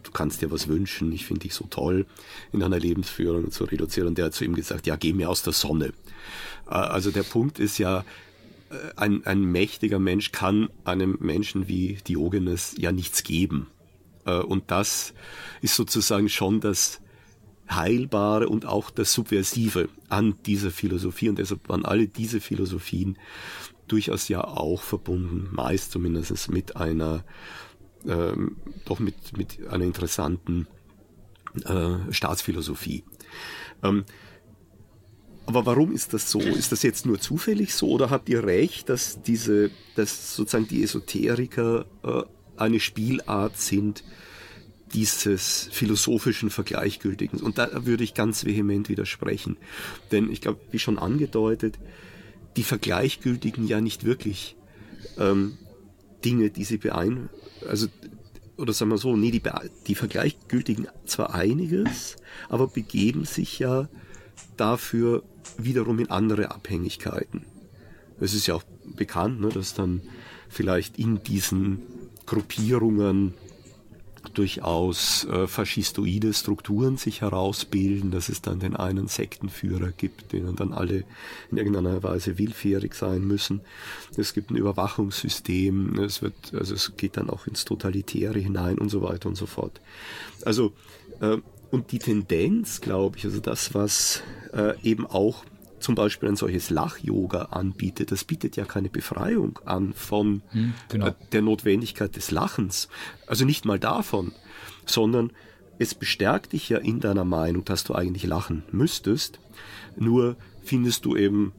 du 0.02 0.10
kannst 0.12 0.40
dir 0.40 0.50
was 0.50 0.68
wünschen, 0.68 1.12
ich 1.12 1.26
finde 1.26 1.40
dich 1.40 1.54
so 1.54 1.66
toll 1.68 2.06
in 2.52 2.60
deiner 2.60 2.78
Lebensführung 2.78 3.50
zu 3.50 3.64
reduzieren. 3.64 4.08
Und 4.08 4.18
der 4.18 4.26
hat 4.26 4.34
zu 4.34 4.44
ihm 4.44 4.54
gesagt, 4.54 4.86
ja, 4.86 4.96
geh 4.96 5.12
mir 5.12 5.28
aus 5.28 5.42
der 5.42 5.52
Sonne. 5.52 5.92
Äh, 6.66 6.74
also 6.74 7.10
der 7.10 7.22
Punkt 7.22 7.58
ist 7.58 7.78
ja, 7.78 8.04
äh, 8.70 8.74
ein, 8.96 9.24
ein 9.26 9.42
mächtiger 9.42 9.98
Mensch 9.98 10.32
kann 10.32 10.70
einem 10.84 11.18
Menschen 11.20 11.68
wie 11.68 11.98
Diogenes 12.06 12.74
ja 12.78 12.92
nichts 12.92 13.22
geben. 13.22 13.68
Und 14.24 14.70
das 14.70 15.14
ist 15.62 15.74
sozusagen 15.74 16.28
schon 16.28 16.60
das 16.60 17.00
Heilbare 17.70 18.46
und 18.50 18.66
auch 18.66 18.90
das 18.90 19.14
Subversive 19.14 19.88
an 20.10 20.34
dieser 20.44 20.70
Philosophie. 20.70 21.30
Und 21.30 21.38
deshalb 21.38 21.66
waren 21.70 21.86
alle 21.86 22.08
diese 22.08 22.38
Philosophien 22.38 23.16
durchaus 23.88 24.28
ja 24.28 24.44
auch 24.44 24.82
verbunden, 24.82 25.48
meist 25.52 25.92
zumindest 25.92 26.50
mit 26.50 26.76
einer, 26.76 27.24
ähm, 28.06 28.56
doch 28.84 28.98
mit, 28.98 29.36
mit 29.36 29.66
einer 29.68 29.84
interessanten 29.84 30.66
äh, 31.64 32.12
Staatsphilosophie. 32.12 33.04
Ähm, 33.82 34.04
aber 35.48 35.64
warum 35.64 35.92
ist 35.92 36.12
das 36.12 36.30
so? 36.30 36.40
Ist 36.40 36.72
das 36.72 36.82
jetzt 36.82 37.06
nur 37.06 37.20
zufällig 37.20 37.74
so 37.74 37.88
oder 37.88 38.10
habt 38.10 38.28
ihr 38.28 38.44
recht, 38.44 38.90
dass 38.90 39.22
diese, 39.22 39.70
dass 39.96 40.36
sozusagen 40.36 40.68
die 40.68 40.82
Esoteriker 40.82 41.86
äh, 42.04 42.22
eine 42.58 42.80
Spielart 42.80 43.56
sind 43.58 44.04
dieses 44.92 45.70
philosophischen 45.72 46.50
Vergleichgültigen? 46.50 47.40
Und 47.40 47.56
da 47.56 47.86
würde 47.86 48.04
ich 48.04 48.12
ganz 48.12 48.44
vehement 48.44 48.90
widersprechen. 48.90 49.56
Denn 50.12 50.30
ich 50.30 50.42
glaube, 50.42 50.60
wie 50.70 50.78
schon 50.78 50.98
angedeutet, 50.98 51.78
die 52.56 52.62
vergleichgültigen 52.64 53.66
ja 53.66 53.80
nicht 53.80 54.04
wirklich 54.04 54.56
ähm, 55.18 55.58
Dinge, 56.24 56.50
die 56.50 56.64
sie 56.64 56.78
beein, 56.78 57.28
also 57.68 57.86
oder 58.56 58.72
sagen 58.72 58.90
wir 58.90 58.98
so, 58.98 59.16
nee, 59.16 59.30
die, 59.30 59.40
die 59.86 59.94
vergleichgültigen 59.94 60.88
zwar 61.06 61.32
einiges, 61.34 62.16
aber 62.48 62.66
begeben 62.66 63.24
sich 63.24 63.60
ja 63.60 63.88
dafür 64.56 65.22
wiederum 65.56 66.00
in 66.00 66.10
andere 66.10 66.50
Abhängigkeiten. 66.50 67.44
Es 68.20 68.34
ist 68.34 68.48
ja 68.48 68.54
auch 68.54 68.64
bekannt, 68.96 69.40
ne, 69.40 69.48
dass 69.48 69.74
dann 69.74 70.02
vielleicht 70.48 70.98
in 70.98 71.22
diesen 71.22 71.82
Gruppierungen 72.26 73.34
durchaus 74.34 75.24
äh, 75.24 75.46
faschistoide 75.46 76.32
Strukturen 76.32 76.96
sich 76.96 77.20
herausbilden, 77.20 78.10
dass 78.10 78.28
es 78.28 78.42
dann 78.42 78.60
den 78.60 78.76
einen 78.76 79.08
Sektenführer 79.08 79.92
gibt, 79.96 80.32
denen 80.32 80.56
dann 80.56 80.72
alle 80.72 81.04
in 81.50 81.58
irgendeiner 81.58 82.02
Weise 82.02 82.38
willfährig 82.38 82.94
sein 82.94 83.26
müssen. 83.26 83.60
Es 84.16 84.34
gibt 84.34 84.50
ein 84.50 84.56
Überwachungssystem, 84.56 85.98
es 85.98 86.22
wird, 86.22 86.34
also 86.54 86.74
es 86.74 86.96
geht 86.96 87.16
dann 87.16 87.30
auch 87.30 87.46
ins 87.46 87.64
Totalitäre 87.64 88.38
hinein 88.38 88.78
und 88.78 88.88
so 88.88 89.02
weiter 89.02 89.28
und 89.28 89.36
so 89.36 89.46
fort. 89.46 89.80
Also, 90.44 90.72
äh, 91.20 91.38
und 91.70 91.92
die 91.92 91.98
Tendenz, 91.98 92.80
glaube 92.80 93.18
ich, 93.18 93.24
also 93.24 93.40
das, 93.40 93.74
was 93.74 94.22
äh, 94.54 94.74
eben 94.82 95.06
auch 95.06 95.44
zum 95.80 95.94
Beispiel 95.94 96.28
ein 96.28 96.36
solches 96.36 96.70
Lach-Yoga 96.70 97.42
anbietet, 97.50 98.12
das 98.12 98.24
bietet 98.24 98.56
ja 98.56 98.64
keine 98.64 98.88
Befreiung 98.88 99.58
an 99.64 99.92
von 99.94 100.42
hm, 100.50 100.74
genau. 100.88 101.08
Äh, 101.08 101.14
der 101.32 101.42
Notwendigkeit 101.42 102.16
des 102.16 102.30
Lachens. 102.30 102.88
Also 103.26 103.44
nicht 103.44 103.64
mal 103.64 103.78
davon, 103.78 104.32
sondern 104.86 105.32
es 105.78 105.94
bestärkt 105.94 106.52
dich 106.52 106.68
ja 106.68 106.78
in 106.78 107.00
deiner 107.00 107.24
Meinung, 107.24 107.64
dass 107.64 107.84
du 107.84 107.94
eigentlich 107.94 108.24
lachen 108.24 108.64
müsstest. 108.72 109.38
Nur 109.96 110.36
findest 110.62 111.04
du 111.04 111.16
eben 111.16 111.52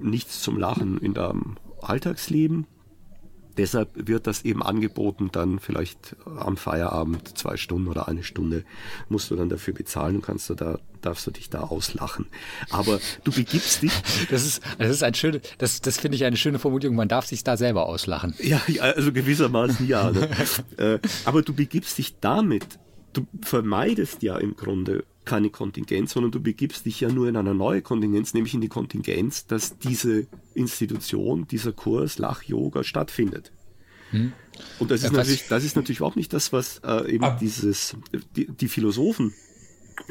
nichts 0.00 0.42
zum 0.42 0.58
Lachen 0.58 0.98
in 0.98 1.14
deinem 1.14 1.56
Alltagsleben. 1.80 2.66
Deshalb 3.56 3.90
wird 3.94 4.26
das 4.26 4.44
eben 4.44 4.62
angeboten, 4.62 5.30
dann 5.32 5.58
vielleicht 5.58 6.16
am 6.38 6.56
Feierabend 6.56 7.36
zwei 7.36 7.56
Stunden 7.56 7.88
oder 7.88 8.08
eine 8.08 8.22
Stunde 8.22 8.64
musst 9.08 9.30
du 9.30 9.36
dann 9.36 9.48
dafür 9.48 9.74
bezahlen 9.74 10.16
und 10.16 10.22
kannst 10.22 10.48
du 10.48 10.54
da, 10.54 10.78
darfst 11.02 11.26
du 11.26 11.30
dich 11.30 11.50
da 11.50 11.60
auslachen. 11.60 12.26
Aber 12.70 12.98
du 13.24 13.32
begibst 13.32 13.82
dich. 13.82 13.92
Das 14.30 14.46
ist, 14.46 14.62
das 14.78 14.88
ist 14.88 15.02
ein 15.02 15.14
schöne, 15.14 15.40
das, 15.58 15.80
das 15.80 15.98
finde 15.98 16.16
ich 16.16 16.24
eine 16.24 16.36
schöne 16.36 16.58
Formulierung. 16.58 16.96
Man 16.96 17.08
darf 17.08 17.26
sich 17.26 17.44
da 17.44 17.56
selber 17.56 17.86
auslachen. 17.86 18.34
Ja, 18.38 18.60
also 18.80 19.12
gewissermaßen 19.12 19.86
ja. 19.86 20.10
Ne? 20.10 20.28
Äh, 20.76 20.98
aber 21.24 21.42
du 21.42 21.52
begibst 21.52 21.98
dich 21.98 22.18
damit, 22.20 22.78
du 23.12 23.26
vermeidest 23.42 24.22
ja 24.22 24.38
im 24.38 24.56
Grunde 24.56 25.04
keine 25.24 25.50
Kontingenz, 25.50 26.12
sondern 26.12 26.32
du 26.32 26.40
begibst 26.40 26.86
dich 26.86 27.00
ja 27.00 27.08
nur 27.08 27.28
in 27.28 27.36
eine 27.36 27.54
neue 27.54 27.82
Kontingenz, 27.82 28.34
nämlich 28.34 28.54
in 28.54 28.60
die 28.60 28.68
Kontingenz, 28.68 29.46
dass 29.46 29.78
diese 29.78 30.26
Institution, 30.54 31.46
dieser 31.46 31.72
Kurs 31.72 32.18
Lach-Yoga 32.18 32.82
stattfindet. 32.82 33.52
Hm. 34.10 34.32
Und 34.78 34.90
das 34.90 35.02
ist, 35.02 35.10
ja, 35.10 35.16
natürlich, 35.16 35.48
das 35.48 35.64
ist 35.64 35.76
natürlich 35.76 35.98
überhaupt 35.98 36.16
nicht 36.16 36.32
das, 36.32 36.52
was 36.52 36.80
äh, 36.84 37.14
eben 37.14 37.24
ah. 37.24 37.38
dieses, 37.40 37.96
die, 38.36 38.46
die 38.46 38.68
Philosophen 38.68 39.32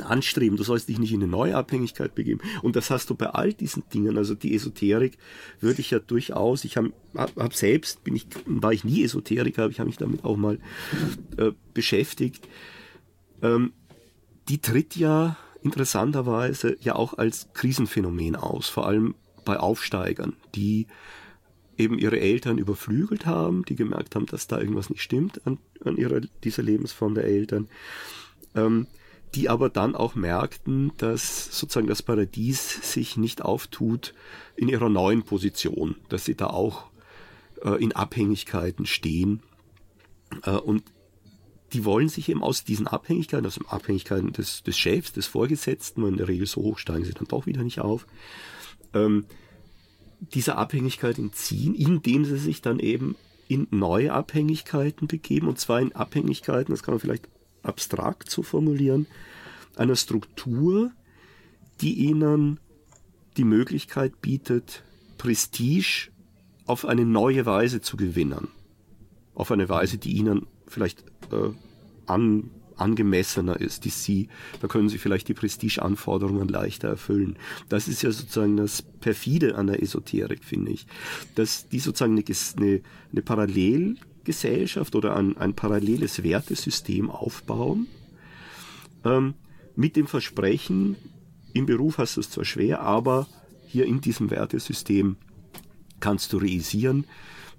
anstreben. 0.01 0.57
Du 0.57 0.63
sollst 0.63 0.87
dich 0.87 0.99
nicht 0.99 1.11
in 1.11 1.21
eine 1.21 1.31
neue 1.31 1.55
Abhängigkeit 1.55 2.15
begeben. 2.15 2.41
Und 2.61 2.75
das 2.75 2.89
hast 2.89 3.09
du 3.09 3.15
bei 3.15 3.27
all 3.27 3.53
diesen 3.53 3.83
Dingen. 3.93 4.17
Also 4.17 4.35
die 4.35 4.55
Esoterik 4.55 5.17
würde 5.59 5.81
ich 5.81 5.91
ja 5.91 5.99
durchaus, 5.99 6.63
ich 6.63 6.77
habe 6.77 6.93
hab 7.15 7.53
selbst, 7.53 8.03
bin 8.03 8.15
ich, 8.15 8.27
war 8.45 8.73
ich 8.73 8.83
nie 8.83 9.03
Esoteriker, 9.03 9.63
aber 9.63 9.71
ich 9.71 9.79
habe 9.79 9.87
mich 9.87 9.97
damit 9.97 10.23
auch 10.23 10.37
mal 10.37 10.59
äh, 11.37 11.51
beschäftigt. 11.73 12.47
Ähm, 13.41 13.73
die 14.51 14.59
tritt 14.59 14.97
ja 14.97 15.37
interessanterweise 15.61 16.75
ja 16.81 16.95
auch 16.95 17.17
als 17.17 17.53
Krisenphänomen 17.53 18.35
aus, 18.35 18.67
vor 18.67 18.85
allem 18.85 19.15
bei 19.45 19.57
Aufsteigern, 19.57 20.35
die 20.55 20.87
eben 21.77 21.97
ihre 21.97 22.19
Eltern 22.19 22.57
überflügelt 22.57 23.25
haben, 23.25 23.63
die 23.63 23.77
gemerkt 23.77 24.13
haben, 24.13 24.25
dass 24.25 24.47
da 24.47 24.59
irgendwas 24.59 24.89
nicht 24.89 25.03
stimmt 25.03 25.47
an, 25.47 25.57
an 25.85 25.95
ihrer, 25.95 26.19
dieser 26.43 26.63
Lebensform 26.63 27.15
der 27.15 27.23
Eltern, 27.23 27.69
ähm, 28.53 28.87
die 29.35 29.47
aber 29.47 29.69
dann 29.69 29.95
auch 29.95 30.15
merkten, 30.15 30.91
dass 30.97 31.57
sozusagen 31.57 31.87
das 31.87 32.01
Paradies 32.01 32.91
sich 32.91 33.15
nicht 33.15 33.41
auftut 33.41 34.13
in 34.57 34.67
ihrer 34.67 34.89
neuen 34.89 35.23
Position, 35.23 35.95
dass 36.09 36.25
sie 36.25 36.35
da 36.35 36.47
auch 36.47 36.91
äh, 37.63 37.81
in 37.81 37.93
Abhängigkeiten 37.93 38.85
stehen. 38.85 39.43
Äh, 40.43 40.51
und 40.57 40.83
die 41.73 41.85
wollen 41.85 42.09
sich 42.09 42.29
eben 42.29 42.43
aus 42.43 42.63
diesen 42.63 42.87
Abhängigkeiten, 42.87 43.45
aus 43.45 43.55
den 43.55 43.67
Abhängigkeiten 43.67 44.33
des, 44.33 44.63
des 44.63 44.77
Chefs, 44.77 45.13
des 45.13 45.27
Vorgesetzten, 45.27 46.03
und 46.03 46.13
in 46.13 46.17
der 46.17 46.27
Regel 46.27 46.47
so 46.47 46.61
hoch 46.61 46.77
steigen 46.77 47.05
sie 47.05 47.13
dann 47.13 47.27
doch 47.27 47.45
wieder 47.45 47.63
nicht 47.63 47.79
auf, 47.79 48.05
ähm, 48.93 49.25
dieser 50.19 50.57
Abhängigkeit 50.57 51.17
entziehen, 51.17 51.73
indem 51.73 52.25
sie 52.25 52.37
sich 52.37 52.61
dann 52.61 52.79
eben 52.79 53.15
in 53.47 53.67
neue 53.71 54.13
Abhängigkeiten 54.13 55.07
begeben, 55.07 55.47
und 55.47 55.59
zwar 55.59 55.81
in 55.81 55.93
Abhängigkeiten, 55.93 56.73
das 56.73 56.83
kann 56.83 56.93
man 56.93 56.99
vielleicht 56.99 57.27
abstrakt 57.63 58.29
so 58.29 58.43
formulieren, 58.43 59.07
einer 59.75 59.95
Struktur, 59.95 60.91
die 61.81 61.93
ihnen 61.95 62.59
die 63.37 63.43
Möglichkeit 63.43 64.21
bietet, 64.21 64.83
Prestige 65.17 66.09
auf 66.65 66.85
eine 66.85 67.05
neue 67.05 67.45
Weise 67.45 67.81
zu 67.81 67.97
gewinnen. 67.97 68.49
Auf 69.33 69.51
eine 69.51 69.69
Weise, 69.69 69.97
die 69.97 70.13
ihnen 70.13 70.47
vielleicht 70.71 71.03
äh, 71.31 71.51
an, 72.07 72.49
angemessener 72.77 73.59
ist, 73.59 73.85
die 73.85 73.89
sie, 73.89 74.27
da 74.59 74.67
können 74.67 74.89
sie 74.89 74.97
vielleicht 74.97 75.27
die 75.27 75.33
Prestigeanforderungen 75.33 76.47
leichter 76.47 76.89
erfüllen. 76.89 77.37
Das 77.69 77.87
ist 77.87 78.01
ja 78.01 78.11
sozusagen 78.11 78.57
das 78.57 78.81
perfide 78.81 79.55
an 79.55 79.67
der 79.67 79.81
Esoterik, 79.81 80.43
finde 80.43 80.71
ich, 80.71 80.87
dass 81.35 81.69
die 81.69 81.79
sozusagen 81.79 82.17
eine, 82.17 82.25
eine, 82.57 82.81
eine 83.11 83.21
Parallelgesellschaft 83.21 84.95
oder 84.95 85.15
ein, 85.15 85.37
ein 85.37 85.53
paralleles 85.53 86.23
Wertesystem 86.23 87.09
aufbauen, 87.09 87.87
ähm, 89.05 89.35
mit 89.75 89.95
dem 89.95 90.07
Versprechen, 90.07 90.95
im 91.53 91.65
Beruf 91.65 91.97
hast 91.97 92.17
du 92.17 92.21
es 92.21 92.29
zwar 92.29 92.45
schwer, 92.45 92.81
aber 92.81 93.27
hier 93.67 93.85
in 93.85 94.01
diesem 94.01 94.29
Wertesystem 94.29 95.15
kannst 95.99 96.33
du 96.33 96.37
realisieren, 96.37 97.05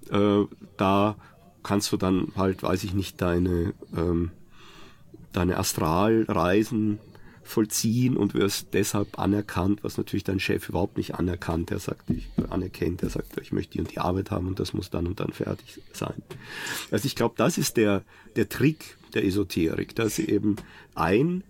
äh, 0.09 0.43
da 0.77 1.15
kannst 1.63 1.91
du 1.91 1.97
dann 1.97 2.31
halt, 2.35 2.63
weiß 2.63 2.83
ich 2.83 2.93
nicht, 2.93 3.21
deine, 3.21 3.73
ähm, 3.95 4.31
deine 5.31 5.57
Astralreisen 5.57 6.99
vollziehen 7.43 8.15
und 8.15 8.33
wirst 8.33 8.67
deshalb 8.73 9.19
anerkannt, 9.19 9.83
was 9.83 9.97
natürlich 9.97 10.23
dein 10.23 10.39
Chef 10.39 10.69
überhaupt 10.69 10.97
nicht 10.97 11.15
anerkannt. 11.15 11.71
Er 11.71 11.79
sagt, 11.79 12.09
ich 12.09 12.29
anerkennt, 12.49 13.03
er 13.03 13.09
sagt, 13.09 13.37
ich 13.41 13.51
möchte 13.51 13.73
die 13.73 13.79
und 13.79 13.91
die 13.91 13.99
Arbeit 13.99 14.31
haben 14.31 14.47
und 14.47 14.59
das 14.59 14.73
muss 14.73 14.89
dann 14.89 15.07
und 15.07 15.19
dann 15.19 15.33
fertig 15.33 15.81
sein. 15.91 16.21
Also 16.91 17.05
ich 17.05 17.15
glaube, 17.15 17.35
das 17.37 17.57
ist 17.57 17.77
der, 17.77 18.03
der 18.35 18.49
Trick 18.49 18.97
der 19.13 19.25
Esoterik, 19.25 19.95
dass 19.95 20.15
sie 20.15 20.27
eben 20.27 20.55
ein 20.95 21.43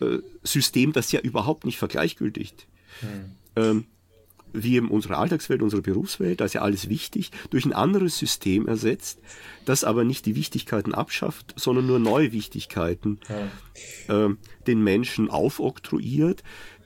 äh, 0.00 0.18
System, 0.42 0.92
das 0.92 1.12
ja 1.12 1.20
überhaupt 1.20 1.64
nicht 1.64 1.78
vergleichgültigt, 1.78 2.66
hm. 3.00 3.32
ähm, 3.56 3.84
wie 4.52 4.76
eben 4.76 4.90
unsere 4.90 5.16
Alltagswelt, 5.16 5.62
unsere 5.62 5.82
Berufswelt, 5.82 6.40
da 6.40 6.44
ist 6.44 6.54
ja 6.54 6.62
alles 6.62 6.88
wichtig, 6.88 7.30
durch 7.50 7.64
ein 7.64 7.72
anderes 7.72 8.18
System 8.18 8.66
ersetzt, 8.66 9.20
das 9.64 9.84
aber 9.84 10.04
nicht 10.04 10.26
die 10.26 10.36
Wichtigkeiten 10.36 10.94
abschafft, 10.94 11.54
sondern 11.56 11.86
nur 11.86 11.98
neue 11.98 12.32
Wichtigkeiten 12.32 13.20
ja. 14.08 14.26
äh, 14.26 14.34
den 14.66 14.82
Menschen 14.82 15.30
aufoktroyiert, 15.30 16.42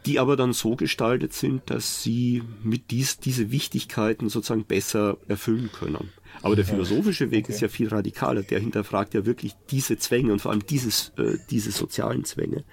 die 0.07 0.19
aber 0.19 0.37
dann 0.37 0.53
so 0.53 0.77
gestaltet 0.77 1.33
sind, 1.33 1.71
dass 1.71 2.03
sie 2.03 2.43
mit 2.63 2.91
dies, 2.91 3.19
diese 3.19 3.51
Wichtigkeiten 3.51 4.29
sozusagen 4.29 4.65
besser 4.65 5.19
erfüllen 5.29 5.71
können. 5.73 6.11
Aber 6.43 6.57
der 6.57 6.65
philosophische 6.65 7.31
Weg 7.31 7.45
okay. 7.45 7.53
ist 7.53 7.61
ja 7.61 7.69
viel 7.69 7.89
radikaler. 7.89 8.43
Der 8.43 8.61
hinterfragt 8.61 9.15
ja 9.15 9.25
wirklich 9.27 9.55
diese 9.71 9.97
Zwänge 9.99 10.33
und 10.33 10.41
vor 10.41 10.51
allem 10.51 10.67
dieses, 10.67 11.13
äh, 11.17 11.39
diese 11.51 11.71
sozialen 11.71 12.25
Zwänge. 12.25 12.65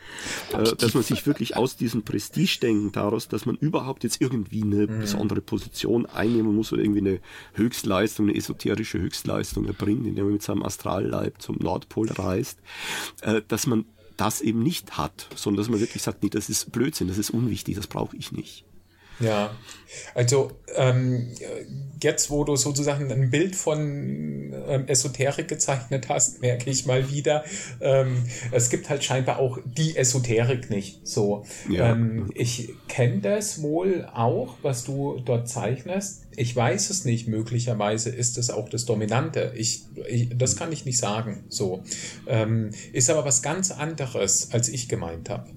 Äh, 0.53 0.75
dass 0.75 0.93
man 0.93 1.03
sich 1.03 1.25
wirklich 1.25 1.55
aus 1.55 1.77
diesem 1.77 2.03
Prestige-Denken 2.03 2.91
daraus, 2.91 3.27
dass 3.27 3.45
man 3.45 3.55
überhaupt 3.55 4.03
jetzt 4.03 4.21
irgendwie 4.21 4.63
eine 4.63 4.87
mhm. 4.87 4.99
besondere 4.99 5.41
Position 5.41 6.05
einnehmen 6.05 6.55
muss 6.55 6.73
oder 6.73 6.81
irgendwie 6.81 7.01
eine 7.01 7.19
Höchstleistung, 7.53 8.27
eine 8.27 8.37
esoterische 8.37 8.99
Höchstleistung 8.99 9.65
erbringt, 9.65 10.05
indem 10.05 10.25
man 10.25 10.33
mit 10.33 10.43
seinem 10.43 10.63
Astralleib 10.63 11.41
zum 11.41 11.57
Nordpol 11.57 12.09
reist, 12.11 12.59
äh, 13.21 13.41
dass 13.47 13.67
man 13.67 13.85
das 14.17 14.41
eben 14.41 14.61
nicht 14.61 14.97
hat, 14.97 15.29
sondern 15.35 15.63
dass 15.63 15.69
man 15.69 15.79
wirklich 15.79 16.03
sagt, 16.03 16.23
nee, 16.23 16.29
das 16.29 16.49
ist 16.49 16.71
Blödsinn, 16.71 17.07
das 17.07 17.17
ist 17.17 17.29
unwichtig, 17.29 17.75
das 17.75 17.87
brauche 17.87 18.17
ich 18.17 18.31
nicht. 18.31 18.65
Ja, 19.19 19.51
also 20.13 20.51
ähm, 20.75 21.29
jetzt, 22.01 22.29
wo 22.29 22.43
du 22.43 22.55
sozusagen 22.55 23.11
ein 23.11 23.29
Bild 23.29 23.55
von 23.55 24.53
ähm, 24.67 24.87
Esoterik 24.87 25.47
gezeichnet 25.47 26.09
hast, 26.09 26.41
merke 26.41 26.69
ich 26.69 26.85
mal 26.85 27.11
wieder, 27.11 27.43
ähm, 27.81 28.23
es 28.51 28.69
gibt 28.69 28.89
halt 28.89 29.03
scheinbar 29.03 29.39
auch 29.39 29.59
die 29.65 29.97
Esoterik 29.97 30.69
nicht. 30.69 31.05
So, 31.07 31.45
ja. 31.69 31.91
ähm, 31.91 32.29
ich 32.35 32.73
kenne 32.87 33.19
das 33.19 33.61
wohl 33.61 34.07
auch, 34.13 34.55
was 34.61 34.83
du 34.83 35.21
dort 35.23 35.49
zeichnest. 35.49 36.27
Ich 36.39 36.55
weiß 36.55 36.89
es 36.89 37.03
nicht. 37.03 37.27
Möglicherweise 37.27 38.09
ist 38.09 38.37
es 38.37 38.49
auch 38.49 38.69
das 38.69 38.85
Dominante. 38.85 39.51
Ich, 39.57 39.83
ich 40.07 40.29
das 40.37 40.55
kann 40.55 40.71
ich 40.71 40.85
nicht 40.85 40.97
sagen. 40.97 41.43
So 41.49 41.83
ähm, 42.27 42.69
ist 42.93 43.09
aber 43.09 43.25
was 43.25 43.41
ganz 43.41 43.71
anderes, 43.71 44.53
als 44.53 44.69
ich 44.69 44.87
gemeint 44.87 45.29
habe. 45.29 45.49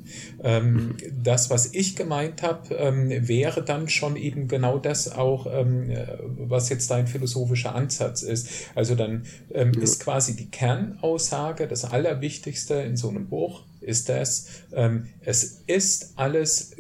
Ähm, 0.42 0.96
das, 1.22 1.50
was 1.50 1.72
ich 1.72 1.94
gemeint 1.94 2.42
habe, 2.42 2.74
ähm, 2.74 3.28
wäre 3.28 3.62
dann 3.64 3.88
schon 3.88 4.16
eben 4.16 4.48
genau 4.48 4.78
das 4.78 5.12
auch, 5.12 5.46
ähm, 5.46 5.92
was 6.36 6.68
jetzt 6.68 6.90
dein 6.90 7.06
philosophischer 7.06 7.76
Ansatz 7.76 8.22
ist. 8.22 8.48
Also 8.74 8.96
dann 8.96 9.24
ähm, 9.54 9.72
ja. 9.76 9.82
ist 9.82 10.00
quasi 10.00 10.34
die 10.34 10.50
Kernaussage, 10.50 11.68
das 11.68 11.84
Allerwichtigste 11.84 12.74
in 12.74 12.96
so 12.96 13.09
einem 13.09 13.28
Buch 13.28 13.62
ist 13.82 14.09
das, 14.09 14.46
ähm, 14.72 15.09
es 15.20 15.62
ist 15.66 16.12
alles 16.16 16.72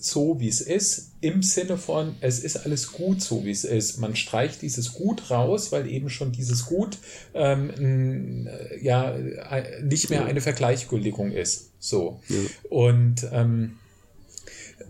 so, 0.00 0.40
wie 0.40 0.48
es 0.48 0.60
ist, 0.60 1.12
im 1.20 1.42
Sinne 1.42 1.76
von, 1.76 2.14
es 2.20 2.40
ist 2.40 2.56
alles 2.56 2.92
gut 2.92 3.20
so, 3.20 3.44
wie 3.44 3.50
es 3.50 3.64
ist. 3.64 3.98
Man 3.98 4.16
streicht 4.16 4.62
dieses 4.62 4.94
Gut 4.94 5.30
raus, 5.30 5.72
weil 5.72 5.88
eben 5.88 6.10
schon 6.10 6.32
dieses 6.32 6.66
Gut 6.66 6.98
ähm, 7.34 8.48
ja 8.80 9.16
nicht 9.82 10.10
mehr 10.10 10.24
eine 10.24 10.40
Vergleichgültigung 10.40 11.32
ist. 11.32 11.70
So. 11.78 12.20
Ja. 12.28 12.36
Und 12.70 13.26
ähm, 13.32 13.78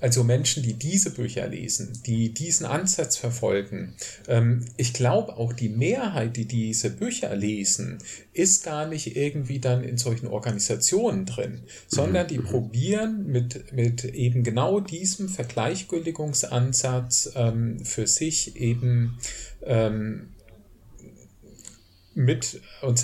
also 0.01 0.25
Menschen, 0.25 0.63
die 0.63 0.75
diese 0.75 1.11
Bücher 1.11 1.49
lesen, 1.49 2.01
die 2.07 2.33
diesen 2.33 2.67
Ansatz 2.67 3.17
verfolgen, 3.17 3.95
ähm, 4.29 4.65
ich 4.77 4.93
glaube 4.93 5.37
auch 5.37 5.53
die 5.53 5.69
Mehrheit, 5.69 6.37
die 6.37 6.47
diese 6.47 6.91
Bücher 6.91 7.35
lesen, 7.35 7.99
ist 8.33 8.63
gar 8.65 8.87
nicht 8.87 9.17
irgendwie 9.17 9.59
dann 9.59 9.83
in 9.83 9.99
solchen 9.99 10.29
Organisationen 10.29 11.27
drin, 11.27 11.63
sondern 11.87 12.29
die 12.29 12.39
probieren 12.39 13.27
mit, 13.27 13.73
mit 13.73 14.05
eben 14.05 14.45
genau 14.45 14.79
diesem 14.81 15.29
Vergleichgültigungsansatz 15.29 17.33
ähm, 17.35 17.85
für 17.85 18.07
sich 18.07 18.57
eben 18.57 19.19
ähm, 19.63 20.29
mit, 22.19 22.61
und 22.83 22.99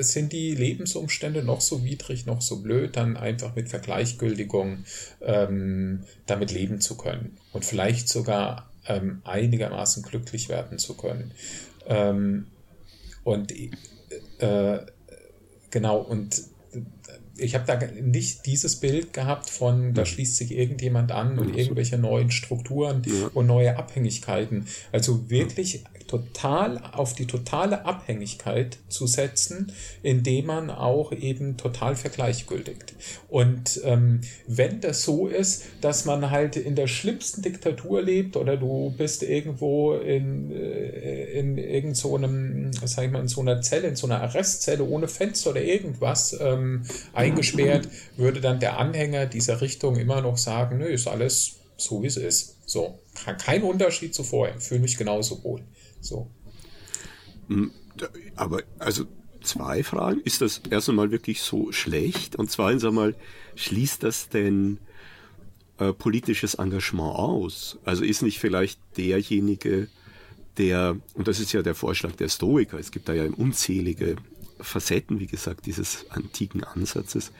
sind 0.00 0.32
die 0.32 0.54
Lebensumstände 0.54 1.42
noch 1.42 1.60
so 1.60 1.84
widrig, 1.84 2.26
noch 2.26 2.40
so 2.40 2.62
blöd, 2.62 2.96
dann 2.96 3.16
einfach 3.16 3.56
mit 3.56 3.68
Vergleichgültigung 3.68 4.84
ähm, 5.20 6.04
damit 6.26 6.52
leben 6.52 6.80
zu 6.80 6.96
können 6.96 7.36
und 7.52 7.64
vielleicht 7.64 8.08
sogar 8.08 8.70
ähm, 8.86 9.22
einigermaßen 9.24 10.04
glücklich 10.04 10.48
werden 10.48 10.78
zu 10.78 10.94
können. 10.94 11.32
Ähm, 11.88 12.46
und 13.24 13.52
äh, 14.38 14.78
genau, 15.70 15.98
und 15.98 16.40
ich 17.36 17.54
habe 17.56 17.64
da 17.66 17.76
nicht 18.00 18.46
dieses 18.46 18.76
Bild 18.76 19.12
gehabt 19.12 19.50
von, 19.50 19.94
da 19.94 20.04
schließt 20.04 20.36
sich 20.36 20.52
irgendjemand 20.52 21.10
an 21.10 21.38
und 21.38 21.56
irgendwelche 21.56 21.98
neuen 21.98 22.30
Strukturen 22.30 23.02
und 23.34 23.46
neue 23.46 23.76
Abhängigkeiten. 23.76 24.66
Also 24.92 25.28
wirklich 25.28 25.84
total 26.10 26.82
auf 26.92 27.14
die 27.14 27.26
totale 27.26 27.84
Abhängigkeit 27.84 28.78
zu 28.88 29.06
setzen, 29.06 29.72
indem 30.02 30.46
man 30.46 30.68
auch 30.68 31.12
eben 31.12 31.56
total 31.56 31.94
vergleichgültigt. 31.94 32.94
Und 33.28 33.80
ähm, 33.84 34.22
wenn 34.48 34.80
das 34.80 35.04
so 35.04 35.28
ist, 35.28 35.66
dass 35.80 36.06
man 36.06 36.32
halt 36.32 36.56
in 36.56 36.74
der 36.74 36.88
schlimmsten 36.88 37.42
Diktatur 37.42 38.02
lebt 38.02 38.36
oder 38.36 38.56
du 38.56 38.92
bist 38.98 39.22
irgendwo 39.22 39.94
in, 39.94 40.50
äh, 40.50 41.38
in 41.38 41.56
irgend 41.58 41.96
so 41.96 42.16
einem, 42.16 42.72
sag 42.72 43.04
ich 43.04 43.10
mal, 43.12 43.20
in 43.20 43.28
so 43.28 43.40
einer 43.40 43.60
Zelle, 43.62 43.86
in 43.86 43.94
so 43.94 44.08
einer 44.08 44.20
Arrestzelle 44.20 44.82
ohne 44.82 45.06
Fenster 45.06 45.50
oder 45.50 45.62
irgendwas 45.62 46.36
ähm, 46.40 46.82
eingesperrt, 47.12 47.88
würde 48.16 48.40
dann 48.40 48.58
der 48.58 48.78
Anhänger 48.78 49.26
dieser 49.26 49.60
Richtung 49.60 49.94
immer 49.94 50.22
noch 50.22 50.38
sagen, 50.38 50.78
nö, 50.78 50.86
ist 50.86 51.06
alles 51.06 51.60
so 51.76 52.02
wie 52.02 52.06
es 52.06 52.16
ist. 52.16 52.56
So, 52.66 52.98
kein 53.38 53.62
Unterschied 53.62 54.14
zu 54.14 54.22
vorher, 54.22 54.60
fühle 54.60 54.80
mich 54.80 54.96
genauso 54.96 55.42
wohl. 55.42 55.62
So. 56.00 56.30
Hm, 57.48 57.72
aber 58.36 58.62
also 58.78 59.06
zwei 59.42 59.82
Fragen. 59.82 60.20
Ist 60.20 60.40
das 60.40 60.60
erst 60.70 60.88
einmal 60.88 61.10
wirklich 61.10 61.42
so 61.42 61.72
schlecht? 61.72 62.36
Und 62.36 62.50
zweitens 62.50 62.84
einmal, 62.84 63.14
schließt 63.54 64.02
das 64.02 64.28
denn 64.28 64.78
äh, 65.78 65.92
politisches 65.92 66.54
Engagement 66.54 67.16
aus? 67.16 67.78
Also 67.84 68.04
ist 68.04 68.22
nicht 68.22 68.38
vielleicht 68.38 68.80
derjenige, 68.96 69.88
der, 70.58 70.96
und 71.14 71.28
das 71.28 71.40
ist 71.40 71.52
ja 71.52 71.62
der 71.62 71.74
Vorschlag 71.74 72.12
der 72.16 72.28
Stoiker, 72.28 72.78
es 72.78 72.90
gibt 72.90 73.08
da 73.08 73.14
ja 73.14 73.24
unzählige 73.30 74.16
Facetten, 74.60 75.20
wie 75.20 75.26
gesagt, 75.26 75.66
dieses 75.66 76.10
antiken 76.10 76.64
Ansatzes, 76.64 77.32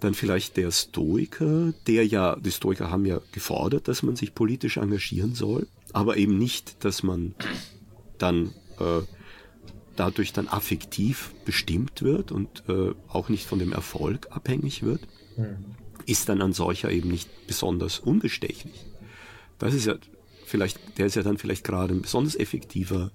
dann 0.00 0.14
vielleicht 0.14 0.56
der 0.56 0.72
Stoiker, 0.72 1.72
der 1.86 2.06
ja, 2.06 2.36
die 2.36 2.50
Stoiker 2.50 2.90
haben 2.90 3.06
ja 3.06 3.20
gefordert, 3.32 3.88
dass 3.88 4.02
man 4.02 4.16
sich 4.16 4.34
politisch 4.34 4.76
engagieren 4.76 5.34
soll, 5.34 5.68
aber 5.96 6.18
eben 6.18 6.36
nicht, 6.36 6.84
dass 6.84 7.02
man 7.02 7.34
dann 8.18 8.52
äh, 8.78 9.00
dadurch 9.96 10.34
dann 10.34 10.46
affektiv 10.46 11.32
bestimmt 11.46 12.02
wird 12.02 12.32
und 12.32 12.64
äh, 12.68 12.92
auch 13.08 13.30
nicht 13.30 13.46
von 13.46 13.58
dem 13.58 13.72
Erfolg 13.72 14.26
abhängig 14.28 14.82
wird, 14.82 15.00
mhm. 15.38 15.56
ist 16.04 16.28
dann 16.28 16.42
ein 16.42 16.52
solcher 16.52 16.90
eben 16.90 17.08
nicht 17.08 17.30
besonders 17.46 17.98
unbestechlich. 17.98 18.84
Das 19.58 19.72
ist 19.72 19.86
ja 19.86 19.94
vielleicht, 20.44 20.98
der 20.98 21.06
ist 21.06 21.14
ja 21.14 21.22
dann 21.22 21.38
vielleicht 21.38 21.64
gerade 21.64 21.94
ein 21.94 22.02
besonders 22.02 22.36
effektiver 22.36 23.10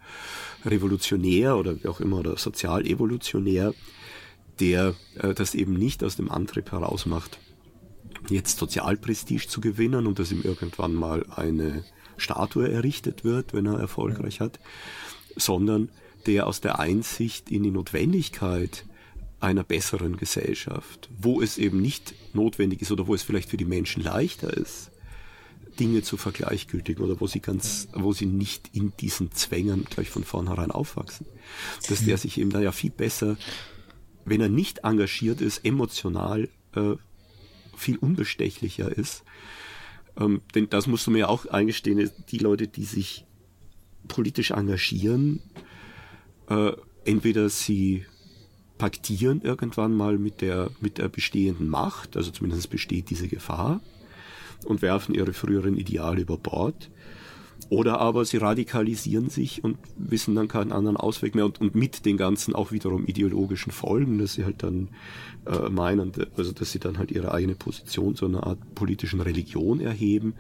Revolutionär 0.66 1.58
oder 1.58 1.84
wie 1.84 1.88
auch 1.88 2.00
immer 2.00 2.18
oder 2.18 2.36
sozial-evolutionär, 2.36 3.76
der 4.60 4.96
äh, 5.20 5.36
das 5.36 5.54
eben 5.54 5.74
nicht 5.74 6.04
aus 6.04 6.16
dem 6.16 6.32
Antrieb 6.32 6.72
heraus 6.72 7.06
macht, 7.06 7.38
jetzt 8.28 8.58
Sozialprestige 8.58 9.48
zu 9.48 9.62
gewinnen 9.62 10.08
und 10.08 10.18
dass 10.18 10.32
ihm 10.32 10.42
irgendwann 10.42 10.96
mal 10.96 11.28
eine 11.30 11.84
Statue 12.22 12.72
errichtet 12.72 13.24
wird, 13.24 13.54
wenn 13.54 13.66
er 13.66 13.80
erfolgreich 13.80 14.40
hat, 14.40 14.60
sondern 15.36 15.90
der 16.26 16.48
aus 16.48 16.62
der 16.62 16.80
Einsicht 16.80 17.50
in 17.50 17.64
die 17.64 17.72
Notwendigkeit 17.72 18.86
einer 19.40 19.64
besseren 19.64 20.18
Gesellschaft, 20.18 21.10
wo 21.18 21.42
es 21.42 21.58
eben 21.58 21.82
nicht 21.82 22.14
notwendig 22.34 22.82
ist 22.82 22.92
oder 22.92 23.08
wo 23.08 23.16
es 23.16 23.24
vielleicht 23.24 23.50
für 23.50 23.58
die 23.58 23.66
Menschen 23.66 24.04
leichter 24.04 24.56
ist, 24.56 24.92
Dinge 25.80 26.04
zu 26.04 26.18
vergleichgültigen 26.18 27.04
oder 27.04 27.20
wo 27.20 27.28
sie 27.28 27.40
ganz, 27.40 27.88
wo 27.94 28.14
sie 28.14 28.26
nicht 28.26 28.70
in 28.74 28.94
diesen 29.00 29.32
Zwängen 29.32 29.86
gleich 29.86 30.10
von 30.10 30.24
vornherein 30.24 30.70
aufwachsen. 30.70 31.26
Dass 31.90 32.06
der 32.06 32.18
sich 32.18 32.40
eben 32.40 32.52
da 32.52 32.62
ja 32.62 32.72
viel 32.72 32.92
besser, 32.92 33.38
wenn 34.26 34.42
er 34.42 34.50
nicht 34.50 34.80
engagiert 34.80 35.42
ist, 35.42 35.66
emotional 35.66 36.50
äh, 36.76 36.96
viel 37.76 37.98
unbestechlicher 37.98 38.96
ist 38.96 39.24
ähm, 40.18 40.42
denn 40.56 40.70
das 40.70 40.88
musst 40.88 41.08
du 41.08 41.12
mir 41.12 41.30
auch 41.30 41.46
eingestehen, 41.46 42.10
die 42.30 42.38
Leute, 42.38 42.68
die 42.68 42.86
sich 42.86 43.26
politisch 44.08 44.52
engagieren, 44.52 45.42
äh, 46.50 46.72
entweder 47.06 47.50
sie 47.50 48.06
paktieren 48.78 49.42
irgendwann 49.42 49.94
mal 49.94 50.18
mit 50.18 50.42
der, 50.42 50.72
mit 50.80 50.98
der 50.98 51.08
bestehenden 51.08 51.70
Macht, 51.70 52.18
also 52.18 52.32
zumindest 52.32 52.70
besteht 52.70 53.10
diese 53.10 53.28
Gefahr, 53.28 53.82
und 54.66 54.82
werfen 54.82 55.16
ihre 55.16 55.34
früheren 55.34 55.78
Ideale 55.78 56.22
über 56.22 56.38
Bord, 56.38 56.90
oder 57.70 58.00
aber 58.00 58.26
sie 58.26 58.38
radikalisieren 58.38 59.30
sich 59.30 59.64
und 59.64 59.78
wissen 59.96 60.36
dann 60.36 60.48
keinen 60.48 60.72
anderen 60.72 60.98
Ausweg 60.98 61.36
mehr 61.36 61.46
und, 61.46 61.62
und 61.62 61.76
mit 61.76 62.06
den 62.06 62.18
ganzen 62.18 62.54
auch 62.54 62.72
wiederum 62.72 63.06
ideologischen 63.06 63.72
Folgen, 63.72 64.18
dass 64.18 64.34
sie 64.34 64.44
halt 64.44 64.64
dann 64.64 64.90
äh, 65.46 65.70
meinen, 65.70 66.12
also 66.36 66.52
dass 66.52 66.72
sie 66.72 66.80
dann 66.80 66.98
halt 66.98 67.12
ihre 67.12 67.34
eigene 67.34 67.56
Position 67.56 68.16
zu 68.16 68.26
einer 68.26 68.46
Art 68.46 68.76
politischen 68.76 69.22
Religion 69.22 69.80
erheben 69.80 70.34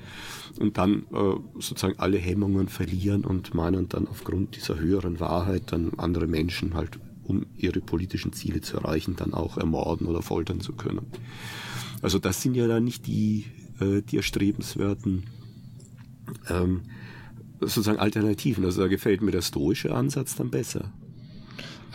und 0.59 0.77
dann 0.77 1.03
äh, 1.13 1.35
sozusagen 1.59 1.99
alle 1.99 2.17
Hemmungen 2.17 2.67
verlieren 2.67 3.23
und 3.23 3.53
meinen 3.53 3.87
dann 3.87 4.07
aufgrund 4.07 4.55
dieser 4.55 4.79
höheren 4.79 5.19
Wahrheit 5.19 5.71
dann 5.71 5.91
andere 5.97 6.27
Menschen 6.27 6.73
halt, 6.73 6.99
um 7.23 7.45
ihre 7.55 7.79
politischen 7.79 8.33
Ziele 8.33 8.61
zu 8.61 8.77
erreichen, 8.77 9.15
dann 9.15 9.33
auch 9.33 9.57
ermorden 9.57 10.07
oder 10.07 10.21
foltern 10.21 10.59
zu 10.59 10.73
können. 10.73 11.05
Also 12.01 12.19
das 12.19 12.41
sind 12.41 12.55
ja 12.55 12.67
dann 12.67 12.83
nicht 12.83 13.07
die, 13.07 13.45
äh, 13.79 14.01
die 14.01 14.17
erstrebenswerten 14.17 15.23
ähm, 16.49 16.81
sozusagen 17.61 17.99
Alternativen. 17.99 18.65
Also 18.65 18.81
da 18.81 18.87
gefällt 18.87 19.21
mir 19.21 19.31
der 19.31 19.41
stoische 19.41 19.93
Ansatz 19.93 20.35
dann 20.35 20.49
besser. 20.49 20.91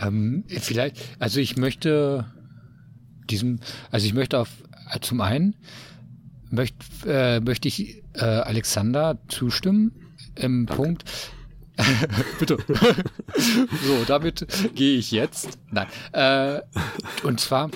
Ähm, 0.01 0.43
vielleicht, 0.47 0.97
also 1.19 1.39
ich 1.39 1.57
möchte 1.57 2.25
diesem, 3.29 3.59
also 3.91 4.05
ich 4.05 4.13
möchte 4.13 4.39
auf 4.39 4.49
zum 5.01 5.21
einen 5.21 5.55
möchte, 6.49 6.77
äh, 7.05 7.39
möchte 7.39 7.67
ich 7.67 8.03
äh, 8.13 8.23
Alexander 8.23 9.17
zustimmen 9.27 9.91
im 10.35 10.65
Danke. 10.65 10.81
Punkt. 10.81 11.03
Bitte. 12.39 12.57
so, 13.85 14.03
damit 14.07 14.47
gehe 14.75 14.97
ich 14.97 15.11
jetzt. 15.11 15.59
Nein. 15.71 15.87
Äh, 16.11 16.61
und 17.23 17.39
zwar, 17.39 17.69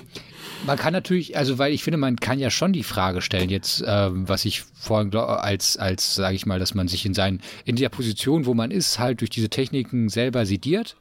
man 0.66 0.78
kann 0.78 0.94
natürlich, 0.94 1.38
also 1.38 1.58
weil 1.58 1.74
ich 1.74 1.84
finde, 1.84 1.98
man 1.98 2.18
kann 2.18 2.40
ja 2.40 2.50
schon 2.50 2.74
die 2.74 2.84
Frage 2.84 3.22
stellen, 3.22 3.50
jetzt, 3.50 3.84
ähm, 3.86 4.28
was 4.28 4.46
ich 4.46 4.62
vorhin 4.62 5.14
als, 5.16 5.78
als 5.78 6.16
sage 6.16 6.36
ich 6.36 6.46
mal, 6.46 6.60
dass 6.60 6.74
man 6.74 6.88
sich 6.88 7.06
in 7.06 7.14
seinen, 7.14 7.42
in 7.66 7.76
der 7.76 7.90
Position, 7.90 8.46
wo 8.46 8.54
man 8.54 8.72
ist, 8.72 9.00
halt 9.00 9.22
durch 9.22 9.30
diese 9.30 9.50
Techniken 9.50 10.10
selber 10.10 10.46
sediert 10.46 10.96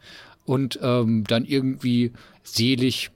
und 0.45 0.79
ähm, 0.83 1.25
dann 1.27 1.45
irgendwie 1.45 2.13
selig 2.43 3.11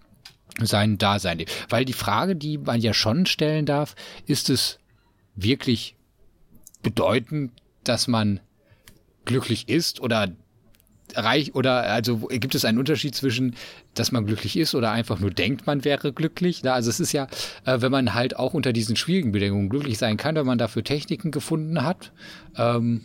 sein 0.60 0.98
Dasein 0.98 1.38
lebt. 1.38 1.52
Weil 1.68 1.84
die 1.84 1.92
Frage, 1.92 2.36
die 2.36 2.58
man 2.58 2.80
ja 2.80 2.94
schon 2.94 3.26
stellen 3.26 3.66
darf, 3.66 3.94
ist 4.26 4.50
es 4.50 4.78
wirklich 5.34 5.96
bedeutend, 6.82 7.52
dass 7.82 8.06
man 8.06 8.40
glücklich 9.24 9.68
ist 9.68 10.00
oder 10.00 10.30
reich 11.14 11.54
oder 11.54 11.84
also 11.84 12.16
gibt 12.28 12.54
es 12.54 12.64
einen 12.64 12.78
Unterschied 12.78 13.14
zwischen, 13.14 13.54
dass 13.94 14.12
man 14.12 14.26
glücklich 14.26 14.56
ist 14.56 14.74
oder 14.74 14.90
einfach 14.90 15.20
nur 15.20 15.30
denkt, 15.30 15.66
man 15.66 15.84
wäre 15.84 16.12
glücklich? 16.12 16.68
Also 16.68 16.90
es 16.90 17.00
ist 17.00 17.12
ja, 17.12 17.28
äh, 17.64 17.80
wenn 17.80 17.92
man 17.92 18.14
halt 18.14 18.36
auch 18.36 18.54
unter 18.54 18.72
diesen 18.72 18.96
schwierigen 18.96 19.32
Bedingungen 19.32 19.68
glücklich 19.68 19.98
sein 19.98 20.16
kann, 20.16 20.34
wenn 20.34 20.46
man 20.46 20.58
dafür 20.58 20.84
Techniken 20.84 21.30
gefunden 21.30 21.84
hat. 21.84 22.12
Ähm, 22.56 23.02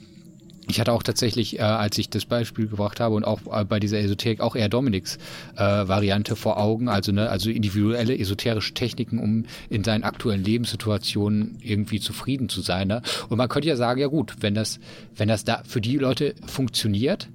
ich 0.69 0.79
hatte 0.79 0.93
auch 0.93 1.01
tatsächlich, 1.01 1.57
äh, 1.57 1.63
als 1.63 1.97
ich 1.97 2.09
das 2.09 2.25
Beispiel 2.25 2.67
gebracht 2.67 2.99
habe 2.99 3.15
und 3.15 3.25
auch 3.25 3.39
äh, 3.51 3.65
bei 3.65 3.79
dieser 3.79 3.99
Esoterik 3.99 4.39
auch 4.39 4.55
eher 4.55 4.69
Dominiks 4.69 5.17
äh, 5.55 5.61
Variante 5.61 6.35
vor 6.35 6.57
Augen, 6.57 6.89
also 6.89 7.11
ne, 7.11 7.29
also 7.29 7.49
individuelle 7.49 8.17
esoterische 8.17 8.75
Techniken, 8.75 9.17
um 9.17 9.45
in 9.69 9.83
seinen 9.83 10.03
aktuellen 10.03 10.43
Lebenssituationen 10.43 11.57
irgendwie 11.61 11.99
zufrieden 11.99 12.49
zu 12.49 12.61
sein. 12.61 12.87
Ne? 12.87 13.01
Und 13.29 13.37
man 13.37 13.49
könnte 13.49 13.67
ja 13.67 13.75
sagen, 13.75 13.99
ja 13.99 14.07
gut, 14.07 14.35
wenn 14.41 14.53
das, 14.53 14.79
wenn 15.15 15.27
das 15.27 15.43
da 15.43 15.63
für 15.67 15.81
die 15.81 15.97
Leute 15.97 16.35
funktioniert, 16.45 17.29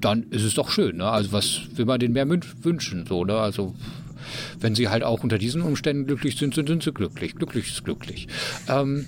dann 0.00 0.24
ist 0.30 0.42
es 0.42 0.54
doch 0.54 0.70
schön. 0.70 0.98
Ne? 0.98 1.08
Also 1.08 1.32
was 1.32 1.62
will 1.74 1.84
man 1.84 1.98
denn 1.98 2.12
mehr 2.12 2.28
wünschen? 2.28 3.06
So, 3.06 3.24
ne? 3.24 3.36
Also 3.36 3.74
wenn 4.60 4.74
sie 4.74 4.88
halt 4.88 5.02
auch 5.02 5.22
unter 5.22 5.38
diesen 5.38 5.62
Umständen 5.62 6.06
glücklich 6.06 6.36
sind, 6.36 6.54
sind, 6.54 6.68
sind 6.68 6.82
sie 6.82 6.92
glücklich. 6.92 7.34
Glücklich 7.34 7.68
ist 7.68 7.84
glücklich. 7.84 8.28
Ähm, 8.68 9.06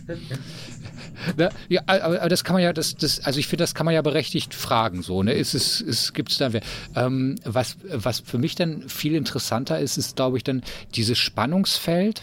na, 1.37 1.51
ja, 1.69 1.83
aber, 1.87 2.29
das 2.29 2.45
kann 2.45 2.55
man 2.55 2.63
ja, 2.63 2.73
das, 2.73 2.95
das, 2.97 3.21
also 3.21 3.39
ich 3.39 3.47
finde, 3.47 3.63
das 3.63 3.75
kann 3.75 3.87
man 3.87 3.95
ja 3.95 4.03
berechtigt 4.03 4.55
fragen. 4.55 5.03
So, 5.03 5.23
ne? 5.23 5.33
Ist 5.33 5.55
es, 5.55 5.81
ist, 5.81 6.15
gibt 6.15 6.33
es 6.33 6.39
da 6.39 6.51
ähm, 6.97 7.37
was, 7.45 7.77
was 7.93 8.21
für 8.21 8.39
mich 8.39 8.55
dann 8.55 8.89
viel 8.89 9.15
interessanter 9.15 9.79
ist, 9.79 9.97
ist, 9.97 10.17
glaube 10.17 10.37
ich, 10.37 10.45
dann 10.45 10.63
dieses 10.95 11.19
Spannungsfeld, 11.19 12.23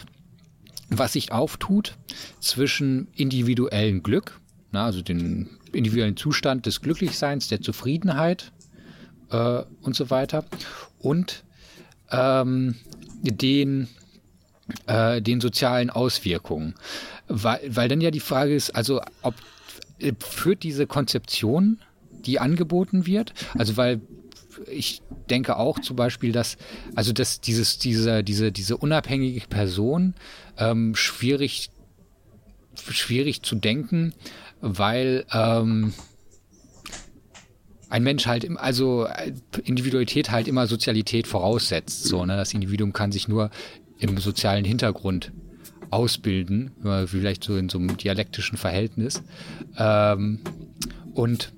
was 0.90 1.12
sich 1.12 1.32
auftut 1.32 1.96
zwischen 2.40 3.08
individuellem 3.14 4.02
Glück, 4.02 4.40
na, 4.72 4.86
also 4.86 5.02
den 5.02 5.50
individuellen 5.72 6.16
Zustand 6.16 6.66
des 6.66 6.80
Glücklichseins, 6.80 7.48
der 7.48 7.60
Zufriedenheit 7.60 8.52
äh, 9.30 9.62
und 9.82 9.96
so 9.96 10.10
weiter 10.10 10.44
und 10.98 11.44
ähm, 12.10 12.74
den, 13.22 13.88
äh, 14.86 15.20
den 15.20 15.40
sozialen 15.40 15.90
Auswirkungen. 15.90 16.74
Weil, 17.28 17.60
weil 17.68 17.88
dann 17.88 18.00
ja 18.00 18.10
die 18.10 18.20
Frage 18.20 18.54
ist, 18.54 18.74
also 18.74 19.00
ob 19.22 19.34
äh, 19.98 20.12
führt 20.18 20.62
diese 20.62 20.86
Konzeption, 20.86 21.78
die 22.10 22.40
angeboten 22.40 23.06
wird, 23.06 23.32
also 23.56 23.76
weil 23.76 24.00
ich 24.66 25.02
denke 25.30 25.56
auch 25.56 25.78
zum 25.78 25.96
Beispiel, 25.96 26.32
dass 26.32 26.56
also 26.96 27.12
dass 27.12 27.40
dieses 27.40 27.78
diese 27.78 28.24
diese 28.24 28.50
diese 28.50 28.76
unabhängige 28.76 29.46
Person 29.46 30.14
ähm, 30.56 30.96
schwierig 30.96 31.70
schwierig 32.74 33.42
zu 33.42 33.54
denken, 33.54 34.14
weil 34.60 35.24
ähm, 35.32 35.94
ein 37.88 38.02
Mensch 38.02 38.26
halt, 38.26 38.48
also 38.58 39.08
Individualität 39.64 40.30
halt 40.30 40.48
immer 40.48 40.66
Sozialität 40.66 41.26
voraussetzt. 41.26 42.04
So, 42.04 42.24
ne? 42.26 42.36
Das 42.36 42.54
Individuum 42.54 42.92
kann 42.92 43.12
sich 43.12 43.28
nur 43.28 43.50
im 43.98 44.18
sozialen 44.18 44.64
Hintergrund 44.64 45.32
ausbilden, 45.90 46.72
vielleicht 47.06 47.44
so 47.44 47.56
in 47.56 47.68
so 47.68 47.78
einem 47.78 47.96
dialektischen 47.96 48.58
Verhältnis. 48.58 49.22
Ähm, 49.76 50.40
und 51.14 51.52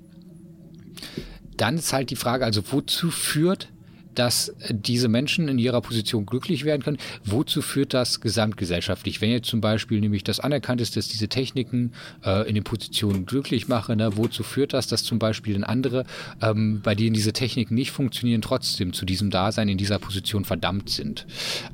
dann 1.57 1.77
ist 1.77 1.93
halt 1.93 2.09
die 2.09 2.15
Frage, 2.15 2.45
also 2.45 2.63
wozu 2.71 3.11
führt 3.11 3.69
dass 4.15 4.53
diese 4.69 5.07
Menschen 5.07 5.47
in 5.47 5.57
ihrer 5.57 5.81
Position 5.81 6.25
glücklich 6.25 6.65
werden 6.65 6.81
können. 6.81 6.97
Wozu 7.23 7.61
führt 7.61 7.93
das 7.93 8.21
gesamtgesellschaftlich? 8.21 9.21
Wenn 9.21 9.31
jetzt 9.31 9.47
zum 9.47 9.61
Beispiel 9.61 9.99
nämlich 9.99 10.23
das 10.23 10.39
anerkannt 10.39 10.81
ist, 10.81 10.95
dass 10.95 11.07
diese 11.07 11.27
Techniken 11.27 11.93
äh, 12.23 12.47
in 12.47 12.55
den 12.55 12.63
Positionen 12.63 13.25
glücklich 13.25 13.67
machen, 13.67 13.97
ne, 13.97 14.17
wozu 14.17 14.43
führt 14.43 14.73
das, 14.73 14.87
dass 14.87 15.03
zum 15.03 15.19
Beispiel 15.19 15.55
in 15.55 15.63
andere, 15.63 16.05
ähm, 16.41 16.81
bei 16.83 16.95
denen 16.95 17.13
diese 17.13 17.33
Techniken 17.33 17.75
nicht 17.75 17.91
funktionieren, 17.91 18.41
trotzdem 18.41 18.93
zu 18.93 19.05
diesem 19.05 19.29
Dasein 19.29 19.69
in 19.69 19.77
dieser 19.77 19.99
Position 19.99 20.45
verdammt 20.45 20.89
sind? 20.89 21.25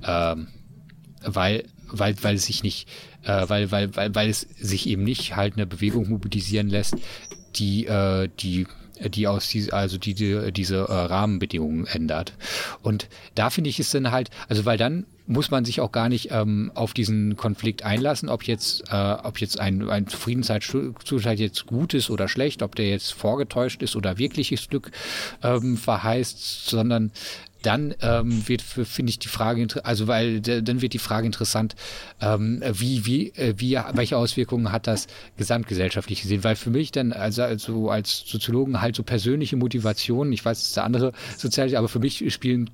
Ähm, 0.05 0.47
weil 1.23 1.63
weil 1.89 2.15
weil 2.21 2.35
es 2.35 2.45
sich 2.45 2.63
nicht 2.63 2.87
äh, 3.23 3.47
weil 3.47 3.71
weil 3.71 3.95
weil 3.95 4.13
weil 4.13 4.29
es 4.29 4.41
sich 4.41 4.87
eben 4.87 5.03
nicht 5.03 5.35
halt 5.35 5.55
eine 5.55 5.65
Bewegung 5.65 6.09
mobilisieren 6.09 6.69
lässt, 6.69 6.95
die 7.55 7.85
äh, 7.85 8.29
die 8.39 8.67
die 9.05 9.27
aus 9.27 9.47
die, 9.49 9.71
also 9.71 9.97
die, 9.97 10.13
die 10.13 10.51
diese 10.51 10.77
äh, 10.77 10.93
Rahmenbedingungen 10.93 11.85
ändert. 11.87 12.33
Und 12.81 13.07
da 13.35 13.49
finde 13.49 13.69
ich 13.69 13.79
es 13.79 13.91
dann 13.91 14.11
halt, 14.11 14.29
also 14.47 14.65
weil 14.65 14.77
dann 14.77 15.05
muss 15.27 15.51
man 15.51 15.65
sich 15.65 15.81
auch 15.81 15.91
gar 15.91 16.07
nicht 16.07 16.29
ähm, 16.31 16.71
auf 16.73 16.93
diesen 16.93 17.35
Konflikt 17.35 17.83
einlassen, 17.83 18.29
ob 18.29 18.43
jetzt, 18.43 18.85
äh, 18.89 19.15
ob 19.23 19.39
jetzt 19.39 19.59
ein, 19.59 19.89
ein 19.89 20.07
Zufriedenheitszustand 20.07 21.39
jetzt 21.39 21.65
gut 21.67 21.93
ist 21.93 22.09
oder 22.09 22.29
schlecht, 22.29 22.61
ob 22.63 22.75
der 22.75 22.89
jetzt 22.89 23.11
vorgetäuscht 23.11 23.83
ist 23.83 23.95
oder 23.97 24.17
wirkliches 24.17 24.69
Glück 24.69 24.91
ähm, 25.43 25.75
verheißt, 25.75 26.69
sondern 26.69 27.11
dann 27.67 27.93
ähm, 28.01 28.47
wird, 28.47 28.61
finde 28.61 29.09
ich, 29.09 29.19
die 29.19 29.27
Frage, 29.27 29.67
also 29.83 30.07
weil 30.07 30.39
dann 30.39 30.81
wird 30.81 30.93
die 30.93 30.99
Frage 30.99 31.25
interessant, 31.25 31.75
ähm, 32.21 32.63
wie, 32.71 33.05
wie, 33.05 33.29
äh, 33.35 33.55
wie, 33.57 33.77
welche 33.91 34.15
Auswirkungen 34.15 34.71
hat 34.71 34.87
das 34.87 35.07
gesamtgesellschaftlich 35.35 36.21
gesehen? 36.21 36.45
Weil 36.45 36.55
für 36.55 36.69
mich 36.69 36.93
dann, 36.93 37.11
also, 37.11 37.43
also 37.43 37.89
als 37.89 38.23
Soziologen 38.25 38.79
halt 38.79 38.95
so 38.95 39.03
persönliche 39.03 39.57
Motivationen, 39.57 40.31
ich 40.31 40.45
weiß, 40.45 40.59
es 40.59 40.67
ist 40.67 40.77
der 40.77 40.85
andere 40.85 41.11
soziale, 41.37 41.77
aber 41.77 41.89
für 41.89 41.99
mich 41.99 42.23
spielen 42.33 42.69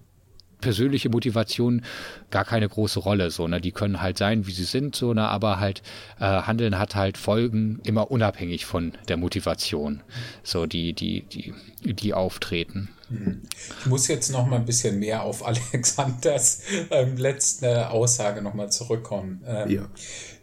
persönliche 0.62 1.10
Motivation 1.10 1.82
gar 2.30 2.46
keine 2.46 2.70
große 2.70 3.00
Rolle. 3.00 3.32
So, 3.32 3.48
ne? 3.48 3.60
Die 3.60 3.72
können 3.72 4.00
halt 4.00 4.20
sein, 4.20 4.46
wie 4.46 4.52
sie 4.52 4.64
sind, 4.64 4.96
so, 4.96 5.14
ne? 5.14 5.28
aber 5.28 5.60
halt 5.60 5.82
äh, 6.20 6.24
Handeln 6.24 6.78
hat 6.78 6.96
halt 6.96 7.18
Folgen 7.18 7.80
immer 7.84 8.12
unabhängig 8.12 8.66
von 8.66 8.94
der 9.08 9.18
Motivation, 9.18 10.02
so 10.44 10.68
die, 10.68 10.94
die, 10.94 11.24
die, 11.24 11.54
die 11.84 12.14
auftreten. 12.14 12.90
Mhm. 13.10 13.42
Ich 13.80 13.86
muss 13.86 14.08
jetzt 14.08 14.32
noch 14.32 14.46
mal 14.46 14.58
ein 14.58 14.66
bisschen 14.66 15.00
mehr 15.00 15.24
auf 15.24 15.46
Alexanders 15.46 16.62
ähm, 16.92 17.18
letzte 17.18 17.90
Aussage 17.90 18.42
noch 18.42 18.54
mal 18.54 18.72
zurückkommen. 18.72 19.44
Ähm, 19.46 19.70
ja. 19.70 19.84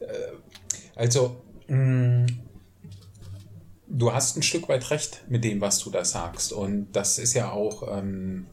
Äh, 0.01 0.97
also 0.97 1.43
mh, 1.69 1.77
mm, 1.77 2.27
du 3.89 4.13
hast 4.13 4.37
ein 4.37 4.43
Stück 4.43 4.69
weit 4.69 4.91
recht 4.91 5.25
mit 5.29 5.45
dem, 5.45 5.61
was 5.61 5.79
du 5.79 5.91
da 5.91 6.05
sagst 6.05 6.53
und 6.53 6.93
das 6.93 7.19
ist 7.19 7.35
ja 7.35 7.51
auch 7.51 7.99
ähm, 7.99 8.47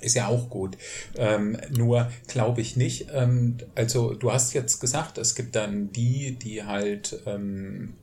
ist 0.00 0.14
ja 0.14 0.28
auch 0.28 0.50
gut. 0.50 0.76
Ähm, 1.16 1.56
nur 1.70 2.10
glaube 2.26 2.60
ich 2.60 2.76
nicht. 2.76 3.08
Ähm, 3.12 3.56
also 3.74 4.14
du 4.14 4.32
hast 4.32 4.52
jetzt 4.52 4.80
gesagt, 4.80 5.18
es 5.18 5.34
gibt 5.34 5.56
dann 5.56 5.92
die, 5.92 6.38
die 6.38 6.64
halt 6.64 7.22
ähm, 7.26 7.94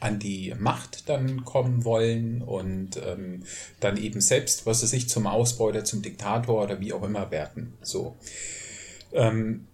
an 0.00 0.18
die 0.18 0.54
Macht 0.58 1.08
dann 1.08 1.44
kommen 1.44 1.84
wollen 1.84 2.42
und 2.42 2.96
ähm, 2.96 3.44
dann 3.80 3.96
eben 3.96 4.20
selbst, 4.20 4.66
was 4.66 4.80
sie 4.80 4.86
sich 4.86 5.08
zum 5.08 5.26
Ausbeuter, 5.26 5.84
zum 5.84 6.02
Diktator 6.02 6.64
oder 6.64 6.80
wie 6.80 6.92
auch 6.92 7.02
immer 7.02 7.30
werden. 7.30 7.74
So. 7.82 8.16
Ähm, 9.12 9.66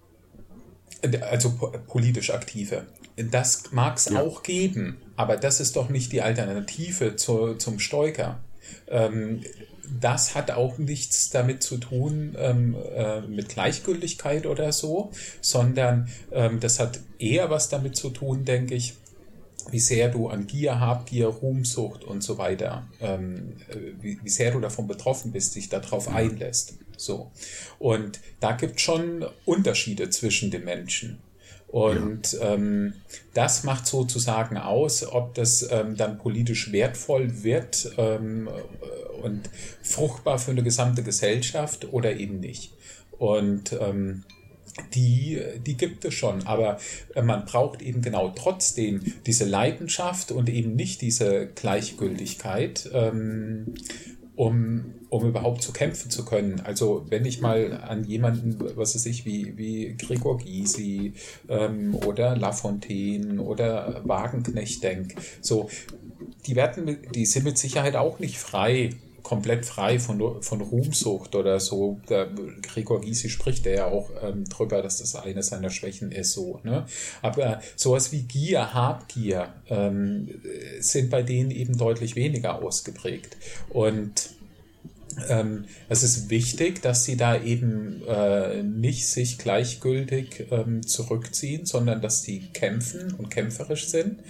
also 1.23 1.51
politisch 1.87 2.31
aktive. 2.31 2.87
Das 3.17 3.73
mag 3.73 3.97
es 3.97 4.07
ja. 4.07 4.21
auch 4.21 4.43
geben, 4.43 4.99
aber 5.15 5.37
das 5.37 5.61
ist 5.61 5.77
doch 5.77 5.89
nicht 5.89 6.13
die 6.13 6.23
Alternative 6.23 7.17
zu, 7.17 7.55
zum 7.55 7.79
Stoiker. 7.79 8.41
Ähm, 8.89 9.43
das 10.01 10.35
hat 10.35 10.51
auch 10.51 10.79
nichts 10.79 11.31
damit 11.31 11.63
zu 11.63 11.79
tun 11.79 12.37
ähm, 12.39 12.77
äh, 12.95 13.21
mit 13.21 13.51
Gleichgültigkeit 13.51 14.47
oder 14.47 14.73
so, 14.73 15.13
sondern 15.41 16.09
ähm, 16.33 16.61
das 16.61 16.81
hat 16.81 17.01
eher 17.19 17.51
was 17.51 17.69
damit 17.69 17.97
zu 17.97 18.11
tun, 18.11 18.45
denke 18.45 18.75
ich, 18.75 18.95
wie 19.73 19.81
sehr 19.81 20.09
du 20.09 20.29
an 20.29 20.47
Gier, 20.47 20.81
Habgier, 20.81 21.27
Ruhmsucht 21.27 22.05
und 22.05 22.23
so 22.23 22.39
weiter, 22.39 22.87
ähm, 23.01 23.55
äh, 23.69 23.77
wie, 24.01 24.19
wie 24.23 24.29
sehr 24.29 24.53
du 24.53 24.61
davon 24.61 24.87
betroffen 24.87 25.33
bist, 25.33 25.55
dich 25.55 25.69
darauf 25.69 26.09
einlässt. 26.09 26.75
So. 26.97 27.31
Und 27.79 28.21
da 28.41 28.53
gibt 28.53 28.77
es 28.77 28.83
schon 28.83 29.25
Unterschiede 29.45 30.11
zwischen 30.11 30.51
den 30.51 30.65
Menschen. 30.65 31.19
Und 31.69 32.33
ja. 32.33 32.55
ähm, 32.55 32.95
das 33.35 33.65
macht 33.65 33.87
sozusagen 33.87 34.57
aus, 34.57 35.05
ob 35.05 35.35
das 35.35 35.67
ähm, 35.71 35.97
dann 35.97 36.19
politisch 36.19 36.73
wertvoll 36.73 37.43
wird 37.43 37.93
ähm, 37.99 38.49
und 39.23 39.51
fruchtbar 39.83 40.39
für 40.39 40.53
eine 40.53 40.63
gesamte 40.63 41.03
Gesellschaft 41.03 41.93
oder 41.93 42.15
eben 42.17 42.41
nicht. 42.41 42.73
Und 43.19 43.73
ähm, 43.81 44.25
die, 44.95 45.41
die 45.65 45.77
gibt 45.77 46.05
es 46.05 46.15
schon, 46.15 46.47
aber 46.47 46.79
äh, 47.15 47.23
man 47.23 47.45
braucht 47.45 47.83
eben 47.83 48.03
genau 48.03 48.33
trotzdem 48.35 49.01
diese 49.27 49.45
Leidenschaft 49.45 50.33
und 50.33 50.49
eben 50.49 50.75
nicht 50.75 51.01
diese 51.01 51.47
Gleichgültigkeit, 51.47 52.91
ähm, 52.93 53.75
um, 54.37 54.95
um 55.09 55.27
überhaupt 55.27 55.63
zu 55.63 55.73
kämpfen 55.73 56.11
zu 56.11 56.25
können. 56.25 56.61
Also 56.61 57.07
wenn 57.09 57.25
ich 57.25 57.41
mal 57.41 57.73
an 57.73 58.05
jemanden, 58.05 58.59
was 58.77 58.95
weiß 58.95 59.07
ich, 59.07 59.25
wie, 59.25 59.57
wie 59.57 59.97
Gregor 59.97 60.37
Gysi 60.37 61.15
ähm, 61.49 61.95
oder 61.95 62.37
Lafontaine 62.37 63.41
oder 63.41 64.03
Wagenknecht 64.05 64.83
denke, 64.83 65.17
so, 65.41 65.71
die 66.47 66.55
werden, 66.55 66.99
die 67.15 67.25
sind 67.27 67.45
mit 67.45 67.57
Sicherheit 67.59 67.97
auch 67.97 68.19
nicht 68.19 68.39
frei 68.39 68.91
komplett 69.27 69.67
frei 69.67 69.99
von, 69.99 70.41
von 70.41 70.61
Ruhmsucht 70.61 71.35
oder 71.35 71.59
so. 71.59 72.01
Der 72.09 72.29
Gregor 72.63 73.01
Gysi 73.01 73.29
spricht 73.29 73.67
ja 73.67 73.87
auch 73.87 74.09
ähm, 74.23 74.45
drüber, 74.45 74.83
dass 74.83 74.99
das 74.99 75.17
eine 75.17 75.43
seiner 75.43 75.71
Schwächen 75.71 76.13
ist, 76.13 76.33
so, 76.33 76.61
ne? 76.63 76.87
Aber 77.23 77.61
sowas 77.75 78.13
wie 78.13 78.23
Gier, 78.23 78.73
Habgier, 78.73 79.53
ähm, 79.69 80.29
sind 80.79 81.11
bei 81.11 81.23
denen 81.23 81.51
eben 81.51 81.77
deutlich 81.77 82.15
weniger 82.15 82.63
ausgeprägt. 82.63 83.37
Und 83.69 84.31
ähm, 85.29 85.65
es 85.89 86.05
ist 86.05 86.31
wichtig, 86.31 86.81
dass 86.81 87.05
sie 87.05 87.17
da 87.17 87.43
eben 87.43 88.03
äh, 88.07 88.63
nicht 88.63 89.09
sich 89.09 89.39
gleichgültig 89.39 90.47
ähm, 90.53 90.87
zurückziehen, 90.87 91.67
sondern 91.67 92.01
dass 92.01 92.23
sie 92.23 92.43
kämpfen 92.53 93.13
und 93.15 93.29
kämpferisch 93.29 93.89
sind. 93.89 94.21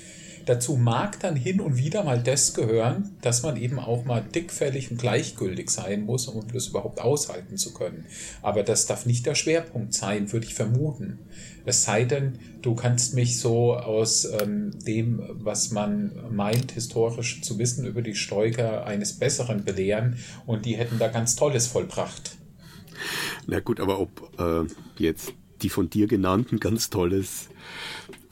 Dazu 0.47 0.77
mag 0.77 1.18
dann 1.18 1.35
hin 1.35 1.60
und 1.60 1.77
wieder 1.77 2.05
mal 2.05 2.23
das 2.23 2.55
gehören, 2.55 3.16
dass 3.20 3.43
man 3.43 3.56
eben 3.56 3.81
auch 3.81 4.05
mal 4.05 4.23
dickfällig 4.23 4.93
und 4.93 4.98
gleichgültig 4.98 5.70
sein 5.70 6.05
muss, 6.05 6.28
um 6.28 6.47
das 6.52 6.68
überhaupt 6.68 7.01
aushalten 7.01 7.56
zu 7.56 7.74
können. 7.74 8.06
Aber 8.43 8.62
das 8.62 8.86
darf 8.86 9.06
nicht 9.06 9.27
der 9.27 9.35
Schwerpunkt 9.35 9.93
sein, 9.93 10.32
würde 10.32 10.47
ich 10.47 10.55
vermuten. 10.55 11.18
Es 11.64 11.82
sei 11.82 12.05
denn, 12.05 12.39
du 12.62 12.77
kannst 12.77 13.14
mich 13.14 13.40
so 13.40 13.74
aus 13.74 14.24
ähm, 14.40 14.70
dem, 14.86 15.20
was 15.32 15.73
man 15.73 16.12
meint, 16.31 16.70
historisch 16.73 17.43
zu 17.43 17.59
wissen 17.59 17.85
über 17.85 18.02
die 18.02 18.14
Stoiker, 18.14 18.86
eines 18.86 19.14
Besseren 19.14 19.64
belehren 19.64 20.16
und 20.47 20.64
die 20.64 20.77
hätten 20.77 21.01
da 21.01 21.09
ganz 21.09 21.35
Tolles 21.35 21.66
vollbracht. 21.66 22.36
Na 23.48 23.59
gut, 23.59 23.81
aber 23.81 23.98
ob 23.98 24.31
äh, 24.39 24.73
jetzt 24.97 25.32
die 25.62 25.68
von 25.70 25.90
dir 25.90 26.06
genannten 26.06 26.60
ganz 26.60 26.90
tolles 26.90 27.48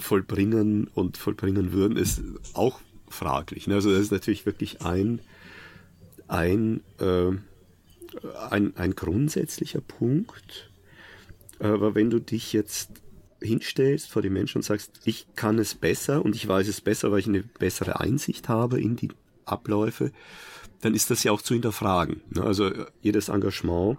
vollbringen 0.04 0.88
und 0.94 1.16
vollbringen 1.16 1.72
würden, 1.72 1.96
ist 1.96 2.22
auch 2.52 2.80
fraglich. 3.08 3.66
Ne? 3.66 3.74
Also 3.74 3.90
das 3.90 4.00
ist 4.00 4.12
natürlich 4.12 4.46
wirklich 4.46 4.82
ein, 4.82 5.20
ein, 6.28 6.82
äh, 7.00 7.32
ein, 8.50 8.76
ein 8.76 8.94
grundsätzlicher 8.94 9.80
Punkt. 9.80 10.70
Aber 11.58 11.94
wenn 11.94 12.10
du 12.10 12.20
dich 12.20 12.52
jetzt 12.52 12.90
hinstellst 13.40 14.10
vor 14.10 14.22
die 14.22 14.30
Menschen 14.30 14.58
und 14.58 14.62
sagst, 14.62 15.00
ich 15.04 15.26
kann 15.36 15.58
es 15.58 15.74
besser 15.74 16.24
und 16.24 16.34
ich 16.34 16.46
weiß 16.46 16.68
es 16.68 16.80
besser, 16.80 17.10
weil 17.10 17.20
ich 17.20 17.28
eine 17.28 17.42
bessere 17.42 18.00
Einsicht 18.00 18.48
habe 18.48 18.80
in 18.80 18.96
die 18.96 19.10
Abläufe, 19.44 20.12
dann 20.80 20.94
ist 20.94 21.10
das 21.10 21.24
ja 21.24 21.32
auch 21.32 21.42
zu 21.42 21.54
hinterfragen. 21.54 22.20
Ne? 22.30 22.42
Also 22.42 22.70
jedes 23.00 23.28
Engagement 23.28 23.98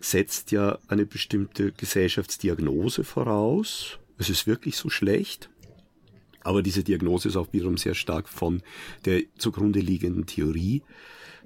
setzt 0.00 0.52
ja 0.52 0.78
eine 0.88 1.06
bestimmte 1.06 1.72
Gesellschaftsdiagnose 1.72 3.04
voraus. 3.04 3.98
Es 4.18 4.30
ist 4.30 4.46
wirklich 4.46 4.76
so 4.76 4.90
schlecht. 4.90 5.48
Aber 6.42 6.62
diese 6.62 6.84
Diagnose 6.84 7.28
ist 7.28 7.36
auch 7.36 7.52
wiederum 7.52 7.78
sehr 7.78 7.94
stark 7.94 8.28
von 8.28 8.62
der 9.06 9.22
zugrunde 9.38 9.80
liegenden 9.80 10.26
Theorie 10.26 10.82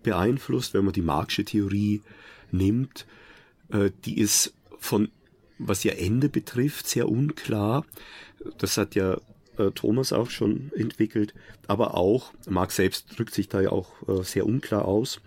beeinflusst. 0.03 0.75
Wenn 0.75 0.85
man 0.85 0.93
die 0.93 1.03
Marxische 1.03 1.45
Theorie 1.45 2.03
nimmt, 2.51 3.07
äh, 3.71 3.91
die 4.05 4.19
ist 4.19 4.55
von, 4.79 5.09
was 5.59 5.85
ihr 5.85 5.99
Ende 5.99 6.29
betrifft, 6.29 6.89
sehr 6.89 7.09
unklar. 7.09 7.85
Das 8.59 8.77
hat 8.77 8.97
ja 8.97 9.19
äh, 9.57 9.71
Thomas 9.71 10.13
auch 10.13 10.31
schon 10.31 10.73
entwickelt, 10.75 11.33
aber 11.67 11.95
auch, 11.95 12.33
Marx 12.49 12.77
selbst 12.77 13.17
drückt 13.17 13.35
sich 13.35 13.49
da 13.49 13.61
ja 13.61 13.71
auch 13.71 13.93
äh, 14.09 14.23
sehr 14.23 14.47
unklar 14.47 14.85
aus, 14.85 15.21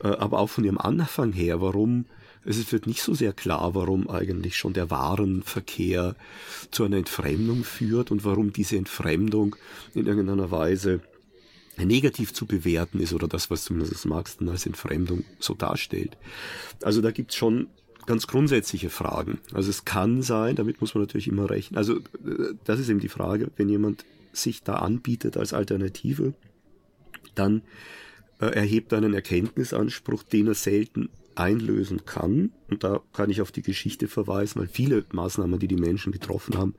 aber 0.00 0.40
auch 0.40 0.48
von 0.48 0.64
ihrem 0.64 0.78
Anfang 0.78 1.32
her, 1.32 1.60
warum 1.60 2.06
es 2.44 2.72
wird 2.72 2.86
nicht 2.86 3.02
so 3.02 3.14
sehr 3.14 3.32
klar, 3.32 3.74
warum 3.74 4.08
eigentlich 4.08 4.56
schon 4.56 4.72
der 4.72 4.90
Warenverkehr 4.90 6.16
zu 6.70 6.84
einer 6.84 6.96
Entfremdung 6.96 7.64
führt 7.64 8.10
und 8.10 8.24
warum 8.24 8.52
diese 8.52 8.76
Entfremdung 8.76 9.56
in 9.94 10.06
irgendeiner 10.06 10.50
Weise 10.50 11.00
negativ 11.78 12.32
zu 12.32 12.46
bewerten 12.46 13.00
ist 13.00 13.12
oder 13.12 13.28
das, 13.28 13.50
was 13.50 13.64
zumindest 13.64 14.04
Marx 14.06 14.36
dann 14.36 14.48
als 14.48 14.66
Entfremdung 14.66 15.24
so 15.38 15.54
darstellt. 15.54 16.16
Also 16.82 17.00
da 17.00 17.10
gibt's 17.10 17.36
schon 17.36 17.68
ganz 18.06 18.26
grundsätzliche 18.26 18.90
Fragen. 18.90 19.38
Also 19.52 19.70
es 19.70 19.84
kann 19.84 20.22
sein, 20.22 20.56
damit 20.56 20.80
muss 20.80 20.94
man 20.94 21.02
natürlich 21.02 21.28
immer 21.28 21.48
rechnen. 21.48 21.78
Also 21.78 21.96
äh, 21.96 22.54
das 22.64 22.80
ist 22.80 22.88
eben 22.88 23.00
die 23.00 23.08
Frage, 23.08 23.50
wenn 23.56 23.68
jemand 23.68 24.04
sich 24.32 24.62
da 24.62 24.76
anbietet 24.76 25.36
als 25.36 25.52
Alternative, 25.52 26.34
dann 27.34 27.62
äh, 28.40 28.46
erhebt 28.46 28.92
er 28.92 28.98
einen 28.98 29.14
Erkenntnisanspruch, 29.14 30.22
den 30.24 30.48
er 30.48 30.54
selten 30.54 31.10
einlösen 31.34 32.04
kann. 32.04 32.52
Und 32.68 32.84
da 32.84 33.00
kann 33.12 33.30
ich 33.30 33.40
auf 33.40 33.52
die 33.52 33.62
Geschichte 33.62 34.08
verweisen, 34.08 34.60
weil 34.60 34.68
viele 34.68 35.04
Maßnahmen, 35.12 35.58
die 35.58 35.68
die 35.68 35.76
Menschen 35.76 36.12
getroffen 36.12 36.56
haben, 36.56 36.74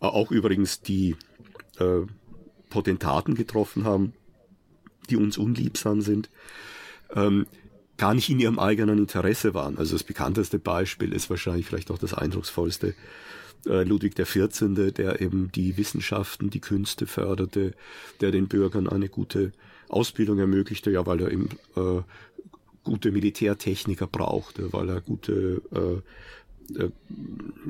auch 0.00 0.30
übrigens 0.30 0.80
die 0.80 1.16
äh, 1.78 2.00
Potentaten 2.70 3.34
getroffen 3.34 3.84
haben, 3.84 4.14
die 5.10 5.16
uns 5.16 5.38
unliebsam 5.38 6.00
sind, 6.00 6.30
ähm, 7.14 7.46
gar 7.98 8.14
nicht 8.14 8.30
in 8.30 8.40
ihrem 8.40 8.58
eigenen 8.58 8.98
Interesse 8.98 9.54
waren. 9.54 9.78
Also 9.78 9.94
das 9.94 10.02
bekannteste 10.02 10.58
Beispiel 10.58 11.12
ist 11.12 11.30
wahrscheinlich 11.30 11.66
vielleicht 11.66 11.90
auch 11.90 11.98
das 11.98 12.14
eindrucksvollste. 12.14 12.94
Äh, 13.66 13.84
Ludwig 13.84 14.16
XIV., 14.16 14.92
der 14.92 15.20
eben 15.20 15.52
die 15.52 15.76
Wissenschaften, 15.76 16.50
die 16.50 16.60
Künste 16.60 17.06
förderte, 17.06 17.74
der 18.20 18.32
den 18.32 18.48
Bürgern 18.48 18.88
eine 18.88 19.08
gute 19.08 19.52
Ausbildung 19.88 20.38
ermöglichte, 20.38 20.90
ja, 20.90 21.06
weil 21.06 21.20
er 21.20 21.30
eben 21.30 21.50
äh, 21.76 22.00
gute 22.84 23.12
Militärtechniker 23.12 24.06
brauchte, 24.06 24.72
weil 24.72 24.88
er 24.88 25.00
gute 25.00 25.62
äh, 25.72 26.02
äh, 26.78 26.90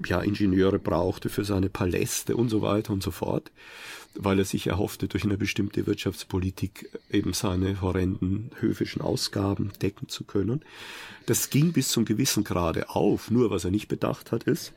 ja, 0.06 0.20
Ingenieure 0.20 0.78
brauchte 0.78 1.28
für 1.28 1.44
seine 1.44 1.68
Paläste 1.68 2.36
und 2.36 2.48
so 2.48 2.62
weiter 2.62 2.93
und 2.93 3.02
so 3.02 3.10
fort, 3.10 3.51
weil 4.14 4.39
er 4.39 4.44
sich 4.44 4.66
erhoffte, 4.66 5.09
durch 5.09 5.24
eine 5.24 5.36
bestimmte 5.36 5.86
Wirtschaftspolitik 5.86 6.90
eben 7.10 7.32
seine 7.32 7.80
horrenden 7.80 8.51
höfischen 8.60 9.02
Ausgaben 9.02 9.72
decken 9.80 10.09
zu 10.09 10.24
können. 10.24 10.62
Das 11.26 11.51
ging 11.51 11.72
bis 11.72 11.89
zum 11.89 12.05
gewissen 12.05 12.44
Grade 12.44 12.90
auf, 12.90 13.30
nur 13.30 13.51
was 13.51 13.64
er 13.64 13.70
nicht 13.70 13.89
bedacht 13.89 14.32
hat, 14.32 14.44
ist, 14.44 14.72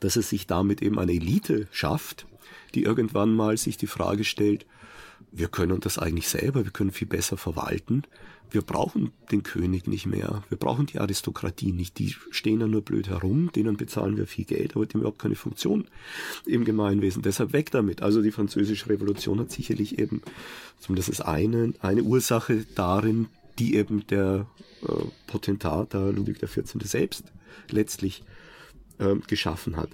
dass 0.00 0.16
er 0.16 0.22
sich 0.22 0.46
damit 0.46 0.82
eben 0.82 0.98
eine 0.98 1.12
Elite 1.12 1.68
schafft, 1.70 2.26
die 2.74 2.82
irgendwann 2.82 3.34
mal 3.34 3.56
sich 3.56 3.76
die 3.76 3.86
Frage 3.86 4.24
stellt, 4.24 4.66
wir 5.32 5.48
können 5.48 5.80
das 5.80 5.98
eigentlich 5.98 6.28
selber, 6.28 6.64
wir 6.64 6.72
können 6.72 6.92
viel 6.92 7.08
besser 7.08 7.36
verwalten 7.36 8.04
wir 8.50 8.62
brauchen 8.62 9.12
den 9.30 9.42
König 9.42 9.86
nicht 9.86 10.06
mehr. 10.06 10.42
Wir 10.48 10.58
brauchen 10.58 10.86
die 10.86 10.98
Aristokratie 10.98 11.72
nicht. 11.72 11.98
Die 11.98 12.14
stehen 12.30 12.60
ja 12.60 12.66
nur 12.66 12.82
blöd 12.82 13.08
herum, 13.08 13.50
denen 13.54 13.76
bezahlen 13.76 14.16
wir 14.16 14.26
viel 14.26 14.44
Geld, 14.44 14.76
aber 14.76 14.86
die 14.86 14.94
haben 14.94 15.00
überhaupt 15.00 15.18
keine 15.18 15.34
Funktion 15.34 15.86
im 16.44 16.64
Gemeinwesen. 16.64 17.22
Deshalb 17.22 17.52
weg 17.52 17.70
damit. 17.70 18.02
Also 18.02 18.22
die 18.22 18.30
französische 18.30 18.88
Revolution 18.88 19.40
hat 19.40 19.50
sicherlich 19.50 19.98
eben, 19.98 20.22
zumindest 20.78 21.08
ist 21.08 21.20
eine, 21.22 21.74
eine 21.80 22.02
Ursache 22.02 22.64
darin, 22.74 23.28
die 23.58 23.74
eben 23.74 24.06
der 24.06 24.46
äh, 24.82 24.92
Potentat, 25.26 25.94
der 25.94 26.12
Ludwig 26.12 26.40
XIV. 26.40 26.76
selbst 26.84 27.24
letztlich 27.70 28.22
äh, 28.98 29.16
geschaffen 29.26 29.76
hat. 29.76 29.90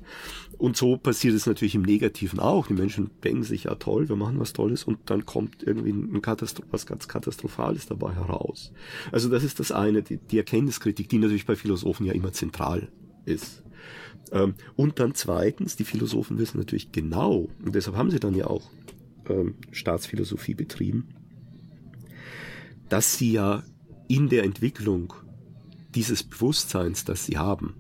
Und 0.59 0.77
so 0.77 0.97
passiert 0.97 1.35
es 1.35 1.47
natürlich 1.47 1.75
im 1.75 1.83
Negativen 1.83 2.39
auch. 2.39 2.69
Die 2.69 2.75
Menschen 2.75 3.11
denken 3.25 3.43
sich, 3.43 3.65
ja 3.65 3.75
toll, 3.75 4.09
wir 4.09 4.17
machen 4.17 4.39
was 4.39 4.53
Tolles 4.53 4.85
und 4.85 4.99
dann 5.07 5.27
kommt 5.27 5.63
irgendwie 5.63 5.91
ein 5.91 6.23
Katastro 6.23 6.65
was 6.71 6.87
ganz 6.87 7.09
Katastrophales 7.09 7.87
dabei 7.87 8.15
heraus. 8.15 8.73
Also 9.11 9.29
das 9.29 9.43
ist 9.43 9.61
das 9.61 9.73
eine, 9.73 10.03
die, 10.03 10.19
die 10.19 10.39
Erkenntniskritik, 10.39 11.09
die 11.09 11.19
natürlich 11.19 11.47
bei 11.47 11.57
Philosophen 11.57 12.07
ja 12.07 12.13
immer 12.13 12.33
zentral 12.33 12.89
ist. 13.25 13.63
Ähm, 14.31 14.55
und 14.77 15.01
dann 15.01 15.15
zweitens, 15.15 15.77
die 15.77 15.85
Philosophen 15.85 16.39
wissen 16.39 16.59
natürlich 16.59 16.93
genau, 16.93 17.49
und 17.65 17.75
deshalb 17.75 17.97
haben 17.97 18.11
sie 18.11 18.21
dann 18.21 18.35
ja 18.35 18.47
auch 18.47 18.71
ähm, 19.29 19.55
Staatsphilosophie 19.73 20.55
betrieben, 20.55 21.09
dass 22.89 23.19
sie 23.19 23.33
ja 23.33 23.63
in 24.09 24.29
der 24.29 24.45
Entwicklung 24.45 25.13
dieses 25.95 26.23
Bewusstseins, 26.23 27.05
das 27.05 27.27
sie 27.27 27.39
haben, 27.39 27.75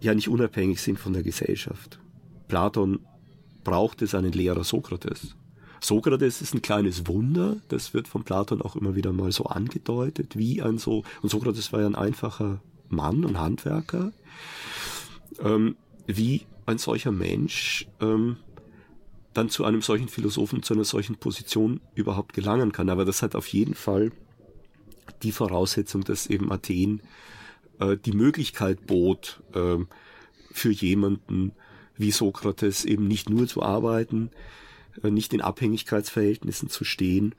ja 0.00 0.14
nicht 0.14 0.28
unabhängig 0.28 0.80
sind 0.80 0.98
von 0.98 1.12
der 1.12 1.22
Gesellschaft. 1.22 1.98
Platon 2.48 3.00
brauchte 3.64 4.06
seinen 4.06 4.32
Lehrer 4.32 4.64
Sokrates. 4.64 5.36
Sokrates 5.80 6.42
ist 6.42 6.54
ein 6.54 6.62
kleines 6.62 7.06
Wunder, 7.06 7.56
das 7.68 7.94
wird 7.94 8.08
von 8.08 8.24
Platon 8.24 8.60
auch 8.60 8.76
immer 8.76 8.94
wieder 8.94 9.12
mal 9.12 9.32
so 9.32 9.44
angedeutet, 9.44 10.36
wie 10.36 10.60
ein 10.60 10.78
so, 10.78 11.04
und 11.22 11.30
Sokrates 11.30 11.72
war 11.72 11.80
ja 11.80 11.86
ein 11.86 11.94
einfacher 11.94 12.60
Mann 12.88 13.24
und 13.24 13.38
Handwerker, 13.38 14.12
ähm, 15.42 15.76
wie 16.06 16.42
ein 16.66 16.78
solcher 16.78 17.12
Mensch 17.12 17.86
ähm, 18.00 18.36
dann 19.32 19.48
zu 19.48 19.64
einem 19.64 19.80
solchen 19.80 20.08
Philosophen, 20.08 20.62
zu 20.62 20.74
einer 20.74 20.84
solchen 20.84 21.16
Position 21.16 21.80
überhaupt 21.94 22.34
gelangen 22.34 22.72
kann. 22.72 22.90
Aber 22.90 23.04
das 23.04 23.22
hat 23.22 23.34
auf 23.34 23.46
jeden 23.48 23.74
Fall 23.74 24.10
die 25.22 25.32
Voraussetzung, 25.32 26.02
dass 26.04 26.26
eben 26.26 26.50
Athen 26.50 27.00
äh, 27.80 27.96
die 27.96 28.12
Möglichkeit 28.12 28.86
bot, 28.86 29.42
äh, 29.54 29.78
für 30.52 30.70
jemanden 30.70 31.52
wie 31.96 32.10
Sokrates 32.10 32.84
eben 32.84 33.06
nicht 33.08 33.28
nur 33.28 33.46
zu 33.46 33.62
arbeiten, 33.62 34.30
äh, 35.02 35.10
nicht 35.10 35.32
in 35.32 35.40
Abhängigkeitsverhältnissen 35.40 36.68
zu 36.68 36.84
stehen, 36.84 37.34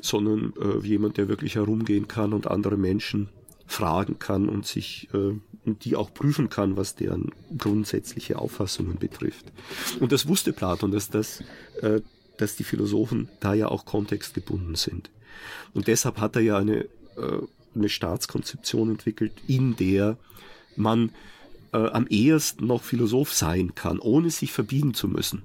sondern 0.00 0.52
äh, 0.60 0.86
jemand, 0.86 1.16
der 1.16 1.28
wirklich 1.28 1.56
herumgehen 1.56 2.06
kann 2.06 2.32
und 2.32 2.46
andere 2.46 2.76
Menschen 2.76 3.28
fragen 3.66 4.18
kann 4.18 4.48
und 4.48 4.66
sich 4.66 5.08
äh, 5.12 5.34
und 5.64 5.84
die 5.84 5.96
auch 5.96 6.14
prüfen 6.14 6.48
kann, 6.48 6.76
was 6.76 6.94
deren 6.94 7.32
grundsätzliche 7.58 8.38
Auffassungen 8.38 8.98
betrifft. 8.98 9.46
Und 9.98 10.12
das 10.12 10.28
wusste 10.28 10.52
Platon, 10.52 10.92
dass 10.92 11.10
das, 11.10 11.42
äh, 11.80 12.00
dass 12.36 12.54
die 12.54 12.62
Philosophen 12.62 13.28
da 13.40 13.52
ja 13.54 13.66
auch 13.66 13.84
kontextgebunden 13.84 14.76
sind. 14.76 15.10
Und 15.74 15.88
deshalb 15.88 16.20
hat 16.20 16.36
er 16.36 16.42
ja 16.42 16.58
eine 16.58 16.86
eine 17.78 17.88
Staatskonzeption 17.88 18.90
entwickelt, 18.90 19.32
in 19.46 19.76
der 19.76 20.16
man 20.76 21.10
äh, 21.72 21.78
am 21.78 22.06
ehesten 22.06 22.66
noch 22.66 22.82
Philosoph 22.82 23.32
sein 23.32 23.74
kann, 23.74 23.98
ohne 23.98 24.30
sich 24.30 24.52
verbiegen 24.52 24.94
zu 24.94 25.08
müssen. 25.08 25.42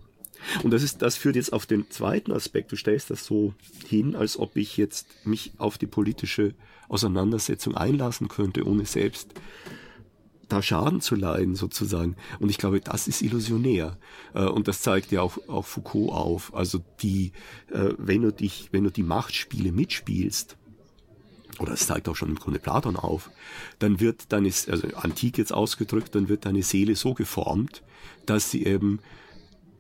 Und 0.64 0.72
das 0.72 0.84
ist, 0.84 1.02
das 1.02 1.18
führt 1.18 1.36
jetzt 1.36 1.54
auf 1.54 1.66
den 1.66 1.90
zweiten 1.90 2.32
Aspekt. 2.32 2.72
Du 2.72 2.76
stellst 2.76 3.10
das 3.10 3.26
so 3.26 3.54
hin, 3.88 4.16
als 4.16 4.38
ob 4.38 4.56
ich 4.58 4.78
jetzt 4.78 5.08
mich 5.24 5.52
auf 5.58 5.78
die 5.78 5.88
politische 5.88 6.54
Auseinandersetzung 6.90 7.76
einlassen 7.76 8.28
könnte, 8.28 8.66
ohne 8.66 8.86
selbst 8.86 9.34
da 10.50 10.62
Schaden 10.62 11.00
zu 11.00 11.16
leiden 11.16 11.56
sozusagen. 11.56 12.16
Und 12.40 12.50
ich 12.50 12.58
glaube, 12.58 12.82
das 12.82 13.08
ist 13.08 13.22
illusionär. 13.22 13.98
Äh, 14.34 14.46
und 14.46 14.68
das 14.68 14.82
zeigt 14.82 15.12
ja 15.12 15.22
auch, 15.22 15.38
auch 15.48 15.66
Foucault 15.66 16.12
auf. 16.12 16.54
Also 16.54 16.82
die, 17.02 17.32
äh, 17.72 17.94
wenn 17.98 18.24
du 18.24 18.34
dich, 18.34 18.70
wenn 18.72 18.84
du 18.84 18.90
die 18.90 19.04
Machtspiele 19.04 19.72
mitspielst, 19.72 20.58
oder 21.62 21.74
es 21.74 21.86
zeigt 21.86 22.10
auch 22.10 22.16
schon 22.16 22.30
im 22.30 22.40
Grunde 22.40 22.60
Platon 22.60 22.96
auf, 22.96 23.30
dann 23.80 24.00
wird 24.00 24.32
deine, 24.32 24.48
also 24.48 24.88
antik 24.96 25.38
jetzt 25.38 25.54
ausgedrückt, 25.54 26.16
dann 26.16 26.28
wird 26.28 26.46
deine 26.46 26.64
Seele 26.64 26.96
so 26.96 27.14
geformt, 27.14 27.84
dass 28.26 28.50
sie 28.50 28.66
eben 28.66 29.00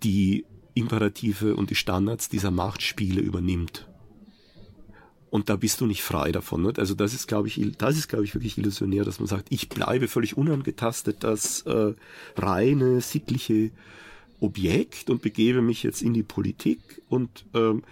die 0.03 0.45
Imperative 0.74 1.56
und 1.56 1.70
die 1.70 1.76
Standards 1.76 2.30
dieser 2.30 2.52
Machtspiele 2.52 3.22
übernimmt. 3.22 3.88
Und 5.32 5.49
da 5.49 5.56
bist 5.56 5.80
du 5.82 5.86
nicht 5.86 6.03
frei 6.03 6.32
davon. 6.32 6.62
Nicht? 6.62 6.78
Also 6.78 6.94
das 6.94 7.14
ist, 7.14 7.28
glaube 7.28 7.48
ich, 7.48 7.60
das 7.78 7.98
ist, 7.98 8.10
glaube 8.10 8.26
ich, 8.26 8.36
wirklich 8.36 8.58
illusionär, 8.58 9.06
dass 9.06 9.20
man 9.20 9.28
sagt, 9.28 9.48
ich 9.49 9.70
bleibe 9.70 10.08
völlig 10.08 10.38
unangetastet, 10.38 11.24
das 11.24 11.62
äh, 11.62 11.94
reine 12.36 13.02
sittliche 13.02 13.72
Objekt 14.41 15.10
und 15.10 15.22
begebe 15.22 15.62
mich 15.62 15.84
jetzt 15.84 16.02
in 16.02 16.14
die 16.14 16.24
Politik 16.24 16.80
und 17.08 17.45
ähm, 17.53 17.84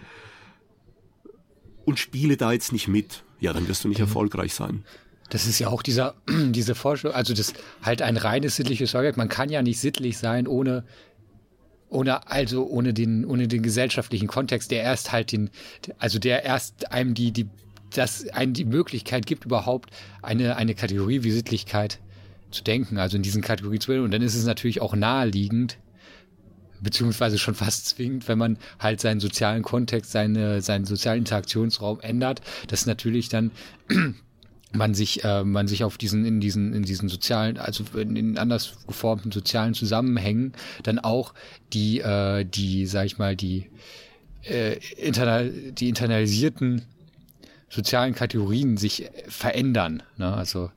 und 1.86 1.98
spiele 1.98 2.38
da 2.38 2.52
jetzt 2.52 2.72
nicht 2.72 2.88
mit. 2.88 3.24
Ja, 3.40 3.54
dann 3.54 3.68
wirst 3.68 3.84
du 3.84 3.88
nicht 3.88 4.00
mhm. 4.00 4.06
erfolgreich 4.06 4.54
sein. 4.54 4.84
Das 5.30 5.46
ist 5.46 5.60
ja 5.60 5.68
auch 5.68 5.82
dieser, 5.82 6.16
diese 6.30 6.76
Vorstellung, 6.76 7.16
also 7.16 7.34
das 7.34 7.54
halt 7.82 8.02
ein 8.02 8.18
reines 8.18 8.56
sittliches 8.56 8.96
Objekt. 8.96 9.18
Man 9.18 9.30
kann 9.30 9.50
ja 9.50 9.62
nicht 9.62 9.80
sittlich 9.80 10.18
sein, 10.18 10.48
ohne 10.48 10.84
ohne 11.90 12.28
also 12.28 12.68
ohne 12.68 12.94
den 12.94 13.26
ohne 13.26 13.48
den 13.48 13.64
gesellschaftlichen 13.64 14.28
Kontext, 14.28 14.70
der 14.70 14.84
erst 14.84 15.12
halt 15.12 15.32
den 15.32 15.50
also 15.98 16.20
der 16.20 16.44
erst 16.44 16.92
einem 16.92 17.16
die 17.16 17.32
die 17.32 17.48
das 17.96 18.28
einem 18.30 18.54
die 18.54 18.66
Möglichkeit 18.66 19.26
gibt 19.26 19.46
überhaupt 19.46 19.90
eine 20.22 20.56
eine 20.56 20.76
Kategorie 20.76 21.24
wie 21.24 21.32
Sittlichkeit 21.32 22.00
zu 22.52 22.64
denken, 22.64 23.00
also 23.00 23.18
in 23.18 23.24
diesen 23.24 23.42
Kategorien 23.42 23.82
zu 23.82 23.88
bilden 23.88 24.06
und 24.06 24.12
dann 24.12 24.22
ist 24.22 24.36
es 24.36 24.46
natürlich 24.46 24.82
auch 24.82 24.96
naheliegend 24.96 25.78
beziehungsweise 26.82 27.38
schon 27.38 27.56
fast 27.56 27.88
zwingend, 27.88 28.28
wenn 28.28 28.38
man 28.38 28.58
halt 28.80 29.02
seinen 29.02 29.20
sozialen 29.20 29.64
Kontext, 29.64 30.12
seine, 30.12 30.62
seinen 30.62 30.86
sozialen 30.86 31.20
Interaktionsraum 31.20 32.00
ändert, 32.02 32.42
dass 32.68 32.86
natürlich 32.86 33.30
dann 33.30 33.52
man 34.72 34.94
sich, 34.94 35.24
äh, 35.24 35.44
man 35.44 35.68
sich 35.68 35.84
auf 35.84 35.98
diesen, 35.98 36.26
in 36.26 36.40
diesen, 36.40 36.74
in 36.74 36.84
diesen 36.84 37.10
sozialen, 37.10 37.58
also 37.58 37.84
in, 37.98 38.16
in 38.16 38.38
anders 38.38 38.78
geformten 38.88 39.32
sozialen 39.32 39.74
Zusammenhängen 39.74 40.54
dann 40.84 41.00
auch 41.00 41.34
die, 41.74 42.00
äh, 42.00 42.46
die, 42.46 42.86
sag 42.86 43.06
ich 43.06 43.18
mal, 43.18 43.36
die, 43.36 43.70
äh, 44.44 44.78
internal, 44.98 45.52
die 45.72 45.90
internalisierten 45.90 46.84
sozialen 47.70 48.16
Kategorien 48.16 48.78
sich 48.78 49.10
verändern. 49.28 50.04
Ne? 50.18 50.34
Also 50.34 50.72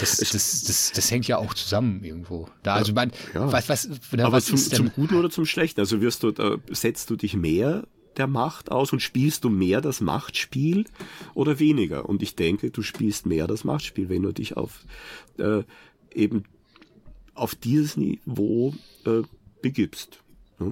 das, 0.00 0.16
das, 0.16 0.30
das, 0.30 0.92
das 0.92 1.10
hängt 1.10 1.28
ja 1.28 1.38
auch 1.38 1.54
zusammen 1.54 2.02
irgendwo. 2.02 2.48
Da, 2.62 2.74
also 2.74 2.92
man, 2.92 3.12
ja. 3.34 3.50
was, 3.50 3.68
was, 3.68 3.88
na, 4.10 4.24
Aber 4.24 4.38
was 4.38 4.46
zum, 4.46 4.58
zum 4.58 4.92
Guten 4.92 5.14
oder 5.14 5.30
zum 5.30 5.46
Schlechten? 5.46 5.80
Also 5.80 6.00
wirst 6.00 6.22
du, 6.22 6.32
da 6.32 6.56
setzt 6.70 7.10
du 7.10 7.16
dich 7.16 7.34
mehr 7.34 7.86
der 8.16 8.26
Macht 8.26 8.70
aus 8.70 8.92
und 8.92 9.00
spielst 9.00 9.44
du 9.44 9.48
mehr 9.48 9.80
das 9.80 10.00
Machtspiel 10.00 10.84
oder 11.34 11.58
weniger? 11.58 12.08
Und 12.08 12.22
ich 12.22 12.34
denke, 12.34 12.70
du 12.70 12.82
spielst 12.82 13.24
mehr 13.26 13.46
das 13.46 13.64
Machtspiel, 13.64 14.08
wenn 14.08 14.22
du 14.22 14.32
dich 14.32 14.56
auf 14.56 14.84
äh, 15.38 15.62
eben 16.14 16.44
auf 17.34 17.54
dieses 17.54 17.96
Niveau 17.96 18.74
äh, 19.06 19.22
begibst. 19.62 20.18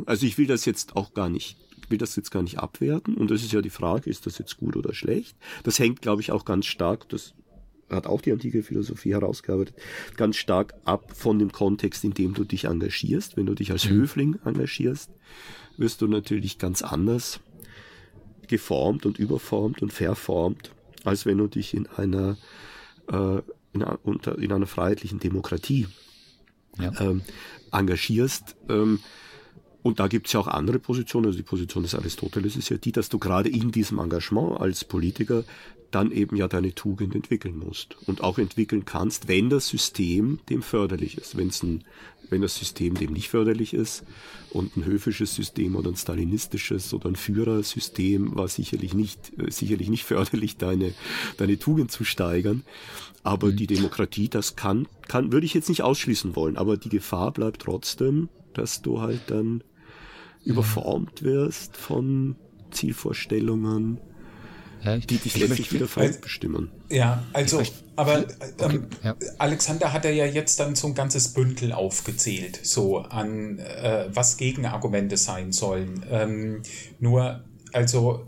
Also 0.06 0.26
ich 0.26 0.36
will 0.36 0.46
das 0.46 0.64
jetzt 0.64 0.96
auch 0.96 1.14
gar 1.14 1.28
nicht, 1.28 1.56
will 1.90 1.98
das 1.98 2.16
jetzt 2.16 2.30
gar 2.30 2.42
nicht 2.42 2.58
abwerten. 2.58 3.16
Und 3.16 3.30
das 3.30 3.42
ist 3.42 3.52
ja 3.52 3.60
die 3.60 3.70
Frage, 3.70 4.08
ist 4.08 4.26
das 4.26 4.38
jetzt 4.38 4.56
gut 4.56 4.76
oder 4.76 4.94
schlecht? 4.94 5.36
Das 5.64 5.78
hängt, 5.78 6.02
glaube 6.02 6.22
ich, 6.22 6.32
auch 6.32 6.44
ganz 6.44 6.66
stark, 6.66 7.08
das 7.08 7.34
hat 7.90 8.06
auch 8.06 8.20
die 8.20 8.32
antike 8.32 8.62
Philosophie 8.62 9.12
herausgearbeitet, 9.12 9.74
ganz 10.16 10.36
stark 10.36 10.74
ab 10.84 11.12
von 11.14 11.38
dem 11.38 11.50
Kontext, 11.50 12.04
in 12.04 12.14
dem 12.14 12.34
du 12.34 12.44
dich 12.44 12.64
engagierst. 12.64 13.36
Wenn 13.36 13.46
du 13.46 13.54
dich 13.54 13.72
als 13.72 13.84
mhm. 13.84 13.90
Höfling 13.90 14.38
engagierst, 14.44 15.10
wirst 15.76 16.00
du 16.00 16.06
natürlich 16.06 16.58
ganz 16.58 16.82
anders 16.82 17.40
geformt 18.46 19.06
und 19.06 19.18
überformt 19.18 19.82
und 19.82 19.92
verformt, 19.92 20.70
als 21.04 21.26
wenn 21.26 21.38
du 21.38 21.46
dich 21.46 21.74
in 21.74 21.86
einer, 21.88 22.36
äh, 23.08 23.40
in, 23.72 23.82
einer, 23.82 23.98
unter, 24.02 24.38
in 24.38 24.52
einer 24.52 24.66
freiheitlichen 24.66 25.18
Demokratie 25.18 25.88
ja. 26.78 26.92
ähm, 27.00 27.22
engagierst. 27.72 28.56
Ähm, 28.68 29.00
und 29.82 30.00
da 30.00 30.08
gibt 30.08 30.26
es 30.26 30.34
ja 30.34 30.40
auch 30.40 30.48
andere 30.48 30.78
Positionen. 30.78 31.26
Also 31.26 31.38
die 31.38 31.44
Position 31.44 31.82
des 31.82 31.94
Aristoteles 31.94 32.56
ist 32.56 32.68
ja 32.68 32.76
die, 32.76 32.92
dass 32.92 33.08
du 33.08 33.18
gerade 33.18 33.48
in 33.48 33.72
diesem 33.72 33.98
Engagement 33.98 34.60
als 34.60 34.84
Politiker 34.84 35.44
dann 35.90 36.12
eben 36.12 36.36
ja 36.36 36.48
deine 36.48 36.74
Tugend 36.74 37.14
entwickeln 37.14 37.58
musst 37.58 37.96
und 38.06 38.22
auch 38.22 38.38
entwickeln 38.38 38.84
kannst, 38.84 39.28
wenn 39.28 39.50
das 39.50 39.68
System 39.68 40.38
dem 40.48 40.62
förderlich 40.62 41.18
ist. 41.18 41.36
Wenn's 41.36 41.62
ein, 41.62 41.84
wenn 42.28 42.42
das 42.42 42.56
System 42.56 42.94
dem 42.94 43.12
nicht 43.12 43.28
förderlich 43.28 43.74
ist 43.74 44.04
und 44.50 44.76
ein 44.76 44.84
höfisches 44.84 45.34
System 45.34 45.74
oder 45.74 45.90
ein 45.90 45.96
stalinistisches 45.96 46.94
oder 46.94 47.08
ein 47.08 47.16
Führersystem 47.16 48.36
war 48.36 48.48
sicherlich 48.48 48.94
nicht, 48.94 49.32
äh, 49.38 49.50
sicherlich 49.50 49.88
nicht 49.88 50.04
förderlich, 50.04 50.56
deine, 50.56 50.94
deine 51.38 51.58
Tugend 51.58 51.90
zu 51.90 52.04
steigern. 52.04 52.62
Aber 53.22 53.48
mhm. 53.48 53.56
die 53.56 53.66
Demokratie, 53.66 54.28
das 54.28 54.56
kann, 54.56 54.86
kann, 55.08 55.32
würde 55.32 55.46
ich 55.46 55.54
jetzt 55.54 55.68
nicht 55.68 55.82
ausschließen 55.82 56.36
wollen. 56.36 56.56
Aber 56.56 56.76
die 56.76 56.88
Gefahr 56.88 57.32
bleibt 57.32 57.62
trotzdem, 57.62 58.28
dass 58.54 58.82
du 58.82 59.00
halt 59.00 59.22
dann. 59.28 59.62
Überformt 60.44 61.22
wirst 61.22 61.76
von 61.76 62.36
Zielvorstellungen, 62.70 64.00
ja, 64.82 64.96
die 64.96 65.18
dich 65.18 65.36
letztlich 65.36 65.72
wieder 65.72 65.88
falsch 65.88 66.20
bestimmen. 66.20 66.70
Ja, 66.88 67.22
also, 67.32 67.62
aber 67.96 68.24
ähm, 68.58 68.86
ja. 69.02 69.14
Alexander 69.38 69.92
hat 69.92 70.04
er 70.04 70.12
ja 70.12 70.24
jetzt 70.24 70.58
dann 70.58 70.74
so 70.74 70.86
ein 70.86 70.94
ganzes 70.94 71.34
Bündel 71.34 71.72
aufgezählt, 71.72 72.60
so 72.62 72.98
an 72.98 73.58
äh, 73.58 74.06
was 74.12 74.36
Gegenargumente 74.38 75.16
sein 75.16 75.52
sollen. 75.52 76.06
Ähm, 76.10 76.62
nur, 76.98 77.44
also 77.72 78.26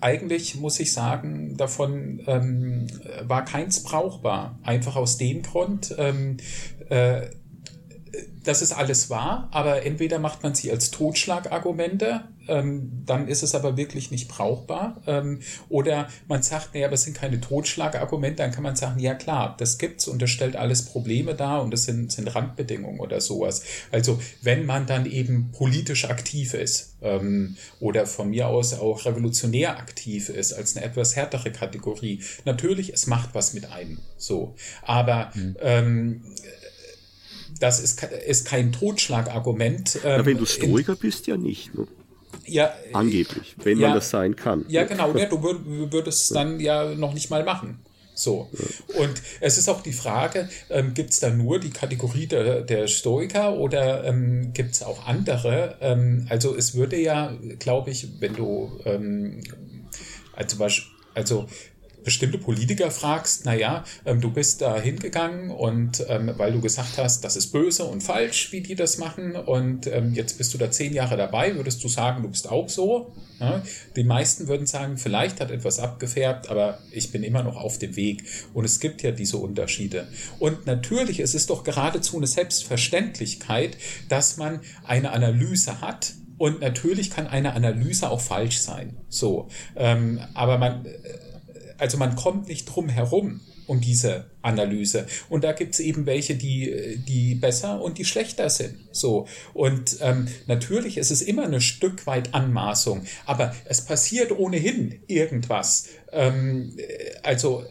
eigentlich 0.00 0.54
muss 0.56 0.80
ich 0.80 0.92
sagen, 0.92 1.56
davon 1.56 2.22
ähm, 2.26 2.86
war 3.22 3.44
keins 3.44 3.82
brauchbar. 3.82 4.58
Einfach 4.62 4.96
aus 4.96 5.18
dem 5.18 5.42
Grund, 5.42 5.94
ähm, 5.98 6.38
äh, 6.88 7.28
das 8.44 8.62
ist 8.62 8.72
alles 8.72 9.10
wahr, 9.10 9.48
aber 9.50 9.84
entweder 9.84 10.18
macht 10.18 10.42
man 10.42 10.54
sie 10.54 10.70
als 10.70 10.90
Totschlagargumente, 10.90 12.24
ähm, 12.48 13.02
dann 13.06 13.28
ist 13.28 13.42
es 13.42 13.54
aber 13.54 13.76
wirklich 13.76 14.10
nicht 14.10 14.28
brauchbar. 14.28 15.00
Ähm, 15.06 15.40
oder 15.68 16.08
man 16.26 16.42
sagt, 16.42 16.74
naja, 16.74 16.86
aber 16.86 16.94
es 16.94 17.02
sind 17.02 17.16
keine 17.16 17.40
Totschlagargumente, 17.40 18.42
dann 18.42 18.50
kann 18.50 18.62
man 18.62 18.76
sagen, 18.76 18.98
ja 18.98 19.14
klar, 19.14 19.56
das 19.58 19.78
gibt's 19.78 20.08
und 20.08 20.20
das 20.20 20.30
stellt 20.30 20.56
alles 20.56 20.82
Probleme 20.82 21.34
dar 21.34 21.62
und 21.62 21.70
das 21.70 21.84
sind, 21.84 22.10
sind 22.12 22.34
Randbedingungen 22.34 23.00
oder 23.00 23.20
sowas. 23.20 23.62
Also 23.92 24.20
wenn 24.42 24.66
man 24.66 24.86
dann 24.86 25.06
eben 25.06 25.52
politisch 25.52 26.06
aktiv 26.06 26.54
ist 26.54 26.96
ähm, 27.02 27.56
oder 27.78 28.06
von 28.06 28.30
mir 28.30 28.48
aus 28.48 28.74
auch 28.74 29.04
revolutionär 29.04 29.78
aktiv 29.78 30.28
ist 30.28 30.52
als 30.52 30.76
eine 30.76 30.86
etwas 30.86 31.14
härtere 31.14 31.52
Kategorie, 31.52 32.22
natürlich, 32.44 32.92
es 32.92 33.06
macht 33.06 33.30
was 33.34 33.54
mit 33.54 33.70
einem. 33.70 33.98
So. 34.16 34.54
Aber 34.82 35.30
mhm. 35.34 35.56
ähm, 35.60 36.22
das 37.60 37.78
ist, 37.78 38.02
ist 38.02 38.46
kein 38.46 38.72
Totschlagargument. 38.72 40.00
Ähm, 40.04 40.26
wenn 40.26 40.38
du 40.38 40.46
Stoiker 40.46 40.96
bist, 40.96 41.26
ja 41.28 41.36
nicht. 41.36 41.74
Ne? 41.74 41.86
Ja, 42.46 42.72
Angeblich, 42.92 43.54
wenn 43.62 43.78
ja, 43.78 43.88
man 43.88 43.96
das 43.96 44.10
sein 44.10 44.34
kann. 44.34 44.64
Ja, 44.68 44.84
genau. 44.84 45.16
Ja, 45.16 45.26
du 45.26 45.40
würdest 45.42 46.24
es 46.24 46.28
dann 46.30 46.58
ja 46.58 46.94
noch 46.94 47.14
nicht 47.14 47.30
mal 47.30 47.44
machen. 47.44 47.78
So. 48.14 48.50
Und 48.98 49.22
es 49.40 49.56
ist 49.56 49.68
auch 49.68 49.82
die 49.82 49.92
Frage, 49.92 50.48
ähm, 50.68 50.94
gibt 50.94 51.10
es 51.10 51.20
da 51.20 51.30
nur 51.30 51.58
die 51.58 51.70
Kategorie 51.70 52.26
der, 52.26 52.62
der 52.62 52.86
Stoiker 52.86 53.54
oder 53.54 54.04
ähm, 54.04 54.52
gibt 54.52 54.74
es 54.74 54.82
auch 54.82 55.06
andere? 55.06 55.76
Ähm, 55.80 56.26
also 56.28 56.54
es 56.54 56.74
würde 56.74 56.96
ja, 56.96 57.32
glaube 57.58 57.90
ich, 57.90 58.20
wenn 58.20 58.34
du 58.34 58.72
ähm, 58.84 59.40
also, 60.34 60.66
also 61.14 61.46
bestimmte 62.04 62.38
Politiker 62.38 62.90
fragst, 62.90 63.44
naja, 63.44 63.84
ähm, 64.04 64.20
du 64.20 64.30
bist 64.30 64.60
da 64.60 64.80
hingegangen 64.80 65.50
und 65.50 66.04
ähm, 66.08 66.32
weil 66.36 66.52
du 66.52 66.60
gesagt 66.60 66.98
hast, 66.98 67.24
das 67.24 67.36
ist 67.36 67.52
böse 67.52 67.84
und 67.84 68.02
falsch, 68.02 68.52
wie 68.52 68.60
die 68.60 68.74
das 68.74 68.98
machen 68.98 69.36
und 69.36 69.86
ähm, 69.86 70.14
jetzt 70.14 70.38
bist 70.38 70.54
du 70.54 70.58
da 70.58 70.70
zehn 70.70 70.92
Jahre 70.92 71.16
dabei, 71.16 71.54
würdest 71.56 71.82
du 71.84 71.88
sagen, 71.88 72.22
du 72.22 72.28
bist 72.28 72.50
auch 72.50 72.68
so? 72.68 73.12
Ja? 73.38 73.62
Die 73.96 74.04
meisten 74.04 74.48
würden 74.48 74.66
sagen, 74.66 74.98
vielleicht 74.98 75.40
hat 75.40 75.50
etwas 75.50 75.78
abgefärbt, 75.78 76.48
aber 76.48 76.78
ich 76.90 77.10
bin 77.10 77.22
immer 77.22 77.42
noch 77.42 77.56
auf 77.56 77.78
dem 77.78 77.96
Weg 77.96 78.24
und 78.54 78.64
es 78.64 78.80
gibt 78.80 79.02
ja 79.02 79.10
diese 79.10 79.38
Unterschiede. 79.38 80.08
Und 80.38 80.66
natürlich, 80.66 81.20
es 81.20 81.34
ist 81.34 81.50
doch 81.50 81.64
geradezu 81.64 82.16
eine 82.16 82.26
Selbstverständlichkeit, 82.26 83.76
dass 84.08 84.36
man 84.36 84.60
eine 84.84 85.12
Analyse 85.12 85.80
hat, 85.80 86.14
und 86.40 86.62
natürlich 86.62 87.10
kann 87.10 87.26
eine 87.26 87.52
Analyse 87.52 88.08
auch 88.08 88.22
falsch 88.22 88.60
sein. 88.60 88.96
So. 89.10 89.48
Ähm, 89.76 90.20
aber 90.32 90.56
man, 90.56 90.86
äh, 90.86 90.92
also 91.80 91.98
man 91.98 92.14
kommt 92.14 92.48
nicht 92.48 92.66
drum 92.66 92.88
herum 92.88 93.40
um 93.66 93.80
diese 93.80 94.26
Analyse. 94.42 95.06
Und 95.28 95.44
da 95.44 95.52
gibt 95.52 95.74
es 95.74 95.80
eben 95.80 96.04
welche, 96.04 96.34
die, 96.34 97.00
die 97.06 97.36
besser 97.36 97.80
und 97.80 97.98
die 97.98 98.04
schlechter 98.04 98.50
sind. 98.50 98.76
So. 98.90 99.28
Und 99.54 99.98
ähm, 100.00 100.26
natürlich 100.46 100.98
ist 100.98 101.12
es 101.12 101.22
immer 101.22 101.44
ein 101.44 101.60
Stück 101.60 102.06
weit 102.06 102.34
Anmaßung, 102.34 103.04
aber 103.26 103.54
es 103.66 103.80
passiert 103.82 104.32
ohnehin 104.32 105.00
irgendwas. 105.06 105.88
Ähm, 106.10 106.76
also 107.22 107.64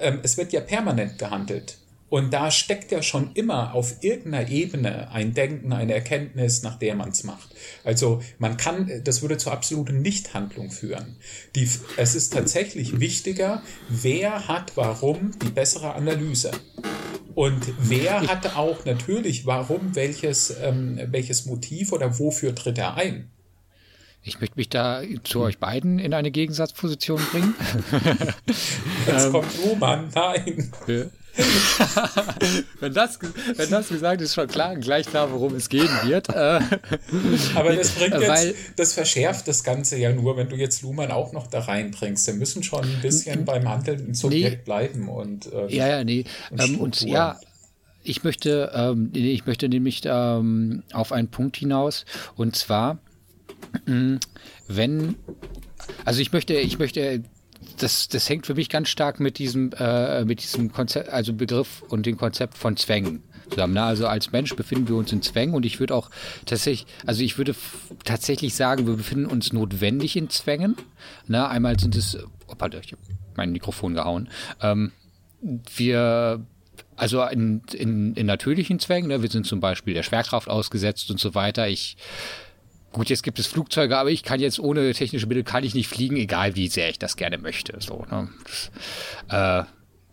ähm, 0.00 0.20
es 0.22 0.38
wird 0.38 0.52
ja 0.54 0.60
permanent 0.60 1.18
gehandelt. 1.18 1.76
Und 2.14 2.32
da 2.32 2.52
steckt 2.52 2.92
ja 2.92 3.02
schon 3.02 3.32
immer 3.34 3.74
auf 3.74 4.04
irgendeiner 4.04 4.48
Ebene 4.48 5.10
ein 5.10 5.34
Denken, 5.34 5.72
eine 5.72 5.94
Erkenntnis, 5.94 6.62
nach 6.62 6.78
der 6.78 6.94
man 6.94 7.08
es 7.08 7.24
macht. 7.24 7.48
Also 7.82 8.22
man 8.38 8.56
kann, 8.56 8.88
das 9.02 9.22
würde 9.22 9.36
zur 9.36 9.50
absoluten 9.50 10.00
Nichthandlung 10.00 10.70
führen. 10.70 11.16
Die, 11.56 11.68
es 11.96 12.14
ist 12.14 12.32
tatsächlich 12.32 13.00
wichtiger, 13.00 13.64
wer 13.88 14.46
hat 14.46 14.76
warum 14.76 15.36
die 15.40 15.50
bessere 15.50 15.94
Analyse. 15.94 16.52
Und 17.34 17.66
wer 17.80 18.20
hat 18.20 18.54
auch 18.54 18.84
natürlich 18.84 19.44
warum 19.44 19.96
welches, 19.96 20.56
ähm, 20.62 21.00
welches 21.06 21.46
Motiv 21.46 21.90
oder 21.90 22.20
wofür 22.20 22.54
tritt 22.54 22.78
er 22.78 22.94
ein. 22.94 23.28
Ich 24.22 24.38
möchte 24.38 24.54
mich 24.54 24.68
da 24.68 25.02
zu 25.24 25.40
euch 25.40 25.58
beiden 25.58 25.98
in 25.98 26.14
eine 26.14 26.30
Gegensatzposition 26.30 27.20
bringen. 27.32 27.54
Jetzt 29.08 29.32
kommt 29.32 29.48
Luhmann, 29.64 30.10
nein. 30.14 30.70
wenn, 32.80 32.94
das, 32.94 33.18
wenn 33.56 33.70
das 33.70 33.88
gesagt 33.88 34.20
ist, 34.20 34.34
schon 34.34 34.46
klar, 34.46 34.76
gleich 34.76 35.06
klar, 35.06 35.30
worum 35.32 35.54
es 35.54 35.68
gehen 35.68 35.88
wird. 36.04 36.28
Äh, 36.28 36.32
Aber 37.54 37.74
das 37.74 37.90
bringt 37.90 38.14
jetzt, 38.14 38.28
Weil, 38.28 38.54
das 38.76 38.92
verschärft 38.92 39.48
das 39.48 39.64
Ganze 39.64 39.96
ja 39.98 40.12
nur, 40.12 40.36
wenn 40.36 40.48
du 40.48 40.56
jetzt 40.56 40.82
Luhmann 40.82 41.10
auch 41.10 41.32
noch 41.32 41.46
da 41.46 41.60
reinbringst. 41.60 42.26
Wir 42.26 42.34
müssen 42.34 42.62
schon 42.62 42.84
ein 42.84 43.00
bisschen 43.02 43.44
beim 43.44 43.68
handelnden 43.68 44.14
Subjekt 44.14 44.58
nee, 44.58 44.64
bleiben 44.64 45.08
und 45.08 45.52
äh, 45.52 45.74
ja, 45.74 45.88
ja, 45.88 46.04
nee. 46.04 46.24
Und, 46.50 46.60
ähm, 46.60 46.80
und 46.80 47.00
ja, 47.02 47.40
ich 48.02 48.22
möchte, 48.22 48.70
ähm, 48.74 49.10
ich 49.14 49.46
möchte 49.46 49.68
nämlich 49.68 50.02
ähm, 50.04 50.82
auf 50.92 51.12
einen 51.12 51.28
Punkt 51.28 51.56
hinaus 51.56 52.04
und 52.36 52.56
zwar 52.56 52.98
Mm, 53.86 54.16
wenn, 54.68 55.16
also 56.04 56.20
ich 56.20 56.32
möchte, 56.32 56.54
ich 56.54 56.78
möchte, 56.78 57.22
das, 57.78 58.08
das 58.08 58.28
hängt 58.28 58.46
für 58.46 58.54
mich 58.54 58.68
ganz 58.68 58.88
stark 58.88 59.20
mit 59.20 59.38
diesem, 59.38 59.70
äh, 59.78 60.24
mit 60.24 60.42
diesem 60.42 60.72
Konzept, 60.72 61.08
also 61.08 61.32
Begriff 61.32 61.82
und 61.88 62.06
dem 62.06 62.16
Konzept 62.16 62.56
von 62.56 62.76
Zwängen 62.76 63.22
zusammen. 63.50 63.74
Ne? 63.74 63.82
Also 63.82 64.06
als 64.06 64.32
Mensch 64.32 64.54
befinden 64.54 64.88
wir 64.88 64.96
uns 64.96 65.12
in 65.12 65.22
Zwängen 65.22 65.54
und 65.54 65.66
ich 65.66 65.80
würde 65.80 65.94
auch 65.94 66.10
tatsächlich, 66.46 66.86
also 67.06 67.22
ich 67.22 67.38
würde 67.38 67.54
tatsächlich 68.04 68.54
sagen, 68.54 68.86
wir 68.86 68.96
befinden 68.96 69.26
uns 69.26 69.52
notwendig 69.52 70.16
in 70.16 70.30
Zwängen. 70.30 70.76
Ne? 71.26 71.46
Einmal 71.48 71.78
sind 71.78 71.96
es, 71.96 72.16
oh, 72.46 72.54
pardon, 72.56 72.80
ich 72.84 72.92
habe 72.92 73.02
mein 73.36 73.52
Mikrofon 73.52 73.94
gehauen. 73.94 74.28
Ähm, 74.60 74.92
wir 75.76 76.44
also 76.96 77.24
in, 77.24 77.62
in, 77.72 78.14
in 78.14 78.26
natürlichen 78.26 78.78
Zwängen, 78.78 79.08
ne? 79.08 79.22
wir 79.22 79.30
sind 79.30 79.46
zum 79.46 79.60
Beispiel 79.60 79.94
der 79.94 80.02
Schwerkraft 80.02 80.48
ausgesetzt 80.48 81.10
und 81.10 81.18
so 81.18 81.34
weiter. 81.34 81.68
Ich 81.68 81.96
Gut, 82.94 83.10
jetzt 83.10 83.24
gibt 83.24 83.40
es 83.40 83.48
Flugzeuge, 83.48 83.98
aber 83.98 84.12
ich 84.12 84.22
kann 84.22 84.38
jetzt 84.38 84.60
ohne 84.60 84.92
technische 84.92 85.26
Mittel 85.26 85.42
kann 85.42 85.64
ich 85.64 85.74
nicht 85.74 85.88
fliegen, 85.88 86.14
egal 86.14 86.54
wie 86.54 86.68
sehr 86.68 86.88
ich 86.90 86.98
das 87.00 87.16
gerne 87.16 87.38
möchte. 87.38 87.76
So, 87.80 88.06
ne? 88.08 88.28
das, 88.44 88.70
äh, 89.30 89.64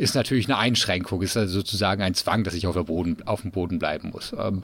ist 0.01 0.15
natürlich 0.15 0.47
eine 0.47 0.57
Einschränkung, 0.57 1.21
ist 1.21 1.37
also 1.37 1.53
sozusagen 1.53 2.01
ein 2.01 2.15
Zwang, 2.15 2.43
dass 2.43 2.55
ich 2.55 2.65
auf, 2.65 2.73
Boden, 2.87 3.17
auf 3.27 3.43
dem 3.43 3.51
Boden 3.51 3.77
bleiben 3.77 4.09
muss. 4.09 4.33
Ähm, 4.35 4.63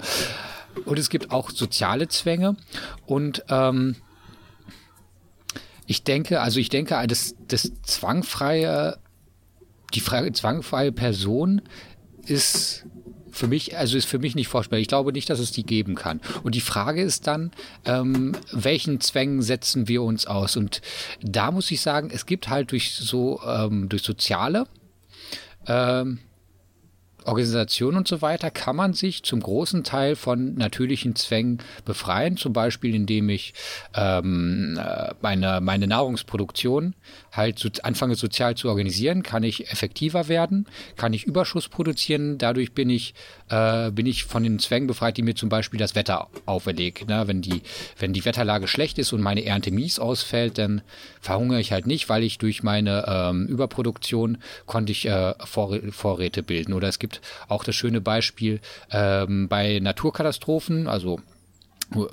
und 0.85 0.97
es 0.97 1.11
gibt 1.11 1.29
auch 1.29 1.51
soziale 1.51 2.07
Zwänge 2.07 2.55
und 3.05 3.43
ähm, 3.49 3.95
ich 5.85 6.03
denke, 6.03 6.41
also 6.41 6.59
ich 6.59 6.69
denke, 6.69 6.99
das, 7.05 7.35
das 7.47 7.71
zwangfreie, 7.83 8.97
die 9.93 10.01
zwangfreie 10.01 10.91
Person 10.91 11.61
ist 12.25 12.83
für 13.31 13.47
mich, 13.47 13.77
also 13.77 13.97
ist 13.97 14.05
für 14.05 14.19
mich 14.19 14.35
nicht 14.35 14.47
vorstellbar. 14.47 14.79
Ich 14.79 14.87
glaube 14.87 15.13
nicht, 15.13 15.29
dass 15.29 15.39
es 15.39 15.51
die 15.51 15.63
geben 15.63 15.95
kann. 15.95 16.21
Und 16.43 16.55
die 16.55 16.61
Frage 16.61 17.01
ist 17.01 17.27
dann, 17.27 17.51
ähm, 17.85 18.33
welchen 18.51 19.01
Zwängen 19.01 19.41
setzen 19.41 19.87
wir 19.87 20.03
uns 20.03 20.25
aus? 20.25 20.57
Und 20.57 20.81
da 21.21 21.51
muss 21.51 21.71
ich 21.71 21.81
sagen, 21.81 22.09
es 22.11 22.25
gibt 22.25 22.49
halt 22.49 22.71
durch 22.71 22.93
so, 22.93 23.41
ähm, 23.45 23.89
durch 23.89 24.03
soziale, 24.03 24.67
ähm, 25.67 26.19
Organisation 27.27 27.95
und 27.95 28.07
so 28.07 28.21
weiter 28.21 28.51
kann 28.51 28.75
man 28.75 28.93
sich 28.93 29.23
zum 29.23 29.41
großen 29.41 29.83
Teil 29.83 30.15
von 30.15 30.55
natürlichen 30.55 31.15
Zwängen 31.15 31.59
befreien, 31.85 32.37
zum 32.37 32.53
Beispiel 32.53 32.95
indem 32.95 33.29
ich 33.29 33.53
ähm, 33.93 34.79
äh, 34.81 35.13
meine, 35.21 35.59
meine 35.61 35.87
Nahrungsproduktion 35.87 36.95
halt 37.31 37.59
so, 37.59 37.69
anfange 37.83 38.15
sozial 38.15 38.55
zu 38.55 38.69
organisieren, 38.69 39.23
kann 39.23 39.43
ich 39.43 39.71
effektiver 39.71 40.27
werden, 40.27 40.67
kann 40.95 41.13
ich 41.13 41.25
Überschuss 41.25 41.67
produzieren, 41.67 42.37
dadurch 42.37 42.73
bin 42.73 42.89
ich, 42.89 43.13
äh, 43.49 43.91
bin 43.91 44.05
ich 44.05 44.23
von 44.23 44.43
den 44.43 44.59
Zwängen 44.59 44.87
befreit, 44.87 45.17
die 45.17 45.21
mir 45.21 45.35
zum 45.35 45.49
Beispiel 45.49 45.79
das 45.79 45.95
Wetter 45.95 46.27
auferlegt. 46.45 47.07
Ne? 47.07 47.27
Wenn, 47.27 47.41
die, 47.41 47.61
wenn 47.99 48.13
die 48.13 48.25
Wetterlage 48.25 48.67
schlecht 48.67 48.97
ist 48.97 49.13
und 49.13 49.21
meine 49.21 49.45
Ernte 49.45 49.71
mies 49.71 49.99
ausfällt, 49.99 50.57
dann 50.57 50.81
verhungere 51.21 51.59
ich 51.59 51.71
halt 51.71 51.87
nicht, 51.87 52.09
weil 52.09 52.23
ich 52.23 52.37
durch 52.37 52.63
meine 52.63 53.05
ähm, 53.07 53.47
Überproduktion 53.47 54.37
konnte 54.65 54.91
ich 54.91 55.05
äh, 55.05 55.33
Vor 55.45 55.77
Vorräte 55.91 56.43
bilden. 56.43 56.73
Oder 56.73 56.87
es 56.87 56.99
gibt 56.99 57.16
auch 57.47 57.63
das 57.63 57.75
schöne 57.75 58.01
Beispiel 58.01 58.59
ähm, 58.91 59.47
bei 59.47 59.79
Naturkatastrophen, 59.79 60.87
also 60.87 61.19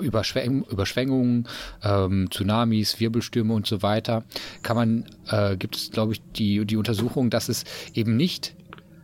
Überschwäng 0.01 0.65
Überschwängungen, 0.71 1.49
ähm, 1.83 2.29
Tsunamis, 2.31 3.01
Wirbelstürme 3.01 3.55
und 3.55 3.67
so 3.67 3.83
weiter, 3.83 4.25
kann 4.63 4.77
man, 4.77 5.05
äh, 5.29 5.57
gibt 5.57 5.77
es, 5.77 5.91
glaube 5.91 6.13
ich, 6.13 6.23
die, 6.37 6.65
die 6.65 6.77
Untersuchung, 6.77 7.29
dass 7.29 7.49
es 7.49 7.65
eben 7.93 8.17
nicht 8.17 8.55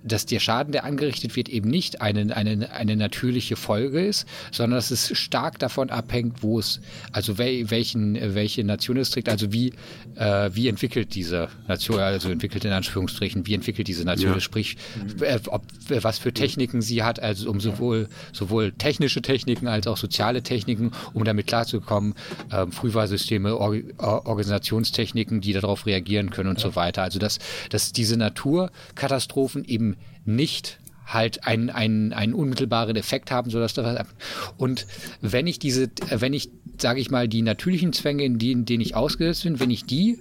dass 0.03 0.27
der 0.27 0.41
Schaden, 0.41 0.73
der 0.73 0.85
angerichtet 0.85 1.37
wird, 1.37 1.49
eben 1.49 1.69
nicht 1.69 2.01
eine, 2.01 2.35
eine, 2.35 2.71
eine 2.73 2.97
natürliche 2.97 3.57
Folge 3.57 4.05
ist, 4.05 4.27
sondern 4.51 4.79
dass 4.79 4.91
es 4.91 5.17
stark 5.17 5.59
davon 5.59 5.91
abhängt, 5.91 6.43
wo 6.43 6.59
es, 6.59 6.81
also 7.13 7.39
wel, 7.39 7.71
welchen, 7.71 8.15
welche 8.35 8.65
Nation 8.65 8.97
es 8.97 9.11
trägt, 9.11 9.29
also 9.29 9.53
wie, 9.53 9.73
äh, 10.17 10.51
wie 10.53 10.69
entwickelt 10.69 11.15
diese 11.15 11.49
Nation, 11.69 11.99
also 11.99 12.31
entwickelt 12.31 12.65
in 12.65 12.73
Anführungsstrichen, 12.73 13.47
wie 13.47 13.55
entwickelt 13.55 13.89
diese 13.89 14.05
Nation, 14.05 14.33
ja. 14.33 14.41
sprich, 14.41 14.77
äh, 15.21 15.39
ob, 15.47 15.63
was 15.89 16.19
für 16.19 16.33
Techniken 16.33 16.83
sie 16.83 17.03
hat, 17.03 17.21
also 17.21 17.51
um 17.51 17.61
sowohl, 17.61 18.09
sowohl 18.33 18.73
technische 18.73 19.23
Techniken 19.23 19.69
als 19.69 19.87
auch 19.87 19.97
soziale 19.97 20.43
Techniken, 20.43 20.93
um 21.13 21.25
damit 21.25 21.47
klarzukommen, 21.47 22.15
äh, 22.51 22.67
Frühwarnsysteme, 22.67 23.57
Or 23.57 23.77
Organisationstechniken, 23.99 25.41
die 25.41 25.53
darauf 25.53 25.87
reagieren 25.87 26.31
können 26.31 26.51
und 26.51 26.59
ja. 26.59 26.69
so 26.69 26.77
weiter. 26.77 27.03
Also 27.03 27.19
dass, 27.19 27.39
dass 27.71 27.93
diese 27.93 28.17
Naturkatastrophen 28.17 29.65
eben 29.65 29.97
nicht 30.25 30.79
halt 31.07 31.47
einen, 31.47 31.71
einen, 31.71 32.13
einen 32.13 32.35
unmittelbaren 32.35 32.97
Effekt 32.97 33.31
haben, 33.31 33.51
sodass 33.51 33.75
da 33.75 33.85
was 33.85 34.07
und 34.57 34.87
wenn 35.21 35.47
ich 35.47 35.59
diese, 35.59 35.91
wenn 36.11 36.33
ich, 36.33 36.51
sage 36.79 37.01
ich 37.01 37.11
mal, 37.11 37.29
die 37.29 37.43
natürlichen 37.43 37.93
Zwänge, 37.93 38.25
in 38.25 38.39
denen, 38.39 38.65
denen 38.65 38.81
ich 38.81 38.95
ausgesetzt 38.95 39.43
bin, 39.43 39.61
wenn 39.61 39.71
ich 39.71 39.85
die 39.85 40.19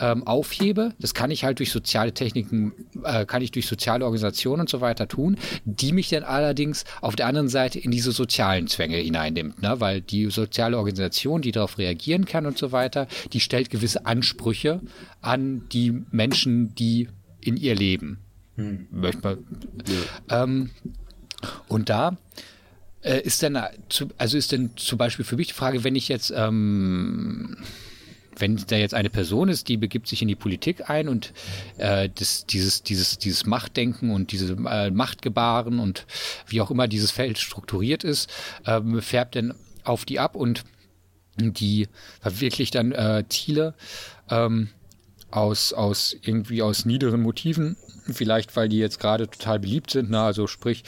ähm, 0.00 0.26
aufhebe, 0.26 0.94
das 0.98 1.14
kann 1.14 1.30
ich 1.30 1.44
halt 1.44 1.58
durch 1.58 1.70
soziale 1.70 2.12
Techniken, 2.12 2.72
äh, 3.04 3.24
kann 3.24 3.42
ich 3.42 3.50
durch 3.50 3.66
soziale 3.66 4.04
Organisationen 4.04 4.62
und 4.62 4.68
so 4.68 4.80
weiter 4.80 5.06
tun, 5.06 5.36
die 5.64 5.92
mich 5.92 6.08
dann 6.08 6.24
allerdings 6.24 6.84
auf 7.00 7.14
der 7.14 7.26
anderen 7.26 7.48
Seite 7.48 7.78
in 7.78 7.90
diese 7.90 8.12
sozialen 8.12 8.66
Zwänge 8.66 8.96
hineinnimmt, 8.96 9.62
ne? 9.62 9.80
weil 9.80 10.00
die 10.00 10.30
soziale 10.30 10.78
Organisation, 10.78 11.42
die 11.42 11.52
darauf 11.52 11.78
reagieren 11.78 12.24
kann 12.24 12.46
und 12.46 12.58
so 12.58 12.72
weiter, 12.72 13.06
die 13.32 13.40
stellt 13.40 13.70
gewisse 13.70 14.06
Ansprüche 14.06 14.80
an 15.20 15.68
die 15.72 16.02
Menschen, 16.10 16.74
die 16.74 17.08
in 17.40 17.56
ihr 17.56 17.74
leben. 17.74 18.21
Hm. 18.56 18.86
Möchte 18.90 19.22
man. 19.22 19.44
Ja. 20.28 20.44
Ähm, 20.44 20.70
und 21.68 21.88
da 21.88 22.16
äh, 23.02 23.20
ist 23.20 23.42
dann, 23.42 23.56
also 24.18 24.36
ist 24.36 24.52
denn 24.52 24.70
zum 24.76 24.98
Beispiel 24.98 25.24
für 25.24 25.36
mich 25.36 25.48
die 25.48 25.54
Frage, 25.54 25.84
wenn 25.84 25.96
ich 25.96 26.08
jetzt, 26.08 26.32
ähm, 26.34 27.56
wenn 28.38 28.56
da 28.68 28.76
jetzt 28.76 28.94
eine 28.94 29.10
Person 29.10 29.48
ist, 29.48 29.68
die 29.68 29.76
begibt 29.76 30.08
sich 30.08 30.22
in 30.22 30.28
die 30.28 30.34
Politik 30.34 30.88
ein 30.88 31.08
und 31.08 31.32
äh, 31.78 32.08
das, 32.14 32.46
dieses, 32.46 32.82
dieses, 32.82 33.18
dieses 33.18 33.44
Machtdenken 33.46 34.10
und 34.10 34.32
diese 34.32 34.54
äh, 34.54 34.90
Machtgebaren 34.90 35.80
und 35.80 36.06
wie 36.46 36.60
auch 36.60 36.70
immer 36.70 36.88
dieses 36.88 37.10
Feld 37.10 37.38
strukturiert 37.38 38.04
ist, 38.04 38.30
äh, 38.64 38.80
färbt 39.00 39.36
dann 39.36 39.54
auf 39.84 40.04
die 40.04 40.18
ab 40.20 40.36
und 40.36 40.64
die 41.36 41.88
verwirklicht 42.20 42.74
dann 42.74 42.92
äh, 42.92 43.24
Ziele 43.28 43.74
ähm, 44.30 44.68
aus, 45.30 45.72
aus 45.72 46.14
irgendwie 46.22 46.62
aus 46.62 46.84
niederen 46.84 47.22
Motiven 47.22 47.76
Vielleicht, 48.10 48.54
weil 48.56 48.68
die 48.68 48.78
jetzt 48.78 48.98
gerade 48.98 49.28
total 49.28 49.60
beliebt 49.60 49.90
sind. 49.90 50.10
Ne? 50.10 50.20
Also 50.20 50.46
sprich, 50.46 50.84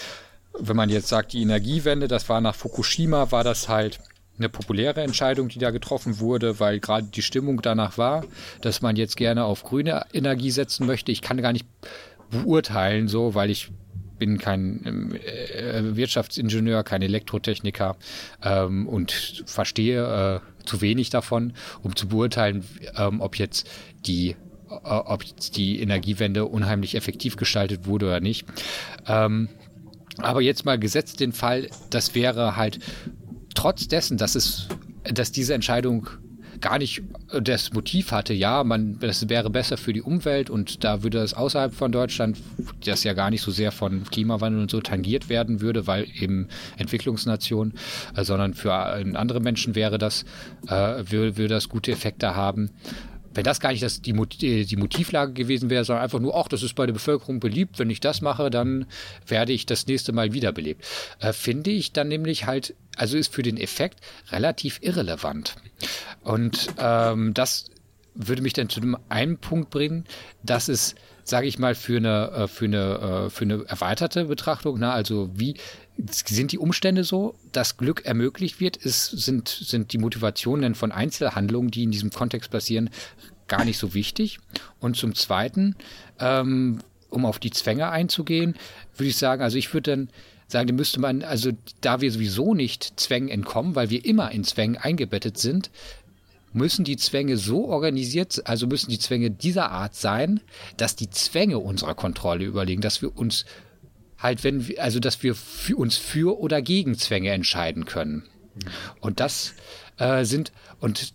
wenn 0.59 0.77
man 0.77 0.89
jetzt 0.89 1.09
sagt, 1.09 1.33
die 1.33 1.43
Energiewende, 1.43 2.09
das 2.09 2.29
war 2.29 2.41
nach 2.41 2.55
Fukushima, 2.55 3.31
war 3.31 3.45
das 3.45 3.69
halt 3.69 4.01
eine 4.39 4.49
populäre 4.49 5.03
Entscheidung, 5.03 5.49
die 5.49 5.59
da 5.59 5.71
getroffen 5.71 6.19
wurde, 6.19 6.59
weil 6.59 6.81
gerade 6.81 7.07
die 7.07 7.23
Stimmung 7.23 7.63
danach 7.63 7.99
war, 7.99 8.25
dass 8.63 8.83
man 8.83 8.97
jetzt 8.97 9.17
gerne 9.17 9.45
auf 9.45 9.63
grüne 9.63 10.07
Energie 10.13 10.51
setzen 10.51 10.87
möchte. 10.87 11.13
Ich 11.13 11.23
kann 11.23 11.41
gar 11.41 11.53
nicht 11.53 11.67
beurteilen, 12.31 13.07
so, 13.07 13.35
weil 13.35 13.51
ich 13.51 13.71
bin 14.19 14.39
kein 14.39 15.15
äh, 15.15 15.97
Wirtschaftsingenieur, 15.97 16.83
kein 16.83 17.03
Elektrotechniker 17.03 17.97
ähm, 18.43 18.89
und 18.89 19.45
verstehe 19.47 20.41
äh, 20.43 20.65
zu 20.67 20.81
wenig 20.81 21.11
davon, 21.11 21.53
um 21.83 21.95
zu 21.95 22.09
beurteilen, 22.09 22.65
ähm, 22.97 23.21
ob 23.21 23.37
jetzt 23.37 23.69
die 24.07 24.37
ob 24.83 25.25
die 25.55 25.81
Energiewende 25.81 26.47
unheimlich 26.47 26.95
effektiv 26.95 27.37
gestaltet 27.37 27.87
wurde 27.87 28.07
oder 28.07 28.21
nicht. 28.21 28.47
Ähm, 29.07 29.49
aber 30.19 30.41
jetzt 30.43 30.65
mal 30.65 30.79
gesetzt 30.79 31.21
den 31.21 31.33
Fall, 31.33 31.69
das 31.91 32.15
wäre 32.15 32.57
halt 32.57 32.79
trotz 33.55 33.89
dessen, 33.89 34.17
dass 34.17 34.35
es, 34.35 34.69
dass 35.05 35.33
diese 35.33 35.55
Entscheidung 35.55 36.09
gar 36.61 36.79
nicht 36.79 37.03
das 37.31 37.73
Motiv 37.73 38.11
hatte, 38.11 38.33
ja, 38.33 38.65
man, 38.65 38.99
das 38.99 39.29
wäre 39.29 39.51
besser 39.51 39.77
für 39.77 39.93
die 39.93 40.01
Umwelt 40.01 40.49
und 40.49 40.83
da 40.83 41.03
würde 41.03 41.19
es 41.19 41.35
außerhalb 41.35 41.75
von 41.75 41.93
Deutschland, 41.93 42.39
das 42.85 43.05
ja 43.05 43.13
gar 43.13 43.29
nicht 43.29 43.43
so 43.43 43.51
sehr 43.51 43.71
von 43.71 44.05
Klimawandel 44.05 44.63
und 44.63 44.71
so 44.71 44.81
tangiert 44.81 45.29
werden 45.29 45.61
würde, 45.61 45.87
weil 45.87 46.07
eben 46.19 46.49
Entwicklungsnation, 46.79 47.75
äh, 48.17 48.25
sondern 48.25 48.55
für 48.55 48.71
äh, 48.71 49.15
andere 49.15 49.41
Menschen 49.41 49.75
wäre 49.75 49.99
das, 49.99 50.25
äh, 50.67 51.05
würde, 51.11 51.37
würde 51.37 51.49
das 51.49 51.69
gute 51.69 51.93
Effekte 51.93 52.35
haben 52.35 52.71
wenn 53.35 53.45
das 53.45 53.61
gar 53.61 53.73
nicht 53.73 53.83
das, 53.83 54.01
die, 54.01 54.67
die 54.67 54.77
Motivlage 54.77 55.33
gewesen 55.33 55.71
wäre, 55.71 55.85
sondern 55.85 56.05
einfach 56.05 56.21
nur, 56.21 56.37
ach, 56.37 56.49
das 56.49 56.63
ist 56.63 56.75
bei 56.75 56.87
der 56.87 56.93
Bevölkerung 56.93 57.41
beliebt, 57.41 57.79
wenn 57.79 57.91
ich 57.91 58.01
das 58.01 58.21
mache, 58.21 58.51
dann 58.51 58.87
werde 59.27 59.53
ich 59.53 59.67
das 59.67 59.87
nächste 59.87 60.13
Mal 60.13 60.33
wiederbelebt. 60.33 60.85
Äh, 61.21 61.33
finde 61.33 61.71
ich 61.71 61.93
dann 61.93 62.09
nämlich 62.09 62.47
halt, 62.47 62.75
also 62.97 63.17
ist 63.17 63.35
für 63.35 63.43
den 63.43 63.57
Effekt 63.57 64.01
relativ 64.31 64.79
irrelevant. 64.83 65.57
Und 66.23 66.69
ähm, 66.79 67.35
das 67.35 67.67
würde 68.15 68.43
mich 68.43 68.53
dann 68.53 68.69
zu 68.69 68.81
dem 68.81 68.97
einen 69.09 69.39
Punkt 69.39 69.71
bringen, 69.71 70.05
dass 70.43 70.69
es, 70.69 70.95
sage 71.25 71.47
ich 71.47 71.59
mal, 71.59 71.75
für 71.75 71.97
eine, 71.97 72.31
äh, 72.31 72.49
für 72.49 72.67
eine, 72.67 73.27
äh, 73.27 73.31
für 73.31 73.45
eine 73.45 73.65
erweiterte 73.67 74.27
Betrachtung, 74.27 74.77
na, 74.79 74.93
also 74.93 75.31
wie 75.35 75.57
sind 75.97 76.53
die 76.53 76.59
Umstände 76.59 77.05
so, 77.05 77.35
dass 77.53 77.77
Glück 77.77 78.05
ermöglicht 78.05 78.61
wird? 78.61 78.77
Ist, 78.77 79.07
sind, 79.07 79.49
sind 79.49 79.93
die 79.93 79.99
Motivationen 79.99 80.75
von 80.75 80.93
Einzelhandlungen, 80.93 81.71
die 81.71 81.85
in 81.85 81.91
diesem 81.91 82.11
Kontext 82.11 82.51
passieren, 82.51 82.91
gar 83.47 83.65
nicht 83.65 83.79
so 83.79 83.95
wichtig? 83.95 84.39
Und 84.81 84.97
zum 84.97 85.15
Zweiten, 85.15 85.77
ähm, 86.19 86.81
um 87.11 87.25
auf 87.25 87.39
die 87.39 87.51
Zwänge 87.51 87.91
einzugehen, 87.91 88.55
würde 88.97 89.09
ich 89.09 89.17
sagen, 89.17 89.43
also 89.43 89.57
ich 89.57 89.73
würde 89.73 89.91
dann 89.93 90.09
sagen, 90.49 90.69
da 90.69 90.75
müsste 90.75 91.01
man, 91.01 91.23
also 91.23 91.53
da 91.81 92.01
wir 92.01 92.11
sowieso 92.11 92.55
nicht 92.55 92.99
Zwängen 92.99 93.29
entkommen, 93.29 93.75
weil 93.75 93.91
wir 93.91 94.05
immer 94.05 94.31
in 94.33 94.45
Zwängen 94.45 94.77
eingebettet 94.77 95.39
sind, 95.39 95.71
müssen 96.53 96.85
die 96.85 96.97
Zwänge 96.97 97.37
so 97.37 97.67
organisiert, 97.69 98.43
also 98.47 98.67
müssen 98.67 98.91
die 98.91 98.99
Zwänge 98.99 99.31
dieser 99.31 99.71
Art 99.71 99.95
sein, 99.95 100.41
dass 100.77 100.97
die 100.97 101.11
Zwänge 101.11 101.59
unserer 101.59 101.95
Kontrolle 101.95 102.45
überlegen, 102.45 102.81
dass 102.81 103.03
wir 103.03 103.17
uns 103.17 103.45
halt, 104.25 104.43
wenn 104.43 104.67
wir, 104.67 104.83
also 104.83 104.99
dass 104.99 105.23
wir 105.23 105.35
für 105.35 105.77
uns 105.77 105.97
für 105.97 106.41
oder 106.41 106.63
gegen 106.63 106.97
Zwänge 106.97 107.31
entscheiden 107.31 107.85
können. 107.85 108.25
Und 109.01 109.21
das 109.21 109.55
äh, 109.99 110.25
sind, 110.25 110.51
und 110.81 111.13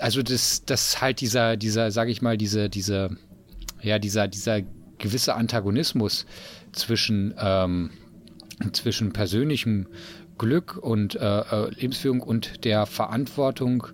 also 0.00 0.22
das, 0.22 0.64
das 0.64 1.00
halt 1.00 1.20
dieser, 1.20 1.56
dieser, 1.56 1.90
sage 1.90 2.10
ich 2.10 2.22
mal, 2.22 2.38
diese, 2.38 2.70
diese, 2.70 3.16
ja, 3.82 3.98
dieser, 3.98 4.26
dieser 4.26 4.62
gewisse 4.98 5.34
Antagonismus 5.34 6.24
zwischen, 6.72 7.34
ähm, 7.38 7.90
zwischen 8.72 9.12
persönlichem 9.12 9.86
Glück 10.38 10.76
und 10.76 11.14
äh, 11.14 11.40
äh, 11.40 11.70
Lebensführung 11.70 12.20
und 12.20 12.64
der 12.64 12.86
Verantwortung 12.86 13.86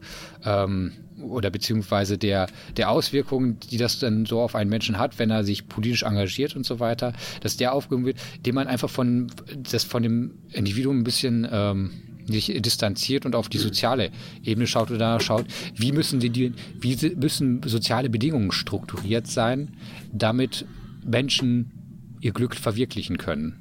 ähm, 0.44 0.92
oder 1.20 1.50
beziehungsweise 1.50 2.18
der, 2.18 2.48
der 2.76 2.90
Auswirkungen, 2.90 3.58
die 3.60 3.76
das 3.76 3.98
dann 3.98 4.26
so 4.26 4.40
auf 4.40 4.54
einen 4.54 4.70
Menschen 4.70 4.98
hat, 4.98 5.18
wenn 5.18 5.30
er 5.30 5.44
sich 5.44 5.68
politisch 5.68 6.02
engagiert 6.02 6.56
und 6.56 6.66
so 6.66 6.80
weiter, 6.80 7.12
dass 7.40 7.56
der 7.56 7.72
aufgehoben 7.72 8.06
wird, 8.06 8.18
dem 8.44 8.54
man 8.54 8.66
einfach 8.66 8.90
von, 8.90 9.30
das 9.70 9.84
von 9.84 10.02
dem 10.02 10.32
Individuum 10.50 11.00
ein 11.00 11.04
bisschen 11.04 11.46
ähm, 11.50 11.90
sich 12.26 12.52
distanziert 12.60 13.26
und 13.26 13.34
auf 13.34 13.48
die 13.48 13.58
soziale 13.58 14.10
Ebene 14.44 14.66
schaut 14.66 14.90
oder 14.90 15.20
schaut, 15.20 15.46
wie 15.74 15.92
müssen 15.92 16.20
die, 16.20 16.52
wie 16.80 17.14
müssen 17.16 17.62
soziale 17.64 18.10
Bedingungen 18.10 18.52
strukturiert 18.52 19.26
sein, 19.26 19.76
damit 20.12 20.66
Menschen 21.04 22.16
ihr 22.20 22.32
Glück 22.32 22.54
verwirklichen 22.54 23.18
können. 23.18 23.58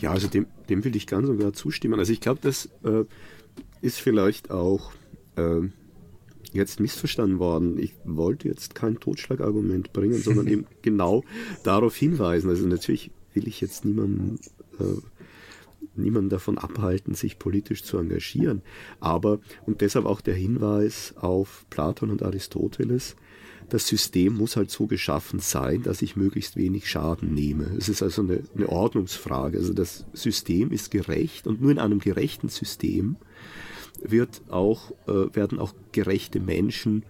Ja, 0.00 0.12
also 0.12 0.28
dem, 0.28 0.46
dem 0.68 0.84
will 0.84 0.96
ich 0.96 1.06
ganz 1.06 1.26
sogar 1.26 1.52
zustimmen. 1.52 1.98
Also 1.98 2.12
ich 2.12 2.20
glaube, 2.20 2.40
das 2.42 2.68
äh, 2.84 3.04
ist 3.80 4.00
vielleicht 4.00 4.50
auch 4.50 4.92
äh, 5.36 5.60
jetzt 6.52 6.80
missverstanden 6.80 7.38
worden. 7.38 7.78
Ich 7.78 7.94
wollte 8.04 8.48
jetzt 8.48 8.74
kein 8.74 9.00
Totschlagargument 9.00 9.92
bringen, 9.92 10.18
sondern 10.18 10.46
eben 10.46 10.66
genau 10.82 11.24
darauf 11.64 11.96
hinweisen. 11.96 12.48
Also 12.48 12.66
natürlich 12.66 13.10
will 13.34 13.48
ich 13.48 13.60
jetzt 13.60 13.84
niemanden, 13.84 14.38
äh, 14.78 15.00
niemanden 15.96 16.30
davon 16.30 16.56
abhalten, 16.56 17.14
sich 17.14 17.38
politisch 17.38 17.82
zu 17.82 17.98
engagieren. 17.98 18.62
Aber, 19.00 19.40
und 19.66 19.80
deshalb 19.80 20.06
auch 20.06 20.20
der 20.20 20.34
Hinweis 20.34 21.14
auf 21.16 21.66
Platon 21.70 22.10
und 22.10 22.22
Aristoteles, 22.22 23.16
das 23.68 23.86
System 23.86 24.34
muss 24.34 24.56
halt 24.56 24.70
so 24.70 24.86
geschaffen 24.86 25.38
sein, 25.38 25.82
dass 25.82 26.02
ich 26.02 26.16
möglichst 26.16 26.56
wenig 26.56 26.88
Schaden 26.88 27.34
nehme. 27.34 27.70
Es 27.78 27.88
ist 27.88 28.02
also 28.02 28.22
eine, 28.22 28.42
eine 28.54 28.68
Ordnungsfrage. 28.68 29.58
Also 29.58 29.72
das 29.72 30.04
System 30.12 30.70
ist 30.70 30.90
gerecht 30.90 31.46
und 31.46 31.60
nur 31.60 31.70
in 31.70 31.78
einem 31.78 31.98
gerechten 31.98 32.48
System 32.48 33.16
wird 34.02 34.42
auch, 34.48 34.92
äh, 35.06 35.34
werden 35.34 35.58
auch 35.58 35.74
gerechte 35.92 36.40
Menschen 36.40 37.04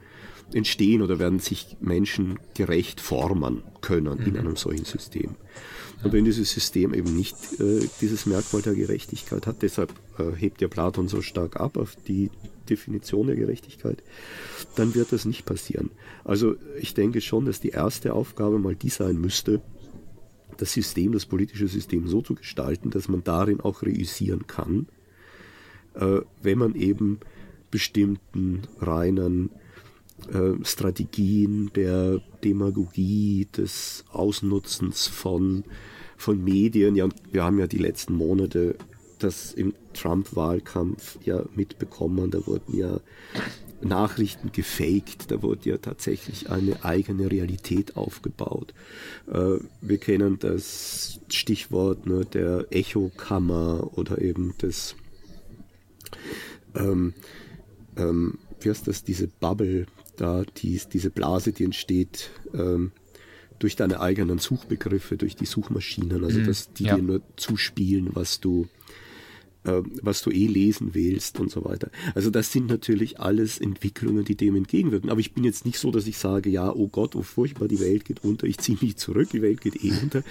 entstehen 0.52 1.02
oder 1.02 1.18
werden 1.18 1.40
sich 1.40 1.76
Menschen 1.80 2.38
gerecht 2.54 3.00
formen 3.00 3.62
können 3.80 4.20
mhm. 4.20 4.26
in 4.26 4.36
einem 4.36 4.56
solchen 4.56 4.84
System. 4.84 5.36
Und 6.02 6.12
wenn 6.12 6.24
dieses 6.24 6.50
System 6.50 6.92
eben 6.92 7.16
nicht 7.16 7.36
äh, 7.60 7.88
dieses 8.00 8.26
Merkmal 8.26 8.62
der 8.62 8.74
Gerechtigkeit 8.74 9.46
hat, 9.46 9.62
deshalb 9.62 9.92
äh, 10.18 10.36
hebt 10.36 10.60
ja 10.60 10.68
Platon 10.68 11.08
so 11.08 11.22
stark 11.22 11.58
ab 11.58 11.76
auf 11.78 11.96
die 12.06 12.30
Definition 12.64 13.26
der 13.26 13.36
Gerechtigkeit, 13.36 14.02
dann 14.76 14.94
wird 14.94 15.12
das 15.12 15.24
nicht 15.24 15.44
passieren. 15.44 15.90
Also 16.24 16.56
ich 16.80 16.94
denke 16.94 17.20
schon, 17.20 17.44
dass 17.44 17.60
die 17.60 17.70
erste 17.70 18.14
Aufgabe 18.14 18.58
mal 18.58 18.74
die 18.74 18.88
sein 18.88 19.20
müsste, 19.20 19.60
das 20.56 20.72
System, 20.72 21.12
das 21.12 21.26
politische 21.26 21.68
System 21.68 22.06
so 22.08 22.22
zu 22.22 22.34
gestalten, 22.34 22.90
dass 22.90 23.08
man 23.08 23.24
darin 23.24 23.60
auch 23.60 23.82
reüssieren 23.82 24.46
kann, 24.46 24.86
äh, 25.94 26.20
wenn 26.42 26.58
man 26.58 26.74
eben 26.74 27.20
bestimmten 27.70 28.62
reinen 28.80 29.50
äh, 30.32 30.64
Strategien 30.64 31.70
der 31.74 32.20
Demagogie, 32.44 33.48
des 33.56 34.04
Ausnutzens 34.10 35.06
von, 35.08 35.64
von 36.16 36.42
Medien, 36.42 36.94
ja, 36.94 37.08
wir 37.32 37.44
haben 37.44 37.58
ja 37.58 37.66
die 37.66 37.78
letzten 37.78 38.14
Monate 38.14 38.76
das 39.24 39.52
im 39.52 39.74
Trump-Wahlkampf 39.94 41.18
ja 41.24 41.44
mitbekommen. 41.54 42.30
Da 42.30 42.46
wurden 42.46 42.76
ja 42.76 43.00
Nachrichten 43.80 44.52
gefaked, 44.52 45.30
da 45.30 45.42
wurde 45.42 45.70
ja 45.70 45.78
tatsächlich 45.78 46.50
eine 46.50 46.84
eigene 46.84 47.30
Realität 47.30 47.96
aufgebaut. 47.96 48.74
Äh, 49.30 49.58
wir 49.80 49.98
kennen 49.98 50.38
das 50.38 51.20
Stichwort 51.28 52.06
ne, 52.06 52.24
der 52.24 52.66
Echokammer 52.70 53.90
oder 53.96 54.20
eben 54.20 54.54
das, 54.58 54.94
ähm, 56.74 57.14
ähm, 57.96 58.38
wie 58.60 58.70
heißt 58.70 58.86
das, 58.88 59.04
diese 59.04 59.28
Bubble, 59.28 59.86
da, 60.16 60.44
die, 60.56 60.80
diese 60.92 61.10
Blase, 61.10 61.52
die 61.52 61.64
entsteht, 61.64 62.30
ähm, 62.54 62.92
durch 63.58 63.76
deine 63.76 64.00
eigenen 64.00 64.38
Suchbegriffe, 64.38 65.16
durch 65.16 65.36
die 65.36 65.46
Suchmaschinen, 65.46 66.24
also 66.24 66.40
mhm, 66.40 66.46
dass 66.46 66.72
die 66.72 66.84
ja. 66.84 66.96
dir 66.96 67.02
nur 67.02 67.22
zuspielen, 67.36 68.10
was 68.12 68.40
du 68.40 68.68
was 69.64 70.22
du 70.22 70.30
eh 70.30 70.46
lesen 70.46 70.90
willst 70.92 71.40
und 71.40 71.50
so 71.50 71.64
weiter. 71.64 71.90
Also 72.14 72.30
das 72.30 72.52
sind 72.52 72.68
natürlich 72.68 73.20
alles 73.20 73.58
Entwicklungen, 73.58 74.24
die 74.24 74.36
dem 74.36 74.56
entgegenwirken. 74.56 75.10
Aber 75.10 75.20
ich 75.20 75.32
bin 75.32 75.44
jetzt 75.44 75.64
nicht 75.64 75.78
so, 75.78 75.90
dass 75.90 76.06
ich 76.06 76.18
sage, 76.18 76.50
ja, 76.50 76.70
oh 76.72 76.88
Gott, 76.88 77.16
oh 77.16 77.22
furchtbar, 77.22 77.68
die 77.68 77.80
Welt 77.80 78.04
geht 78.04 78.24
unter, 78.24 78.46
ich 78.46 78.58
ziehe 78.58 78.76
mich 78.80 78.96
zurück, 78.96 79.30
die 79.32 79.42
Welt 79.42 79.60
geht 79.60 79.82
eh 79.82 79.92
unter. 80.02 80.22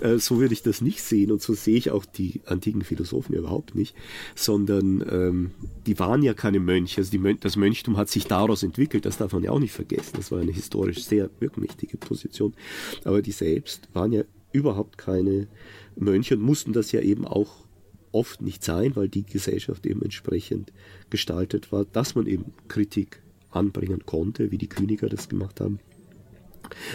Äh, 0.00 0.18
so 0.18 0.38
würde 0.38 0.52
ich 0.52 0.62
das 0.62 0.80
nicht 0.80 1.02
sehen 1.02 1.32
und 1.32 1.40
so 1.40 1.54
sehe 1.54 1.76
ich 1.76 1.90
auch 1.90 2.04
die 2.04 2.42
antiken 2.46 2.82
Philosophen 2.82 3.34
überhaupt 3.34 3.74
nicht, 3.74 3.94
sondern 4.34 5.04
ähm, 5.10 5.50
die 5.86 5.98
waren 5.98 6.22
ja 6.22 6.34
keine 6.34 6.60
Mönche. 6.60 7.00
Also 7.00 7.18
Mön 7.18 7.38
das 7.40 7.56
Mönchtum 7.56 7.96
hat 7.96 8.10
sich 8.10 8.26
daraus 8.26 8.62
entwickelt, 8.62 9.06
das 9.06 9.16
darf 9.16 9.32
man 9.32 9.42
ja 9.42 9.50
auch 9.50 9.58
nicht 9.58 9.72
vergessen. 9.72 10.12
Das 10.16 10.30
war 10.30 10.40
eine 10.40 10.52
historisch 10.52 11.04
sehr 11.04 11.30
wirkmächtige 11.40 11.96
Position. 11.96 12.54
Aber 13.04 13.22
die 13.22 13.32
selbst 13.32 13.88
waren 13.94 14.12
ja 14.12 14.22
überhaupt 14.52 14.98
keine 14.98 15.48
Mönche 15.96 16.36
und 16.36 16.42
mussten 16.42 16.72
das 16.72 16.92
ja 16.92 17.00
eben 17.00 17.26
auch 17.26 17.62
oft 18.12 18.42
nicht 18.42 18.62
sein, 18.62 18.94
weil 18.96 19.08
die 19.08 19.24
Gesellschaft 19.24 19.86
eben 19.86 20.02
entsprechend 20.02 20.72
gestaltet 21.10 21.72
war, 21.72 21.84
dass 21.84 22.14
man 22.14 22.26
eben 22.26 22.52
Kritik 22.68 23.22
anbringen 23.50 24.04
konnte, 24.06 24.50
wie 24.50 24.58
die 24.58 24.68
Kyniker 24.68 25.08
das 25.08 25.28
gemacht 25.28 25.60
haben. 25.60 25.80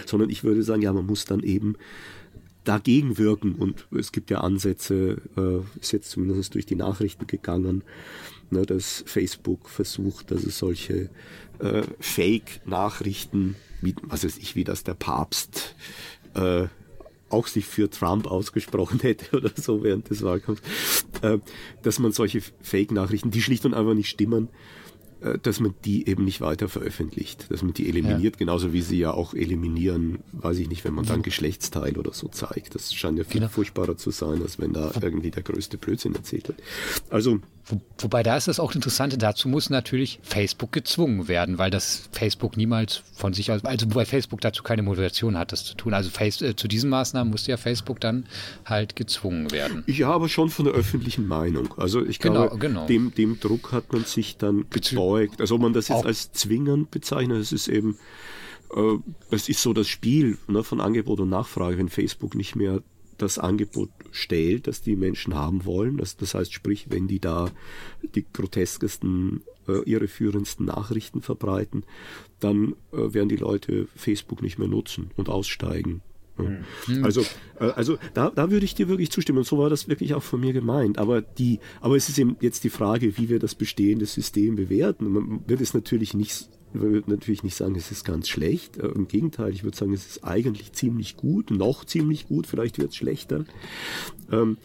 Sondern 0.06 0.30
ich 0.30 0.44
würde 0.44 0.64
sagen, 0.64 0.82
ja, 0.82 0.94
man 0.94 1.06
muss 1.06 1.26
dann 1.26 1.42
eben 1.42 1.76
dagegen 2.64 3.18
wirken 3.18 3.56
und 3.56 3.88
es 3.98 4.12
gibt 4.12 4.30
ja 4.30 4.42
Ansätze, 4.42 5.22
äh, 5.38 5.80
ist 5.80 5.94
jetzt 5.94 6.12
zumindest 6.12 6.54
durch 6.54 6.66
die 6.66 6.76
Nachrichten 6.76 7.26
gegangen, 7.26 7.84
ne, 8.50 8.66
dass 8.66 9.04
Facebook 9.06 9.70
versucht, 9.70 10.32
dass 10.32 10.44
es 10.44 10.58
solche 10.58 11.10
äh, 11.60 11.84
Fake-Nachrichten, 12.00 13.56
wie, 13.82 13.96
was 14.04 14.26
weiß 14.26 14.38
ich, 14.38 14.56
wie 14.56 14.66
das 14.66 14.84
der 14.84 14.96
Papst 14.96 15.76
äh, 16.34 16.68
auch 17.30 17.48
sich 17.48 17.66
für 17.66 17.90
Trump 17.90 18.28
ausgesprochen 18.28 19.00
hätte 19.02 19.36
oder 19.38 19.52
so 19.56 19.84
während 19.84 20.10
des 20.10 20.24
Wahlkampfs, 20.24 20.62
äh, 21.22 21.40
dass 21.84 22.00
man 22.00 22.12
solche 22.12 22.42
Fake-Nachrichten, 22.62 23.32
die 23.32 23.42
schlicht 23.42 23.66
und 23.66 23.74
einfach 23.74 23.94
nicht 23.94 24.10
stimmen, 24.10 24.50
äh, 25.22 25.40
dass 25.40 25.60
man 25.60 25.74
die 25.84 26.08
eben 26.08 26.26
nicht 26.26 26.42
weiter 26.42 26.70
veröffentlicht, 26.70 27.50
dass 27.50 27.64
man 27.64 27.74
die 27.74 27.90
eliminiert, 27.90 28.36
ja. 28.36 28.40
genauso 28.40 28.72
wie 28.74 28.82
sie 28.82 29.00
ja 29.00 29.12
auch 29.12 29.34
eliminieren, 29.34 30.20
weiß 30.34 30.60
ich 30.60 30.70
nicht, 30.70 30.86
wenn 30.86 30.94
man 30.94 31.06
dann 31.06 31.24
Geschlechtsteil 31.24 31.98
oder 31.98 32.14
so 32.14 32.28
zeigt. 32.28 32.76
Das 32.76 32.94
scheint 32.94 33.18
ja 33.18 33.24
viel 33.24 33.42
genau. 33.42 33.52
furchtbarer 33.52 33.98
zu 33.98 34.12
sein, 34.12 34.42
als 34.42 34.60
wenn 34.60 34.74
da 34.74 34.92
irgendwie 35.02 35.32
der 35.32 35.44
größte 35.44 35.78
Blödsinn 35.78 36.14
erzählt 36.14 36.48
wird. 36.50 36.62
Also 37.10 37.40
Wo, 37.70 37.82
wobei 37.98 38.24
da 38.24 38.38
ist 38.38 38.48
das 38.48 38.60
auch 38.60 38.74
Interessante, 38.74 39.18
dazu 39.18 39.50
muss 39.50 39.70
natürlich 39.70 40.20
Facebook 40.24 40.72
gezwungen 40.72 41.28
werden, 41.28 41.58
weil 41.58 41.70
das 41.70 42.08
Facebook 42.12 42.56
niemals 42.56 43.04
von 43.14 43.34
sich 43.34 43.52
aus, 43.52 43.66
also 43.66 43.88
wobei 43.88 44.06
Facebook 44.06 44.40
dazu 44.40 44.64
keine 44.64 44.84
Motivation 44.84 45.38
hat, 45.38 45.52
das 45.52 45.66
zu 45.66 45.76
tun. 45.76 45.94
Also 45.94 46.10
face, 46.10 46.42
äh, 46.42 46.56
zu 46.56 46.68
diesen 46.68 46.90
Maßnahmen 46.90 47.30
musste 47.30 47.52
ja 47.52 47.58
Facebook 47.58 48.00
dann 48.00 48.26
halt 48.66 48.96
gezwungen 48.96 49.52
werden. 49.52 49.84
Ja, 49.88 50.12
aber 50.12 50.30
schon 50.30 50.50
von 50.50 50.66
der 50.66 50.74
öffentlichen 50.76 51.28
Meinung. 51.28 51.74
Also 51.78 52.06
ich 52.06 52.20
glaube, 52.20 52.50
genau, 52.52 52.58
genau. 52.58 52.88
Dem, 52.88 53.14
dem 53.14 53.40
Druck 53.40 53.74
hat 53.74 53.92
man 53.92 54.06
sich 54.06 54.38
dann 54.38 54.66
gebeugt. 54.70 55.42
Also 55.42 55.56
ob 55.56 55.62
man 55.62 55.74
das 55.74 55.90
jetzt 55.90 55.98
auch. 55.98 56.06
als 56.06 56.32
zwingend 56.32 56.90
bezeichnet, 56.92 57.42
es 57.42 57.52
ist 57.52 57.68
eben, 57.68 57.98
äh, 58.76 58.98
es 59.32 59.50
ist 59.50 59.62
so 59.62 59.74
das 59.74 59.88
Spiel 59.88 60.38
ne, 60.48 60.64
von 60.64 60.80
Angebot 60.80 61.20
und 61.20 61.30
Nachfrage, 61.30 61.78
wenn 61.78 61.90
Facebook 61.90 62.36
nicht 62.36 62.56
mehr 62.56 62.82
das 63.18 63.40
Angebot 63.40 63.90
stellt, 64.12 64.68
das 64.68 64.82
die 64.82 64.96
Menschen 64.96 65.36
haben 65.36 65.66
wollen. 65.66 65.98
Das, 65.98 66.18
das 66.18 66.34
heißt, 66.34 66.54
sprich, 66.54 66.88
wenn 66.90 67.08
die 67.08 67.20
da 67.20 67.52
die 68.16 68.26
groteskesten, 68.32 69.42
äh, 69.68 69.90
irreführendsten 69.90 70.66
Nachrichten 70.66 71.22
verbreiten, 71.22 71.84
dann 72.40 72.76
äh, 72.92 73.14
werden 73.14 73.30
die 73.30 73.38
Leute 73.38 73.88
Facebook 73.96 74.42
nicht 74.42 74.60
mehr 74.60 74.68
nutzen 74.68 75.12
und 75.16 75.30
aussteigen. 75.30 76.02
Mhm. 76.38 77.04
Also, 77.04 77.22
äh, 77.60 77.72
also 77.76 77.98
da, 78.14 78.30
da 78.30 78.52
würde 78.52 78.66
ich 78.66 78.76
dir 78.76 78.88
wirklich 78.88 79.12
zustimmen. 79.12 79.40
Und 79.40 79.48
so 79.48 79.58
war 79.58 79.70
das 79.70 79.88
wirklich 79.88 80.14
auch 80.14 80.24
von 80.24 80.40
mir 80.40 80.54
gemeint. 80.54 80.98
Aber 80.98 81.22
die, 81.22 81.60
aber 81.82 81.96
es 81.96 82.10
ist 82.10 82.20
eben 82.20 82.38
jetzt 82.42 82.64
die 82.64 82.70
Frage, 82.70 83.18
wie 83.18 83.30
wir 83.30 83.40
das 83.40 83.56
bestehende 83.56 84.06
System 84.06 84.56
bewerten. 84.56 85.12
Man 85.12 85.42
wird 85.48 85.62
es 85.62 85.74
natürlich 85.74 86.14
nicht 86.14 86.50
ich 86.74 86.82
würde 86.82 87.10
natürlich 87.10 87.44
nicht 87.44 87.56
sagen, 87.56 87.76
es 87.76 87.92
ist 87.92 88.04
ganz 88.04 88.28
schlecht. 88.28 88.78
Äh, 88.78 88.88
Im 88.88 89.08
Gegenteil, 89.08 89.52
ich 89.52 89.64
würde 89.64 89.78
sagen, 89.78 89.94
es 89.94 90.06
ist 90.06 90.24
eigentlich 90.24 90.74
ziemlich 90.74 91.18
gut, 91.18 91.52
noch 91.52 91.86
ziemlich 91.86 92.28
gut, 92.28 92.48
vielleicht 92.48 92.78
wird 92.78 92.92
es 92.92 92.96
schlechter. 92.96 93.46
Ähm, 94.32 94.58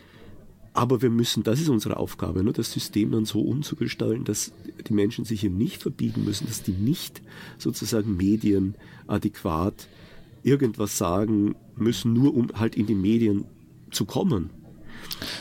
aber 0.75 1.03
wir 1.03 1.11
müssen, 1.11 1.43
das 1.43 1.61
ist 1.61 1.69
unsere 1.69 1.99
Aufgabe, 1.99 2.43
ne, 2.43 2.53
das 2.53 2.73
System 2.73 3.13
dann 3.13 3.27
so 3.27 3.43
umzugestalten, 3.43 4.25
dass 4.25 4.53
die 4.89 4.95
Menschen 4.95 5.27
sich 5.27 5.45
eben 5.45 5.59
nicht 5.59 5.83
verbiegen 5.83 6.25
müssen, 6.25 6.47
dass 6.47 6.63
die 6.63 6.73
nicht 6.73 7.21
sozusagen 7.59 8.17
Medien 8.17 8.75
adäquat 9.07 9.89
irgendwas 10.43 10.97
sagen 10.97 11.55
müssen, 11.77 12.15
nur 12.15 12.35
um 12.35 12.49
halt 12.55 12.77
in 12.77 12.87
die 12.87 12.95
Medien 12.95 13.45
zu 13.91 14.07
kommen. 14.07 14.51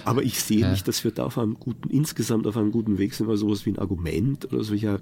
Aber 0.05 0.23
ich 0.23 0.39
sehe 0.41 0.59
ja. 0.59 0.71
nicht, 0.71 0.87
dass 0.87 1.03
wir 1.03 1.11
da 1.11 1.25
auf 1.25 1.37
einem 1.37 1.55
guten, 1.59 1.89
insgesamt 1.89 2.45
auf 2.45 2.57
einem 2.57 2.71
guten 2.71 2.97
Weg 2.97 3.13
sind, 3.13 3.27
weil 3.27 3.37
sowas 3.37 3.65
wie 3.65 3.71
ein 3.71 3.79
Argument 3.79 4.51
oder 4.51 4.63
solcher 4.63 5.01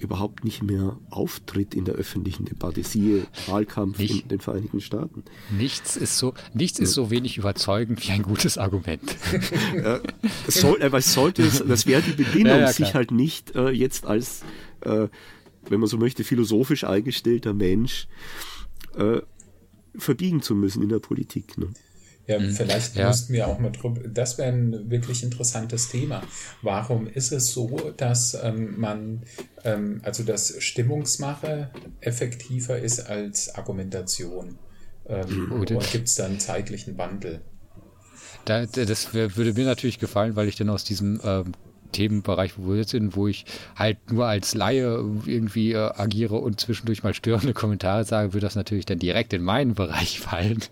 überhaupt 0.00 0.44
nicht 0.44 0.62
mehr 0.62 0.98
auftritt 1.10 1.74
in 1.74 1.84
der 1.84 1.94
öffentlichen 1.94 2.44
Debatte. 2.44 2.82
Siehe 2.82 3.26
Wahlkampf 3.46 3.98
nicht, 3.98 4.22
in 4.22 4.28
den 4.28 4.40
Vereinigten 4.40 4.80
Staaten. 4.80 5.24
Nichts 5.56 5.96
ist 5.96 6.18
so, 6.18 6.34
nichts 6.54 6.78
ist 6.78 6.92
so 6.92 7.10
wenig 7.10 7.36
überzeugend 7.38 8.06
wie 8.06 8.12
ein 8.12 8.22
gutes 8.22 8.58
Argument. 8.58 9.16
ja, 9.74 10.00
das, 10.46 10.54
soll, 10.54 10.80
äh, 10.80 11.00
sollte 11.00 11.42
das 11.42 11.86
wäre 11.86 12.02
die 12.02 12.12
Bedingung, 12.12 12.52
ja, 12.52 12.58
ja, 12.60 12.72
sich 12.72 12.94
halt 12.94 13.10
nicht 13.10 13.54
äh, 13.54 13.70
jetzt 13.70 14.06
als, 14.06 14.42
äh, 14.80 15.08
wenn 15.68 15.80
man 15.80 15.88
so 15.88 15.98
möchte, 15.98 16.24
philosophisch 16.24 16.84
eingestellter 16.84 17.52
Mensch 17.52 18.08
äh, 18.96 19.20
verbiegen 19.96 20.42
zu 20.42 20.54
müssen 20.54 20.82
in 20.82 20.88
der 20.88 21.00
Politik. 21.00 21.58
Ne? 21.58 21.68
Ja, 22.30 22.38
mhm. 22.38 22.52
vielleicht 22.52 22.94
ja. 22.94 23.08
müssten 23.08 23.32
wir 23.32 23.48
auch 23.48 23.58
mal 23.58 23.72
drüber, 23.72 24.02
das 24.06 24.38
wäre 24.38 24.52
ein 24.52 24.88
wirklich 24.88 25.24
interessantes 25.24 25.88
Thema. 25.88 26.22
Warum 26.62 27.08
ist 27.08 27.32
es 27.32 27.48
so, 27.48 27.90
dass 27.96 28.38
ähm, 28.40 28.78
man, 28.78 29.22
ähm, 29.64 30.00
also 30.04 30.22
dass 30.22 30.54
Stimmungsmache 30.62 31.70
effektiver 32.00 32.78
ist 32.78 33.00
als 33.00 33.52
Argumentation? 33.56 34.60
Ähm, 35.08 35.50
oder 35.50 35.80
gibt 35.80 36.06
es 36.06 36.14
da 36.14 36.26
einen 36.26 36.38
zeitlichen 36.38 36.96
Wandel? 36.96 37.40
Da, 38.44 38.64
das 38.64 39.12
würde 39.12 39.52
mir 39.54 39.64
natürlich 39.64 39.98
gefallen, 39.98 40.36
weil 40.36 40.46
ich 40.46 40.54
dann 40.54 40.70
aus 40.70 40.84
diesem 40.84 41.20
ähm, 41.24 41.52
Themenbereich, 41.90 42.52
wo 42.58 42.70
wir 42.70 42.76
jetzt 42.76 42.90
sind, 42.90 43.16
wo 43.16 43.26
ich 43.26 43.44
halt 43.74 44.12
nur 44.12 44.26
als 44.26 44.54
Laie 44.54 45.04
irgendwie 45.26 45.72
äh, 45.72 45.78
agiere 45.78 46.36
und 46.36 46.60
zwischendurch 46.60 47.02
mal 47.02 47.12
störende 47.12 47.54
Kommentare 47.54 48.04
sage, 48.04 48.34
würde 48.34 48.46
das 48.46 48.54
natürlich 48.54 48.86
dann 48.86 49.00
direkt 49.00 49.32
in 49.32 49.42
meinen 49.42 49.74
Bereich 49.74 50.20
fallen. 50.20 50.62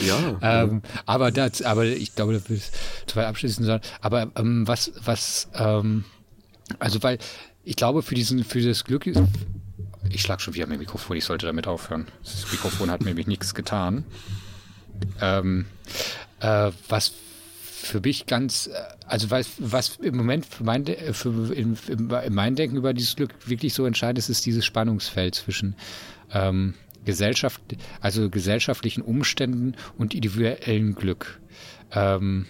Ja. 0.00 0.38
ähm, 0.64 0.82
aber 1.06 1.30
das, 1.30 1.62
aber 1.62 1.84
ich 1.84 2.14
glaube, 2.14 2.34
das 2.34 2.48
will 2.50 2.60
zu 3.06 3.16
weit 3.16 3.26
abschließen 3.26 3.64
sollen. 3.64 3.80
Aber 4.00 4.30
ähm, 4.36 4.66
was, 4.66 4.92
was, 5.04 5.48
ähm, 5.54 6.04
also 6.78 7.02
weil 7.02 7.18
ich 7.64 7.76
glaube, 7.76 8.02
für 8.02 8.14
diesen, 8.14 8.44
für 8.44 8.60
das 8.60 8.84
Glück, 8.84 9.06
ich 10.10 10.22
schlag 10.22 10.40
schon 10.40 10.54
wieder 10.54 10.66
mein 10.66 10.78
Mikrofon, 10.78 11.16
ich 11.16 11.24
sollte 11.24 11.46
damit 11.46 11.66
aufhören. 11.66 12.06
Das 12.22 12.50
Mikrofon 12.50 12.90
hat 12.90 13.02
nämlich 13.02 13.26
nichts 13.26 13.54
getan. 13.54 14.04
Ähm, 15.20 15.66
äh, 16.40 16.70
was 16.88 17.12
für 17.64 18.00
mich 18.00 18.26
ganz, 18.26 18.68
also 19.06 19.30
was, 19.30 19.50
was 19.58 19.96
im 20.02 20.16
Moment 20.16 20.46
für 20.46 20.64
mein, 20.64 20.84
für, 21.12 21.54
in, 21.54 21.78
in, 21.88 22.10
in 22.10 22.34
mein 22.34 22.56
Denken 22.56 22.76
über 22.76 22.92
dieses 22.92 23.16
Glück 23.16 23.34
wirklich 23.46 23.72
so 23.74 23.86
entscheidend 23.86 24.18
ist, 24.18 24.28
ist 24.28 24.44
dieses 24.46 24.64
Spannungsfeld 24.64 25.34
zwischen 25.36 25.76
ähm, 26.32 26.74
Gesellschaft, 27.04 27.60
also 28.00 28.30
gesellschaftlichen 28.30 29.02
Umständen 29.02 29.74
und 29.96 30.14
individuellen 30.14 30.94
Glück. 30.94 31.40
Ähm, 31.92 32.46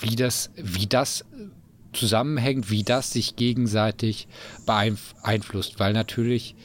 wie 0.00 0.16
das, 0.16 0.50
wie 0.56 0.86
das 0.86 1.24
zusammenhängt, 1.92 2.70
wie 2.70 2.82
das 2.82 3.12
sich 3.12 3.36
gegenseitig 3.36 4.28
beeinflusst, 4.66 5.78
weil 5.78 5.92
natürlich 5.92 6.56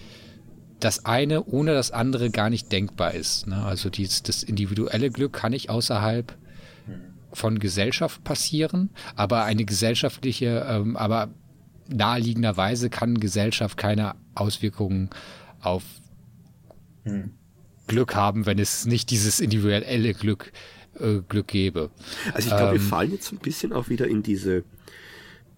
das 0.80 1.06
eine 1.06 1.44
ohne 1.44 1.74
das 1.74 1.92
andere 1.92 2.32
gar 2.32 2.50
nicht 2.50 2.72
denkbar 2.72 3.14
ist. 3.14 3.48
Ne? 3.48 3.64
Also 3.64 3.90
dies, 3.90 4.24
das 4.24 4.44
individuelle 4.44 5.12
Glück 5.12 5.34
kann 5.34 5.52
nicht 5.52 5.70
außerhalb 5.70 6.36
von 7.32 7.60
Gesellschaft 7.60 8.24
passieren, 8.24 8.90
aber 9.16 9.44
eine 9.44 9.66
gesellschaftliche, 9.66 10.66
ähm, 10.68 10.98
aber 10.98 11.30
naheliegenderweise 11.88 12.90
kann 12.90 13.20
Gesellschaft 13.20 13.78
keine 13.78 14.16
Auswirkungen 14.36 15.10
auf 15.62 15.84
hm. 17.10 17.34
Glück 17.88 18.16
haben, 18.16 18.46
wenn 18.46 18.60
es 18.60 18.86
nicht 18.86 19.10
dieses 19.10 19.40
individuelle 19.40 20.14
Glück, 20.14 20.52
äh, 21.00 21.22
Glück 21.28 21.48
gäbe. 21.48 21.92
Also 22.34 22.50
ich 22.50 22.56
glaube, 22.56 22.76
ähm, 22.76 22.82
wir 22.82 22.88
fallen 22.88 23.12
jetzt 23.12 23.32
ein 23.32 23.40
bisschen 23.40 23.74
auch 23.74 23.90
wieder 23.90 24.08
in 24.08 24.24
diese, 24.24 24.64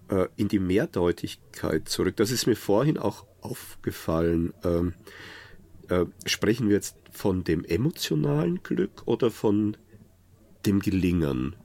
äh, 0.10 0.28
in 0.38 0.48
die 0.48 0.60
Mehrdeutigkeit 0.60 1.90
zurück. 1.90 2.16
Das 2.18 2.32
ist 2.32 2.48
mir 2.48 2.56
vorhin 2.56 2.98
auch 2.98 3.26
aufgefallen. 3.42 4.54
Ähm, 4.64 4.94
äh, 5.90 6.06
sprechen 6.26 6.70
wir 6.70 6.76
jetzt 6.76 6.96
von 7.12 7.44
dem 7.44 7.66
emotionalen 7.66 8.64
Glück 8.64 9.04
oder 9.06 9.30
von 9.30 9.76
dem 10.66 10.80
Gelingen, 10.80 11.56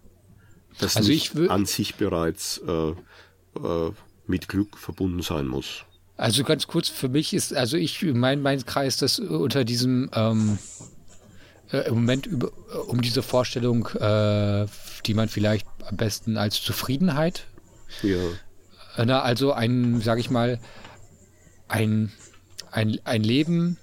das 0.79 0.97
also 0.97 1.11
nicht 1.11 1.37
an 1.37 1.67
sich 1.67 1.95
bereits 1.95 2.59
äh, 2.67 2.91
äh, 2.91 3.93
mit 4.27 4.49
Glück 4.49 4.77
verbunden 4.77 5.23
sein 5.23 5.47
muss? 5.47 5.85
Also 6.17 6.45
ganz 6.45 6.67
kurz, 6.67 6.89
für 6.89 7.09
mich 7.09 7.35
ist, 7.35 7.55
also 7.55 7.77
ich, 7.77 8.03
mein, 8.03 8.41
mein 8.41 8.65
Kreis, 8.65 8.97
das 8.97 9.19
unter 9.19 9.65
diesem 9.65 10.11
ähm, 10.15 10.59
äh, 11.73 11.89
im 11.89 11.95
Moment 11.95 12.27
über, 12.27 12.49
äh, 12.73 12.77
um 12.77 13.03
diese 13.03 13.23
Vorstellung, 13.23 13.87
äh, 13.89 14.67
die 15.05 15.15
man 15.15 15.29
vielleicht 15.29 15.67
am 15.85 15.97
besten 15.97 16.37
als 16.37 16.63
Zufriedenheit. 16.63 17.47
Ja. 18.03 18.17
Äh, 18.97 19.07
na, 19.07 19.23
also 19.23 19.53
ein, 19.53 20.01
sag 20.01 20.19
ich 20.19 20.31
mal, 20.31 20.59
ein, 21.69 22.13
ein, 22.71 22.99
ein 23.05 23.23
Leben, 23.23 23.79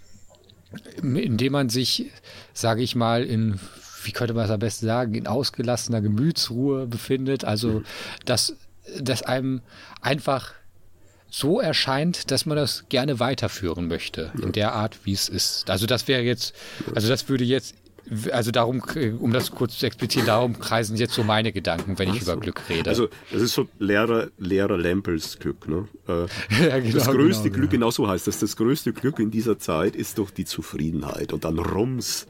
in 1.02 1.38
dem 1.38 1.54
man 1.54 1.70
sich, 1.70 2.12
sage 2.54 2.82
ich 2.82 2.96
mal, 2.96 3.24
in, 3.24 3.60
wie 4.04 4.12
könnte 4.12 4.34
man 4.34 4.46
es 4.46 4.52
am 4.52 4.60
besten 4.60 4.86
sagen, 4.86 5.14
in 5.14 5.28
ausgelassener 5.28 6.02
Gemütsruhe 6.02 6.88
befindet. 6.88 7.46
Also, 7.46 7.68
mhm. 7.68 7.86
dass, 8.26 8.56
dass 9.00 9.22
einem 9.22 9.62
einfach 10.02 10.54
so 11.34 11.60
erscheint, 11.60 12.30
dass 12.30 12.46
man 12.46 12.56
das 12.56 12.86
gerne 12.90 13.20
weiterführen 13.20 13.88
möchte, 13.88 14.32
in 14.40 14.52
der 14.52 14.74
Art, 14.74 15.00
wie 15.04 15.14
es 15.14 15.30
ist. 15.30 15.68
Also 15.68 15.88
das 15.88 16.08
wäre 16.08 16.22
jetzt, 16.22 16.54
also 16.94 17.10
das 17.10 17.28
würde 17.28 17.44
jetzt, 17.44 17.74
also 18.32 18.52
darum, 18.52 18.84
um 19.20 19.32
das 19.32 19.52
kurz 19.52 19.80
zu 19.80 19.86
explizieren, 19.86 20.28
darum 20.28 20.60
kreisen 20.60 20.98
jetzt 20.98 21.14
so 21.14 21.24
meine 21.24 21.52
Gedanken, 21.52 21.98
wenn 21.98 22.10
ich 22.14 22.24
so. 22.24 22.32
über 22.32 22.42
Glück 22.42 22.70
rede. 22.70 22.90
Also 22.90 23.08
das 23.32 23.42
ist 23.42 23.54
so 23.54 23.68
Lehrer, 23.80 24.30
Lehrer 24.38 24.78
Lempels 24.78 25.40
Glück. 25.40 25.68
Ne? 25.68 25.88
Äh, 26.08 26.12
ja, 26.68 26.80
genau, 26.80 26.94
das 26.94 27.08
größte 27.08 27.44
genau, 27.44 27.56
Glück, 27.56 27.72
genau. 27.72 27.88
genau 27.88 27.92
so 27.92 28.08
heißt 28.08 28.28
das, 28.28 28.40
das 28.40 28.56
größte 28.56 28.94
Glück 28.94 29.20
in 29.20 29.32
dieser 29.32 29.58
Zeit 29.58 29.96
ist 29.96 30.18
doch 30.18 30.30
die 30.30 30.46
Zufriedenheit 30.46 31.34
und 31.34 31.46
dann 31.46 31.60
Rums 31.60 32.28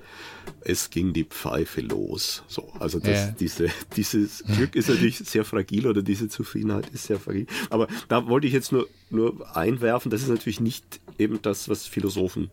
es 0.65 0.89
ging 0.89 1.13
die 1.13 1.25
Pfeife 1.25 1.81
los. 1.81 2.43
So, 2.47 2.71
also 2.79 2.99
das, 2.99 3.09
ja. 3.09 3.31
diese, 3.31 3.69
dieses 3.95 4.43
Glück 4.43 4.75
ist 4.75 4.89
natürlich 4.89 5.17
sehr 5.19 5.43
fragil 5.43 5.87
oder 5.87 6.01
diese 6.01 6.29
Zufriedenheit 6.29 6.89
ist 6.89 7.05
sehr 7.05 7.19
fragil. 7.19 7.47
Aber 7.69 7.87
da 8.07 8.27
wollte 8.27 8.47
ich 8.47 8.53
jetzt 8.53 8.71
nur, 8.71 8.87
nur 9.09 9.55
einwerfen, 9.55 10.09
das 10.09 10.21
ist 10.21 10.29
natürlich 10.29 10.61
nicht 10.61 11.01
eben 11.17 11.41
das, 11.41 11.67
was 11.69 11.85
Philosophen 11.85 12.49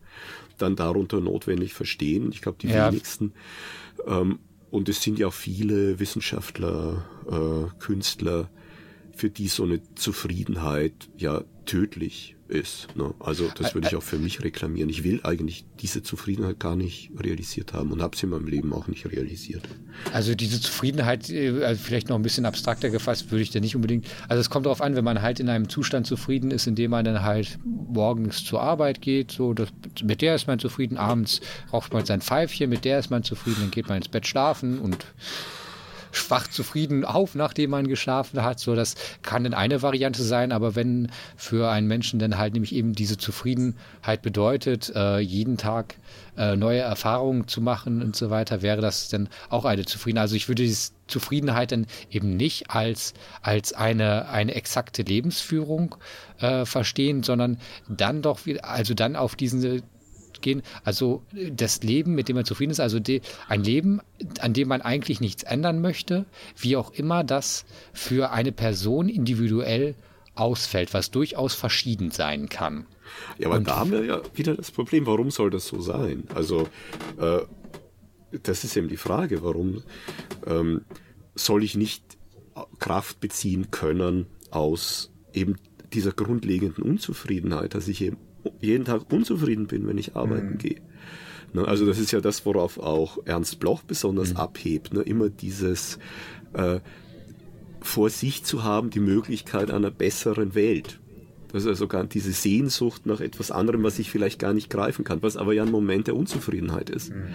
dann 0.62 0.76
darunter 0.76 1.20
notwendig 1.20 1.74
verstehen. 1.74 2.30
Ich 2.32 2.42
glaube, 2.42 2.58
die 2.60 2.68
ja. 2.68 2.90
wenigsten. 2.90 3.32
Ähm, 4.06 4.38
und 4.70 4.88
es 4.88 5.02
sind 5.02 5.18
ja 5.18 5.26
auch 5.26 5.32
viele 5.32 5.98
Wissenschaftler, 5.98 7.04
äh, 7.28 7.78
Künstler, 7.80 8.50
für 9.12 9.30
die 9.30 9.48
so 9.48 9.64
eine 9.64 9.80
Zufriedenheit 9.96 11.10
ja 11.16 11.42
tödlich 11.70 12.34
ist. 12.48 12.88
Ne? 12.96 13.14
Also 13.20 13.48
das 13.56 13.74
würde 13.74 13.86
ich 13.86 13.94
auch 13.94 14.02
für 14.02 14.18
mich 14.18 14.42
reklamieren. 14.42 14.90
Ich 14.90 15.04
will 15.04 15.20
eigentlich 15.22 15.64
diese 15.78 16.02
Zufriedenheit 16.02 16.58
gar 16.58 16.74
nicht 16.74 17.12
realisiert 17.16 17.72
haben 17.74 17.92
und 17.92 18.02
habe 18.02 18.16
sie 18.16 18.24
in 18.24 18.30
meinem 18.30 18.48
Leben 18.48 18.72
auch 18.72 18.88
nicht 18.88 19.06
realisiert. 19.06 19.62
Also 20.12 20.34
diese 20.34 20.60
Zufriedenheit, 20.60 21.30
äh, 21.30 21.62
also 21.64 21.80
vielleicht 21.80 22.08
noch 22.08 22.16
ein 22.16 22.22
bisschen 22.22 22.44
abstrakter 22.44 22.90
gefasst, 22.90 23.30
würde 23.30 23.42
ich 23.42 23.50
da 23.50 23.60
nicht 23.60 23.76
unbedingt. 23.76 24.08
Also 24.28 24.40
es 24.40 24.50
kommt 24.50 24.66
darauf 24.66 24.80
an, 24.80 24.96
wenn 24.96 25.04
man 25.04 25.22
halt 25.22 25.38
in 25.38 25.48
einem 25.48 25.68
Zustand 25.68 26.08
zufrieden 26.08 26.50
ist, 26.50 26.66
in 26.66 26.74
dem 26.74 26.90
man 26.90 27.04
dann 27.04 27.22
halt 27.22 27.60
morgens 27.64 28.44
zur 28.44 28.60
Arbeit 28.60 29.00
geht, 29.00 29.30
so 29.30 29.54
das, 29.54 29.68
mit 30.02 30.20
der 30.20 30.34
ist 30.34 30.48
man 30.48 30.58
zufrieden, 30.58 30.96
abends 30.96 31.40
raucht 31.72 31.92
man 31.92 32.04
sein 32.04 32.20
Pfeifchen, 32.20 32.68
mit 32.68 32.84
der 32.84 32.98
ist 32.98 33.10
man 33.10 33.22
zufrieden, 33.22 33.58
dann 33.60 33.70
geht 33.70 33.88
man 33.88 33.98
ins 33.98 34.08
Bett 34.08 34.26
schlafen 34.26 34.80
und 34.80 35.06
schwach 36.12 36.48
zufrieden 36.48 37.04
auf, 37.04 37.34
nachdem 37.34 37.70
man 37.70 37.86
geschlafen 37.88 38.42
hat. 38.42 38.60
So, 38.60 38.74
das 38.74 38.94
kann 39.22 39.44
dann 39.44 39.54
eine 39.54 39.82
Variante 39.82 40.22
sein, 40.22 40.52
aber 40.52 40.74
wenn 40.74 41.10
für 41.36 41.70
einen 41.70 41.86
Menschen 41.86 42.18
dann 42.18 42.38
halt 42.38 42.54
nämlich 42.54 42.74
eben 42.74 42.94
diese 42.94 43.18
Zufriedenheit 43.18 44.22
bedeutet, 44.22 44.92
äh, 44.94 45.18
jeden 45.18 45.56
Tag 45.56 45.96
äh, 46.36 46.56
neue 46.56 46.80
Erfahrungen 46.80 47.48
zu 47.48 47.60
machen 47.60 48.02
und 48.02 48.16
so 48.16 48.30
weiter, 48.30 48.62
wäre 48.62 48.80
das 48.80 49.08
dann 49.08 49.28
auch 49.48 49.64
eine 49.64 49.84
Zufriedenheit. 49.84 50.22
Also 50.22 50.36
ich 50.36 50.48
würde 50.48 50.62
diese 50.62 50.92
Zufriedenheit 51.06 51.72
dann 51.72 51.86
eben 52.10 52.36
nicht 52.36 52.70
als, 52.70 53.14
als 53.42 53.72
eine, 53.72 54.28
eine 54.28 54.54
exakte 54.54 55.02
Lebensführung 55.02 55.96
äh, 56.38 56.64
verstehen, 56.64 57.22
sondern 57.22 57.58
dann 57.88 58.22
doch, 58.22 58.40
also 58.62 58.94
dann 58.94 59.16
auf 59.16 59.36
gehen. 60.40 60.62
Also 60.84 61.22
das 61.52 61.82
Leben, 61.82 62.14
mit 62.14 62.28
dem 62.28 62.36
man 62.36 62.44
zufrieden 62.44 62.70
ist, 62.70 62.80
also 62.80 63.00
die, 63.00 63.22
ein 63.48 63.62
Leben, 63.62 64.00
an 64.40 64.52
dem 64.52 64.68
man 64.68 64.82
eigentlich 64.82 65.20
nichts 65.20 65.42
ändern 65.42 65.80
möchte, 65.80 66.26
wie 66.56 66.76
auch 66.76 66.92
immer 66.92 67.24
das 67.24 67.64
für 67.92 68.30
eine 68.30 68.52
Person 68.52 69.08
individuell 69.08 69.94
ausfällt, 70.34 70.94
was 70.94 71.10
durchaus 71.10 71.54
verschieden 71.54 72.10
sein 72.10 72.48
kann. 72.48 72.86
Ja, 73.38 73.48
aber 73.48 73.58
Und, 73.58 73.68
da 73.68 73.76
haben 73.76 73.90
wir 73.90 74.04
ja 74.04 74.22
wieder 74.34 74.54
das 74.54 74.70
Problem, 74.70 75.06
warum 75.06 75.30
soll 75.30 75.50
das 75.50 75.66
so 75.66 75.80
sein? 75.80 76.24
Also 76.34 76.68
äh, 77.18 77.40
das 78.42 78.64
ist 78.64 78.76
eben 78.76 78.88
die 78.88 78.96
Frage, 78.96 79.42
warum 79.42 79.82
ähm, 80.46 80.82
soll 81.34 81.64
ich 81.64 81.76
nicht 81.76 82.18
Kraft 82.78 83.20
beziehen 83.20 83.70
können 83.70 84.26
aus 84.50 85.10
eben 85.32 85.56
dieser 85.92 86.12
grundlegenden 86.12 86.84
Unzufriedenheit, 86.84 87.74
dass 87.74 87.88
ich 87.88 88.02
eben 88.02 88.16
jeden 88.60 88.84
Tag 88.84 89.12
unzufrieden 89.12 89.66
bin, 89.66 89.86
wenn 89.86 89.98
ich 89.98 90.16
arbeiten 90.16 90.52
mhm. 90.52 90.58
gehe. 90.58 90.80
Ne, 91.52 91.66
also 91.66 91.86
das 91.86 91.98
ist 91.98 92.12
ja 92.12 92.20
das, 92.20 92.46
worauf 92.46 92.78
auch 92.78 93.18
Ernst 93.24 93.58
Bloch 93.60 93.82
besonders 93.82 94.30
mhm. 94.30 94.36
abhebt. 94.36 94.94
Ne? 94.94 95.02
Immer 95.02 95.28
dieses 95.28 95.98
äh, 96.52 96.80
vor 97.80 98.10
sich 98.10 98.44
zu 98.44 98.62
haben, 98.62 98.90
die 98.90 99.00
Möglichkeit 99.00 99.70
einer 99.70 99.90
besseren 99.90 100.54
Welt. 100.54 101.00
Das 101.52 101.62
ist 101.62 101.68
also 101.68 101.88
gar 101.88 102.04
diese 102.04 102.32
Sehnsucht 102.32 103.06
nach 103.06 103.20
etwas 103.20 103.50
anderem, 103.50 103.82
was 103.82 103.98
ich 103.98 104.10
vielleicht 104.10 104.38
gar 104.38 104.52
nicht 104.52 104.70
greifen 104.70 105.04
kann, 105.04 105.22
was 105.22 105.36
aber 105.36 105.52
ja 105.52 105.64
ein 105.64 105.70
Moment 105.70 106.06
der 106.06 106.14
Unzufriedenheit 106.14 106.90
ist. 106.90 107.10
Mhm. 107.10 107.28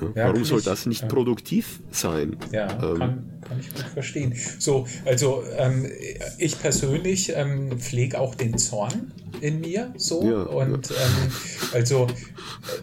Ja, 0.00 0.28
Warum 0.28 0.44
soll 0.44 0.58
ich, 0.58 0.64
das 0.64 0.86
nicht 0.86 1.02
ja. 1.02 1.08
produktiv 1.08 1.80
sein? 1.90 2.36
Ja, 2.52 2.68
ähm, 2.82 2.98
kann, 2.98 3.40
kann 3.40 3.60
ich 3.60 3.74
gut 3.74 3.84
verstehen. 3.92 4.34
So, 4.58 4.86
also 5.04 5.42
ähm, 5.56 5.90
ich 6.38 6.58
persönlich 6.60 7.32
ähm, 7.34 7.78
pflege 7.78 8.18
auch 8.18 8.34
den 8.34 8.58
Zorn 8.58 9.12
in 9.40 9.60
mir 9.60 9.92
so 9.96 10.24
ja, 10.24 10.42
und 10.42 10.90
ähm, 10.90 11.32
also 11.72 12.06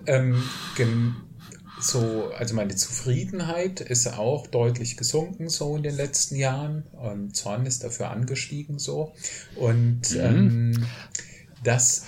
ähm, 0.06 0.44
so, 1.84 2.32
also 2.38 2.56
meine 2.56 2.76
Zufriedenheit 2.76 3.82
ist 3.82 4.08
auch 4.08 4.48
deutlich 4.48 4.98
gesunken 4.98 5.50
so 5.50 5.76
in 5.76 5.84
den 5.84 5.96
letzten 5.96 6.36
Jahren. 6.36 6.84
Und 6.94 7.36
Zorn 7.36 7.66
ist 7.66 7.84
dafür 7.84 8.10
angestiegen 8.10 8.80
so. 8.80 9.14
Und 9.56 10.12
mhm. 10.12 10.20
ähm, 10.20 10.86
das 11.64 12.06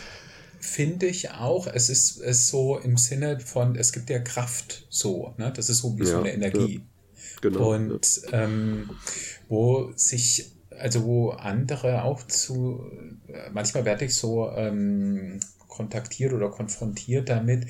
finde 0.66 1.06
ich 1.06 1.32
auch, 1.32 1.68
es 1.68 1.90
ist, 1.90 2.20
ist 2.20 2.48
so 2.48 2.78
im 2.78 2.98
Sinne 2.98 3.40
von, 3.40 3.76
es 3.76 3.94
gibt 3.94 4.10
ja 4.10 4.20
Kraft 4.20 4.86
so, 4.90 5.34
ne? 5.38 5.52
Das 5.56 5.70
ist 5.70 5.80
so 5.80 5.98
wie 5.98 6.04
ja, 6.04 6.10
so 6.10 6.20
eine 6.20 6.34
Energie. 6.34 6.76
Ja, 6.76 7.40
genau. 7.42 7.74
Und 7.74 8.22
ähm, 8.32 8.90
wo 9.48 9.92
sich, 9.96 10.52
also 10.70 11.04
wo 11.06 11.30
andere 11.32 12.04
auch 12.04 12.24
zu, 12.24 12.92
manchmal 13.54 13.86
werde 13.86 14.06
ich 14.06 14.16
so 14.16 14.50
ähm, 14.52 15.40
kontaktiert 15.68 16.34
oder 16.34 16.50
konfrontiert 16.50 17.30
damit, 17.30 17.68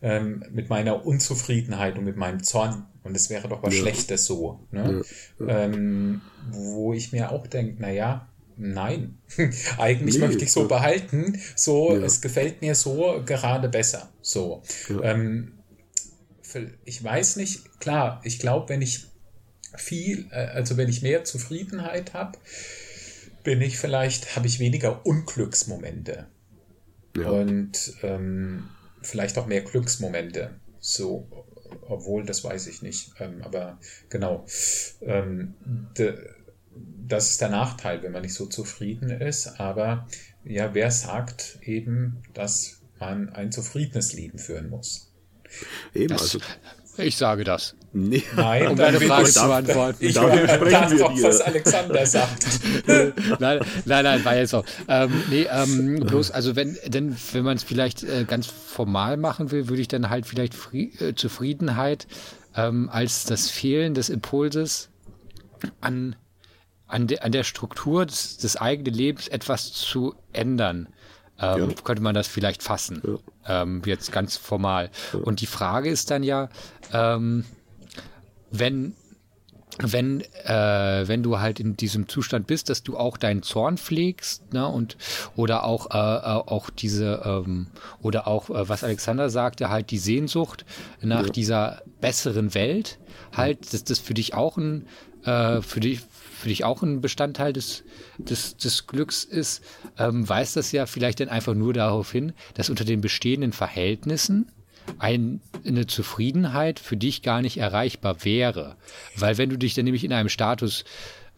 ähm, 0.00 0.44
mit 0.50 0.68
meiner 0.68 1.04
Unzufriedenheit 1.04 1.98
und 1.98 2.04
mit 2.04 2.16
meinem 2.16 2.42
Zorn. 2.42 2.86
Und 3.02 3.16
es 3.16 3.30
wäre 3.30 3.48
doch 3.48 3.62
was 3.62 3.74
ja. 3.74 3.80
Schlechtes 3.80 4.26
so. 4.26 4.60
Ne? 4.70 5.02
Ähm, 5.46 6.20
wo 6.50 6.92
ich 6.92 7.12
mir 7.12 7.32
auch 7.32 7.46
denke, 7.46 7.80
naja, 7.80 8.27
nein, 8.58 9.18
eigentlich 9.78 10.16
nee, 10.16 10.26
möchte 10.26 10.44
ich 10.44 10.52
so 10.52 10.68
behalten. 10.68 11.40
So, 11.56 11.94
ja. 11.96 12.04
es 12.04 12.20
gefällt 12.20 12.60
mir 12.60 12.74
so 12.74 13.22
gerade 13.24 13.68
besser. 13.68 14.12
So. 14.20 14.62
Ja. 14.88 15.12
Ähm, 15.12 15.54
ich 16.84 17.02
weiß 17.02 17.36
nicht, 17.36 17.80
klar, 17.80 18.20
ich 18.24 18.38
glaube, 18.38 18.70
wenn 18.70 18.82
ich 18.82 19.06
viel, 19.76 20.28
äh, 20.30 20.46
also 20.46 20.76
wenn 20.76 20.88
ich 20.88 21.02
mehr 21.02 21.24
Zufriedenheit 21.24 22.14
habe, 22.14 22.38
bin 23.44 23.60
ich 23.60 23.78
vielleicht, 23.78 24.36
habe 24.36 24.46
ich 24.46 24.58
weniger 24.58 25.04
Unglücksmomente. 25.06 26.26
Ja. 27.16 27.30
Und 27.30 27.94
ähm, 28.02 28.68
vielleicht 29.02 29.38
auch 29.38 29.46
mehr 29.46 29.62
Glücksmomente. 29.62 30.60
So, 30.80 31.28
obwohl, 31.88 32.24
das 32.24 32.44
weiß 32.44 32.66
ich 32.66 32.82
nicht. 32.82 33.12
Ähm, 33.18 33.42
aber 33.42 33.78
genau. 34.08 34.46
Ähm, 35.00 35.54
de, 35.96 36.18
das 37.06 37.30
ist 37.30 37.40
der 37.40 37.48
Nachteil, 37.48 38.02
wenn 38.02 38.12
man 38.12 38.22
nicht 38.22 38.34
so 38.34 38.46
zufrieden 38.46 39.10
ist. 39.10 39.60
Aber 39.60 40.06
ja, 40.44 40.74
wer 40.74 40.90
sagt 40.90 41.58
eben, 41.62 42.22
dass 42.34 42.80
man 43.00 43.30
ein 43.30 43.52
zufriedenes 43.52 44.12
Leben 44.12 44.38
führen 44.38 44.68
muss? 44.68 45.12
Eben, 45.94 46.08
das, 46.08 46.22
also. 46.22 46.40
Ich 46.98 47.16
sage 47.16 47.44
das. 47.44 47.76
Nee. 47.92 48.24
Nein, 48.34 48.66
um 48.66 48.76
deine 48.76 49.00
Frage 49.00 49.28
zu 49.28 49.46
beantworten. 49.46 50.04
Ich 50.04 50.14
darf 50.14 50.98
doch, 50.98 51.22
was 51.22 51.40
Alexander 51.40 52.04
sagt. 52.04 52.44
nein, 52.86 53.60
nein, 53.84 54.04
nein, 54.04 54.24
war 54.24 54.36
jetzt 54.36 54.50
so. 54.50 54.64
Ähm, 54.88 55.22
nee, 55.30 55.46
ähm, 55.50 56.00
bloß, 56.00 56.32
also 56.32 56.56
wenn, 56.56 56.76
denn, 56.86 57.16
wenn 57.32 57.44
man 57.44 57.56
es 57.56 57.62
vielleicht 57.62 58.02
äh, 58.02 58.24
ganz 58.24 58.46
formal 58.46 59.16
machen 59.16 59.52
will, 59.52 59.68
würde 59.68 59.80
ich 59.80 59.88
dann 59.88 60.10
halt 60.10 60.26
vielleicht 60.26 60.54
Fri 60.54 60.92
äh, 60.98 61.14
Zufriedenheit 61.14 62.08
ähm, 62.56 62.88
als 62.90 63.24
das 63.24 63.48
Fehlen 63.48 63.94
des 63.94 64.08
Impulses 64.08 64.90
an 65.80 66.16
an, 66.88 67.06
de, 67.06 67.20
an 67.20 67.32
der 67.32 67.44
Struktur 67.44 68.06
des, 68.06 68.38
des 68.38 68.56
eigenen 68.56 68.94
Lebens 68.94 69.28
etwas 69.28 69.72
zu 69.72 70.14
ändern. 70.32 70.88
Ähm, 71.40 71.70
ja. 71.70 71.74
Könnte 71.84 72.02
man 72.02 72.14
das 72.14 72.26
vielleicht 72.26 72.62
fassen, 72.62 73.00
ja. 73.46 73.62
ähm, 73.62 73.82
jetzt 73.84 74.10
ganz 74.10 74.36
formal. 74.36 74.90
Ja. 75.12 75.20
Und 75.20 75.40
die 75.40 75.46
Frage 75.46 75.88
ist 75.88 76.10
dann 76.10 76.24
ja, 76.24 76.48
ähm, 76.92 77.44
wenn, 78.50 78.94
wenn, 79.78 80.22
äh, 80.44 81.06
wenn 81.06 81.22
du 81.22 81.38
halt 81.38 81.60
in 81.60 81.76
diesem 81.76 82.08
Zustand 82.08 82.48
bist, 82.48 82.70
dass 82.70 82.82
du 82.82 82.96
auch 82.96 83.16
deinen 83.16 83.42
Zorn 83.44 83.78
pflegst, 83.78 84.52
ne, 84.52 84.66
und 84.66 84.96
oder 85.36 85.62
auch, 85.62 85.90
äh, 85.92 85.96
äh 85.96 86.42
auch 86.46 86.70
diese, 86.70 87.22
ähm, 87.24 87.68
oder 88.02 88.26
auch, 88.26 88.50
äh, 88.50 88.68
was 88.68 88.82
Alexander 88.82 89.30
sagte, 89.30 89.68
halt 89.68 89.92
die 89.92 89.98
Sehnsucht 89.98 90.64
nach 91.00 91.30
dieser 91.30 91.82
besseren 92.00 92.54
Welt, 92.54 92.98
halt, 93.36 93.72
dass 93.72 93.84
das 93.84 94.00
für 94.00 94.14
dich 94.14 94.34
auch 94.34 94.56
ein, 94.56 94.88
äh, 95.24 95.60
für 95.62 95.78
dich, 95.78 96.00
für 96.38 96.48
dich 96.48 96.64
auch 96.64 96.82
ein 96.82 97.00
Bestandteil 97.00 97.52
des, 97.52 97.84
des, 98.18 98.56
des 98.56 98.86
Glücks 98.86 99.24
ist, 99.24 99.62
ähm, 99.98 100.28
weist 100.28 100.56
das 100.56 100.72
ja 100.72 100.86
vielleicht 100.86 101.20
dann 101.20 101.28
einfach 101.28 101.54
nur 101.54 101.72
darauf 101.72 102.12
hin, 102.12 102.32
dass 102.54 102.70
unter 102.70 102.84
den 102.84 103.00
bestehenden 103.00 103.52
Verhältnissen 103.52 104.50
ein, 104.98 105.40
eine 105.66 105.86
Zufriedenheit 105.86 106.78
für 106.78 106.96
dich 106.96 107.22
gar 107.22 107.42
nicht 107.42 107.58
erreichbar 107.58 108.24
wäre. 108.24 108.76
Weil 109.16 109.36
wenn 109.36 109.50
du 109.50 109.58
dich 109.58 109.74
dann 109.74 109.84
nämlich 109.84 110.04
in 110.04 110.12
einem 110.12 110.28
Status 110.28 110.84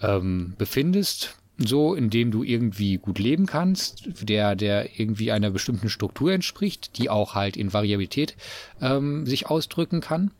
ähm, 0.00 0.54
befindest, 0.58 1.34
so, 1.56 1.94
in 1.94 2.08
dem 2.08 2.30
du 2.30 2.42
irgendwie 2.42 2.96
gut 2.96 3.18
leben 3.18 3.46
kannst, 3.46 4.28
der, 4.28 4.56
der 4.56 4.98
irgendwie 4.98 5.30
einer 5.30 5.50
bestimmten 5.50 5.90
Struktur 5.90 6.32
entspricht, 6.32 6.96
die 6.96 7.10
auch 7.10 7.34
halt 7.34 7.56
in 7.56 7.72
Variabilität 7.72 8.34
ähm, 8.80 9.26
sich 9.26 9.48
ausdrücken 9.48 10.00
kann, 10.00 10.30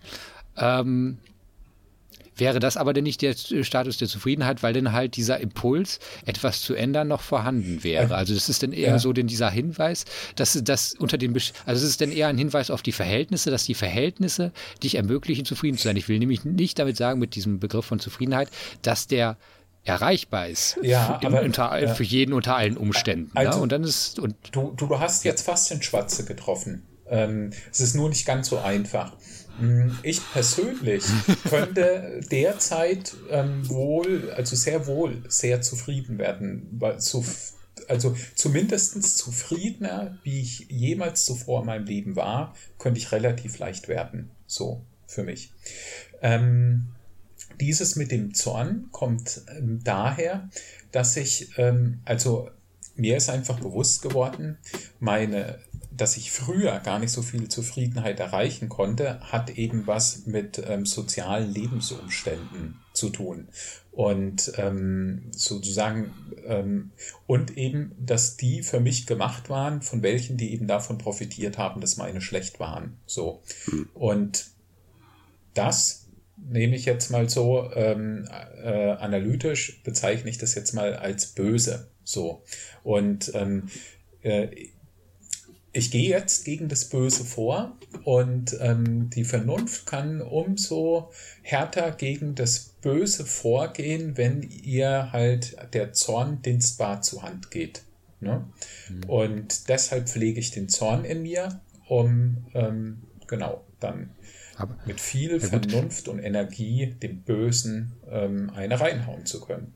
ähm, 0.56 1.18
wäre 2.40 2.58
das 2.58 2.76
aber 2.76 2.92
denn 2.92 3.04
nicht 3.04 3.22
der 3.22 3.34
Status 3.34 3.98
der 3.98 4.08
Zufriedenheit, 4.08 4.62
weil 4.62 4.72
dann 4.72 4.92
halt 4.92 5.16
dieser 5.16 5.38
Impuls, 5.40 6.00
etwas 6.26 6.62
zu 6.62 6.74
ändern, 6.74 7.08
noch 7.08 7.20
vorhanden 7.20 7.84
wäre. 7.84 8.14
Also 8.14 8.34
das 8.34 8.48
ist 8.48 8.62
dann 8.62 8.72
eher 8.72 8.90
ja. 8.90 8.98
so 8.98 9.12
denn 9.12 9.26
dieser 9.26 9.50
Hinweis, 9.50 10.04
dass 10.34 10.58
das 10.62 10.94
unter 10.94 11.18
den, 11.18 11.34
also 11.34 11.52
es 11.66 11.82
ist 11.82 12.00
dann 12.00 12.10
eher 12.10 12.28
ein 12.28 12.38
Hinweis 12.38 12.70
auf 12.70 12.82
die 12.82 12.92
Verhältnisse, 12.92 13.50
dass 13.50 13.64
die 13.64 13.74
Verhältnisse 13.74 14.52
dich 14.82 14.96
ermöglichen, 14.96 15.44
zufrieden 15.44 15.78
zu 15.78 15.84
sein. 15.84 15.96
Ich 15.96 16.08
will 16.08 16.18
nämlich 16.18 16.44
nicht 16.44 16.78
damit 16.78 16.96
sagen, 16.96 17.20
mit 17.20 17.34
diesem 17.34 17.60
Begriff 17.60 17.84
von 17.84 18.00
Zufriedenheit, 18.00 18.48
dass 18.82 19.06
der 19.06 19.36
erreichbar 19.84 20.48
ist 20.48 20.78
ja, 20.82 21.18
für, 21.20 21.26
aber, 21.26 21.42
unter, 21.42 21.80
ja. 21.80 21.94
für 21.94 22.04
jeden 22.04 22.32
unter 22.32 22.56
allen 22.56 22.76
Umständen. 22.76 23.30
Also, 23.34 23.58
ja? 23.58 23.62
Und 23.62 23.72
dann 23.72 23.84
ist 23.84 24.18
und 24.18 24.34
du, 24.52 24.74
du 24.76 24.98
hast 24.98 25.24
jetzt 25.24 25.42
fast 25.42 25.70
den 25.70 25.82
Schwarze 25.82 26.24
getroffen 26.24 26.86
Ähm, 27.10 27.50
es 27.72 27.80
ist 27.80 27.94
nur 27.94 28.08
nicht 28.08 28.24
ganz 28.24 28.48
so 28.48 28.58
einfach. 28.58 29.12
Hm, 29.58 29.98
ich 30.02 30.20
persönlich 30.32 31.04
könnte 31.48 32.20
derzeit 32.30 33.14
ähm, 33.30 33.68
wohl, 33.68 34.30
also 34.30 34.56
sehr 34.56 34.86
wohl, 34.86 35.22
sehr 35.28 35.60
zufrieden 35.60 36.18
werden, 36.18 36.80
so 36.98 37.24
also 37.88 38.14
zumindest 38.34 39.16
zufriedener, 39.16 40.18
wie 40.22 40.40
ich 40.40 40.66
jemals 40.68 41.24
zuvor 41.24 41.60
in 41.60 41.66
meinem 41.66 41.86
Leben 41.86 42.16
war, 42.16 42.54
könnte 42.78 43.00
ich 43.00 43.10
relativ 43.10 43.58
leicht 43.58 43.88
werden. 43.88 44.30
So 44.46 44.84
für 45.06 45.24
mich. 45.24 45.52
Ähm, 46.22 46.88
dieses 47.60 47.96
mit 47.96 48.10
dem 48.10 48.34
Zorn 48.34 48.88
kommt 48.92 49.42
ähm, 49.56 49.80
daher, 49.82 50.48
dass 50.92 51.16
ich, 51.16 51.58
ähm, 51.58 52.00
also 52.04 52.50
mir 52.96 53.16
ist 53.16 53.28
einfach 53.28 53.58
bewusst 53.60 54.02
geworden, 54.02 54.58
meine, 54.98 55.58
dass 55.90 56.16
ich 56.16 56.30
früher 56.30 56.78
gar 56.80 56.98
nicht 56.98 57.10
so 57.10 57.22
viel 57.22 57.48
Zufriedenheit 57.48 58.20
erreichen 58.20 58.68
konnte, 58.68 59.20
hat 59.20 59.50
eben 59.50 59.86
was 59.86 60.26
mit 60.26 60.62
ähm, 60.66 60.86
sozialen 60.86 61.52
Lebensumständen 61.52 62.80
zu 62.92 63.10
tun. 63.10 63.48
Und 63.90 64.52
ähm, 64.56 65.26
sozusagen, 65.32 66.14
ähm, 66.46 66.92
und 67.26 67.56
eben, 67.56 67.92
dass 67.98 68.36
die 68.36 68.62
für 68.62 68.80
mich 68.80 69.06
gemacht 69.06 69.50
waren, 69.50 69.82
von 69.82 70.02
welchen 70.02 70.36
die 70.36 70.52
eben 70.52 70.66
davon 70.66 70.98
profitiert 70.98 71.58
haben, 71.58 71.80
dass 71.80 71.96
meine 71.96 72.20
schlecht 72.20 72.60
waren. 72.60 72.98
So. 73.06 73.42
Hm. 73.64 73.88
Und 73.94 74.46
das 75.54 76.06
nehme 76.36 76.76
ich 76.76 76.84
jetzt 76.84 77.10
mal 77.10 77.28
so 77.28 77.70
ähm, 77.74 78.28
äh, 78.62 78.92
analytisch, 78.92 79.82
bezeichne 79.82 80.30
ich 80.30 80.38
das 80.38 80.54
jetzt 80.54 80.72
mal 80.72 80.94
als 80.94 81.26
böse. 81.26 81.90
So. 82.04 82.42
Und 82.82 83.32
ähm, 83.34 83.68
äh, 84.22 84.48
ich 85.72 85.90
gehe 85.90 86.08
jetzt 86.08 86.44
gegen 86.44 86.68
das 86.68 86.86
Böse 86.86 87.24
vor 87.24 87.76
und 88.04 88.56
ähm, 88.60 89.10
die 89.10 89.24
Vernunft 89.24 89.86
kann 89.86 90.20
umso 90.20 91.12
härter 91.42 91.92
gegen 91.92 92.34
das 92.34 92.74
Böse 92.80 93.24
vorgehen, 93.24 94.16
wenn 94.16 94.42
ihr 94.42 95.12
halt 95.12 95.56
der 95.72 95.92
Zorn 95.92 96.42
dienstbar 96.42 97.02
zur 97.02 97.22
Hand 97.22 97.50
geht. 97.50 97.82
Ne? 98.20 98.44
Mhm. 98.88 99.08
Und 99.08 99.68
deshalb 99.68 100.08
pflege 100.08 100.40
ich 100.40 100.50
den 100.50 100.68
Zorn 100.68 101.04
in 101.04 101.22
mir, 101.22 101.60
um 101.88 102.46
ähm, 102.54 103.02
genau 103.28 103.64
dann 103.78 104.10
Aber, 104.56 104.76
mit 104.86 105.00
viel 105.00 105.32
ja 105.32 105.38
Vernunft 105.40 106.08
und 106.08 106.18
Energie 106.18 106.94
dem 107.00 107.22
Bösen 107.22 107.92
ähm, 108.10 108.50
eine 108.54 108.80
reinhauen 108.80 109.24
zu 109.24 109.40
können. 109.40 109.72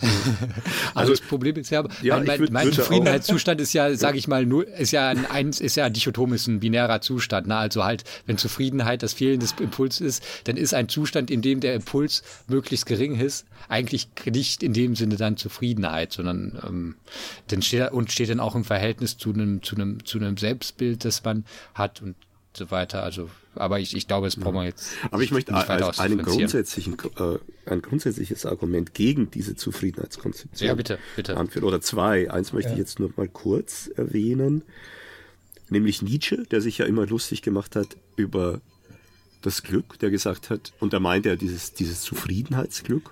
also, 0.94 1.12
das 1.12 1.20
Problem 1.20 1.56
ist 1.56 1.70
ja, 1.70 1.84
ja 2.02 2.16
mein, 2.16 2.26
mein, 2.26 2.40
würd, 2.40 2.52
mein 2.52 2.72
Zufriedenheitszustand 2.72 3.60
ist 3.60 3.72
ja, 3.72 3.94
sage 3.94 4.18
ich 4.18 4.28
mal, 4.28 4.46
nur, 4.46 4.66
ist 4.66 4.92
ja 4.92 5.08
ein, 5.08 5.26
ein 5.26 5.48
ist 5.50 5.76
ja 5.76 5.88
dichotom, 5.90 6.32
ist 6.32 6.46
ein 6.46 6.60
binärer 6.60 7.00
Zustand. 7.00 7.46
Ne? 7.46 7.56
Also 7.56 7.84
halt, 7.84 8.04
wenn 8.26 8.38
Zufriedenheit 8.38 9.02
das 9.02 9.12
Fehlen 9.12 9.40
des 9.40 9.52
Impulses 9.60 10.00
ist, 10.00 10.24
dann 10.44 10.56
ist 10.56 10.74
ein 10.74 10.88
Zustand, 10.88 11.30
in 11.30 11.42
dem 11.42 11.60
der 11.60 11.74
Impuls 11.74 12.22
möglichst 12.46 12.86
gering 12.86 13.18
ist, 13.18 13.46
eigentlich 13.68 14.08
nicht 14.30 14.62
in 14.62 14.72
dem 14.72 14.96
Sinne 14.96 15.16
dann 15.16 15.36
Zufriedenheit, 15.36 16.12
sondern 16.12 16.58
ähm, 16.66 16.94
dann 17.48 17.62
steht 17.62 17.92
und 17.92 18.12
steht 18.12 18.30
dann 18.30 18.40
auch 18.40 18.54
im 18.54 18.64
Verhältnis 18.64 19.16
zu 19.16 19.32
einem 19.32 19.62
zu 19.62 19.76
einem 19.76 20.04
zu 20.04 20.18
einem 20.18 20.36
Selbstbild, 20.36 21.04
das 21.04 21.24
man 21.24 21.44
hat 21.74 22.02
und 22.02 22.16
so 22.56 22.70
weiter. 22.70 23.02
Also, 23.02 23.30
aber 23.58 23.80
ich, 23.80 23.96
ich 23.96 24.06
glaube, 24.06 24.26
es 24.26 24.36
brauchen 24.36 24.54
wir 24.54 24.64
jetzt. 24.64 24.92
Aber 25.10 25.22
ich 25.22 25.30
möchte 25.30 25.54
als 25.54 25.98
einen 25.98 26.22
grundsätzlichen, 26.22 26.96
äh, 27.18 27.38
ein 27.66 27.82
grundsätzliches 27.82 28.46
Argument 28.46 28.94
gegen 28.94 29.30
diese 29.30 29.56
Zufriedenheitskonzeption 29.56 30.66
ja, 30.66 30.74
bitte, 30.74 30.98
bitte. 31.16 31.36
anführen. 31.36 31.64
Oder 31.64 31.80
zwei. 31.80 32.30
Eins 32.30 32.52
möchte 32.52 32.70
ja. 32.70 32.74
ich 32.74 32.78
jetzt 32.78 32.98
nur 32.98 33.10
mal 33.16 33.28
kurz 33.28 33.88
erwähnen. 33.88 34.62
Nämlich 35.70 36.02
Nietzsche, 36.02 36.44
der 36.50 36.60
sich 36.60 36.78
ja 36.78 36.86
immer 36.86 37.06
lustig 37.06 37.42
gemacht 37.42 37.76
hat 37.76 37.96
über 38.16 38.60
das 39.42 39.62
Glück, 39.62 39.98
der 39.98 40.10
gesagt 40.10 40.50
hat, 40.50 40.72
und 40.80 40.92
da 40.92 41.00
meinte 41.00 41.28
er 41.28 41.36
dieses, 41.36 41.74
dieses 41.74 42.00
Zufriedenheitsglück, 42.02 43.10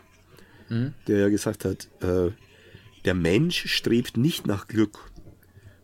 mhm. 0.68 0.94
der 1.06 1.18
ja 1.18 1.28
gesagt 1.28 1.64
hat, 1.64 1.88
äh, 2.00 2.30
der 3.04 3.14
Mensch 3.14 3.68
strebt 3.72 4.16
nicht 4.16 4.46
nach 4.46 4.66
Glück, 4.66 4.98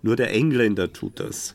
nur 0.02 0.16
der 0.16 0.32
Engländer 0.32 0.92
tut 0.92 1.20
das. 1.20 1.54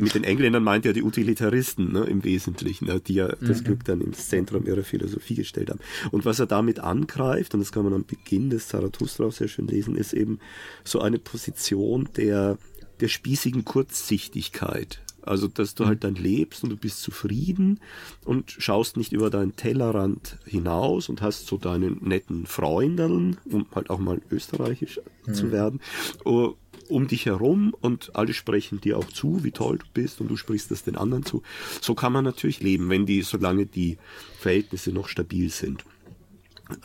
Mit 0.00 0.14
den 0.14 0.24
Engländern 0.24 0.62
meint 0.62 0.86
er 0.86 0.92
die 0.92 1.02
Utilitaristen 1.02 1.92
ne, 1.92 2.04
im 2.04 2.24
Wesentlichen, 2.24 2.86
ne, 2.86 3.00
die 3.00 3.14
ja 3.14 3.28
das 3.28 3.60
mhm. 3.60 3.64
Glück 3.64 3.84
dann 3.84 4.00
ins 4.00 4.28
Zentrum 4.28 4.66
ihrer 4.66 4.84
Philosophie 4.84 5.34
gestellt 5.34 5.70
haben. 5.70 5.80
Und 6.10 6.24
was 6.24 6.38
er 6.38 6.46
damit 6.46 6.78
angreift, 6.80 7.54
und 7.54 7.60
das 7.60 7.72
kann 7.72 7.84
man 7.84 7.94
am 7.94 8.04
Beginn 8.04 8.50
des 8.50 8.68
Zarathustra 8.68 9.24
auch 9.24 9.32
sehr 9.32 9.48
schön 9.48 9.66
lesen, 9.66 9.96
ist 9.96 10.12
eben 10.12 10.38
so 10.84 11.00
eine 11.00 11.18
Position 11.18 12.08
der, 12.16 12.58
der 13.00 13.08
spießigen 13.08 13.64
Kurzsichtigkeit. 13.64 15.00
Also, 15.26 15.48
dass 15.48 15.74
du 15.74 15.86
halt 15.86 16.04
dann 16.04 16.16
lebst 16.16 16.64
und 16.64 16.70
du 16.70 16.76
bist 16.76 17.00
zufrieden 17.00 17.80
und 18.26 18.50
schaust 18.50 18.98
nicht 18.98 19.12
über 19.14 19.30
deinen 19.30 19.56
Tellerrand 19.56 20.38
hinaus 20.44 21.08
und 21.08 21.22
hast 21.22 21.46
so 21.46 21.56
deine 21.56 21.92
netten 21.92 22.44
Freundeln, 22.46 23.38
um 23.50 23.66
halt 23.74 23.88
auch 23.88 23.98
mal 23.98 24.20
österreichisch 24.30 25.00
mhm. 25.26 25.34
zu 25.34 25.50
werden, 25.50 25.80
oh, 26.26 26.54
um 26.88 27.06
dich 27.06 27.26
herum 27.26 27.74
und 27.80 28.14
alle 28.16 28.34
sprechen 28.34 28.80
dir 28.80 28.98
auch 28.98 29.08
zu, 29.08 29.44
wie 29.44 29.52
toll 29.52 29.78
du 29.78 29.86
bist 29.92 30.20
und 30.20 30.28
du 30.28 30.36
sprichst 30.36 30.70
das 30.70 30.84
den 30.84 30.96
anderen 30.96 31.24
zu. 31.24 31.42
So 31.80 31.94
kann 31.94 32.12
man 32.12 32.24
natürlich 32.24 32.60
leben, 32.60 32.88
wenn 32.90 33.06
die, 33.06 33.22
solange 33.22 33.66
die 33.66 33.98
Verhältnisse 34.38 34.92
noch 34.92 35.08
stabil 35.08 35.50
sind. 35.50 35.84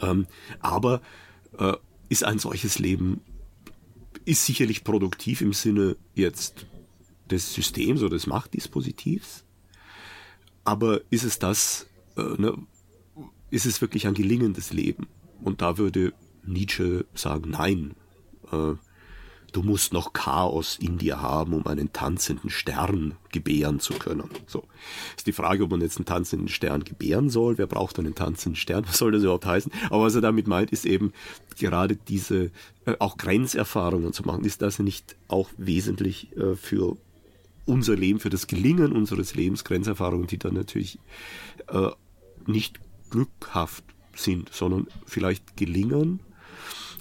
Ähm, 0.01 0.27
aber 0.59 1.01
äh, 1.57 1.73
ist 2.09 2.23
ein 2.23 2.39
solches 2.39 2.79
Leben, 2.79 3.21
ist 4.25 4.45
sicherlich 4.45 4.83
produktiv 4.83 5.41
im 5.41 5.53
Sinne 5.53 5.95
jetzt 6.15 6.65
des 7.29 7.53
Systems 7.53 8.01
oder 8.01 8.11
des 8.11 8.27
Machtdispositivs. 8.27 9.43
Aber 10.63 11.01
ist 11.09 11.23
es 11.23 11.39
das, 11.39 11.87
äh, 12.17 12.21
ne, 12.21 12.57
ist 13.49 13.65
es 13.65 13.81
wirklich 13.81 14.07
ein 14.07 14.13
gelingendes 14.13 14.73
Leben? 14.73 15.07
Und 15.41 15.61
da 15.61 15.77
würde 15.77 16.13
Nietzsche 16.45 17.05
sagen, 17.13 17.51
nein. 17.51 17.95
Äh, 18.51 18.73
du 19.51 19.63
musst 19.63 19.93
noch 19.93 20.13
Chaos 20.13 20.77
in 20.79 20.97
dir 20.97 21.21
haben, 21.21 21.53
um 21.53 21.65
einen 21.67 21.93
tanzenden 21.93 22.49
Stern 22.49 23.15
gebären 23.31 23.79
zu 23.79 23.93
können. 23.93 24.29
So. 24.47 24.63
Ist 25.17 25.27
die 25.27 25.33
Frage, 25.33 25.63
ob 25.63 25.71
man 25.71 25.81
jetzt 25.81 25.97
einen 25.97 26.05
tanzenden 26.05 26.47
Stern 26.47 26.83
gebären 26.83 27.29
soll. 27.29 27.57
Wer 27.57 27.67
braucht 27.67 27.99
einen 27.99 28.15
tanzenden 28.15 28.55
Stern? 28.55 28.85
Was 28.87 28.97
soll 28.97 29.11
das 29.11 29.23
überhaupt 29.23 29.45
heißen? 29.45 29.71
Aber 29.89 30.03
was 30.03 30.15
er 30.15 30.21
damit 30.21 30.47
meint, 30.47 30.71
ist 30.71 30.85
eben 30.85 31.13
gerade 31.57 31.95
diese, 31.95 32.51
äh, 32.85 32.95
auch 32.99 33.17
Grenzerfahrungen 33.17 34.13
zu 34.13 34.23
machen. 34.23 34.45
Ist 34.45 34.61
das 34.61 34.79
nicht 34.79 35.15
auch 35.27 35.49
wesentlich 35.57 36.35
äh, 36.37 36.55
für 36.55 36.97
unser 37.65 37.95
Leben, 37.95 38.19
für 38.19 38.29
das 38.29 38.47
Gelingen 38.47 38.91
unseres 38.93 39.35
Lebens, 39.35 39.63
Grenzerfahrungen, 39.63 40.27
die 40.27 40.39
dann 40.39 40.55
natürlich 40.55 40.99
äh, 41.67 41.89
nicht 42.47 42.79
glückhaft 43.09 43.83
sind, 44.15 44.51
sondern 44.51 44.87
vielleicht 45.05 45.55
gelingen. 45.55 46.19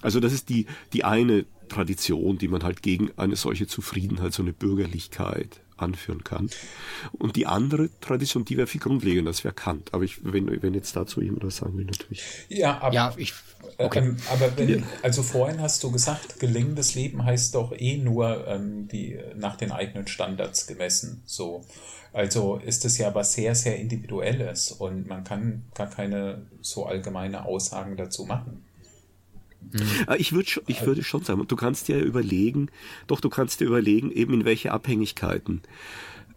Also 0.02 0.20
das 0.20 0.32
ist 0.32 0.48
die, 0.48 0.66
die 0.92 1.04
eine 1.04 1.46
Tradition, 1.68 2.38
die 2.38 2.48
man 2.48 2.62
halt 2.62 2.82
gegen 2.82 3.10
eine 3.16 3.36
solche 3.36 3.66
Zufriedenheit, 3.66 4.32
so 4.32 4.42
eine 4.42 4.52
Bürgerlichkeit 4.52 5.60
anführen 5.78 6.24
kann. 6.24 6.50
Und 7.12 7.36
die 7.36 7.46
andere 7.46 7.88
Tradition, 8.00 8.44
die 8.44 8.56
wäre 8.56 8.66
viel 8.66 8.80
grundlegender, 8.80 9.30
das 9.30 9.44
wäre 9.44 9.54
Kant. 9.54 9.94
Aber 9.94 10.04
ich, 10.04 10.24
wenn, 10.24 10.62
wenn 10.62 10.74
jetzt 10.74 10.96
dazu 10.96 11.20
jemand 11.20 11.44
was 11.44 11.56
sagen 11.56 11.76
will, 11.76 11.84
natürlich. 11.84 12.22
Ja, 12.48 12.80
aber, 12.80 12.94
ja, 12.94 13.14
ich, 13.16 13.32
okay. 13.78 14.00
ähm, 14.00 14.16
aber 14.30 14.56
wenn, 14.56 14.84
also 15.02 15.22
vorhin 15.22 15.60
hast 15.60 15.82
du 15.82 15.90
gesagt, 15.90 16.40
gelingendes 16.40 16.94
Leben 16.94 17.24
heißt 17.24 17.54
doch 17.54 17.72
eh 17.76 17.96
nur 17.98 18.46
ähm, 18.46 18.88
die, 18.88 19.18
nach 19.36 19.56
den 19.56 19.72
eigenen 19.72 20.06
Standards 20.06 20.66
gemessen. 20.66 21.22
So. 21.24 21.64
Also 22.12 22.56
ist 22.56 22.84
es 22.84 22.98
ja 22.98 23.14
was 23.14 23.34
sehr, 23.34 23.54
sehr 23.54 23.78
Individuelles 23.78 24.72
und 24.72 25.06
man 25.06 25.24
kann 25.24 25.64
gar 25.74 25.88
keine 25.88 26.46
so 26.62 26.86
allgemeine 26.86 27.44
Aussagen 27.44 27.96
dazu 27.96 28.24
machen. 28.24 28.64
Mhm. 29.72 30.14
Ich, 30.18 30.32
würd, 30.32 30.62
ich 30.66 30.86
würde 30.86 31.02
schon 31.02 31.22
sagen, 31.22 31.46
du 31.46 31.56
kannst 31.56 31.88
dir 31.88 32.00
überlegen, 32.00 32.70
doch 33.06 33.20
du 33.20 33.28
kannst 33.28 33.60
dir 33.60 33.66
überlegen, 33.66 34.10
eben 34.10 34.34
in 34.34 34.44
welche 34.44 34.72
Abhängigkeiten. 34.72 35.62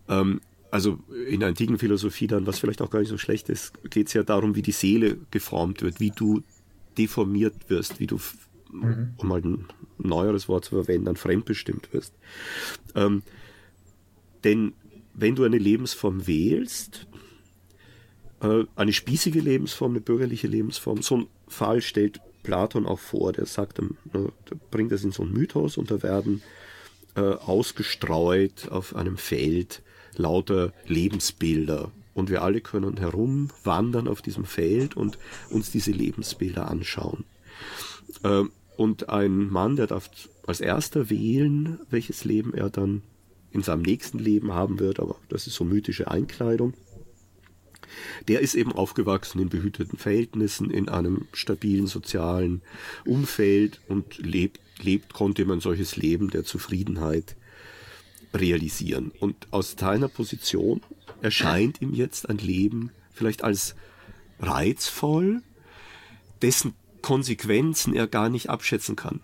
Ähm, 0.09 0.41
also 0.71 0.99
in 1.27 1.41
der 1.41 1.49
antiken 1.49 1.77
Philosophie 1.77 2.27
dann, 2.27 2.47
was 2.47 2.59
vielleicht 2.59 2.81
auch 2.81 2.89
gar 2.89 2.99
nicht 2.99 3.09
so 3.09 3.17
schlecht 3.17 3.49
ist, 3.49 3.73
geht 3.89 4.07
es 4.07 4.13
ja 4.13 4.23
darum, 4.23 4.55
wie 4.55 4.61
die 4.61 4.71
Seele 4.71 5.17
geformt 5.29 5.81
wird, 5.81 5.99
wie 5.99 6.11
du 6.11 6.41
deformiert 6.97 7.69
wirst, 7.69 7.99
wie 7.99 8.07
du, 8.07 8.19
mhm. 8.71 9.13
um 9.17 9.27
mal 9.27 9.41
ein 9.41 9.65
neueres 9.97 10.47
Wort 10.47 10.65
zu 10.65 10.75
verwenden, 10.75 11.05
dann 11.05 11.17
fremdbestimmt 11.17 11.93
wirst. 11.93 12.13
Ähm, 12.95 13.21
denn 14.43 14.73
wenn 15.13 15.35
du 15.35 15.43
eine 15.43 15.57
Lebensform 15.57 16.25
wählst, 16.25 17.07
äh, 18.41 18.63
eine 18.75 18.93
spießige 18.93 19.39
Lebensform, 19.39 19.91
eine 19.91 20.01
bürgerliche 20.01 20.47
Lebensform, 20.47 21.01
so 21.01 21.17
ein 21.17 21.27
Fall 21.47 21.81
stellt 21.81 22.21
Platon 22.43 22.85
auch 22.85 22.99
vor, 22.99 23.34
der 23.34 23.45
sagt, 23.45 23.80
ähm, 23.80 23.97
ne, 24.13 24.31
bringt 24.69 24.91
das 24.91 25.03
in 25.03 25.11
so 25.11 25.23
einen 25.23 25.34
Mythos 25.34 25.77
und 25.77 25.91
da 25.91 26.01
werden 26.03 26.41
äh, 27.15 27.22
ausgestreut 27.22 28.69
auf 28.69 28.95
einem 28.95 29.18
Feld 29.18 29.81
lauter 30.15 30.73
Lebensbilder. 30.88 31.91
Und 32.13 32.30
wir 32.30 32.41
alle 32.41 32.61
können 32.61 32.97
herumwandern 32.97 34.07
auf 34.07 34.22
diesem 34.22 34.45
Feld 34.45 34.97
und 34.97 35.18
uns 35.49 35.72
diese 35.72 35.91
Lebensbilder 35.91 36.69
anschauen. 36.69 37.26
Äh, 38.23 38.43
und 38.77 39.09
ein 39.09 39.49
Mann, 39.49 39.76
der 39.76 39.88
darf 39.88 40.09
als 40.47 40.59
erster 40.59 41.09
wählen, 41.09 41.80
welches 41.89 42.26
Leben 42.26 42.53
er 42.53 42.69
dann 42.69 43.03
in 43.51 43.63
seinem 43.63 43.81
nächsten 43.81 44.18
Leben 44.18 44.53
haben 44.53 44.80
wird, 44.80 44.99
aber 44.99 45.18
das 45.30 45.47
ist 45.47 45.55
so 45.55 45.63
mythische 45.63 46.09
Einkleidung. 46.09 46.73
Der 48.27 48.41
ist 48.41 48.55
eben 48.55 48.72
aufgewachsen 48.72 49.41
in 49.41 49.49
behüteten 49.49 49.97
Verhältnissen, 49.97 50.69
in 50.69 50.89
einem 50.89 51.27
stabilen 51.34 51.88
sozialen 51.88 52.61
Umfeld 53.05 53.81
und 53.88 54.18
lebt, 54.18 54.59
lebt 54.81 55.13
konnte 55.13 55.45
man 55.45 55.59
solches 55.59 55.95
Leben 55.95 56.30
der 56.30 56.43
Zufriedenheit 56.43 57.35
realisieren. 58.34 59.11
Und 59.19 59.35
aus 59.51 59.76
deiner 59.76 60.07
Position 60.07 60.81
erscheint 61.22 61.81
ihm 61.81 61.93
jetzt 61.93 62.30
ein 62.30 62.38
Leben 62.38 62.91
vielleicht 63.13 63.43
als 63.43 63.76
reizvoll, 64.39 65.41
dessen 66.41 66.73
Konsequenzen 67.01 67.93
er 67.93 68.07
gar 68.07 68.30
nicht 68.30 68.49
abschätzen 68.49 68.95
kann. 68.95 69.22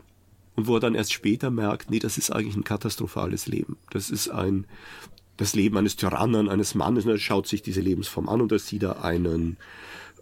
Und 0.56 0.68
wo 0.68 0.76
er 0.76 0.80
dann 0.80 0.96
erst 0.96 1.14
später 1.14 1.52
merkt, 1.52 1.92
nee, 1.92 2.00
das 2.00 2.18
ist 2.18 2.32
eigentlich 2.32 2.56
ein 2.56 2.64
katastrophales 2.64 3.46
Leben. 3.46 3.78
Das 3.92 4.10
ist 4.10 4.30
ein, 4.30 4.66
das 5.38 5.56
Leben 5.56 5.78
eines 5.78 5.96
Tyrannen, 5.96 6.50
eines 6.50 6.76
Mannes. 6.76 7.06
Und 7.06 7.12
er 7.12 7.18
schaut 7.18 7.48
sich 7.48 7.62
diese 7.62 7.82
Lebensform 7.82 8.28
an 8.28 8.42
und 8.42 8.52
da 8.52 8.60
sieht 8.60 8.84
er 8.84 9.04
einen, 9.04 9.58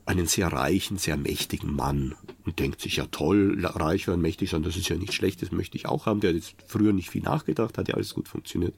einen 0.06 0.28
sehr 0.28 0.48
reichen, 0.48 0.98
sehr 0.98 1.18
mächtigen 1.18 1.74
Mann 1.74 2.16
und 2.46 2.60
denkt 2.60 2.82
sich, 2.82 2.98
ja 2.98 3.06
toll, 3.08 3.66
reich 3.66 4.08
und 4.08 4.22
mächtig 4.22 4.52
sein, 4.52 4.62
das 4.62 4.78
ist 4.78 4.90
ja 4.90 4.98
nichts 4.98 5.16
Schlechtes, 5.16 5.52
möchte 5.52 5.78
ich 5.78 5.88
auch 5.88 6.06
haben. 6.06 6.20
Der 6.20 6.30
hat 6.30 6.36
jetzt 6.36 6.56
früher 6.68 6.94
nicht 6.94 7.10
viel 7.10 7.24
nachgedacht, 7.24 7.78
hat 7.78 7.88
ja 7.88 7.96
alles 7.96 8.14
gut 8.14 8.28
funktioniert 8.28 8.76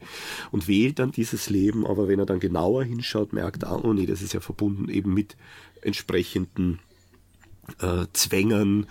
und 0.52 0.68
wählt 0.68 1.00
dann 1.00 1.12
dieses 1.12 1.50
Leben, 1.50 1.86
aber 1.86 2.08
wenn 2.08 2.20
er 2.20 2.26
dann 2.26 2.40
genauer 2.40 2.84
hinschaut, 2.84 3.34
merkt 3.34 3.64
er, 3.64 3.84
oh 3.84 3.94
nee, 3.94 4.06
das 4.06 4.22
ist 4.22 4.34
ja 4.34 4.40
verbunden 4.40 4.90
eben 4.90 5.14
mit 5.14 5.36
entsprechenden 5.82 6.80
äh, 7.82 8.06
Zwängen, 8.14 8.88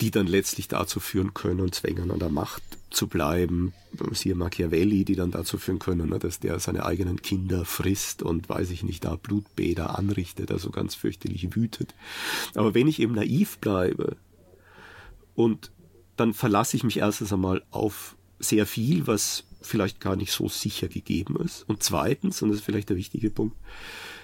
die 0.00 0.10
dann 0.10 0.26
letztlich 0.26 0.68
dazu 0.68 1.00
führen 1.00 1.32
können, 1.32 1.72
Zwängen 1.72 2.10
an 2.10 2.18
der 2.18 2.28
Macht 2.28 2.62
zu 2.92 3.06
bleiben, 3.06 3.72
siehe 4.12 4.34
Machiavelli, 4.34 5.04
die 5.04 5.16
dann 5.16 5.30
dazu 5.30 5.58
führen 5.58 5.78
können, 5.78 6.10
ne, 6.10 6.18
dass 6.18 6.40
der 6.40 6.58
seine 6.60 6.84
eigenen 6.84 7.22
Kinder 7.22 7.64
frisst 7.64 8.22
und 8.22 8.48
weiß 8.48 8.70
ich 8.70 8.82
nicht, 8.82 9.04
da 9.04 9.16
Blutbäder 9.16 9.98
anrichtet, 9.98 10.50
also 10.50 10.70
ganz 10.70 10.94
fürchterlich 10.94 11.54
wütet. 11.54 11.94
Aber 12.54 12.74
wenn 12.74 12.88
ich 12.88 13.00
eben 13.00 13.14
naiv 13.14 13.58
bleibe 13.58 14.16
und 15.34 15.70
dann 16.16 16.34
verlasse 16.34 16.76
ich 16.76 16.84
mich 16.84 16.98
erstens 16.98 17.32
einmal 17.32 17.62
auf 17.70 18.16
sehr 18.38 18.66
viel, 18.66 19.06
was 19.06 19.44
vielleicht 19.60 20.00
gar 20.00 20.16
nicht 20.16 20.32
so 20.32 20.48
sicher 20.48 20.88
gegeben 20.88 21.36
ist. 21.36 21.68
Und 21.68 21.82
zweitens, 21.82 22.42
und 22.42 22.50
das 22.50 22.58
ist 22.58 22.64
vielleicht 22.64 22.90
der 22.90 22.96
wichtige 22.96 23.30
Punkt, 23.30 23.56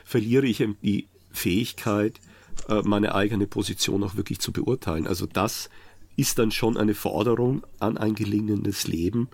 verliere 0.05 0.47
ich 0.47 0.65
die 0.83 1.09
Fähigkeit, 1.31 2.21
äh, 2.69 2.83
meine 2.83 3.15
eigene 3.15 3.47
Position 3.47 4.03
auch 4.03 4.17
wirklich 4.17 4.41
zu 4.41 4.53
beurteilen. 4.53 5.07
Also 5.07 5.27
das 5.27 5.71
ist 6.19 6.39
dann 6.39 6.51
schon 6.51 6.77
eine 6.77 6.93
Forderung 6.95 7.65
an 7.79 7.97
ein 7.97 8.15
gelingendes 8.17 8.89
Leben, 8.89 9.29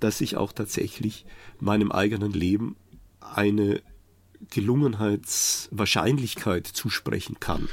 dass 0.00 0.22
ich 0.22 0.36
auch 0.36 0.52
tatsächlich 0.52 1.26
meinem 1.60 1.92
eigenen 1.92 2.32
Leben 2.32 2.74
eine 3.20 3.82
Gelungenheitswahrscheinlichkeit 4.50 6.66
zusprechen 6.66 7.38
kann. 7.38 7.68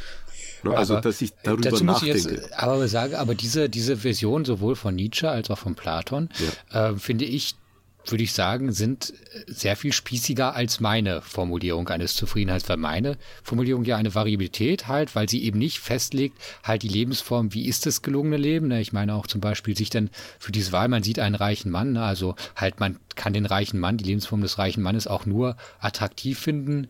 Ne, 0.63 0.75
also, 0.75 0.95
aber 0.95 1.01
dass 1.01 1.21
ich 1.21 1.31
darüber 1.41 1.71
nachdenke. 1.81 2.17
Ich 2.17 2.25
jetzt 2.25 2.51
aber 2.53 2.89
sagen, 2.89 3.15
aber 3.15 3.33
diese, 3.33 3.69
diese 3.69 3.95
Version 3.95 4.43
sowohl 4.43 4.75
von 4.75 4.93
Nietzsche 4.93 5.29
als 5.29 5.49
auch 5.49 5.57
von 5.57 5.75
Platon, 5.75 6.27
ja. 6.73 6.89
äh, 6.89 6.97
finde 6.97 7.23
ich 7.23 7.55
würde 8.05 8.23
ich 8.23 8.33
sagen, 8.33 8.71
sind 8.71 9.13
sehr 9.45 9.75
viel 9.75 9.93
spießiger 9.93 10.55
als 10.55 10.79
meine 10.79 11.21
Formulierung 11.21 11.87
eines 11.89 12.15
Zufriedenheits, 12.15 12.67
weil 12.69 12.77
meine 12.77 13.17
Formulierung 13.43 13.83
ja 13.83 13.97
eine 13.97 14.15
Variabilität 14.15 14.87
halt, 14.87 15.15
weil 15.15 15.29
sie 15.29 15.43
eben 15.43 15.59
nicht 15.59 15.79
festlegt, 15.79 16.37
halt 16.63 16.83
die 16.83 16.87
Lebensform, 16.87 17.53
wie 17.53 17.67
ist 17.67 17.85
das 17.85 18.01
gelungene 18.01 18.37
Leben. 18.37 18.67
Ne? 18.67 18.81
Ich 18.81 18.93
meine 18.93 19.13
auch 19.15 19.27
zum 19.27 19.41
Beispiel 19.41 19.77
sich 19.77 19.89
dann 19.89 20.09
für 20.39 20.51
diese 20.51 20.71
Wahl, 20.71 20.87
man 20.87 21.03
sieht 21.03 21.19
einen 21.19 21.35
reichen 21.35 21.71
Mann, 21.71 21.93
ne? 21.93 22.03
also 22.03 22.35
halt 22.55 22.79
man 22.79 22.99
kann 23.15 23.33
den 23.33 23.45
reichen 23.45 23.79
Mann, 23.79 23.97
die 23.97 24.05
Lebensform 24.05 24.41
des 24.41 24.57
reichen 24.57 24.81
Mannes 24.81 25.07
auch 25.07 25.25
nur 25.25 25.57
attraktiv 25.79 26.39
finden, 26.39 26.87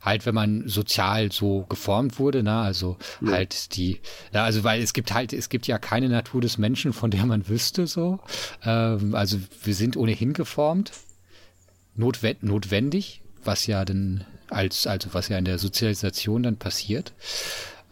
halt, 0.00 0.26
wenn 0.26 0.34
man 0.34 0.68
sozial 0.68 1.30
so 1.32 1.66
geformt 1.68 2.18
wurde, 2.18 2.42
ne, 2.42 2.58
also 2.60 2.96
ja. 3.20 3.32
halt 3.32 3.76
die, 3.76 4.00
ja, 4.32 4.44
also 4.44 4.64
weil 4.64 4.82
es 4.82 4.92
gibt 4.92 5.12
halt, 5.12 5.32
es 5.32 5.48
gibt 5.48 5.66
ja 5.66 5.78
keine 5.78 6.08
Natur 6.08 6.40
des 6.40 6.58
Menschen, 6.58 6.92
von 6.92 7.10
der 7.10 7.26
man 7.26 7.48
wüsste 7.48 7.86
so. 7.86 8.20
Ähm, 8.64 9.14
also 9.14 9.38
wir 9.62 9.74
sind 9.74 9.96
ohnehin 9.96 10.32
geformt, 10.32 10.92
notwend 11.94 12.42
notwendig, 12.42 13.22
was 13.44 13.66
ja 13.66 13.84
dann 13.84 14.24
als, 14.48 14.86
also 14.86 15.10
was 15.12 15.28
ja 15.28 15.38
in 15.38 15.44
der 15.44 15.58
Sozialisation 15.58 16.42
dann 16.42 16.56
passiert. 16.56 17.12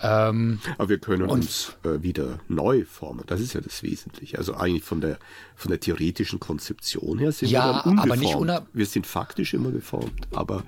Ähm, 0.01 0.61
Aber 0.77 0.89
wir 0.89 0.99
können 0.99 1.29
uns 1.29 1.77
äh, 1.83 2.03
wieder 2.03 2.39
neu 2.49 2.85
formen. 2.85 3.25
Das 3.27 3.41
ist 3.41 3.53
ja 3.55 3.61
das 3.61 3.83
Wesentliche. 3.83 4.39
Also 4.39 4.55
eigentlich 4.55 4.85
von 4.85 5.01
der 5.01 5.19
von 5.57 5.71
der 5.71 5.81
theoretischen 5.81 6.39
Konzeption 6.39 7.19
her 7.19 7.33
sind 7.33 7.51
ja, 7.51 7.67
wir 7.67 7.73
dann 7.73 7.99
ungeformt. 7.99 8.51
Aber 8.51 8.57
nicht 8.57 8.63
wir 8.73 8.87
sind 8.87 9.07
faktisch 9.07 9.55
immer 9.55 9.73
geformt. 9.73 10.29
Aber 10.33 10.63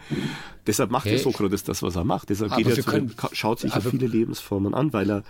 deshalb 0.66 0.90
macht 0.90 1.06
okay. 1.06 1.16
ja 1.16 1.22
Sokrates 1.22 1.62
das, 1.62 1.82
was 1.82 1.94
er 1.94 2.04
macht. 2.04 2.30
Deshalb 2.30 2.56
geht 2.56 2.66
er 2.66 2.82
zu, 2.82 3.06
schaut 3.32 3.60
sich 3.60 3.72
ja 3.72 3.80
viele 3.80 4.08
Lebensformen 4.08 4.74
an, 4.74 4.92
weil 4.92 5.10
er 5.10 5.22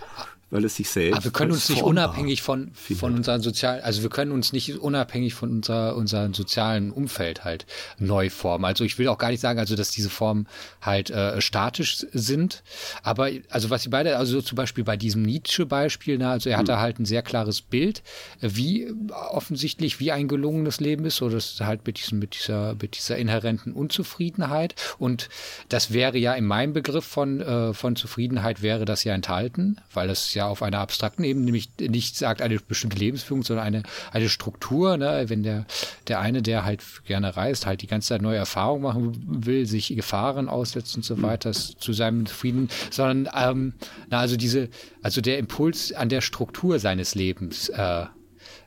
weil 0.50 0.64
es 0.64 0.76
sich 0.76 0.88
selbst. 0.88 1.16
Aber 1.16 1.24
wir 1.24 1.32
können 1.32 1.52
uns 1.52 1.68
nicht 1.68 1.82
unabhängig 1.82 2.42
von, 2.42 2.72
von 2.74 3.14
unseren 3.14 3.40
sozialen, 3.40 3.82
also 3.82 4.02
wir 4.02 4.10
können 4.10 4.32
uns 4.32 4.52
nicht 4.52 4.78
unabhängig 4.78 5.34
von 5.34 5.50
unserer, 5.50 5.96
unserem 5.96 6.34
sozialen 6.34 6.90
Umfeld 6.90 7.44
halt 7.44 7.66
neu 7.98 8.30
formen. 8.30 8.64
Also 8.64 8.84
ich 8.84 8.98
will 8.98 9.08
auch 9.08 9.18
gar 9.18 9.30
nicht 9.30 9.40
sagen, 9.40 9.58
also 9.58 9.76
dass 9.76 9.90
diese 9.90 10.10
Formen 10.10 10.48
halt 10.80 11.10
äh, 11.10 11.40
statisch 11.40 12.06
sind. 12.12 12.62
Aber 13.02 13.30
also 13.48 13.70
was 13.70 13.82
sie 13.82 13.88
beide, 13.88 14.16
also 14.16 14.42
zum 14.42 14.56
Beispiel 14.56 14.84
bei 14.84 14.96
diesem 14.96 15.22
Nietzsche-Beispiel, 15.22 16.18
ne, 16.18 16.28
also 16.28 16.50
er 16.50 16.58
hatte 16.58 16.74
hm. 16.74 16.80
halt 16.80 16.98
ein 16.98 17.04
sehr 17.04 17.22
klares 17.22 17.60
Bild, 17.60 18.02
wie 18.40 18.92
offensichtlich 19.30 20.00
wie 20.00 20.12
ein 20.12 20.28
gelungenes 20.28 20.80
Leben 20.80 21.04
ist, 21.04 21.22
oder 21.22 21.34
das 21.34 21.60
halt 21.60 21.86
mit 21.86 21.98
diesem, 21.98 22.18
mit 22.18 22.34
dieser, 22.34 22.74
mit 22.80 22.96
dieser 22.96 23.16
inhärenten 23.16 23.72
Unzufriedenheit. 23.72 24.74
Und 24.98 25.28
das 25.68 25.92
wäre 25.92 26.18
ja 26.18 26.34
in 26.34 26.44
meinem 26.44 26.72
Begriff 26.72 27.04
von, 27.04 27.40
äh, 27.40 27.72
von 27.72 27.94
Zufriedenheit 27.94 28.62
wäre 28.62 28.84
das 28.84 29.04
ja 29.04 29.14
enthalten, 29.14 29.80
weil 29.92 30.08
das 30.08 30.34
ja 30.34 30.39
ja 30.40 30.48
auf 30.48 30.62
einer 30.62 30.78
abstrakten 30.78 31.24
Ebene, 31.24 31.44
nämlich 31.44 31.70
nicht 31.78 32.16
sagt 32.16 32.42
eine 32.42 32.58
bestimmte 32.58 32.96
Lebensführung, 32.96 33.42
sondern 33.42 33.66
eine, 33.66 33.82
eine 34.10 34.28
Struktur, 34.28 34.96
ne? 34.96 35.24
wenn 35.28 35.42
der, 35.42 35.66
der 36.08 36.20
eine, 36.20 36.42
der 36.42 36.64
halt 36.64 36.82
gerne 37.04 37.36
reist, 37.36 37.66
halt 37.66 37.82
die 37.82 37.86
ganze 37.86 38.08
Zeit 38.08 38.22
neue 38.22 38.38
Erfahrungen 38.38 38.82
machen 38.82 39.44
will, 39.46 39.66
sich 39.66 39.88
Gefahren 39.88 40.48
aussetzt 40.48 40.96
und 40.96 41.04
so 41.04 41.16
mhm. 41.16 41.22
weiter, 41.22 41.52
zu 41.52 41.92
seinem 41.92 42.26
Frieden, 42.26 42.68
sondern 42.90 43.28
ähm, 43.36 43.72
na, 44.08 44.20
also 44.20 44.36
diese, 44.36 44.68
also 45.02 45.20
der 45.20 45.38
Impuls 45.38 45.92
an 45.92 46.08
der 46.08 46.20
Struktur 46.22 46.78
seines 46.78 47.14
Lebens, 47.14 47.68
äh, 47.68 48.06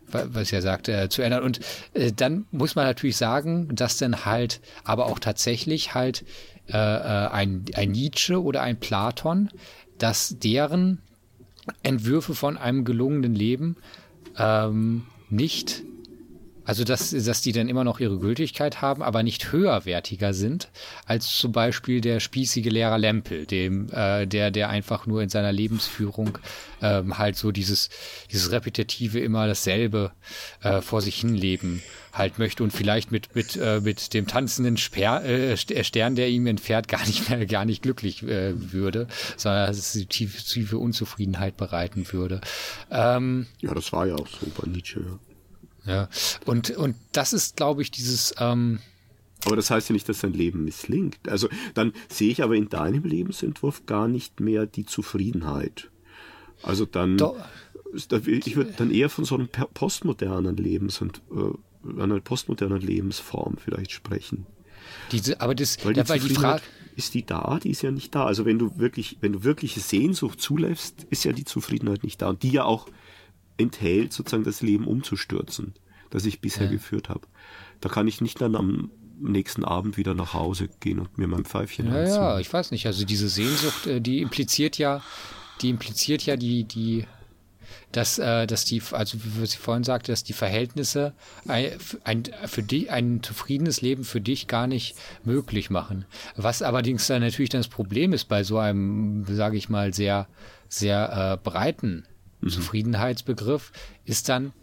was 0.07 0.53
er 0.53 0.61
sagt, 0.61 0.89
äh, 0.89 1.09
zu 1.09 1.23
ändern. 1.23 1.43
Und 1.43 1.59
äh, 1.93 2.11
dann 2.11 2.45
muss 2.51 2.75
man 2.75 2.85
natürlich 2.85 3.17
sagen, 3.17 3.75
dass 3.75 3.97
dann 3.97 4.25
halt, 4.25 4.61
aber 4.83 5.07
auch 5.07 5.19
tatsächlich 5.19 5.95
halt 5.95 6.23
äh, 6.67 6.73
äh 6.77 7.27
ein, 7.29 7.65
ein 7.73 7.91
Nietzsche 7.91 8.41
oder 8.41 8.61
ein 8.61 8.79
Platon, 8.79 9.49
dass 9.97 10.37
deren 10.39 11.01
Entwürfe 11.81 12.35
von 12.35 12.57
einem 12.57 12.83
gelungenen 12.85 13.35
Leben 13.35 13.77
ähm, 14.37 15.03
nicht, 15.29 15.83
also 16.65 16.83
dass, 16.83 17.11
dass 17.11 17.41
die 17.41 17.51
dann 17.51 17.69
immer 17.69 17.83
noch 17.83 17.99
ihre 17.99 18.19
Gültigkeit 18.19 18.81
haben, 18.81 19.01
aber 19.03 19.23
nicht 19.23 19.51
höherwertiger 19.51 20.33
sind 20.33 20.69
als 21.05 21.27
zum 21.35 21.51
Beispiel 21.51 22.01
der 22.01 22.19
spießige 22.19 22.69
Lehrer 22.69 22.97
Lempel, 22.97 23.45
dem, 23.45 23.89
äh, 23.91 24.25
der, 24.25 24.51
der 24.51 24.69
einfach 24.69 25.05
nur 25.05 25.21
in 25.21 25.29
seiner 25.29 25.51
Lebensführung 25.51 26.37
ähm, 26.81 27.17
halt 27.17 27.35
so 27.35 27.51
dieses, 27.51 27.89
dieses 28.31 28.51
repetitive 28.51 29.19
immer 29.19 29.47
dasselbe 29.47 30.11
äh, 30.61 30.81
vor 30.81 31.01
sich 31.01 31.15
hinleben 31.19 31.81
halt 32.13 32.37
möchte 32.37 32.63
und 32.63 32.71
vielleicht 32.71 33.11
mit, 33.11 33.35
mit, 33.35 33.57
äh, 33.57 33.81
mit 33.81 34.13
dem 34.13 34.27
tanzenden 34.27 34.77
Sper 34.77 35.25
äh, 35.25 35.57
Stern, 35.57 36.15
der 36.15 36.29
ihm 36.29 36.45
entfährt, 36.45 36.87
gar 36.87 37.05
nicht 37.05 37.29
mehr, 37.29 37.45
gar 37.45 37.65
nicht 37.65 37.81
glücklich 37.81 38.23
äh, 38.23 38.53
würde, 38.55 39.07
sondern 39.35 39.67
dass 39.67 39.77
es 39.77 40.07
tiefe, 40.07 40.41
tiefe 40.43 40.77
Unzufriedenheit 40.77 41.57
bereiten 41.57 42.05
würde. 42.11 42.41
Ähm, 42.91 43.47
ja, 43.59 43.73
das 43.73 43.91
war 43.91 44.05
ja 44.05 44.15
auch 44.15 44.27
so 44.27 44.45
bei 44.55 44.67
Nietzsche. 44.67 44.99
Ja, 44.99 45.32
ja. 45.85 46.09
und, 46.45 46.71
und 46.71 46.95
das 47.11 47.33
ist, 47.33 47.57
glaube 47.57 47.81
ich, 47.81 47.91
dieses, 47.91 48.33
ähm, 48.39 48.79
aber 49.45 49.55
das 49.55 49.69
heißt 49.69 49.89
ja 49.89 49.93
nicht, 49.93 50.07
dass 50.07 50.21
sein 50.21 50.33
Leben 50.33 50.63
misslingt. 50.63 51.17
Also 51.27 51.49
dann 51.73 51.93
sehe 52.09 52.31
ich 52.31 52.43
aber 52.43 52.55
in 52.55 52.69
deinem 52.69 53.03
Lebensentwurf 53.03 53.85
gar 53.85 54.07
nicht 54.07 54.39
mehr 54.39 54.65
die 54.65 54.85
Zufriedenheit. 54.85 55.89
Also 56.61 56.85
dann, 56.85 57.17
Doch. 57.17 57.35
ich 57.93 58.55
würde 58.55 58.73
dann 58.77 58.91
eher 58.91 59.09
von 59.09 59.25
so 59.25 59.35
einem 59.35 59.49
postmodernen 59.49 60.55
Lebens- 60.55 61.01
und 61.01 61.21
äh, 61.31 62.01
einer 62.01 62.19
postmodernen 62.21 62.81
Lebensform 62.81 63.57
vielleicht 63.57 63.91
sprechen. 63.91 64.45
Diese, 65.11 65.41
aber 65.41 65.55
das, 65.55 65.83
weil 65.83 65.93
die, 65.93 66.07
weil 66.07 66.19
die 66.19 66.33
Frage 66.33 66.61
ist 66.95 67.13
die 67.13 67.25
da, 67.25 67.59
die 67.61 67.71
ist 67.71 67.81
ja 67.81 67.91
nicht 67.91 68.13
da. 68.15 68.25
Also 68.25 68.45
wenn 68.45 68.59
du 68.59 68.77
wirklich, 68.77 69.17
wenn 69.21 69.33
du 69.33 69.43
wirkliche 69.43 69.79
Sehnsucht 69.79 70.39
zulässt, 70.39 71.05
ist 71.09 71.25
ja 71.25 71.33
die 71.33 71.45
Zufriedenheit 71.45 72.03
nicht 72.03 72.21
da. 72.21 72.29
Und 72.29 72.43
die 72.43 72.51
ja 72.51 72.63
auch 72.63 72.87
enthält, 73.57 74.13
sozusagen 74.13 74.43
das 74.43 74.61
Leben 74.61 74.87
umzustürzen, 74.87 75.73
das 76.09 76.25
ich 76.25 76.41
bisher 76.41 76.65
ja. 76.65 76.71
geführt 76.71 77.09
habe. 77.09 77.27
Da 77.81 77.89
kann 77.89 78.07
ich 78.07 78.21
nicht 78.21 78.41
dann 78.41 78.55
am 78.55 78.91
nächsten 79.19 79.63
Abend 79.63 79.97
wieder 79.97 80.13
nach 80.13 80.33
Hause 80.33 80.69
gehen 80.79 80.99
und 80.99 81.17
mir 81.17 81.27
mein 81.27 81.45
Pfeifchen 81.45 81.87
ja, 81.87 81.99
anziehen. 81.99 82.15
Ja, 82.15 82.39
ich 82.39 82.51
weiß 82.51 82.71
nicht. 82.71 82.85
Also 82.85 83.05
diese 83.05 83.29
Sehnsucht, 83.29 83.87
äh, 83.87 84.01
die 84.01 84.21
impliziert 84.21 84.77
ja, 84.77 85.01
die 85.61 85.69
impliziert 85.69 86.23
ja 86.25 86.35
die, 86.35 86.63
die 86.63 87.05
dass, 87.91 88.17
äh, 88.17 88.47
dass 88.47 88.65
die, 88.65 88.81
also 88.91 89.17
wie 89.23 89.45
sie 89.45 89.57
vorhin 89.57 89.83
sagte, 89.83 90.11
dass 90.11 90.23
die 90.23 90.33
Verhältnisse 90.33 91.13
ein, 91.47 91.71
ein, 92.03 92.23
für 92.45 92.63
dich, 92.63 92.91
ein 92.91 93.21
zufriedenes 93.21 93.81
Leben 93.81 94.03
für 94.03 94.19
dich 94.19 94.47
gar 94.47 94.67
nicht 94.67 94.95
möglich 95.23 95.69
machen. 95.69 96.05
Was 96.35 96.61
allerdings 96.61 97.07
dann 97.07 97.21
natürlich 97.21 97.49
dann 97.49 97.61
das 97.61 97.67
Problem 97.67 98.13
ist 98.13 98.25
bei 98.25 98.43
so 98.43 98.57
einem, 98.57 99.25
sage 99.29 99.57
ich 99.57 99.69
mal, 99.69 99.93
sehr, 99.93 100.27
sehr 100.69 101.37
äh, 101.43 101.43
breiten 101.43 102.05
mhm. 102.45 102.49
Zufriedenheitsbegriff, 102.49 103.71
ist 104.05 104.29
dann, 104.29 104.53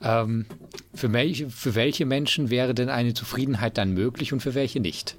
ähm, 0.00 0.46
für, 0.92 1.12
welche, 1.12 1.50
für 1.50 1.74
welche 1.74 2.06
Menschen 2.06 2.50
wäre 2.50 2.74
denn 2.74 2.88
eine 2.88 3.14
Zufriedenheit 3.14 3.78
dann 3.78 3.92
möglich 3.92 4.32
und 4.32 4.40
für 4.40 4.54
welche 4.54 4.80
nicht? 4.80 5.16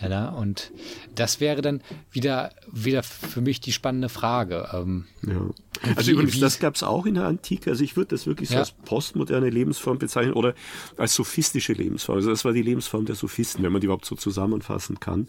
Ja, 0.00 0.30
und 0.30 0.72
das 1.14 1.40
wäre 1.40 1.60
dann 1.60 1.82
wieder, 2.10 2.52
wieder 2.72 3.02
für 3.02 3.42
mich 3.42 3.60
die 3.60 3.72
spannende 3.72 4.08
Frage. 4.08 4.70
Ähm, 4.72 5.04
ja. 5.26 5.50
Also 5.94 6.08
wie, 6.08 6.12
übrigens, 6.12 6.36
wie, 6.36 6.40
das 6.40 6.58
gab 6.58 6.74
es 6.74 6.82
auch 6.82 7.04
in 7.04 7.14
der 7.14 7.26
Antike. 7.26 7.70
Also 7.70 7.84
ich 7.84 7.96
würde 7.96 8.16
das 8.16 8.26
wirklich 8.26 8.48
so 8.48 8.54
ja. 8.54 8.60
als 8.60 8.70
postmoderne 8.70 9.50
Lebensform 9.50 9.98
bezeichnen 9.98 10.32
oder 10.32 10.54
als 10.96 11.14
sophistische 11.14 11.74
Lebensform. 11.74 12.16
Also 12.16 12.30
das 12.30 12.44
war 12.46 12.52
die 12.52 12.62
Lebensform 12.62 13.04
der 13.04 13.14
Sophisten, 13.14 13.62
wenn 13.62 13.72
man 13.72 13.80
die 13.80 13.86
überhaupt 13.86 14.06
so 14.06 14.16
zusammenfassen 14.16 15.00
kann, 15.00 15.28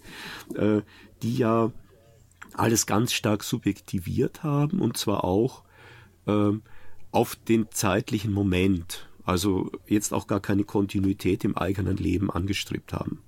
äh, 0.56 0.82
die 1.22 1.36
ja 1.36 1.72
alles 2.54 2.86
ganz 2.86 3.12
stark 3.12 3.44
subjektiviert 3.44 4.44
haben 4.44 4.82
und 4.82 4.98
zwar 4.98 5.24
auch 5.24 5.64
auf 7.12 7.36
den 7.36 7.68
zeitlichen 7.72 8.34
Moment. 8.34 9.08
Also 9.24 9.72
jetzt 9.88 10.14
auch 10.14 10.28
gar 10.28 10.40
keine 10.40 10.64
Kontinuität 10.64 11.44
im 11.44 11.58
eigenen 11.58 11.98
Leben 11.98 12.32
angestrebt 12.32 12.94
haben. 12.94 13.20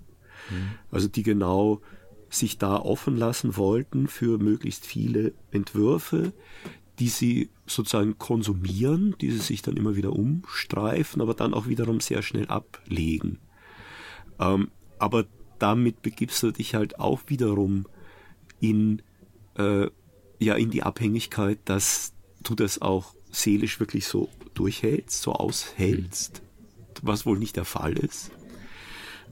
Also 0.91 1.07
die 1.07 1.23
genau 1.23 1.81
sich 2.29 2.57
da 2.57 2.77
offen 2.77 3.15
lassen 3.15 3.57
wollten 3.57 4.07
für 4.07 4.37
möglichst 4.37 4.85
viele 4.85 5.33
Entwürfe, 5.51 6.33
die 6.99 7.07
sie 7.07 7.49
sozusagen 7.65 8.17
konsumieren, 8.17 9.15
die 9.21 9.31
sie 9.31 9.39
sich 9.39 9.61
dann 9.61 9.77
immer 9.77 9.95
wieder 9.95 10.13
umstreifen, 10.13 11.21
aber 11.21 11.33
dann 11.33 11.53
auch 11.53 11.67
wiederum 11.67 11.99
sehr 11.99 12.21
schnell 12.21 12.47
ablegen. 12.47 13.39
Ähm, 14.39 14.69
aber 14.99 15.25
damit 15.59 16.01
begibst 16.01 16.41
du 16.43 16.51
dich 16.51 16.75
halt 16.75 16.99
auch 16.99 17.21
wiederum 17.27 17.87
in, 18.59 19.01
äh, 19.57 19.87
ja, 20.39 20.55
in 20.55 20.71
die 20.71 20.83
Abhängigkeit, 20.83 21.59
dass 21.65 22.13
du 22.43 22.55
das 22.55 22.81
auch 22.81 23.13
seelisch 23.31 23.79
wirklich 23.79 24.05
so 24.05 24.29
durchhältst, 24.53 25.21
so 25.21 25.33
aushältst, 25.33 26.41
was 27.01 27.25
wohl 27.25 27.39
nicht 27.39 27.55
der 27.55 27.65
Fall 27.65 27.93
ist. 27.93 28.31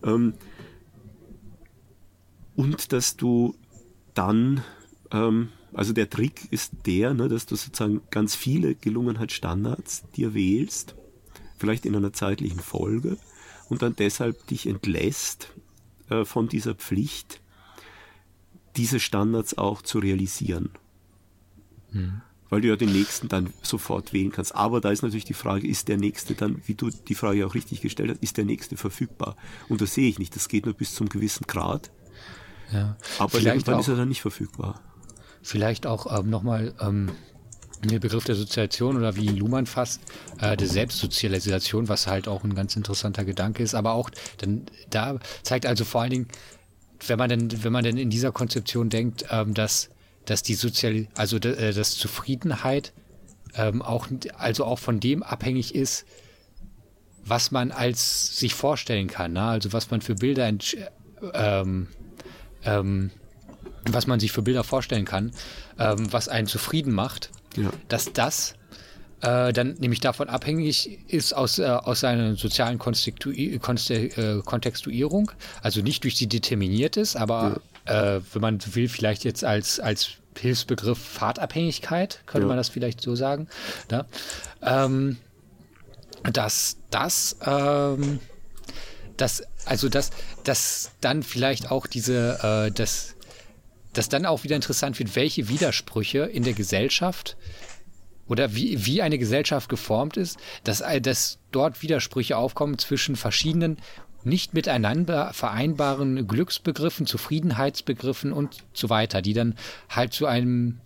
Ähm, 0.04 0.34
und 2.56 2.92
dass 2.92 3.18
du 3.18 3.56
dann, 4.14 4.64
ähm, 5.12 5.50
also 5.74 5.94
der 5.94 6.10
Trick 6.10 6.52
ist 6.52 6.74
der, 6.86 7.14
ne, 7.14 7.28
dass 7.28 7.46
du 7.46 7.56
sozusagen 7.56 8.02
ganz 8.10 8.36
viele 8.36 8.76
Gelungenheitsstandards 8.76 10.04
dir 10.16 10.34
wählst, 10.34 10.96
vielleicht 11.58 11.86
in 11.86 11.96
einer 11.96 12.14
zeitlichen 12.14 12.60
Folge, 12.60 13.18
und 13.70 13.82
dann 13.82 13.96
deshalb 13.96 14.48
dich 14.48 14.68
entlässt 14.68 15.54
äh, 16.10 16.26
von 16.26 16.50
dieser 16.50 16.76
Pflicht, 16.76 17.40
diese 18.76 19.00
Standards 19.00 19.58
auch 19.58 19.82
zu 19.82 20.00
realisieren. 20.00 20.72
Hm. 21.92 22.22
Weil 22.52 22.62
du 22.62 22.68
ja 22.68 22.76
den 22.76 22.92
nächsten 22.92 23.30
dann 23.30 23.52
sofort 23.64 24.14
wählen 24.14 24.32
kannst. 24.32 24.54
Aber 24.54 24.80
da 24.82 24.92
ist 24.92 25.02
natürlich 25.02 25.26
die 25.26 25.34
Frage, 25.34 25.68
ist 25.68 25.88
der 25.88 25.98
nächste 25.98 26.36
dann, 26.36 26.62
wie 26.68 26.76
du 26.76 26.92
die 26.92 27.16
Frage 27.16 27.48
auch 27.48 27.56
richtig 27.56 27.82
gestellt 27.82 28.12
hast, 28.12 28.22
ist 28.22 28.38
der 28.38 28.46
nächste 28.46 28.78
verfügbar? 28.78 29.36
Und 29.70 29.82
das 29.82 29.96
sehe 29.96 30.08
ich 30.08 30.20
nicht. 30.20 30.36
Das 30.36 30.48
geht 30.50 30.66
nur 30.66 30.76
bis 30.76 30.94
zum 30.94 31.10
gewissen 31.10 31.48
Grad. 31.48 31.90
Ja. 32.72 32.98
Aber 33.18 33.30
vielleicht 33.30 33.48
irgendwann 33.48 33.76
auch, 33.76 33.80
ist 33.80 33.88
er 33.88 33.96
dann 33.96 34.10
nicht 34.10 34.22
verfügbar. 34.22 34.82
Vielleicht 35.42 35.88
auch 35.88 36.20
ähm, 36.20 36.30
nochmal 36.30 36.76
ähm, 36.80 37.12
der 37.84 38.00
Begriff 38.00 38.26
der 38.26 38.36
Sozialisation 38.36 38.98
oder 38.98 39.16
wie 39.16 39.28
Luhmann 39.28 39.66
fasst, 39.66 40.02
äh, 40.40 40.56
der 40.56 40.68
Selbstsozialisation, 40.68 41.90
was 41.90 42.08
halt 42.08 42.28
auch 42.28 42.44
ein 42.44 42.54
ganz 42.54 42.76
interessanter 42.76 43.26
Gedanke 43.26 43.64
ist. 43.64 43.74
Aber 43.74 43.94
auch 43.94 44.10
dann 44.38 44.66
da 44.90 45.20
zeigt 45.44 45.66
also 45.66 45.86
vor 45.86 46.02
allen 46.02 46.12
Dingen, 46.12 46.28
wenn 47.08 47.18
man 47.18 47.30
denn, 47.30 47.64
wenn 47.64 47.74
man 47.74 47.84
denn 47.84 47.98
in 47.98 48.10
dieser 48.10 48.32
Konzeption 48.32 48.90
denkt, 48.90 49.26
ähm, 49.32 49.54
dass, 49.54 49.90
dass 50.26 50.44
die 50.44 50.54
Sozial, 50.54 51.08
also 51.16 51.38
äh, 51.38 51.74
dass 51.74 51.98
Zufriedenheit 51.98 52.94
ähm, 53.56 53.82
auch, 53.82 54.08
also 54.38 54.66
auch 54.66 54.80
von 54.80 55.00
dem 55.00 55.24
abhängig 55.24 55.76
ist, 55.76 56.06
was 57.24 57.52
man 57.52 57.72
als 57.72 58.38
sich 58.38 58.56
vorstellen 58.56 59.08
kann, 59.08 59.34
ne? 59.34 59.44
also 59.44 59.74
was 59.74 59.92
man 59.92 60.02
für 60.02 60.16
Bilder 60.16 60.52
ähm, 61.34 61.88
ähm, 62.64 63.12
was 63.86 64.08
man 64.08 64.20
sich 64.20 64.32
für 64.32 64.42
Bilder 64.42 64.64
vorstellen 64.64 65.06
kann, 65.06 65.32
ähm, 65.80 66.12
was 66.12 66.28
einen 66.28 66.48
zufrieden 66.48 66.94
macht, 66.94 67.32
ja. 67.56 67.70
dass 67.88 68.14
das 68.14 68.56
äh, 69.22 69.54
dann 69.54 69.76
nämlich 69.80 70.00
davon 70.00 70.30
abhängig 70.30 71.00
ist 71.08 71.34
aus, 71.34 71.60
äh, 71.60 71.66
aus 71.66 72.02
seiner 72.02 72.36
sozialen 72.36 72.80
Konstitu 72.80 73.32
Konste 73.60 73.96
äh, 73.96 74.42
Kontextuierung, 74.44 75.32
also 75.62 75.82
nicht 75.82 76.04
durch 76.04 76.18
sie 76.18 76.28
determiniert 76.28 76.98
ist, 76.98 77.16
aber. 77.16 77.62
Äh, 77.92 78.22
wenn 78.34 78.42
man 78.42 78.60
will, 78.74 78.88
vielleicht 78.88 79.24
jetzt 79.24 79.44
als, 79.44 79.80
als 79.80 80.12
Hilfsbegriff 80.38 80.98
Fahrtabhängigkeit, 80.98 82.22
könnte 82.26 82.46
ja. 82.46 82.48
man 82.48 82.58
das 82.58 82.70
vielleicht 82.70 83.02
so 83.02 83.16
sagen, 83.16 83.48
ne? 83.92 84.06
ähm, 84.62 85.18
dass 86.32 86.78
das 86.90 87.36
ähm, 87.46 88.20
dass, 89.18 89.44
also 89.66 89.88
dass, 89.88 90.10
dass 90.44 90.92
dann 91.02 91.24
vielleicht 91.24 91.70
auch 91.70 91.86
diese, 91.86 92.40
äh, 92.70 92.72
dass, 92.72 93.16
dass 93.94 94.10
dann 94.10 94.26
auch 94.26 94.44
wieder 94.44 94.56
interessant 94.56 94.98
wird, 95.00 95.16
welche 95.16 95.48
Widersprüche 95.48 96.20
in 96.24 96.44
der 96.44 96.54
Gesellschaft 96.54 97.38
oder 98.28 98.56
wie, 98.56 98.86
wie 98.86 99.02
eine 99.02 99.18
Gesellschaft 99.18 99.70
geformt 99.70 100.18
ist, 100.18 100.40
dass, 100.64 100.84
dass 101.02 101.38
dort 101.52 101.82
Widersprüche 101.82 102.38
aufkommen 102.38 102.78
zwischen 102.78 103.16
verschiedenen 103.16 103.78
nicht 104.24 104.54
miteinander 104.54 105.34
vereinbaren 105.34 106.28
Glücksbegriffen, 106.28 107.06
Zufriedenheitsbegriffen 107.06 108.34
und 108.34 108.64
so 108.74 108.90
weiter, 108.90 109.22
die 109.22 109.34
dann 109.34 109.56
halt 109.90 110.14
zu 110.14 110.26
einem 110.26 110.80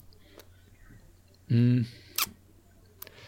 mh, 1.47 1.57
hm, 1.57 1.85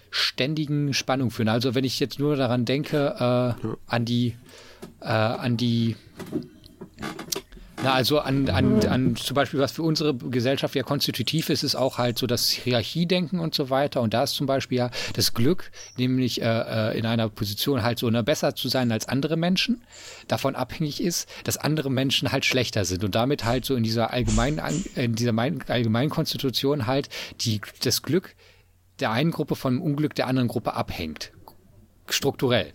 ständigen 0.10 0.94
Spannung 0.94 1.32
führen. 1.32 1.50
Also 1.50 1.76
wenn 1.76 1.84
ich 1.84 2.00
jetzt 2.00 2.20
nur 2.20 2.36
daran 2.36 2.66
denke, 2.66 3.56
äh, 3.64 3.68
an 3.88 4.06
die 4.06 4.36
äh, 5.02 5.08
an 5.08 5.58
die 5.58 5.96
na, 7.84 7.94
also 7.94 8.20
an, 8.20 8.50
an, 8.50 8.84
an 8.88 9.16
zum 9.16 9.36
Beispiel, 9.36 9.60
was 9.60 9.74
für 9.74 9.84
unsere 9.84 10.16
Gesellschaft 10.16 10.74
ja 10.74 10.82
konstitutiv 10.82 11.50
ist, 11.50 11.64
ist 11.64 11.76
auch 11.76 12.00
halt 12.00 12.18
so 12.18 12.26
das 12.26 12.50
Hierarchiedenken 12.50 13.40
und 13.40 13.54
so 13.54 13.70
weiter. 13.70 14.02
Und 14.02 14.14
da 14.14 14.24
ist 14.24 14.34
zum 14.34 14.48
Beispiel 14.48 14.80
ja 14.80 14.90
das 15.14 15.34
Glück, 15.34 15.72
nämlich 15.98 16.42
äh, 16.42 16.46
äh 16.46 16.98
in 16.98 17.06
einer 17.06 17.30
Position 17.30 17.84
halt 17.84 18.00
so 18.00 18.10
ne, 18.10 18.24
besser 18.24 18.56
zu 18.56 18.68
sein 18.68 18.92
als 18.92 19.08
andere 19.08 19.38
Menschen, 19.38 19.84
davon 20.28 20.56
abhängig 20.56 21.02
ist, 21.02 21.30
dass 21.44 21.58
andere 21.58 21.92
Menschen 21.92 22.32
halt 22.32 22.46
schlechter 22.46 22.84
sind 22.84 23.04
und 23.04 23.14
damit 23.14 23.46
halt 23.46 23.64
so 23.66 23.76
in 23.76 23.84
dieser 23.84 24.12
allgemeinen, 24.12 24.60
in 24.96 25.14
dieser 25.14 25.34
allgemeinen 25.68 26.10
Konstitution 26.10 26.88
halt 26.88 27.10
die, 27.42 27.62
das 27.84 28.02
Glück 28.02 28.36
der 29.00 29.12
einen 29.12 29.30
Gruppe 29.32 29.56
vom 29.56 29.82
Unglück 29.82 30.16
der 30.16 30.26
anderen 30.26 30.48
Gruppe 30.48 30.74
abhängt. 30.74 31.32
Strukturell. 32.10 32.74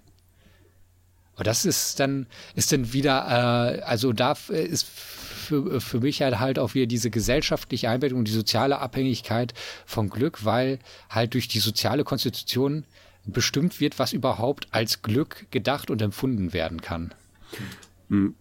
Und 1.36 1.46
das 1.46 1.64
ist 1.64 1.98
dann, 1.98 2.26
ist 2.54 2.72
dann 2.72 2.92
wieder, 2.92 3.78
äh, 3.78 3.82
also 3.82 4.12
da 4.12 4.32
ist 4.48 4.86
für, 4.86 5.80
für 5.80 6.00
mich 6.00 6.22
halt, 6.22 6.38
halt 6.38 6.59
auch 6.59 6.74
wieder 6.74 6.86
diese 6.86 7.10
gesellschaftliche 7.10 7.88
Einbettung, 7.88 8.24
die 8.24 8.32
soziale 8.32 8.78
Abhängigkeit 8.78 9.54
von 9.86 10.10
Glück, 10.10 10.44
weil 10.44 10.78
halt 11.09 11.34
durch 11.34 11.48
die 11.48 11.59
soziale 11.59 12.04
Konstitution 12.04 12.84
bestimmt 13.24 13.80
wird, 13.80 13.98
was 13.98 14.12
überhaupt 14.12 14.68
als 14.72 15.02
Glück 15.02 15.46
gedacht 15.50 15.90
und 15.90 16.02
empfunden 16.02 16.52
werden 16.52 16.80
kann. 16.80 17.14
Hm. 18.09 18.34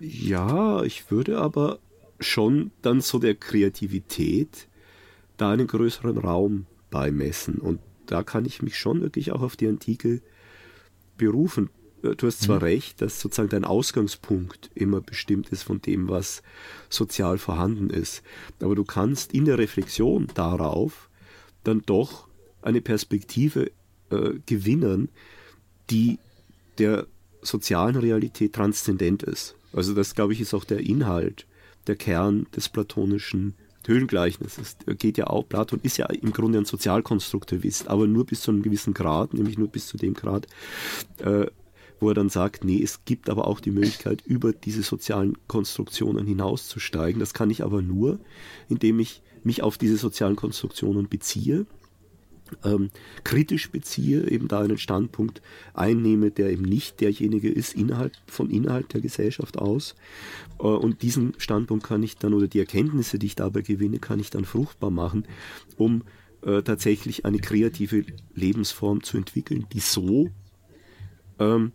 Ja, 0.00 0.82
ich 0.82 1.10
würde 1.10 1.38
aber 1.38 1.78
schon 2.20 2.70
dann 2.82 3.00
so 3.00 3.18
der 3.18 3.34
Kreativität 3.34 4.68
da 5.36 5.50
einen 5.50 5.66
größeren 5.66 6.18
Raum 6.18 6.66
beimessen. 6.90 7.56
Und 7.56 7.80
da 8.06 8.22
kann 8.22 8.44
ich 8.44 8.62
mich 8.62 8.78
schon 8.78 9.00
wirklich 9.00 9.32
auch 9.32 9.42
auf 9.42 9.56
die 9.56 9.68
Antike 9.68 10.22
berufen. 11.16 11.70
Du 12.02 12.26
hast 12.26 12.40
zwar 12.40 12.56
mhm. 12.56 12.64
recht, 12.64 13.00
dass 13.00 13.20
sozusagen 13.20 13.48
dein 13.48 13.64
Ausgangspunkt 13.64 14.70
immer 14.74 15.00
bestimmt 15.00 15.48
ist 15.48 15.62
von 15.62 15.80
dem, 15.80 16.08
was 16.08 16.42
sozial 16.88 17.38
vorhanden 17.38 17.90
ist, 17.90 18.22
aber 18.60 18.74
du 18.74 18.84
kannst 18.84 19.32
in 19.32 19.44
der 19.44 19.58
Reflexion 19.58 20.28
darauf 20.34 21.08
dann 21.64 21.82
doch 21.84 22.28
eine 22.62 22.80
Perspektive 22.80 23.70
äh, 24.10 24.34
gewinnen, 24.46 25.08
die 25.90 26.18
der 26.78 27.06
sozialen 27.42 27.96
Realität 27.96 28.54
transzendent 28.54 29.22
ist. 29.22 29.54
Also 29.72 29.94
das, 29.94 30.14
glaube 30.14 30.32
ich, 30.32 30.40
ist 30.40 30.54
auch 30.54 30.64
der 30.64 30.80
Inhalt, 30.80 31.46
der 31.86 31.96
Kern 31.96 32.46
des 32.54 32.68
platonischen 32.68 33.54
Höhlengleichnis. 33.86 34.58
Es 34.58 34.76
geht 34.98 35.16
ja 35.16 35.28
auch, 35.28 35.48
Platon 35.48 35.80
ist 35.82 35.96
ja 35.96 36.06
im 36.06 36.32
Grunde 36.32 36.58
ein 36.58 36.64
Sozialkonstruktivist, 36.64 37.88
aber 37.88 38.06
nur 38.06 38.26
bis 38.26 38.40
zu 38.40 38.50
einem 38.50 38.62
gewissen 38.62 38.94
Grad, 38.94 39.34
nämlich 39.34 39.58
nur 39.58 39.68
bis 39.68 39.86
zu 39.86 39.96
dem 39.96 40.14
Grad, 40.14 40.46
äh, 41.18 41.46
wo 42.00 42.08
er 42.08 42.14
dann 42.14 42.28
sagt, 42.28 42.64
nee, 42.64 42.82
es 42.82 43.04
gibt 43.04 43.30
aber 43.30 43.46
auch 43.46 43.60
die 43.60 43.70
Möglichkeit, 43.70 44.22
über 44.26 44.52
diese 44.52 44.82
sozialen 44.82 45.36
Konstruktionen 45.48 46.26
hinauszusteigen. 46.26 47.20
Das 47.20 47.34
kann 47.34 47.50
ich 47.50 47.62
aber 47.62 47.82
nur, 47.82 48.18
indem 48.68 48.98
ich 48.98 49.22
mich 49.42 49.62
auf 49.62 49.78
diese 49.78 49.96
sozialen 49.96 50.36
Konstruktionen 50.36 51.08
beziehe 51.08 51.66
ähm, 52.64 52.90
kritisch 53.24 53.70
beziehe, 53.70 54.28
eben 54.30 54.48
da 54.48 54.60
einen 54.60 54.78
Standpunkt 54.78 55.42
einnehme, 55.74 56.30
der 56.30 56.50
eben 56.50 56.62
nicht 56.62 57.00
derjenige 57.00 57.50
ist 57.50 57.74
innerhalb 57.74 58.12
von 58.26 58.50
innerhalb 58.50 58.88
der 58.90 59.00
Gesellschaft 59.00 59.58
aus. 59.58 59.94
Äh, 60.58 60.64
und 60.64 61.02
diesen 61.02 61.34
Standpunkt 61.38 61.84
kann 61.84 62.02
ich 62.02 62.16
dann 62.16 62.34
oder 62.34 62.48
die 62.48 62.60
Erkenntnisse, 62.60 63.18
die 63.18 63.26
ich 63.26 63.36
dabei 63.36 63.62
gewinne, 63.62 63.98
kann 63.98 64.20
ich 64.20 64.30
dann 64.30 64.44
fruchtbar 64.44 64.90
machen, 64.90 65.26
um 65.76 66.02
äh, 66.42 66.62
tatsächlich 66.62 67.24
eine 67.24 67.38
kreative 67.38 68.04
Lebensform 68.34 69.02
zu 69.02 69.16
entwickeln, 69.16 69.66
die 69.72 69.80
so 69.80 70.30
ähm, 71.38 71.72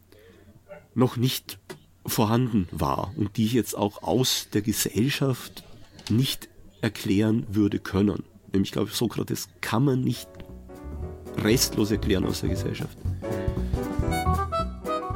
noch 0.94 1.18
nicht 1.18 1.60
vorhanden 2.06 2.68
war 2.72 3.12
und 3.16 3.38
die 3.38 3.46
ich 3.46 3.54
jetzt 3.54 3.78
auch 3.78 4.04
aus 4.04 4.48
der 4.54 4.62
Gesellschaft 4.62 5.64
nicht 6.10 6.50
erklären 6.82 7.46
würde 7.50 7.80
können. 7.80 8.24
Nämlich, 8.52 8.70
ich 8.70 8.74
glaube, 8.74 8.92
Sokrates 8.92 9.50
kann 9.62 9.86
man 9.86 10.02
nicht 10.02 10.28
restlos 11.38 11.92
erklären 11.92 12.26
aus 12.26 12.42
der 12.42 12.50
Gesellschaft. 12.50 12.98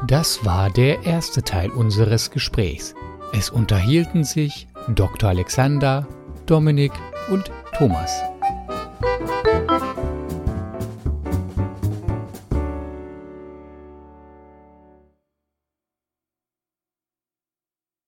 Das 0.07 0.45
war 0.45 0.69
der 0.69 1.03
erste 1.03 1.41
Teil 1.41 1.71
unseres 1.71 2.29
Gesprächs. 2.29 2.93
Es 3.33 3.49
unterhielten 3.49 4.23
sich 4.23 4.67
Dr. 4.93 5.29
Alexander, 5.29 6.07
Dominik 6.45 6.93
und 7.29 7.51
Thomas. 7.75 8.21